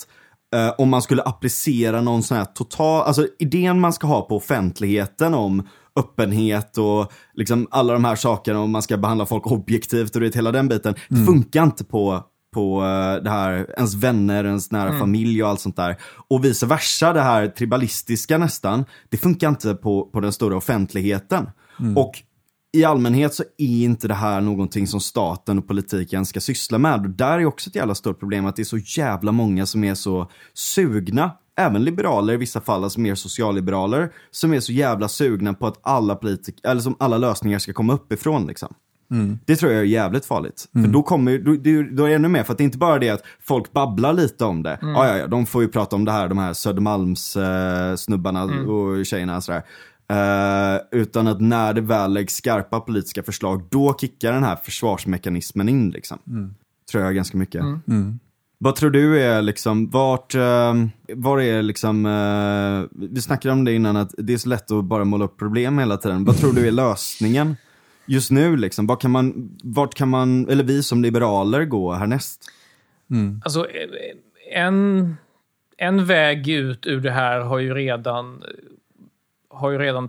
eh, 0.54 0.74
om 0.78 0.88
man 0.88 1.02
skulle 1.02 1.22
applicera 1.22 2.00
någon 2.00 2.22
sån 2.22 2.36
här 2.36 2.44
total, 2.44 3.02
alltså 3.02 3.26
idén 3.38 3.80
man 3.80 3.92
ska 3.92 4.06
ha 4.06 4.22
på 4.22 4.36
offentligheten 4.36 5.34
om 5.34 5.68
öppenhet 5.96 6.78
och 6.78 7.12
liksom 7.34 7.66
alla 7.70 7.92
de 7.92 8.04
här 8.04 8.16
sakerna, 8.16 8.60
om 8.60 8.70
man 8.70 8.82
ska 8.82 8.96
behandla 8.96 9.26
folk 9.26 9.46
objektivt 9.46 10.14
och 10.14 10.20
det, 10.20 10.34
hela 10.34 10.52
den 10.52 10.68
biten, 10.68 10.94
det 11.08 11.24
funkar 11.24 11.62
inte 11.62 11.84
på 11.84 12.24
på 12.54 12.82
eh, 12.82 13.22
det 13.22 13.30
här, 13.30 13.74
ens 13.76 13.94
vänner, 13.94 14.44
ens 14.44 14.70
nära 14.70 14.98
familj 14.98 15.42
och 15.42 15.48
allt 15.48 15.60
sånt 15.60 15.76
där. 15.76 15.96
Och 16.28 16.44
vice 16.44 16.66
versa, 16.66 17.12
det 17.12 17.22
här 17.22 17.48
tribalistiska 17.48 18.38
nästan, 18.38 18.84
det 19.08 19.16
funkar 19.16 19.48
inte 19.48 19.74
på, 19.74 20.10
på 20.12 20.20
den 20.20 20.32
stora 20.32 20.56
offentligheten. 20.56 21.50
Och 21.96 22.22
i 22.74 22.84
allmänhet 22.84 23.34
så 23.34 23.42
är 23.58 23.84
inte 23.84 24.08
det 24.08 24.14
här 24.14 24.40
någonting 24.40 24.86
som 24.86 25.00
staten 25.00 25.58
och 25.58 25.68
politiken 25.68 26.26
ska 26.26 26.40
syssla 26.40 26.78
med. 26.78 27.00
Och 27.00 27.10
där 27.10 27.38
är 27.38 27.46
också 27.46 27.70
ett 27.70 27.76
jävla 27.76 27.94
stort 27.94 28.20
problem 28.20 28.46
att 28.46 28.56
det 28.56 28.62
är 28.62 28.64
så 28.64 28.78
jävla 28.78 29.32
många 29.32 29.66
som 29.66 29.84
är 29.84 29.94
så 29.94 30.30
sugna, 30.54 31.30
även 31.56 31.84
liberaler 31.84 32.34
i 32.34 32.36
vissa 32.36 32.60
fall, 32.60 32.84
alltså 32.84 33.00
mer 33.00 33.14
socialliberaler, 33.14 34.12
som 34.30 34.54
är 34.54 34.60
så 34.60 34.72
jävla 34.72 35.08
sugna 35.08 35.54
på 35.54 35.66
att 35.66 35.80
alla 35.82 36.14
politik 36.14 36.60
eller 36.64 36.80
som 36.80 36.96
alla 36.98 37.18
lösningar 37.18 37.58
ska 37.58 37.72
komma 37.72 37.92
uppifrån 37.92 38.46
liksom. 38.46 38.74
Det 39.44 39.56
tror 39.56 39.72
jag 39.72 39.80
är 39.80 39.84
jävligt 39.84 40.24
farligt. 40.24 40.68
För 40.72 40.80
då 40.92 41.02
kommer 41.02 41.38
då, 41.38 41.52
då, 41.96 42.04
är 42.04 42.08
det 42.08 42.14
ännu 42.14 42.28
mer, 42.28 42.42
för 42.42 42.52
att 42.52 42.58
det 42.58 42.62
är 42.62 42.66
inte 42.66 42.78
bara 42.78 42.98
det 42.98 43.10
att 43.10 43.22
folk 43.40 43.72
babblar 43.72 44.12
lite 44.12 44.44
om 44.44 44.62
det. 44.62 44.78
Ja, 44.82 45.06
ja, 45.08 45.16
ja, 45.16 45.26
de 45.26 45.46
får 45.46 45.62
ju 45.62 45.68
prata 45.68 45.96
om 45.96 46.04
det 46.04 46.12
här, 46.12 46.28
de 46.28 46.38
här 46.38 46.52
Södermalms 46.52 47.36
eh, 47.36 47.96
snubbarna 47.96 48.44
och 48.44 49.06
tjejerna 49.06 49.36
och 49.36 49.44
sådär. 49.44 49.62
Eh, 50.10 50.80
utan 51.00 51.26
att 51.26 51.40
när 51.40 51.74
det 51.74 51.80
väl 51.80 52.12
läggs 52.12 52.34
skarpa 52.34 52.80
politiska 52.80 53.22
förslag, 53.22 53.62
då 53.70 53.96
kickar 54.00 54.32
den 54.32 54.44
här 54.44 54.56
försvarsmekanismen 54.56 55.68
in 55.68 55.90
liksom. 55.90 56.18
Tror 56.90 57.04
jag 57.04 57.14
ganska 57.14 57.38
mycket. 57.38 57.62
Vad 58.58 58.76
tror 58.76 58.90
du 58.90 59.20
är 59.22 59.42
liksom, 59.42 59.90
vart, 59.90 60.34
eh, 60.34 60.74
var 61.14 61.40
är 61.40 61.62
liksom, 61.62 62.06
eh, 62.06 62.98
vi 63.12 63.20
snackade 63.20 63.52
om 63.52 63.64
det 63.64 63.72
innan 63.72 63.96
att 63.96 64.14
det 64.18 64.32
är 64.32 64.38
så 64.38 64.48
lätt 64.48 64.70
att 64.70 64.84
bara 64.84 65.04
måla 65.04 65.24
upp 65.24 65.38
problem 65.38 65.78
hela 65.78 65.96
tiden. 65.96 66.24
Vad 66.24 66.36
tror 66.36 66.52
du 66.52 66.66
är 66.66 66.72
lösningen? 66.72 67.56
Just 68.06 68.30
nu 68.30 68.56
liksom, 68.56 68.86
vad 68.86 69.00
kan 69.00 69.10
man, 69.10 69.56
vart 69.62 69.94
kan 69.94 70.08
man, 70.08 70.48
eller 70.48 70.64
vi 70.64 70.82
som 70.82 71.02
liberaler 71.02 71.64
gå 71.64 71.92
härnäst? 71.92 72.50
Alltså, 73.44 73.70
eh, 73.70 73.88
en, 74.52 75.16
en 75.76 76.06
väg 76.06 76.48
ut 76.48 76.86
ur 76.86 77.00
det 77.00 77.10
här 77.10 77.40
har 77.40 77.58
ju 77.58 77.74
redan, 77.74 78.42
har 79.50 79.70
ju 79.70 79.78
redan 79.78 80.08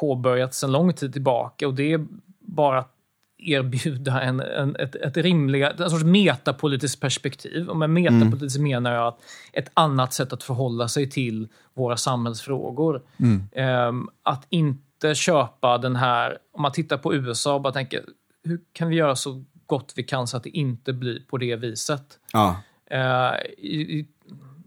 påbörjats 0.00 0.64
en 0.64 0.72
lång 0.72 0.92
tid 0.92 1.12
tillbaka 1.12 1.68
och 1.68 1.74
det 1.74 1.92
är 1.92 2.06
bara 2.40 2.78
att 2.78 2.94
erbjuda 3.38 4.20
en, 4.20 4.40
en, 4.40 4.76
ett, 4.76 4.94
ett 4.94 5.16
rimliga, 5.16 5.70
en 5.70 5.90
sorts 5.90 6.04
metapolitiskt 6.04 7.00
perspektiv. 7.00 7.68
Och 7.68 7.76
med 7.76 7.90
metapolitiskt 7.90 8.60
menar 8.60 8.94
jag 8.94 9.06
att 9.06 9.20
ett 9.52 9.70
annat 9.74 10.12
sätt 10.12 10.32
att 10.32 10.42
förhålla 10.42 10.88
sig 10.88 11.10
till 11.10 11.48
våra 11.74 11.96
samhällsfrågor. 11.96 13.02
Ehm, 13.52 14.08
att 14.22 14.46
inte 14.48 14.87
köpa 15.14 15.78
den 15.78 15.96
här, 15.96 16.38
om 16.52 16.62
man 16.62 16.72
tittar 16.72 16.96
på 16.98 17.14
USA 17.14 17.54
och 17.54 17.60
bara 17.60 17.72
tänker, 17.72 18.04
hur 18.44 18.60
kan 18.72 18.88
vi 18.88 18.96
göra 18.96 19.16
så 19.16 19.44
gott 19.66 19.92
vi 19.96 20.02
kan 20.02 20.26
så 20.26 20.36
att 20.36 20.42
det 20.44 20.50
inte 20.50 20.92
blir 20.92 21.20
på 21.30 21.36
det 21.38 21.56
viset? 21.56 22.02
Ja. 22.32 22.56
Eh, 22.90 23.00
i, 23.58 23.80
i, 23.98 24.06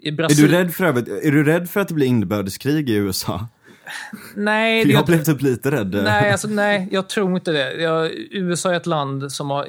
i 0.02 0.08
Är 0.08 0.12
Brasil- 0.12 0.42
du 0.48 0.48
rädd 0.58 0.74
för 0.74 0.84
övrigt, 0.86 1.08
är 1.08 1.32
du 1.32 1.44
rädd 1.44 1.70
för 1.70 1.80
att 1.80 1.88
det 1.88 1.94
blir 1.94 2.08
inbördeskrig 2.08 2.90
i 2.90 2.94
USA? 2.94 3.48
Nej, 4.36 4.86
det, 4.86 4.92
jag 4.92 5.06
blev 5.06 5.24
typ 5.24 5.42
lite 5.42 5.72
rädd. 5.72 6.00
nej, 6.04 6.32
alltså, 6.32 6.48
nej, 6.48 6.88
jag 6.92 7.10
tror 7.10 7.36
inte 7.36 7.52
det. 7.52 7.74
Jag, 7.82 8.12
USA 8.32 8.72
är 8.72 8.78
ett 8.78 8.86
land 8.86 9.32
som 9.32 9.50
har, 9.50 9.66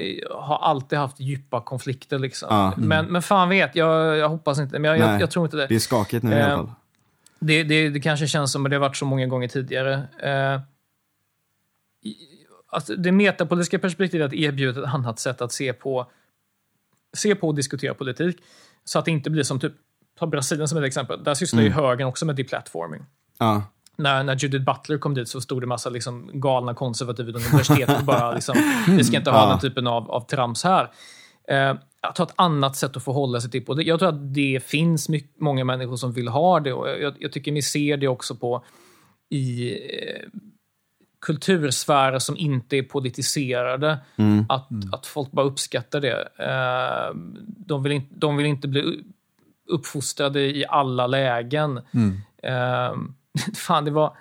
har 0.47 0.59
alltid 0.59 0.99
haft 0.99 1.21
djupa 1.21 1.61
konflikter. 1.61 2.19
Liksom. 2.19 2.49
Ja. 2.51 2.73
Men, 2.77 3.07
men 3.07 3.23
fan 3.23 3.49
vet, 3.49 3.77
jag, 3.77 4.17
jag 4.17 4.29
hoppas 4.29 4.59
inte. 4.59 4.79
Men 4.79 4.91
jag, 4.91 4.99
jag, 5.15 5.21
jag 5.21 5.31
tror 5.31 5.45
inte 5.45 5.57
det. 5.57 5.67
Det 5.67 5.75
är 5.75 5.79
skakigt 5.79 6.23
nu 6.23 6.31
i 6.31 6.35
alla 6.35 6.51
Eh, 6.53 6.57
fall. 6.57 6.71
Det, 7.43 7.63
det, 7.63 7.89
det 7.89 8.01
kanske 8.01 8.27
känns 8.27 8.53
som 8.53 8.67
att 8.67 8.71
det 8.71 8.77
har 8.77 8.81
varit 8.81 8.97
så 8.97 9.05
många 9.05 9.27
gånger 9.27 9.49
tidigare. 9.49 9.95
Eh, 10.23 10.61
i- 12.11 12.17
alltså 12.69 12.97
det 12.97 13.13
metapolitiska 13.13 13.79
perspektivet 13.79 14.27
att 14.27 14.33
erbjuda 14.35 14.81
ett 14.81 14.95
annat 14.95 15.19
sätt 15.19 15.43
att 15.43 15.53
se 15.53 15.73
på, 15.73 16.11
se 17.17 17.35
på 17.35 17.49
och 17.49 17.55
diskutera 17.55 17.95
politik. 17.95 18.37
Så 18.85 18.99
att 18.99 19.05
det 19.05 19.11
inte 19.11 19.31
blir 19.31 19.43
som 19.43 19.61
typ, 19.61 19.73
ta 20.19 20.27
Brasilien 20.27 20.69
som 20.69 20.79
ett 20.79 20.85
exempel. 20.85 21.25
Där 21.25 21.35
sysslar 21.35 21.63
ju 21.63 21.71
högern 21.71 22.09
också 22.09 22.27
med 22.27 22.37
deplatforming. 22.37 23.03
Ja. 23.39 23.63
När, 23.97 24.25
när 24.25 24.37
Judith 24.37 24.65
Butler 24.65 24.99
kom 24.99 25.15
dit 25.15 25.29
så 25.29 25.41
stod 25.41 25.63
det 25.63 25.67
massa 25.67 25.91
liksom 25.91 26.31
galna 26.33 26.75
konservativa 26.75 27.27
vid 27.27 27.37
universitetet 27.37 27.99
och 27.99 28.05
bara 28.05 28.33
liksom, 28.35 28.57
vi 28.89 29.05
ska 29.05 29.17
inte 29.17 29.31
ha 29.31 29.39
Ja. 29.45 29.51
den 29.51 29.59
typen 29.61 29.87
av, 29.87 30.11
av 30.11 30.21
trams 30.27 30.65
här. 30.65 30.91
Eh, 31.49 31.75
att 32.01 32.19
ha 32.19 32.25
ett 32.25 32.35
annat 32.37 32.77
sätt 32.77 32.97
att 32.97 33.05
förhålla 33.05 33.41
sig 33.41 33.51
till. 33.51 33.65
Och 33.67 33.77
det, 33.77 33.83
jag 33.83 33.99
tror 33.99 34.09
att 34.09 34.35
det 34.35 34.65
finns 34.65 35.09
mycket, 35.09 35.41
många 35.41 35.65
människor 35.65 35.97
som 35.97 36.13
vill 36.13 36.29
ha 36.29 36.61
det. 36.61 36.73
Och 36.73 36.89
jag, 36.89 37.15
jag 37.19 37.33
tycker 37.33 37.53
ni 37.53 37.63
ser 37.63 37.97
det 37.97 38.09
också 38.09 38.35
på 38.35 38.65
i 39.29 39.73
eh, 39.73 40.29
kultursfärer 41.21 42.19
som 42.19 42.37
inte 42.37 42.77
är 42.77 42.83
politiserade. 42.83 43.99
Att, 44.49 44.69
att 44.93 45.07
folk 45.07 45.31
bara 45.31 45.47
uppskattar 45.47 46.01
det. 46.01 46.29
Eh, 46.39 47.17
de, 47.47 47.83
vill 47.83 47.93
inte, 47.93 48.15
de 48.15 48.37
vill 48.37 48.47
inte 48.47 48.69
bli 48.69 49.05
uppfostrade 49.69 50.41
i 50.41 50.65
alla 50.69 51.07
lägen. 51.07 51.81
Eh, 52.43 52.95
fan, 53.55 53.85
det 53.85 53.91
var... 53.91 54.17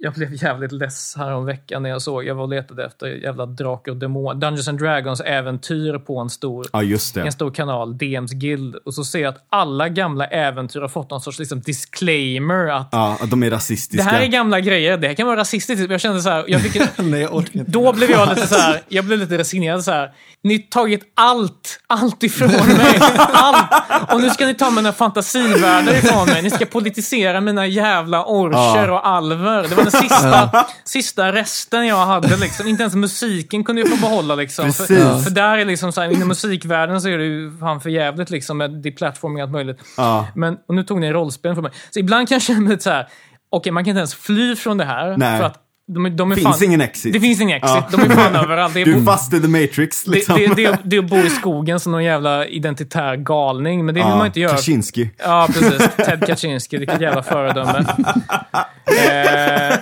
Jag 0.00 0.12
blev 0.12 0.42
jävligt 0.42 0.72
less 0.72 1.14
här 1.18 1.32
om 1.32 1.44
veckan 1.46 1.82
när 1.82 1.90
jag 1.90 2.02
såg, 2.02 2.24
jag 2.24 2.34
var 2.34 2.42
och 2.42 2.48
letade 2.48 2.84
efter 2.86 3.06
jävla 3.06 3.46
Drakar 3.46 3.92
och 3.92 3.98
Demoner, 3.98 4.34
Dungeons 4.40 4.68
and 4.68 4.78
Dragons 4.78 5.20
äventyr 5.20 5.98
på 5.98 6.18
en 6.18 6.30
stor 6.30 6.66
ja, 6.72 6.82
just 6.82 7.14
det. 7.14 7.20
en 7.20 7.32
stor 7.32 7.50
kanal, 7.50 7.98
DMs 7.98 8.32
Guild, 8.32 8.74
och 8.84 8.94
så 8.94 9.04
ser 9.04 9.18
jag 9.18 9.28
att 9.28 9.46
alla 9.50 9.88
gamla 9.88 10.24
äventyr 10.26 10.80
har 10.80 10.88
fått 10.88 11.10
någon 11.10 11.20
sorts 11.20 11.38
liksom, 11.38 11.60
disclaimer 11.60 12.66
att 12.68 12.88
Ja, 12.92 13.18
att 13.20 13.30
de 13.30 13.42
är 13.42 13.50
det 13.50 13.56
rasistiska. 13.56 14.04
här 14.10 14.20
är 14.20 14.26
gamla 14.26 14.60
grejer, 14.60 14.98
det 14.98 15.06
här 15.08 15.14
kan 15.14 15.26
vara 15.26 15.36
rasistiskt. 15.40 15.90
Jag 15.90 16.00
kände 16.00 16.20
så 16.22 16.28
här, 16.30 16.44
jag 16.48 16.60
fick, 16.62 16.82
Nej, 16.98 17.20
jag 17.20 17.44
då 17.66 17.92
blev 17.92 18.10
jag 18.10 18.28
lite 18.28 18.46
så 18.46 18.58
här, 18.58 18.82
jag 18.88 19.04
blev 19.04 19.18
lite 19.18 19.38
resignerad 19.38 19.84
så 19.84 19.90
här. 19.90 20.10
Ni 20.42 20.54
har 20.54 20.62
tagit 20.70 21.02
allt, 21.14 21.80
allt 21.86 22.22
ifrån 22.22 22.48
mig. 22.78 22.98
Allt. 23.18 23.72
Och 24.12 24.20
nu 24.20 24.30
ska 24.30 24.46
ni 24.46 24.54
ta 24.54 24.70
mina 24.70 24.92
fantasivärldar 24.92 25.92
ifrån 25.92 26.26
mig. 26.26 26.42
Ni 26.42 26.50
ska 26.50 26.66
politisera 26.66 27.40
mina 27.40 27.66
jävla 27.66 28.24
orcher 28.24 28.90
och 28.90 29.06
alver. 29.08 29.62
Det 29.68 29.74
var 29.74 29.84
den 29.90 30.00
sista, 30.02 30.66
sista 30.84 31.32
resten 31.32 31.86
jag 31.86 32.06
hade. 32.06 32.36
Liksom. 32.36 32.68
Inte 32.68 32.82
ens 32.82 32.94
musiken 32.94 33.64
kunde 33.64 33.82
jag 33.82 33.90
få 33.90 34.06
behålla. 34.08 34.34
Liksom. 34.34 34.72
För, 34.72 35.22
för 35.22 35.30
där 35.30 35.58
är 35.58 35.64
liksom 35.64 35.92
så 35.92 36.00
här, 36.00 36.10
inom 36.10 36.28
musikvärlden 36.28 37.00
så 37.00 37.08
är 37.08 37.18
det 37.18 37.24
ju 37.24 37.58
fan 37.58 37.80
för 37.80 37.90
jävligt 37.90 38.30
liksom, 38.30 38.58
med 38.58 38.70
deplatforming 38.70 39.36
och 39.36 39.42
allt 39.42 39.52
möjligt. 39.52 39.80
Ja. 39.96 40.26
Men, 40.34 40.56
och 40.68 40.74
nu 40.74 40.82
tog 40.82 41.00
ni 41.00 41.12
rollspel 41.12 41.54
från 41.54 41.62
mig. 41.62 41.72
Så 41.90 41.98
ibland 41.98 42.28
kan 42.28 42.34
jag 42.34 42.42
känna 42.42 42.70
lite 42.70 42.82
så 42.82 42.90
här, 42.90 43.08
okej 43.50 43.72
man 43.72 43.84
kan 43.84 43.90
inte 43.90 43.98
ens 43.98 44.14
fly 44.14 44.56
från 44.56 44.78
det 44.78 44.84
här. 44.84 45.16
Nej. 45.16 45.38
För 45.38 45.44
att 45.44 45.67
de, 45.88 46.16
de 46.16 46.32
Finns 46.34 46.58
fan, 46.58 46.64
ingen 46.64 46.80
exit. 46.80 47.12
Det 47.12 47.20
finns 47.20 47.40
ingen 47.40 47.56
exit. 47.56 47.70
Ja. 47.74 47.88
De 47.90 48.00
är 48.00 48.08
fan 48.14 48.36
överallt. 48.44 48.74
Det 48.74 48.80
är, 48.80 48.84
Du 48.84 48.96
är 48.96 49.00
fast 49.04 49.34
i 49.34 49.40
the 49.40 49.48
matrix 49.48 50.04
det, 50.04 50.10
liksom. 50.10 50.36
det, 50.36 50.46
det, 50.56 50.78
det 50.84 50.96
är 50.96 51.00
att 51.00 51.10
bo 51.10 51.16
i 51.16 51.30
skogen 51.30 51.80
som 51.80 51.92
någon 51.92 52.04
jävla 52.04 52.46
identitär 52.46 53.16
galning. 53.16 53.84
Men 53.84 53.94
det 53.94 54.00
vill 54.00 54.08
man 54.08 54.26
inte 54.26 54.40
göra. 54.40 54.56
Kaczynski. 54.56 55.10
Ja, 55.18 55.48
precis. 55.52 55.88
Ted 55.96 56.26
Kaczynski, 56.26 56.76
vilket 56.76 57.00
jävla 57.00 57.22
föredöme. 57.22 57.84
Eh, 58.88 59.78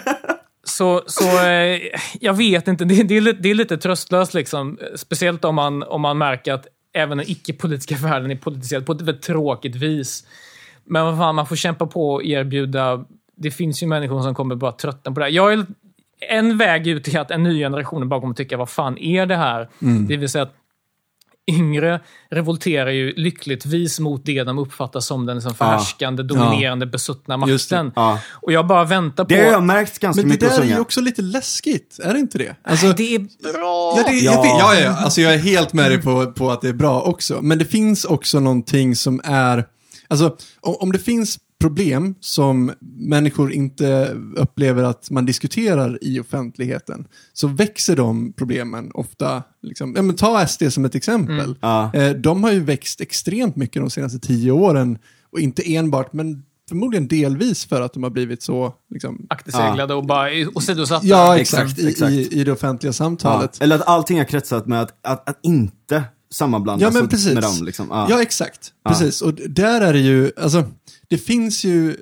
så 0.65 1.03
så 1.07 1.25
eh, 1.47 1.81
jag 2.21 2.35
vet 2.35 2.69
inte, 2.69 2.85
det, 2.85 3.03
det, 3.03 3.17
är, 3.17 3.21
lite- 3.21 3.43
det 3.43 3.51
är 3.51 3.55
lite 3.55 3.77
tröstlöst 3.77 4.35
liksom. 4.35 4.79
Speciellt 4.97 5.45
om 5.45 5.55
man, 5.55 5.83
om 5.83 6.01
man 6.01 6.19
märker 6.19 6.53
att 6.53 6.67
även 6.95 7.19
den 7.19 7.31
icke-politiska 7.31 7.97
världen 7.97 8.31
är 8.31 8.37
politiserad 8.37 8.87
på 8.87 8.93
ett 8.93 9.01
väldigt 9.01 9.23
tråkigt 9.23 9.75
vis. 9.77 10.25
Men 10.85 11.05
vad 11.05 11.19
fan, 11.19 11.35
man 11.35 11.47
får 11.47 11.57
kämpa 11.57 11.87
på 11.87 12.13
och 12.15 12.25
erbjuda... 12.25 13.05
Det 13.37 13.51
finns 13.51 13.83
ju 13.83 13.87
människor 13.87 14.23
som 14.23 14.35
kommer 14.35 14.55
bara 14.55 14.73
tröttna 14.73 15.13
på 15.13 15.21
det 15.21 15.27
här. 15.27 15.33
Jag 15.33 15.53
är, 15.53 15.67
en 16.21 16.59
väg 16.59 16.87
ut 16.87 17.09
är 17.09 17.21
att 17.21 17.31
en 17.31 17.43
ny 17.43 17.59
generation 17.59 18.09
bara 18.09 18.21
kommer 18.21 18.35
tycka, 18.35 18.57
vad 18.57 18.69
fan 18.69 18.99
är 18.99 19.27
det 19.27 19.37
här? 19.37 19.69
Det 20.09 20.17
vill 20.17 20.29
säga 20.29 20.43
att 20.43 20.55
yngre 21.51 22.01
revolterar 22.31 22.91
ju 22.91 23.13
lyckligtvis 23.17 24.01
mot 24.01 24.25
det 24.25 24.45
de 24.45 24.59
uppfattar 24.59 25.01
som 25.01 25.27
den 25.27 25.37
liksom 25.37 25.55
förhärskande, 25.55 26.23
dominerande, 26.23 26.87
besuttna 26.87 27.37
det. 27.37 27.53
makten. 27.53 27.93
Ja. 27.97 28.21
Och 28.33 28.53
jag 28.53 28.67
bara 28.67 28.85
väntar 28.85 29.25
på... 29.25 29.29
Det 29.29 29.45
har 29.45 29.53
jag 29.53 29.63
märkt 29.63 29.99
ganska 29.99 30.23
Men 30.23 30.29
det 30.29 30.35
mycket 30.35 30.49
hos 30.49 30.59
där 30.59 30.65
är 30.65 30.69
ju 30.69 30.81
också 30.81 31.01
lite 31.01 31.23
läskigt, 31.23 31.99
är 32.03 32.13
det 32.13 32.19
inte 32.19 32.39
det? 32.39 32.57
Alltså, 32.63 32.93
det 32.93 33.15
är 33.15 33.19
bra! 33.19 33.95
Ja, 33.97 34.05
det, 34.09 34.19
Ja. 34.19 34.33
Ja, 34.45 34.75
ja, 34.75 34.81
ja. 34.81 34.91
Alltså 34.91 35.21
jag 35.21 35.35
är 35.35 35.39
helt 35.39 35.73
med 35.73 35.91
dig 35.91 36.03
på, 36.03 36.33
på 36.33 36.51
att 36.51 36.61
det 36.61 36.69
är 36.69 36.73
bra 36.73 37.01
också. 37.01 37.39
Men 37.43 37.59
det 37.59 37.65
finns 37.65 38.05
också 38.05 38.41
någonting 38.41 38.97
som 38.97 39.21
är, 39.25 39.65
alltså 40.09 40.37
om, 40.61 40.77
om 40.81 40.93
det 40.93 40.99
finns 40.99 41.39
problem 41.61 42.15
som 42.21 42.73
människor 42.99 43.53
inte 43.53 44.17
upplever 44.37 44.83
att 44.83 45.11
man 45.11 45.27
diskuterar 45.27 45.99
i 46.05 46.21
offentligheten, 46.21 47.07
så 47.33 47.47
växer 47.49 47.97
de 47.97 48.33
problemen 48.33 48.91
ofta, 48.95 49.43
liksom, 49.63 49.93
ja, 49.97 50.03
men 50.03 50.17
ta 50.17 50.47
SD 50.47 50.63
som 50.73 50.85
ett 50.85 50.95
exempel. 50.95 51.55
Ja. 51.61 51.91
Eh, 51.95 52.11
de 52.11 52.45
har 52.45 52.53
ju 52.53 52.61
växt 52.61 53.01
extremt 53.01 53.57
mycket 53.57 53.83
de 53.83 53.91
senaste 53.91 54.19
tio 54.19 54.51
åren, 54.53 54.99
och 55.33 55.41
inte 55.41 55.75
enbart, 55.75 56.13
men 56.13 56.43
förmodligen 56.69 57.09
delvis 57.09 57.65
för 57.65 57.81
att 57.81 57.93
de 57.93 58.03
har 58.03 58.11
blivit 58.11 58.43
så, 58.43 58.75
liksom, 58.91 59.27
Akterseglade 59.31 59.95
och 59.95 60.07
bara 60.07 60.29
åsidosatta. 60.55 61.07
ja 61.07 61.39
Exakt, 61.39 61.65
exakt, 61.71 61.79
i, 61.81 61.89
exakt. 61.89 62.13
I, 62.13 62.41
i 62.41 62.45
det 62.45 62.53
offentliga 62.53 62.89
Ja. 62.89 62.93
samtalet. 62.93 63.63
Eller 63.63 63.77
att 63.77 63.87
allting 63.89 64.19
har 64.19 64.25
kretsat 64.25 64.67
med 64.67 64.83
att, 64.83 64.95
att, 65.03 65.29
att 65.29 65.39
inte 65.43 66.03
sammanblandas 66.33 66.83
Ja, 66.95 67.01
men 67.01 67.09
precis. 67.09 67.35
med 67.35 67.43
dem. 67.43 67.57
Liksom. 67.63 67.87
Ja. 67.91 68.07
Ja, 68.11 68.23
exakt. 68.23 68.73
Precis. 68.89 69.23
Och 69.23 69.35
där 69.35 69.81
är 69.81 69.93
det 69.93 69.99
ju, 70.01 70.31
alltså, 70.37 70.65
det 71.09 71.19
finns 71.19 71.65
ju, 71.65 71.97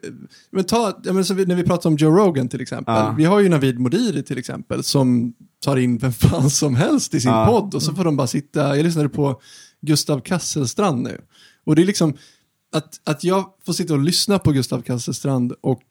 men 0.51 0.65
ta, 0.65 1.01
ja, 1.05 1.13
men 1.13 1.25
så 1.25 1.35
vi, 1.35 1.47
när 1.47 1.55
vi 1.55 1.63
pratar 1.63 1.91
om 1.91 1.97
Joe 1.97 2.11
Rogan 2.17 2.49
till 2.49 2.61
exempel. 2.61 2.95
Ja. 2.95 3.15
Vi 3.19 3.25
har 3.25 3.41
ju 3.41 3.49
Navid 3.49 3.79
Modiri 3.79 4.23
till 4.23 4.39
exempel 4.39 4.83
som 4.83 5.35
tar 5.65 5.77
in 5.77 5.99
vem 5.99 6.13
fan 6.13 6.51
som 6.51 6.75
helst 6.75 7.15
i 7.15 7.21
sin 7.21 7.31
Ja. 7.31 7.47
podd 7.47 7.75
och 7.75 7.83
så 7.83 7.95
får 7.95 8.05
de 8.05 8.17
bara 8.17 8.27
sitta, 8.27 8.77
jag 8.77 8.85
lyssnade 8.85 9.09
på 9.09 9.41
Gustav 9.81 10.21
Kasselstrand 10.21 11.03
nu. 11.03 11.21
Och 11.67 11.77
det 11.77 11.83
är 11.83 11.87
liksom, 11.87 12.15
att, 12.73 13.01
att 13.05 13.25
jag 13.25 13.45
får 13.67 13.73
sitta 13.73 13.95
och 13.95 14.01
lyssna 14.01 14.39
på 14.39 14.53
Gustav 14.53 14.83
Kasselstrand 14.83 15.53
och 15.61 15.83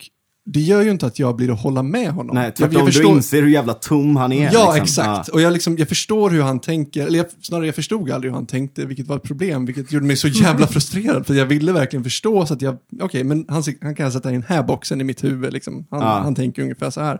det 0.46 0.60
gör 0.60 0.82
ju 0.82 0.90
inte 0.90 1.06
att 1.06 1.18
jag 1.18 1.36
blir 1.36 1.52
att 1.52 1.60
hålla 1.60 1.82
med 1.82 2.10
honom. 2.10 2.34
Nej, 2.34 2.44
jag, 2.44 2.56
tvärtom, 2.56 2.78
jag 2.78 2.86
du 2.86 2.92
förstår, 2.92 3.16
inser 3.16 3.42
hur 3.42 3.48
jävla 3.48 3.74
tom 3.74 4.16
han 4.16 4.32
är. 4.32 4.52
Ja, 4.52 4.74
liksom. 4.74 4.82
exakt. 4.82 5.28
Och 5.28 5.40
jag, 5.40 5.52
liksom, 5.52 5.76
jag 5.78 5.88
förstår 5.88 6.30
hur 6.30 6.42
han 6.42 6.60
tänker, 6.60 7.06
eller 7.06 7.18
jag, 7.18 7.26
snarare 7.42 7.66
jag 7.66 7.74
förstod 7.74 8.10
aldrig 8.10 8.32
hur 8.32 8.34
han 8.36 8.46
tänkte, 8.46 8.86
vilket 8.86 9.06
var 9.06 9.16
ett 9.16 9.22
problem, 9.22 9.66
vilket 9.66 9.92
gjorde 9.92 10.06
mig 10.06 10.16
så 10.16 10.28
jävla 10.28 10.66
frustrerad, 10.66 11.26
för 11.26 11.34
jag 11.34 11.46
ville 11.46 11.72
verkligen 11.72 12.04
förstå, 12.04 12.46
så 12.46 12.54
att 12.54 12.62
jag, 12.62 12.76
okej, 13.00 13.24
men 13.24 13.46
han, 13.48 13.62
han 13.80 13.94
kan 13.94 14.12
sätta 14.12 14.30
i 14.30 14.32
den 14.32 14.44
här 14.48 14.62
boxen 14.62 15.00
i 15.00 15.04
mitt 15.04 15.24
huvud, 15.24 15.52
liksom. 15.52 15.86
han, 15.90 16.00
Ja. 16.00 16.18
han 16.18 16.34
tänker 16.34 16.62
ungefär 16.62 16.90
så 16.90 17.00
här. 17.00 17.18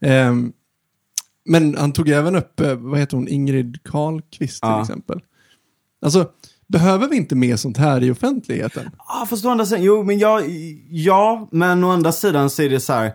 Ehm, 0.00 0.52
men 1.44 1.76
han 1.76 1.92
tog 1.92 2.08
även 2.08 2.36
upp, 2.36 2.60
eh, 2.60 2.74
vad 2.74 3.00
heter 3.00 3.16
hon, 3.16 3.28
Ingrid 3.28 3.78
Carlqvist 3.84 4.62
till 4.62 4.80
exempel. 4.80 5.20
Alltså, 6.02 6.30
behöver 6.68 7.08
vi 7.08 7.16
inte 7.16 7.34
mer 7.34 7.56
sånt 7.56 7.76
här 7.76 8.02
i 8.02 8.10
offentligheten? 8.10 8.90
Ja, 9.08 9.26
fast 9.30 9.44
å 9.44 9.48
andra 9.48 9.66
sidan, 9.66 9.82
jo 9.84 10.02
men 10.04 10.18
jag, 10.18 10.42
ja, 10.90 11.48
men 11.52 11.84
å 11.84 11.90
andra 11.90 12.12
sidan 12.12 12.50
så 12.50 12.62
är 12.62 12.68
det 12.70 12.80
så 12.80 12.92
här. 12.92 13.12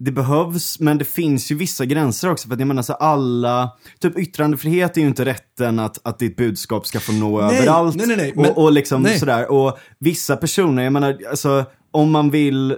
Det 0.00 0.12
behövs, 0.12 0.80
men 0.80 0.98
det 0.98 1.04
finns 1.04 1.50
ju 1.50 1.54
vissa 1.54 1.84
gränser 1.84 2.30
också. 2.30 2.48
För 2.48 2.54
att 2.54 2.60
jag 2.60 2.68
menar 2.68 2.82
så 2.82 2.92
alla, 2.92 3.70
typ 4.00 4.18
yttrandefrihet 4.18 4.96
är 4.96 5.00
ju 5.00 5.06
inte 5.06 5.24
rätten 5.24 5.78
att, 5.78 5.98
att 6.08 6.18
ditt 6.18 6.36
budskap 6.36 6.86
ska 6.86 7.00
få 7.00 7.12
nå 7.12 7.40
Nej, 7.40 7.58
överallt. 7.58 7.96
nej, 7.96 8.06
nej, 8.06 8.16
nej, 8.16 8.32
men- 8.36 8.46
och, 8.50 8.58
och 8.64 8.72
liksom 8.72 9.02
nej. 9.02 9.18
sådär. 9.18 9.50
Och 9.50 9.78
vissa 9.98 10.36
personer, 10.36 10.82
jag 10.84 10.92
menar, 10.92 11.18
alltså 11.30 11.64
om 11.90 12.10
man 12.10 12.30
vill, 12.30 12.76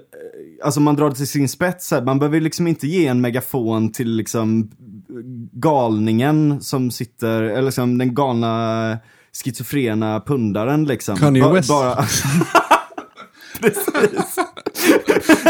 alltså 0.65 0.81
man 0.81 0.97
drar 0.97 1.09
det 1.11 1.15
till 1.17 1.29
sin 1.29 1.49
spets 1.49 1.91
här, 1.91 2.03
man 2.03 2.19
behöver 2.19 2.41
liksom 2.41 2.67
inte 2.67 2.87
ge 2.87 3.07
en 3.07 3.21
megafon 3.21 3.93
till 3.93 4.11
liksom 4.17 4.71
galningen 5.53 6.61
som 6.61 6.91
sitter, 6.91 7.43
eller 7.43 7.63
liksom 7.63 7.99
den 7.99 8.15
galna 8.15 8.99
schizofrena 9.41 10.21
pundaren 10.21 10.85
liksom. 10.85 11.17
Kanye 11.17 11.47
West. 11.53 11.69
Bara, 11.69 12.05
Precis. 13.61 14.37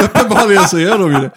Uppenbarligen 0.05 0.65
så 0.69 0.79
gör 0.79 0.99
de 0.99 1.13
ju 1.13 1.19
det. 1.19 1.31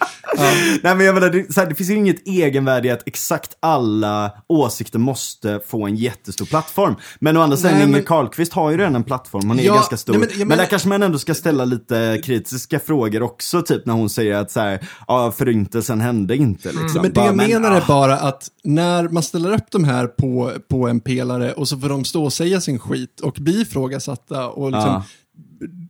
Nej 0.84 0.96
men 0.96 1.00
jag 1.06 1.14
menar, 1.16 1.30
det, 1.30 1.54
så 1.54 1.60
här, 1.60 1.68
det 1.68 1.76
finns 1.76 1.90
ju 1.90 1.96
inget 1.96 2.28
egenvärde 2.28 2.88
i 2.88 2.92
att 2.92 3.08
exakt 3.08 3.50
alla 3.60 4.32
åsikter 4.48 5.00
måste 5.00 5.60
få 5.68 5.86
en 5.86 5.96
jättestor 5.96 6.46
plattform. 6.46 6.96
Men 7.20 7.38
å 7.38 7.42
andra 7.42 7.58
sidan, 7.58 7.74
Inger 7.76 7.88
men- 7.88 8.04
Carlqvist 8.04 8.54
har 8.54 8.72
ju 8.72 8.78
redan 8.78 8.96
en 8.96 9.04
plattform, 9.04 9.48
hon 9.50 9.60
är 9.60 9.64
Ja, 9.64 9.74
ganska 9.74 9.98
stor. 9.98 10.14
nej, 10.14 10.20
men, 10.30 10.38
men 10.38 10.48
menar- 10.48 10.64
där 10.64 10.70
kanske 10.70 10.88
man 10.90 11.04
ändå 11.04 11.20
ska 11.20 11.34
ställa 11.34 11.66
lite 11.66 12.22
kritiska 12.24 12.80
frågor 12.80 13.22
också, 13.22 13.62
typ 13.62 13.86
när 13.86 13.94
hon 13.94 14.10
säger 14.10 14.36
att 14.36 14.52
så 14.52 14.60
här, 14.60 14.80
ja 15.08 15.32
förintelsen 15.32 16.02
hände 16.02 16.36
inte 16.36 16.68
liksom. 16.68 16.90
Mm. 16.90 17.02
Men 17.02 17.14
det 17.14 17.26
jag 17.26 17.36
menar 17.36 17.72
är 17.72 17.82
ah, 17.82 17.84
bara 17.88 18.18
att 18.18 18.48
när 18.64 19.10
man 19.10 19.24
ställer 19.24 19.54
upp 19.54 19.66
de 19.72 19.84
här 19.84 20.08
på, 20.08 20.52
på 20.70 20.88
en 20.88 21.00
pelare 21.00 21.54
och 21.54 21.68
så 21.68 21.80
får 21.80 21.90
de 21.90 22.06
stå 22.06 22.24
och 22.24 22.34
säga 22.34 22.62
sin 22.62 22.80
skit 22.80 23.20
och 23.20 23.34
bli 23.40 23.62
ifrågasatta 23.62 24.48
och 24.50 24.72
liksom, 24.72 24.90
Ja. 24.90 25.04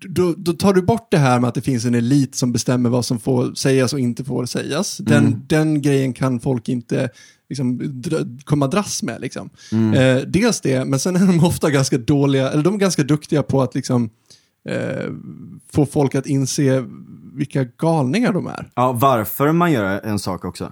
Då, 0.09 0.33
då 0.37 0.53
tar 0.53 0.73
du 0.73 0.81
bort 0.81 1.07
det 1.11 1.17
här 1.17 1.39
med 1.39 1.47
att 1.47 1.55
det 1.55 1.61
finns 1.61 1.85
en 1.85 1.95
elit 1.95 2.35
som 2.35 2.51
bestämmer 2.51 2.89
vad 2.89 3.05
som 3.05 3.19
får 3.19 3.53
sägas 3.53 3.93
och 3.93 3.99
inte 3.99 4.23
får 4.23 4.45
sägas. 4.45 4.97
Den, 4.97 5.25
Mm. 5.27 5.41
den 5.47 5.81
grejen 5.81 6.13
kan 6.13 6.39
folk 6.39 6.69
inte 6.69 7.09
liksom, 7.49 7.79
dra, 8.01 8.17
komma 8.43 8.67
dras 8.67 9.03
med. 9.03 9.21
Liksom. 9.21 9.49
Mm. 9.71 9.93
Eh, 9.93 10.23
dels 10.27 10.61
det, 10.61 10.85
men 10.85 10.99
sen 10.99 11.15
är 11.15 11.27
de 11.27 11.43
ofta 11.45 11.69
ganska 11.69 11.97
dåliga, 11.97 12.51
eller 12.51 12.63
de 12.63 12.73
är 12.73 12.77
ganska 12.77 13.03
duktiga 13.03 13.43
på 13.43 13.61
att 13.61 13.75
liksom, 13.75 14.09
eh, 14.69 15.11
få 15.73 15.85
folk 15.85 16.15
att 16.15 16.25
inse 16.25 16.85
vilka 17.33 17.63
galningar 17.63 18.33
de 18.33 18.47
är. 18.47 18.69
Ja, 18.75 18.91
varför 18.91 19.51
man 19.51 19.71
gör 19.71 20.01
en 20.03 20.19
sak 20.19 20.45
också. 20.45 20.71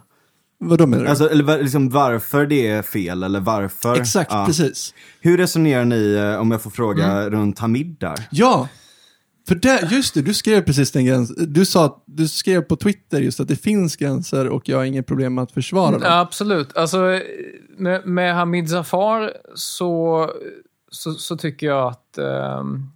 Vad 0.64 0.90
menar 0.90 1.04
du? 1.04 1.10
Alltså, 1.10 1.30
eller 1.30 1.64
liksom 1.64 1.90
varför 1.90 2.46
det 2.46 2.68
är 2.68 2.82
fel 2.82 3.24
eller 3.24 3.40
varför. 3.40 3.96
Exakt, 4.02 4.32
ja. 4.34 4.46
precis. 4.46 4.94
Hur 5.22 5.38
resonerar 5.38 5.86
ni, 5.86 6.14
eh, 6.14 6.42
om 6.42 6.52
jag 6.52 6.62
får 6.62 6.70
fråga, 6.72 7.06
Mm. 7.12 7.30
runt 7.30 7.60
Hamid 7.60 7.96
där? 8.00 8.28
Ja, 8.32 8.68
för 9.48 9.56
där, 9.56 9.88
just 9.92 10.14
det, 10.14 10.22
du 10.22 10.34
skrev 10.34 10.62
precis 10.62 10.92
den 10.92 11.06
gränsen. 11.06 11.54
Du 11.54 11.66
sa, 11.66 11.86
att- 11.86 12.04
du 12.06 12.28
skrev 12.28 12.62
på 12.62 12.76
Twitter 12.76 13.22
just 13.22 13.40
att 13.40 13.48
det 13.48 13.56
finns 13.56 13.96
gränser 13.96 14.48
och 14.50 14.70
jag 14.70 14.78
har 14.78 14.84
inget 14.86 15.08
problem 15.08 15.34
med 15.36 15.44
att 15.44 15.52
försvara 15.52 15.92
dem. 15.92 16.02
Ja, 16.04 16.20
absolut. 16.20 16.78
Alltså, 16.78 17.20
med, 17.78 18.06
med 18.08 18.36
Hamid 18.36 18.70
Zafar 18.70 19.34
så, 19.56 20.30
så, 20.92 21.14
så 21.14 21.38
tycker 21.38 21.68
jag 21.68 21.88
att... 21.88 22.18
ehm, 22.18 22.90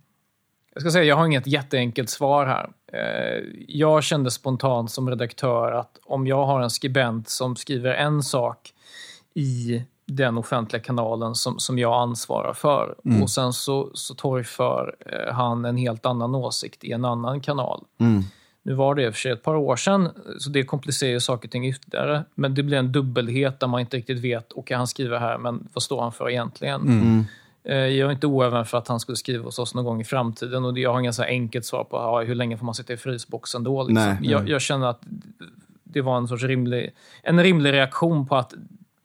jag 0.74 0.82
ska 0.82 0.92
säga, 0.92 1.04
jag 1.04 1.16
har 1.16 1.26
inget 1.26 1.48
jätteenkelt 1.48 2.10
svar 2.10 2.46
här. 2.46 2.70
Eh, 2.94 3.44
jag 3.68 4.04
kände 4.04 4.32
spontant 4.32 4.92
som 4.92 5.10
redaktör 5.10 5.72
att 5.72 6.00
om 6.06 6.28
jag 6.28 6.46
har 6.46 6.62
en 6.62 6.70
skribent 6.70 7.30
som 7.30 7.56
skriver 7.56 7.94
en 7.94 8.24
sak 8.24 8.74
i 9.34 9.84
den 10.06 10.38
offentliga 10.38 10.82
kanalen 10.82 11.36
som, 11.36 11.60
som 11.60 11.80
jag 11.80 11.94
ansvarar 11.94 12.54
för 12.54 12.96
och 13.22 13.30
sen 13.30 13.54
så, 13.54 13.92
så 13.94 14.16
torgför 14.16 14.96
eh, 15.00 15.34
han 15.34 15.66
en 15.66 15.78
helt 15.78 16.06
annan 16.06 16.36
åsikt 16.36 16.84
i 16.84 16.92
en 16.92 17.06
annan 17.06 17.42
kanal. 17.42 17.84
Mm. 18.00 18.24
Nu 18.64 18.74
var 18.74 18.96
det 18.96 19.04
i 19.04 19.10
och 19.10 19.14
för 19.14 19.20
sig 19.20 19.32
ett 19.32 19.44
par 19.44 19.56
år 19.56 19.76
sedan, 19.76 20.10
så 20.40 20.50
det 20.50 20.64
komplicerar 20.64 21.12
ju 21.12 21.20
saker 21.20 21.48
och 21.48 21.52
ting 21.52 21.68
ytterligare. 21.68 22.24
Men 22.36 22.56
det 22.56 22.64
blir 22.64 22.78
en 22.78 22.92
dubbelhet 22.92 23.60
där 23.60 23.68
man 23.68 23.80
inte 23.80 23.98
riktigt 23.98 24.20
vet, 24.20 24.52
okej 24.56 24.78
han 24.78 24.88
skriver 24.88 25.20
här, 25.20 25.38
men 25.38 25.68
vad 25.74 25.84
står 25.84 26.02
han 26.02 26.12
för 26.12 26.30
egentligen? 26.30 26.82
Mm. 26.82 27.26
Eh, 27.64 27.76
Jag 27.76 28.08
är 28.08 28.12
inte 28.12 28.28
oäven 28.28 28.66
för 28.66 28.78
att 28.78 28.88
han 28.88 29.00
skulle 29.00 29.16
skriva 29.16 29.44
hos 29.44 29.60
oss 29.60 29.76
någon 29.76 29.86
gång 29.86 30.02
i 30.02 30.04
framtiden 30.04 30.66
och 30.66 30.80
jag 30.80 30.94
har 30.94 31.22
här 31.22 31.30
enkelt 31.30 31.66
svar 31.66 31.84
på 31.84 31.98
ja, 31.98 32.22
hur 32.22 32.36
länge 32.36 32.58
får 32.58 32.66
man 32.66 32.76
sitta 32.76 32.94
i 32.94 32.98
frysboxen 32.98 33.64
då. 33.64 33.84
Liksom. 33.84 34.06
Nej, 34.06 34.18
jag, 34.22 34.50
jag 34.50 34.62
känner 34.62 34.88
att 34.88 35.02
det 35.84 36.02
var 36.02 36.18
en 36.18 36.28
sorts 36.28 36.44
rimlig, 36.44 36.92
en 37.24 37.44
rimlig 37.44 37.74
reaktion 37.74 38.28
på 38.28 38.36
att 38.36 38.54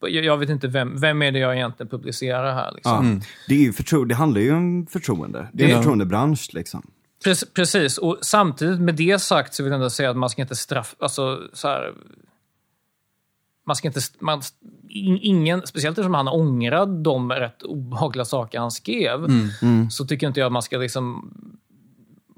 jag, 0.09 0.39
vet 0.39 0.49
inte 0.49 0.69
vem, 0.69 1.01
vem 1.01 1.23
är 1.23 1.33
det 1.33 1.39
jag 1.39 1.57
egentligen 1.57 1.91
publicerar 1.91 2.55
här. 2.55 2.73
Liksom. 2.75 3.21
Ja. 3.21 3.27
Det, 3.49 3.55
är 3.55 3.59
ju 3.59 3.71
förtro- 3.73 4.05
det 4.05 4.15
handlar 4.15 4.41
ju 4.41 4.53
om 4.55 4.87
förtroende. 4.91 5.49
Det 5.53 5.63
är 5.65 5.69
en 5.69 5.71
Ja. 5.73 5.77
förtroendebransch 5.79 6.49
liksom. 6.53 6.91
Prec- 7.25 7.45
Precis, 7.55 7.99
och 7.99 8.19
samtidigt 8.23 8.81
med 8.81 8.95
det 8.95 9.19
sagt 9.23 9.55
så 9.55 9.63
vill 9.63 9.71
jag 9.73 9.79
ändå 9.79 9.91
säga 9.91 10.11
att 10.11 10.17
man 10.17 10.31
ska 10.31 10.43
inte 10.43 10.57
straffa... 10.57 10.97
Alltså, 11.01 11.41
så 11.53 11.69
här, 11.69 11.93
man 13.67 13.77
ska 13.77 13.89
inte... 13.89 14.01
Man, 14.21 14.43
in- 14.89 15.19
ingen, 15.23 15.67
speciellt 15.67 15.99
eftersom 15.99 16.15
han 16.15 16.29
ångrade 16.29 17.03
de 17.03 17.33
rätt 17.33 17.63
obehagliga 17.63 18.25
saker 18.25 18.59
han 18.59 18.71
skrev, 18.71 19.27
så 19.91 20.07
tycker 20.07 20.27
inte 20.27 20.41
jag 20.41 20.47
att 20.47 20.53
man 20.53 20.63
ska 20.63 20.79
liksom... 20.79 21.35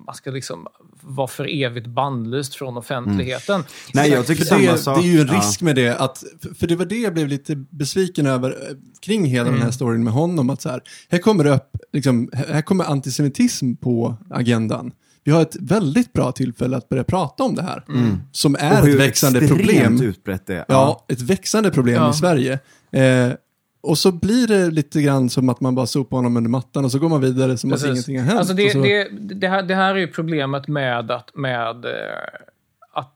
Man 0.06 0.14
ska 0.14 0.30
liksom 0.30 0.66
vara 1.02 1.26
för 1.28 1.62
evigt 1.64 1.86
bannlyst 1.86 2.54
från 2.54 2.76
offentligheten. 2.76 3.64
Nej, 3.94 4.10
jag 4.10 4.26
tycker 4.26 4.44
För 4.44 4.48
samma 4.48 4.72
det, 4.72 4.78
sak. 4.78 5.02
det 5.02 5.08
är 5.08 5.12
ju 5.12 5.20
en 5.20 5.26
Ja. 5.26 5.34
risk 5.38 5.60
med 5.60 5.76
det, 5.76 5.96
att, 5.96 6.24
för- 6.58 6.66
det 6.66 6.76
var 6.76 6.84
det 6.84 6.96
jag 6.98 7.14
blev 7.14 7.28
lite 7.28 7.56
besviken 7.56 8.26
över 8.26 8.50
eh, 8.50 8.76
kring 9.00 9.24
hela 9.24 9.50
den 9.50 9.62
här 9.62 9.70
storyn 9.70 10.04
med 10.04 10.12
honom. 10.12 10.50
Att 10.50 10.62
så 10.62 10.68
här, 10.68 10.80
här 11.10 11.18
kommer 11.18 11.44
det 11.44 11.50
upp, 11.54 11.76
liksom, 11.92 12.30
här 12.32 12.62
kommer 12.62 12.84
antisemitism 12.84 13.74
på 13.74 14.16
agendan. 14.30 14.92
Vi 15.24 15.32
har 15.32 15.42
ett 15.42 15.56
väldigt 15.60 16.12
bra 16.12 16.32
tillfälle 16.32 16.76
att 16.76 16.88
börja 16.88 17.04
prata 17.04 17.42
om 17.44 17.54
det 17.54 17.62
här. 17.62 17.84
Som 18.32 18.56
är 18.58 18.80
Och 18.80 18.86
hur 18.86 18.94
ett 18.94 19.00
växande 19.08 19.38
extremt 19.38 19.60
problem. 19.62 20.02
utbrett 20.02 20.46
det 20.46 20.54
är. 20.56 20.64
Ja, 20.68 21.04
ett 21.08 21.20
växande 21.20 21.70
problem 21.70 21.94
Ja. 21.94 22.10
i 22.10 22.14
Sverige. 22.14 22.52
Eh, 22.92 23.32
och 23.82 23.98
så 23.98 24.12
blir 24.12 24.46
det 24.46 24.70
lite 24.70 25.02
grann 25.02 25.30
som 25.30 25.48
att 25.48 25.60
man 25.60 25.74
bara 25.74 25.86
sopar 25.86 26.16
honom 26.16 26.36
under 26.36 26.50
mattan 26.50 26.84
och 26.84 26.92
så 26.92 26.98
går 26.98 27.08
man 27.08 27.20
vidare 27.20 27.56
som 27.56 27.72
att 27.72 27.74
Precis. 27.74 27.90
ingenting 27.90 28.18
har 28.18 28.26
hänt. 28.26 28.38
Alltså 28.38 28.54
det, 28.54 28.70
så, 28.70 28.78
det, 28.78 29.08
det, 29.34 29.48
här, 29.48 29.62
det 29.62 29.74
här 29.74 29.94
är 29.94 29.98
ju 29.98 30.08
problemet 30.08 30.68
med 30.68 31.10
att, 31.10 31.34
med, 31.34 31.84
eh, 31.84 31.90
att 32.92 33.14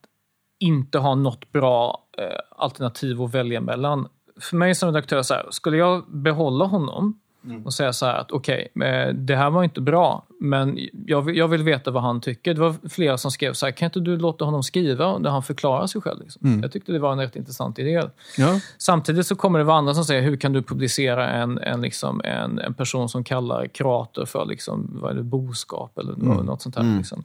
inte 0.58 0.98
ha 0.98 1.14
något 1.14 1.52
bra 1.52 2.08
eh, 2.18 2.24
alternativ 2.56 3.22
att 3.22 3.34
välja 3.34 3.60
mellan. 3.60 4.08
För 4.40 4.56
mig 4.56 4.74
som 4.74 4.88
redaktör, 4.88 5.22
så 5.22 5.34
här, 5.34 5.46
skulle 5.50 5.76
jag 5.76 6.04
behålla 6.10 6.64
honom 6.64 7.20
och 7.64 7.74
säga 7.74 7.92
så 7.92 8.06
här 8.06 8.14
att 8.14 8.32
okej, 8.32 8.68
eh, 8.74 9.14
det 9.14 9.36
här 9.36 9.50
var 9.50 9.64
inte 9.64 9.80
bra, 9.80 10.26
men 10.40 10.78
jag 11.06 11.22
vill, 11.22 11.36
jag 11.36 11.48
vill 11.48 11.62
veta 11.62 11.90
vad 11.90 12.02
han 12.02 12.20
tycker. 12.20 12.54
Det 12.54 12.60
var 12.60 12.88
flera 12.88 13.18
som 13.18 13.30
skrev 13.30 13.52
så 13.52 13.66
här, 13.66 13.72
kan 13.72 13.86
inte 13.86 14.00
du 14.00 14.16
låta 14.16 14.44
honom 14.44 14.62
skriva 14.62 15.18
där 15.18 15.30
han 15.30 15.42
förklarar 15.42 15.86
sig 15.86 16.00
själv? 16.00 16.20
Liksom? 16.22 16.60
Jag 16.62 16.72
tyckte 16.72 16.92
det 16.92 16.98
var 16.98 17.12
en 17.12 17.18
rätt 17.18 17.36
intressant 17.36 17.78
idé. 17.78 18.02
ja. 18.36 18.60
Samtidigt 18.78 19.26
så 19.26 19.36
kommer 19.36 19.58
det 19.58 19.64
vara 19.64 19.76
andra 19.76 19.94
som 19.94 20.04
säger, 20.04 20.22
hur 20.22 20.36
kan 20.36 20.52
du 20.52 20.62
publicera 20.62 21.30
en, 21.30 21.58
en, 21.58 21.80
liksom, 21.80 22.20
en, 22.24 22.58
en 22.58 22.74
person 22.74 23.08
som 23.08 23.24
kallar 23.24 23.66
kroater 23.66 24.24
för 24.24 24.46
liksom, 24.46 24.90
vad 25.02 25.10
är 25.10 25.14
det, 25.14 25.22
boskap 25.22 25.98
eller 25.98 26.16
något 26.16 26.62
sånt 26.62 26.76
här. 26.76 26.96
Liksom. 26.96 27.24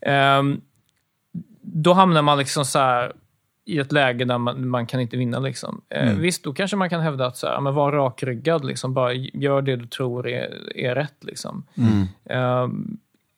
Ehm, 0.00 0.60
då 1.62 1.92
hamnar 1.92 2.22
man 2.22 2.38
liksom 2.38 2.64
så 2.64 2.78
här 2.78 3.12
i 3.64 3.78
ett 3.78 3.92
läge 3.92 4.24
där 4.24 4.38
man, 4.38 4.68
man 4.68 4.86
kan 4.86 5.00
inte 5.00 5.16
vinna. 5.16 5.38
Liksom. 5.38 5.80
Eh, 5.88 6.12
Visst, 6.14 6.44
då 6.44 6.52
kanske 6.52 6.76
man 6.76 6.90
kan 6.90 7.00
hävda 7.00 7.26
att 7.26 7.36
så 7.36 7.46
här, 7.46 7.60
men 7.60 7.74
var 7.74 7.92
rakryggad, 7.92 8.64
liksom, 8.64 8.94
bara 8.94 9.12
gör 9.12 9.62
det 9.62 9.76
du 9.76 9.86
tror 9.86 10.28
är, 10.28 10.76
är 10.78 10.94
rätt. 10.94 11.14
Liksom. 11.24 11.64
Ehm, 12.30 12.96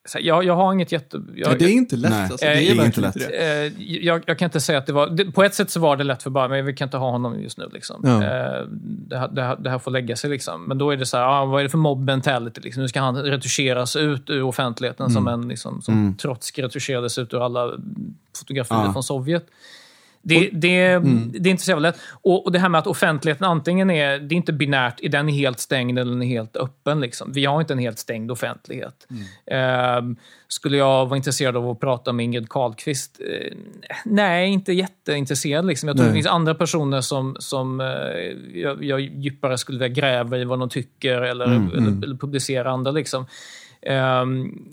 så 0.09 0.19
här, 0.19 0.25
jag, 0.25 0.45
jag 0.45 0.55
har 0.57 0.73
inget 0.73 0.93
jätte... 0.93 1.23
Jag, 1.35 1.53
ja, 1.53 1.57
det 1.59 1.65
är 1.65 1.69
inte 1.69 1.97
lätt 1.97 2.11
Nej, 2.11 2.23
alltså. 2.23 2.47
det 2.47 2.53
är 2.53 2.77
verkligen 2.77 2.87
inte 2.87 3.01
lätt. 3.01 3.17
Eh, 3.17 3.83
jag, 4.05 4.23
jag 4.27 4.39
kan 4.39 4.47
inte 4.47 4.61
säga 4.61 4.79
att 4.79 4.87
det 4.87 4.93
var... 4.93 5.07
Det, 5.09 5.25
på 5.33 5.43
ett 5.45 5.55
sätt 5.55 5.71
så 5.71 5.81
var 5.81 5.97
det 5.97 6.05
lätt 6.05 6.23
för 6.23 6.31
bara, 6.31 6.49
men 6.49 6.67
vi 6.67 6.73
kan 6.75 6.87
inte 6.87 6.97
ha 6.97 7.11
honom 7.11 7.43
just 7.43 7.59
nu. 7.59 7.69
Liksom. 7.73 8.01
Ja. 8.05 8.15
Eh, 8.25 8.67
det, 8.81 9.19
här- 9.19 9.29
det, 9.29 9.43
här- 9.43 9.57
det 9.57 9.71
här 9.71 9.79
får 9.79 9.91
lägga 9.91 10.17
sig. 10.17 10.31
Liksom. 10.31 10.65
Men 10.65 10.79
då 10.79 10.91
är 10.91 10.97
det 10.97 11.07
så 11.07 11.17
här, 11.17 11.25
ah, 11.25 11.45
vad 11.45 11.61
är 11.61 11.65
det 11.65 11.71
för 11.71 11.79
mob 11.79 12.05
mentality? 12.05 12.61
Liksom? 12.61 12.83
Nu 12.83 12.89
ska 12.89 13.01
han 13.01 13.17
retuscheras 13.23 13.97
ut 13.97 14.31
ur 14.31 14.43
offentligheten 14.43 15.11
som 15.11 15.29
en 15.29 15.49
liksom, 15.49 15.83
som 15.83 16.17
Trotskij 16.17 16.65
retuscherades 16.65 17.19
ut 17.19 17.35
ur 17.35 17.45
alla 17.45 17.73
fotografier 18.39 18.79
Ja. 18.85 18.93
från 18.93 19.03
Sovjet. 19.03 19.47
Det, 20.27 20.51
det, 20.53 20.99
det 21.39 21.49
är 21.49 21.51
inte 21.51 21.63
så 21.63 21.71
jävla 21.71 21.89
lätt. 21.89 22.01
Och, 22.23 22.47
och 22.47 22.53
det 22.53 22.59
här 22.59 22.69
med 22.69 22.79
att 22.79 22.87
offentligheten 22.87 23.47
antingen 23.47 23.91
är, 23.91 24.19
det 24.19 24.35
är 24.35 24.37
inte 24.37 24.53
binärt, 24.53 25.01
är 25.03 25.09
den 25.09 25.29
helt 25.29 25.61
stängd 25.61 25.99
eller 25.99 26.13
den 26.13 26.23
är 26.23 26.27
helt 26.27 26.57
öppen. 26.57 27.01
Liksom. 27.01 27.33
Vi 27.33 27.45
har 27.45 27.61
inte 27.61 27.73
en 27.73 27.79
helt 27.79 27.99
stängd 27.99 28.31
offentlighet. 28.31 29.07
Ehm, 29.47 30.17
skulle 30.49 30.77
jag 30.77 31.07
vara 31.07 31.17
intresserad 31.17 31.57
av 31.57 31.71
att 31.71 31.81
prata 31.81 32.13
med 32.13 32.25
Ingrid 32.25 32.49
Carlqvist? 32.49 33.21
Eh, 33.21 33.57
nej, 34.05 34.51
inte 34.51 34.73
jätteintresserad. 34.73 35.67
Liksom. 35.67 35.89
Jag 35.89 35.97
tror 35.97 36.05
Nej. 36.05 36.13
det 36.13 36.17
finns 36.17 36.27
andra 36.27 36.55
personer 36.55 37.01
som, 37.01 37.37
som 37.39 37.81
eh, 37.81 37.87
jag, 38.61 38.85
jag 38.85 39.01
djupare 39.01 39.59
skulle 39.59 39.79
vilja 39.79 39.95
gräva 39.95 40.39
i 40.39 40.45
vad 40.45 40.59
de 40.59 40.69
tycker 40.69 41.23
eller, 41.23 41.45
eller, 41.45 42.03
eller 42.05 42.17
publicera 42.17 42.71
andra. 42.71 42.91
Liksom. 42.91 43.27
Ehm, 43.83 44.69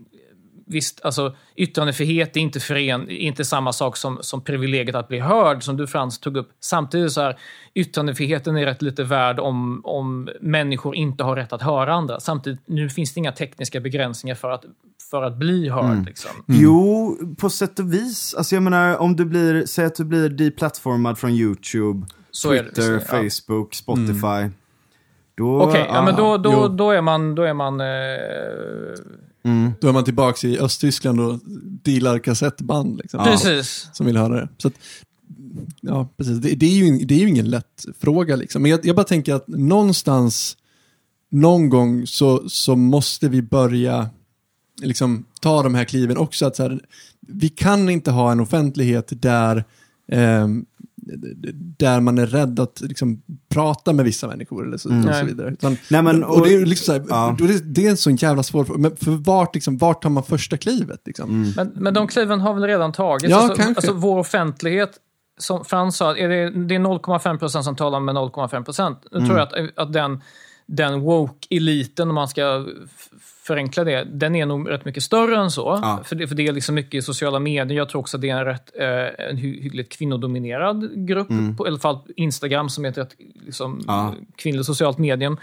Visst, 0.71 1.01
alltså, 1.05 1.35
yttrandefrihet 1.55 2.37
är 2.37 2.41
inte, 2.41 2.59
fören, 2.59 3.09
är 3.09 3.15
inte 3.15 3.45
samma 3.45 3.73
sak 3.73 3.97
som, 3.97 4.17
som 4.21 4.41
privilegiet 4.41 4.95
att 4.95 5.07
bli 5.07 5.19
hörd, 5.19 5.63
som 5.63 5.77
du 5.77 5.87
Frans 5.87 6.19
tog 6.19 6.37
upp. 6.37 6.49
Samtidigt 6.59 7.11
så 7.11 7.21
här, 7.21 7.37
yttrandefriheten 7.73 8.57
är 8.57 8.65
rätt 8.65 8.81
lite 8.81 9.03
värd 9.03 9.39
om, 9.39 9.81
om 9.83 10.29
människor 10.41 10.95
inte 10.95 11.23
har 11.23 11.35
rätt 11.35 11.53
att 11.53 11.61
höra 11.61 11.93
andra. 11.93 12.19
Samtidigt, 12.19 12.59
nu 12.65 12.89
finns 12.89 13.13
det 13.13 13.19
inga 13.19 13.31
tekniska 13.31 13.79
begränsningar 13.79 14.35
för 14.35 14.49
att, 14.49 14.65
för 15.11 15.23
att 15.23 15.37
bli 15.37 15.69
hörd. 15.69 16.05
Liksom. 16.05 16.31
Jo, 16.47 17.17
på 17.37 17.49
sätt 17.49 17.79
och 17.79 17.93
vis. 17.93 18.35
Alltså 18.37 18.55
jag 18.55 18.63
menar, 18.63 18.97
om 18.97 19.15
du 19.15 19.25
blir, 19.25 19.65
säg 19.65 19.85
att 19.85 19.95
du 19.95 20.05
blir 20.05 20.29
deplattformad 20.29 21.17
från 21.17 21.31
YouTube, 21.31 22.07
Så 22.31 22.51
är 22.51 22.63
det, 22.63 22.69
Twitter, 22.69 22.93
visst, 22.93 23.11
ja. 23.11 23.53
Facebook, 23.53 23.73
Spotify. 23.73 24.55
Då, 25.37 25.61
Okej, 25.61 25.85
ja, 25.89 26.01
men 26.05 26.15
då, 26.15 26.37
då, 26.37 26.51
jo. 26.51 26.67
då 26.67 26.91
är 26.91 27.01
man... 27.01 27.35
Då 27.35 27.43
är 27.43 27.53
man 27.53 27.81
eh, 27.81 27.87
Då 29.79 29.87
är 29.87 29.93
man 29.93 30.03
tillbaka 30.03 30.47
i 30.47 30.59
Östtyskland 30.59 31.19
och 31.19 31.39
dealar 31.83 32.19
kassettband. 32.19 32.97
Liksom, 32.97 33.23
Precis. 33.23 33.89
Som 33.93 34.05
vill 34.05 34.17
höra 34.17 34.35
det. 34.35 34.49
Så 34.57 34.67
att, 34.67 34.73
ja, 35.81 36.09
precis. 36.17 36.37
Det, 36.37 36.55
det, 36.55 36.65
är 36.65 36.85
ju, 36.85 37.05
det 37.05 37.13
är 37.15 37.19
ju 37.19 37.29
ingen 37.29 37.49
lätt 37.49 37.85
fråga. 37.99 38.35
Liksom. 38.35 38.61
Men 38.61 38.71
jag, 38.71 38.85
jag 38.85 38.95
bara 38.95 39.03
tänker 39.03 39.33
att 39.33 39.47
någonstans, 39.47 40.57
någon 41.31 41.69
gång 41.69 42.07
så, 42.07 42.49
så 42.49 42.75
måste 42.75 43.29
vi 43.29 43.41
börja 43.41 44.09
liksom, 44.81 45.25
ta 45.41 45.63
de 45.63 45.75
här 45.75 45.85
kliven 45.85 46.17
också. 46.17 46.45
Att 46.45 46.55
så 46.55 46.63
här, 46.63 46.79
vi 47.27 47.49
kan 47.49 47.89
inte 47.89 48.11
ha 48.11 48.31
en 48.31 48.39
offentlighet 48.39 49.21
där 49.21 49.63
ehm, 50.11 50.65
där 51.77 51.99
man 51.99 52.17
är 52.17 52.25
rädd 52.25 52.59
att 52.59 52.81
liksom, 52.81 53.21
prata 53.49 53.93
med 53.93 54.05
vissa 54.05 54.27
människor 54.27 54.67
eller 54.67 54.77
så, 54.77 54.89
och 54.89 55.15
så 55.15 55.25
vidare. 55.25 55.49
Utan, 55.49 55.77
Nej, 55.89 56.01
men- 56.01 56.23
och, 56.23 56.47
det 56.47 56.53
är 56.53 56.65
liksom 56.65 56.85
så 56.85 56.91
här, 56.91 57.05
ja. 57.09 57.35
det, 57.39 57.73
det 57.75 57.85
är 57.85 57.89
en 57.89 57.97
sån 57.97 58.15
jävla 58.15 58.43
svår 58.43 58.63
fråga. 58.63 58.79
Men 58.79 58.95
för 58.95 59.11
vart, 59.11 59.55
liksom, 59.55 59.77
vart 59.77 60.01
tar 60.01 60.09
man 60.09 60.23
första 60.23 60.57
klivet? 60.57 61.01
Liksom? 61.05 61.53
Men, 61.55 61.71
men 61.75 61.93
de 61.93 62.07
kliven 62.07 62.39
har 62.39 62.53
väl 62.53 62.63
redan 62.63 62.91
tagits? 62.91 63.31
Ja, 63.31 63.37
alltså, 63.37 63.55
kanske. 63.55 63.75
alltså 63.75 63.93
vår 63.93 64.19
offentlighet, 64.19 64.91
som 65.39 65.65
Frans 65.65 65.97
sa, 65.97 66.17
är 66.17 66.29
det, 66.29 66.49
det 66.49 66.75
är 66.75 66.79
0,5 66.79 67.37
procent 67.39 67.65
som 67.65 67.75
talar 67.75 67.99
med 67.99 68.15
0,5 68.15 68.63
procent. 68.63 69.05
Nu 69.11 69.25
tror 69.25 69.37
jag 69.37 69.47
att, 69.47 69.77
att 69.77 69.93
den, 69.93 70.21
den 70.67 71.01
woke-eliten, 71.01 72.09
om 72.09 72.15
man 72.15 72.27
ska 72.27 72.65
förenkla 73.51 73.83
det, 73.83 74.03
den 74.03 74.35
är 74.35 74.45
nog 74.45 74.69
rätt 74.69 74.85
mycket 74.85 75.03
större 75.03 75.37
än 75.37 75.51
så. 75.51 75.79
Ja. 75.81 76.01
För, 76.03 76.15
det, 76.15 76.27
för 76.27 76.35
det 76.35 76.47
är 76.47 76.51
liksom 76.51 76.75
mycket 76.75 76.93
i 76.93 77.01
sociala 77.01 77.39
medier. 77.39 77.77
Jag 77.77 77.89
tror 77.89 78.01
också 78.01 78.17
att 78.17 78.21
det 78.21 78.29
är 78.29 78.37
en 78.37 78.45
rätt 78.45 78.71
eh, 78.79 79.29
en 79.29 79.37
hy 79.37 79.61
hyggligt 79.61 79.97
kvinnodominerad 79.97 81.07
grupp. 81.07 81.27
På, 81.57 81.65
I 81.65 81.67
alla 81.67 81.79
fall 81.79 81.99
Instagram 82.15 82.69
som 82.69 82.85
är 82.85 82.89
ett 82.89 82.97
rätt 82.97 83.15
liksom, 83.45 83.71
Mm. 83.71 83.85
Ja. 83.87 84.15
kvinnligt 84.35 84.65
socialt 84.65 84.97
medium. 84.97 85.37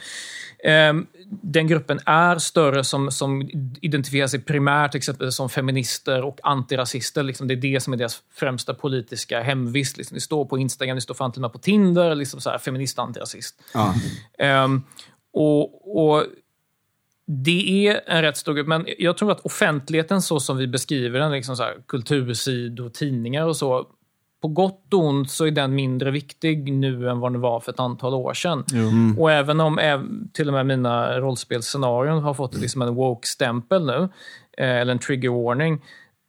Ehm, 0.64 1.06
den 1.42 1.66
gruppen 1.66 1.98
är 2.06 2.38
större 2.38 2.84
som, 2.84 3.10
som 3.10 3.48
identifierar 3.80 4.26
sig 4.26 4.40
primärt 4.40 4.94
exempelvis 4.94 5.34
som 5.34 5.48
feminister 5.48 6.22
och 6.22 6.38
antirasister. 6.42 7.22
Liksom 7.22 7.48
det 7.48 7.54
är 7.54 7.56
det 7.56 7.80
som 7.80 7.92
är 7.92 7.96
deras 7.96 8.22
främsta 8.34 8.74
politiska 8.74 9.42
hemvist. 9.42 9.96
Liksom 9.96 10.14
det 10.14 10.20
står 10.20 10.44
på 10.44 10.58
Instagram, 10.58 10.94
det 10.94 11.00
står 11.00 11.14
fan 11.14 11.32
till 11.32 11.38
och 11.38 11.42
med 11.42 11.52
på 11.52 11.58
Tinder, 11.58 12.14
liksom 12.14 12.40
så 12.40 12.50
här, 12.50 12.58
feminist 12.58 12.98
antirasist. 12.98 13.60
Ja. 13.74 13.94
Ehm, 14.38 14.82
och, 15.32 15.98
och 15.98 16.24
det 17.30 17.88
är 17.88 18.00
en 18.06 18.22
rätt 18.22 18.36
stor 18.36 18.54
grupp, 18.54 18.66
men 18.66 18.86
jag 18.98 19.16
tror 19.18 19.32
att 19.32 19.40
offentligheten 19.40 20.22
så 20.22 20.40
som 20.40 20.56
vi 20.56 20.66
beskriver 20.66 21.20
den, 21.20 21.32
liksom 21.32 21.56
så 21.56 21.62
här, 21.62 21.74
kultursidor, 21.86 22.88
tidningar 22.88 23.46
och 23.46 23.56
så, 23.56 23.86
på 24.42 24.48
gott 24.48 24.94
och 24.94 25.04
ont 25.04 25.30
så 25.30 25.46
är 25.46 25.50
den 25.50 25.74
mindre 25.74 26.10
viktig 26.10 26.72
nu 26.72 27.10
än 27.10 27.20
vad 27.20 27.32
den 27.32 27.40
var 27.40 27.60
för 27.60 27.72
ett 27.72 27.80
antal 27.80 28.14
år 28.14 28.34
sedan. 28.34 28.64
Och 29.18 29.32
även 29.32 29.60
om 29.60 29.78
till 30.32 30.48
och 30.48 30.54
med 30.54 30.66
mina 30.66 31.20
rollspelsscenarion 31.20 32.22
har 32.22 32.34
fått 32.34 32.54
liksom 32.54 32.82
en 32.82 32.94
woke-stämpel 32.94 33.86
nu, 33.86 34.08
eh, 34.58 34.76
eller 34.76 34.92
en 34.92 34.98
trigger 34.98 35.44
warning, 35.44 35.82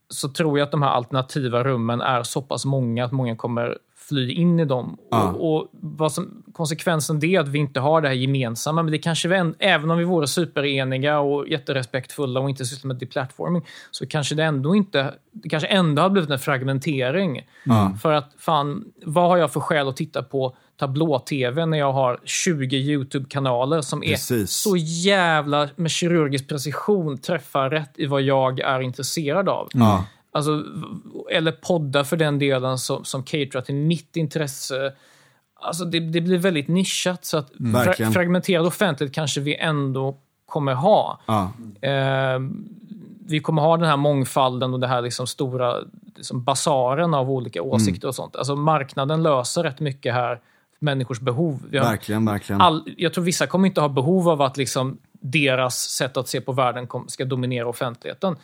så 0.10 0.30
tror 0.30 0.60
jag 0.60 0.66
att 0.66 0.72
de 0.72 0.82
här 0.82 0.90
alternativa 0.90 1.64
rummen 1.64 2.02
är 2.02 2.24
så 2.24 2.42
pass 2.42 2.66
många 2.66 3.06
att 3.06 3.12
många 3.12 3.36
kommer 3.36 3.78
fly 4.10 4.32
in 4.32 4.60
i 4.60 4.66
dem. 4.66 4.98
Ja. 5.12 5.24
Och, 5.32 5.56
och 5.56 5.68
vad 5.72 6.12
som, 6.12 6.44
konsekvensen 6.54 7.20
det 7.20 7.36
är 7.36 7.40
att 7.40 7.48
vi 7.48 7.60
inte 7.60 7.80
har 7.80 8.02
det 8.02 8.08
här 8.08 8.16
gemensamma, 8.16 8.84
men 8.84 8.92
det 8.92 8.98
kanske 8.98 9.28
vi, 9.28 9.36
än- 9.36 9.56
även 9.60 9.92
om 9.92 9.98
vi 9.98 10.04
vore 10.04 10.28
supereniga 10.28 11.20
och 11.20 11.48
jätterespektfulla 11.48 12.40
och 12.40 12.50
inte 12.50 12.66
sysslar 12.66 12.88
med 12.88 12.98
deplatforming, 12.98 13.66
så 13.92 14.08
kanske 14.08 14.36
det 14.36 14.44
ändå 14.44 14.76
inte, 14.76 15.14
det 15.32 15.50
kanske 15.50 15.68
ändå 15.68 16.02
har 16.02 16.10
blivit 16.10 16.30
en 16.30 16.40
fragmentering. 16.40 17.42
Ja. 17.66 17.98
För 18.02 18.14
att 18.14 18.32
fan, 18.38 18.86
vad 19.06 19.30
har 19.30 19.38
jag 19.38 19.52
för 19.54 19.60
skäl 19.60 19.88
att 19.88 19.98
titta 19.98 20.24
på 20.24 20.56
tablå-tv 20.80 21.66
när 21.66 21.78
jag 21.78 21.94
har 21.94 22.20
20 22.24 22.78
YouTube-kanaler 22.78 23.82
som 23.82 24.04
är 24.04 24.08
Precis. 24.08 24.52
så 24.52 24.78
jävla 24.78 25.70
med 25.76 25.92
kirurgisk 25.92 26.48
precision 26.50 27.18
träffar 27.18 27.70
rätt 27.70 27.92
i 27.96 28.06
vad 28.06 28.22
jag 28.22 28.60
är 28.60 28.80
intresserad 28.82 29.50
av. 29.50 29.68
Ja. 29.74 30.06
Alltså, 30.32 30.64
eller 31.32 31.52
poddar 31.52 32.04
för 32.04 32.18
den 32.18 32.40
delen 32.40 32.78
som, 32.78 33.06
som 33.06 33.24
caterar 33.24 33.62
till 33.62 33.76
mitt 33.76 34.16
intresse. 34.16 34.94
Alltså 35.62 35.86
det, 35.86 36.00
det 36.00 36.22
blir 36.22 36.38
väldigt 36.38 36.68
nischat, 36.68 37.26
så 37.26 37.38
att 37.38 37.52
fra, 37.98 38.12
fragmenterad 38.12 38.66
offentlighet 38.66 39.16
kanske 39.16 39.42
vi 39.42 39.56
ändå 39.56 40.18
kommer 40.46 40.74
ha. 40.74 41.20
Ja. 41.26 41.52
Eh, 41.90 42.40
vi 43.26 43.40
kommer 43.40 43.62
ha 43.62 43.78
den 43.78 43.90
här 43.90 43.98
mångfalden 43.98 44.74
och 44.74 44.80
det 44.80 44.88
här 44.88 45.02
liksom 45.02 45.28
stora 45.28 45.76
liksom 46.16 46.44
basaren 46.44 47.14
av 47.14 47.32
olika 47.32 47.62
åsikter 47.62 48.08
och 48.08 48.16
sånt. 48.16 48.36
Alltså 48.36 48.56
marknaden 48.56 49.24
löser 49.24 49.64
rätt 49.64 49.80
mycket 49.80 50.14
här, 50.14 50.40
människors 50.80 51.20
behov. 51.20 51.62
Har, 51.62 51.80
Verkligen, 51.80 52.26
verkligen. 52.26 52.62
all, 52.62 52.84
jag 52.98 53.14
tror 53.14 53.24
vissa 53.24 53.48
kommer 53.48 53.68
inte 53.68 53.82
ha 53.82 53.90
behov 53.90 54.30
av 54.30 54.42
att 54.42 54.58
liksom 54.58 54.98
deras 55.12 55.80
sätt 55.80 56.18
att 56.18 56.28
se 56.28 56.42
på 56.42 56.52
världen 56.52 56.88
ska 57.08 57.26
dominera 57.26 57.68
offentligheten. 57.68 58.36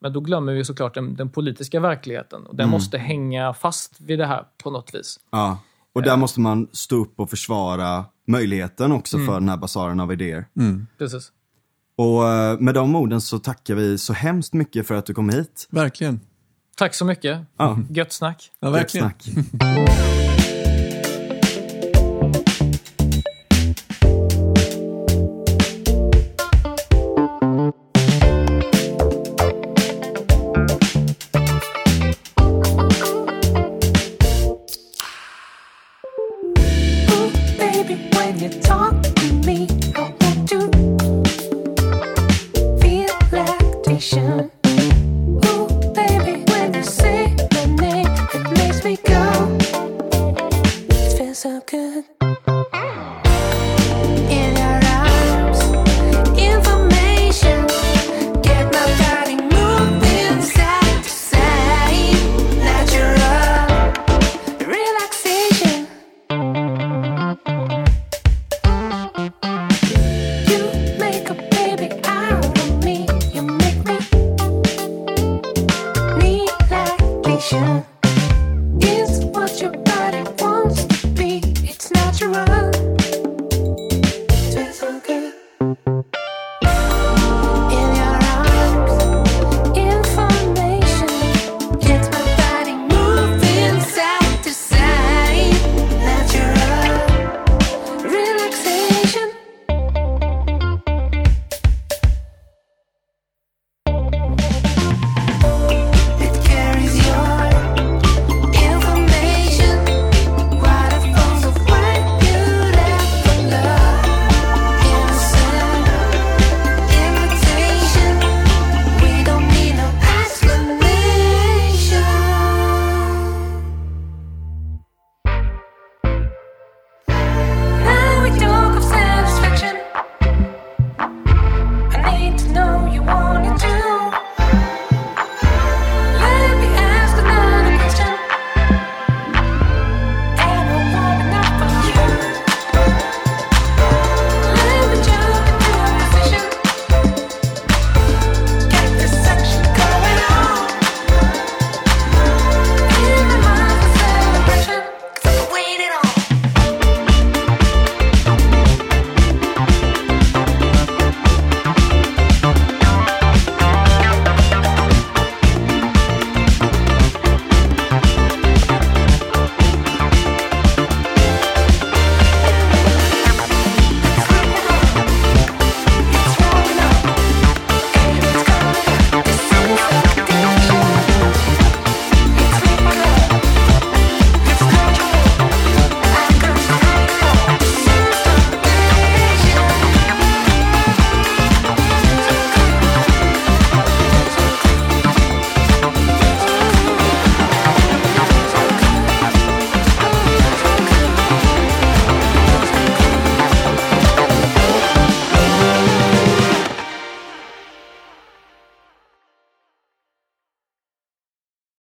Men 0.00 0.12
då 0.12 0.20
glömmer 0.20 0.52
vi 0.52 0.64
såklart 0.64 0.94
den, 0.94 1.16
den 1.16 1.28
politiska 1.30 1.80
verkligheten. 1.80 2.46
Och 2.46 2.56
den 2.56 2.68
måste 2.68 2.98
hänga 2.98 3.54
fast 3.54 4.00
vid 4.00 4.18
det 4.18 4.26
här 4.26 4.44
på 4.62 4.70
något 4.70 4.94
vis. 4.94 5.20
Ja. 5.30 5.58
Och 5.94 6.02
där 6.02 6.16
måste 6.16 6.40
man 6.40 6.68
stå 6.72 6.96
upp 6.96 7.20
och 7.20 7.30
försvara 7.30 8.04
möjligheten 8.26 8.92
också 8.92 9.18
för 9.18 9.34
den 9.40 9.48
här 9.48 9.56
basaren 9.56 10.00
av 10.00 10.12
idéer. 10.12 10.46
Precis. 10.98 11.32
Och 11.96 12.28
eh, 12.28 12.58
med 12.60 12.74
de 12.74 12.96
orden 12.96 13.20
så 13.20 13.38
tackar 13.38 13.74
vi 13.74 13.98
så 13.98 14.12
hemskt 14.12 14.52
mycket 14.52 14.86
för 14.86 14.94
att 14.94 15.06
du 15.06 15.14
kom 15.14 15.28
hit. 15.30 15.68
Verkligen. 15.70 16.20
Tack 16.76 16.94
så 16.94 17.04
mycket. 17.04 17.40
Ja. 17.56 17.78
Gött 17.90 18.12
snack. 18.12 18.50
Ja, 18.60 18.68
Gött 18.68 18.76
verkligen. 18.76 19.10
snack. 19.10 19.48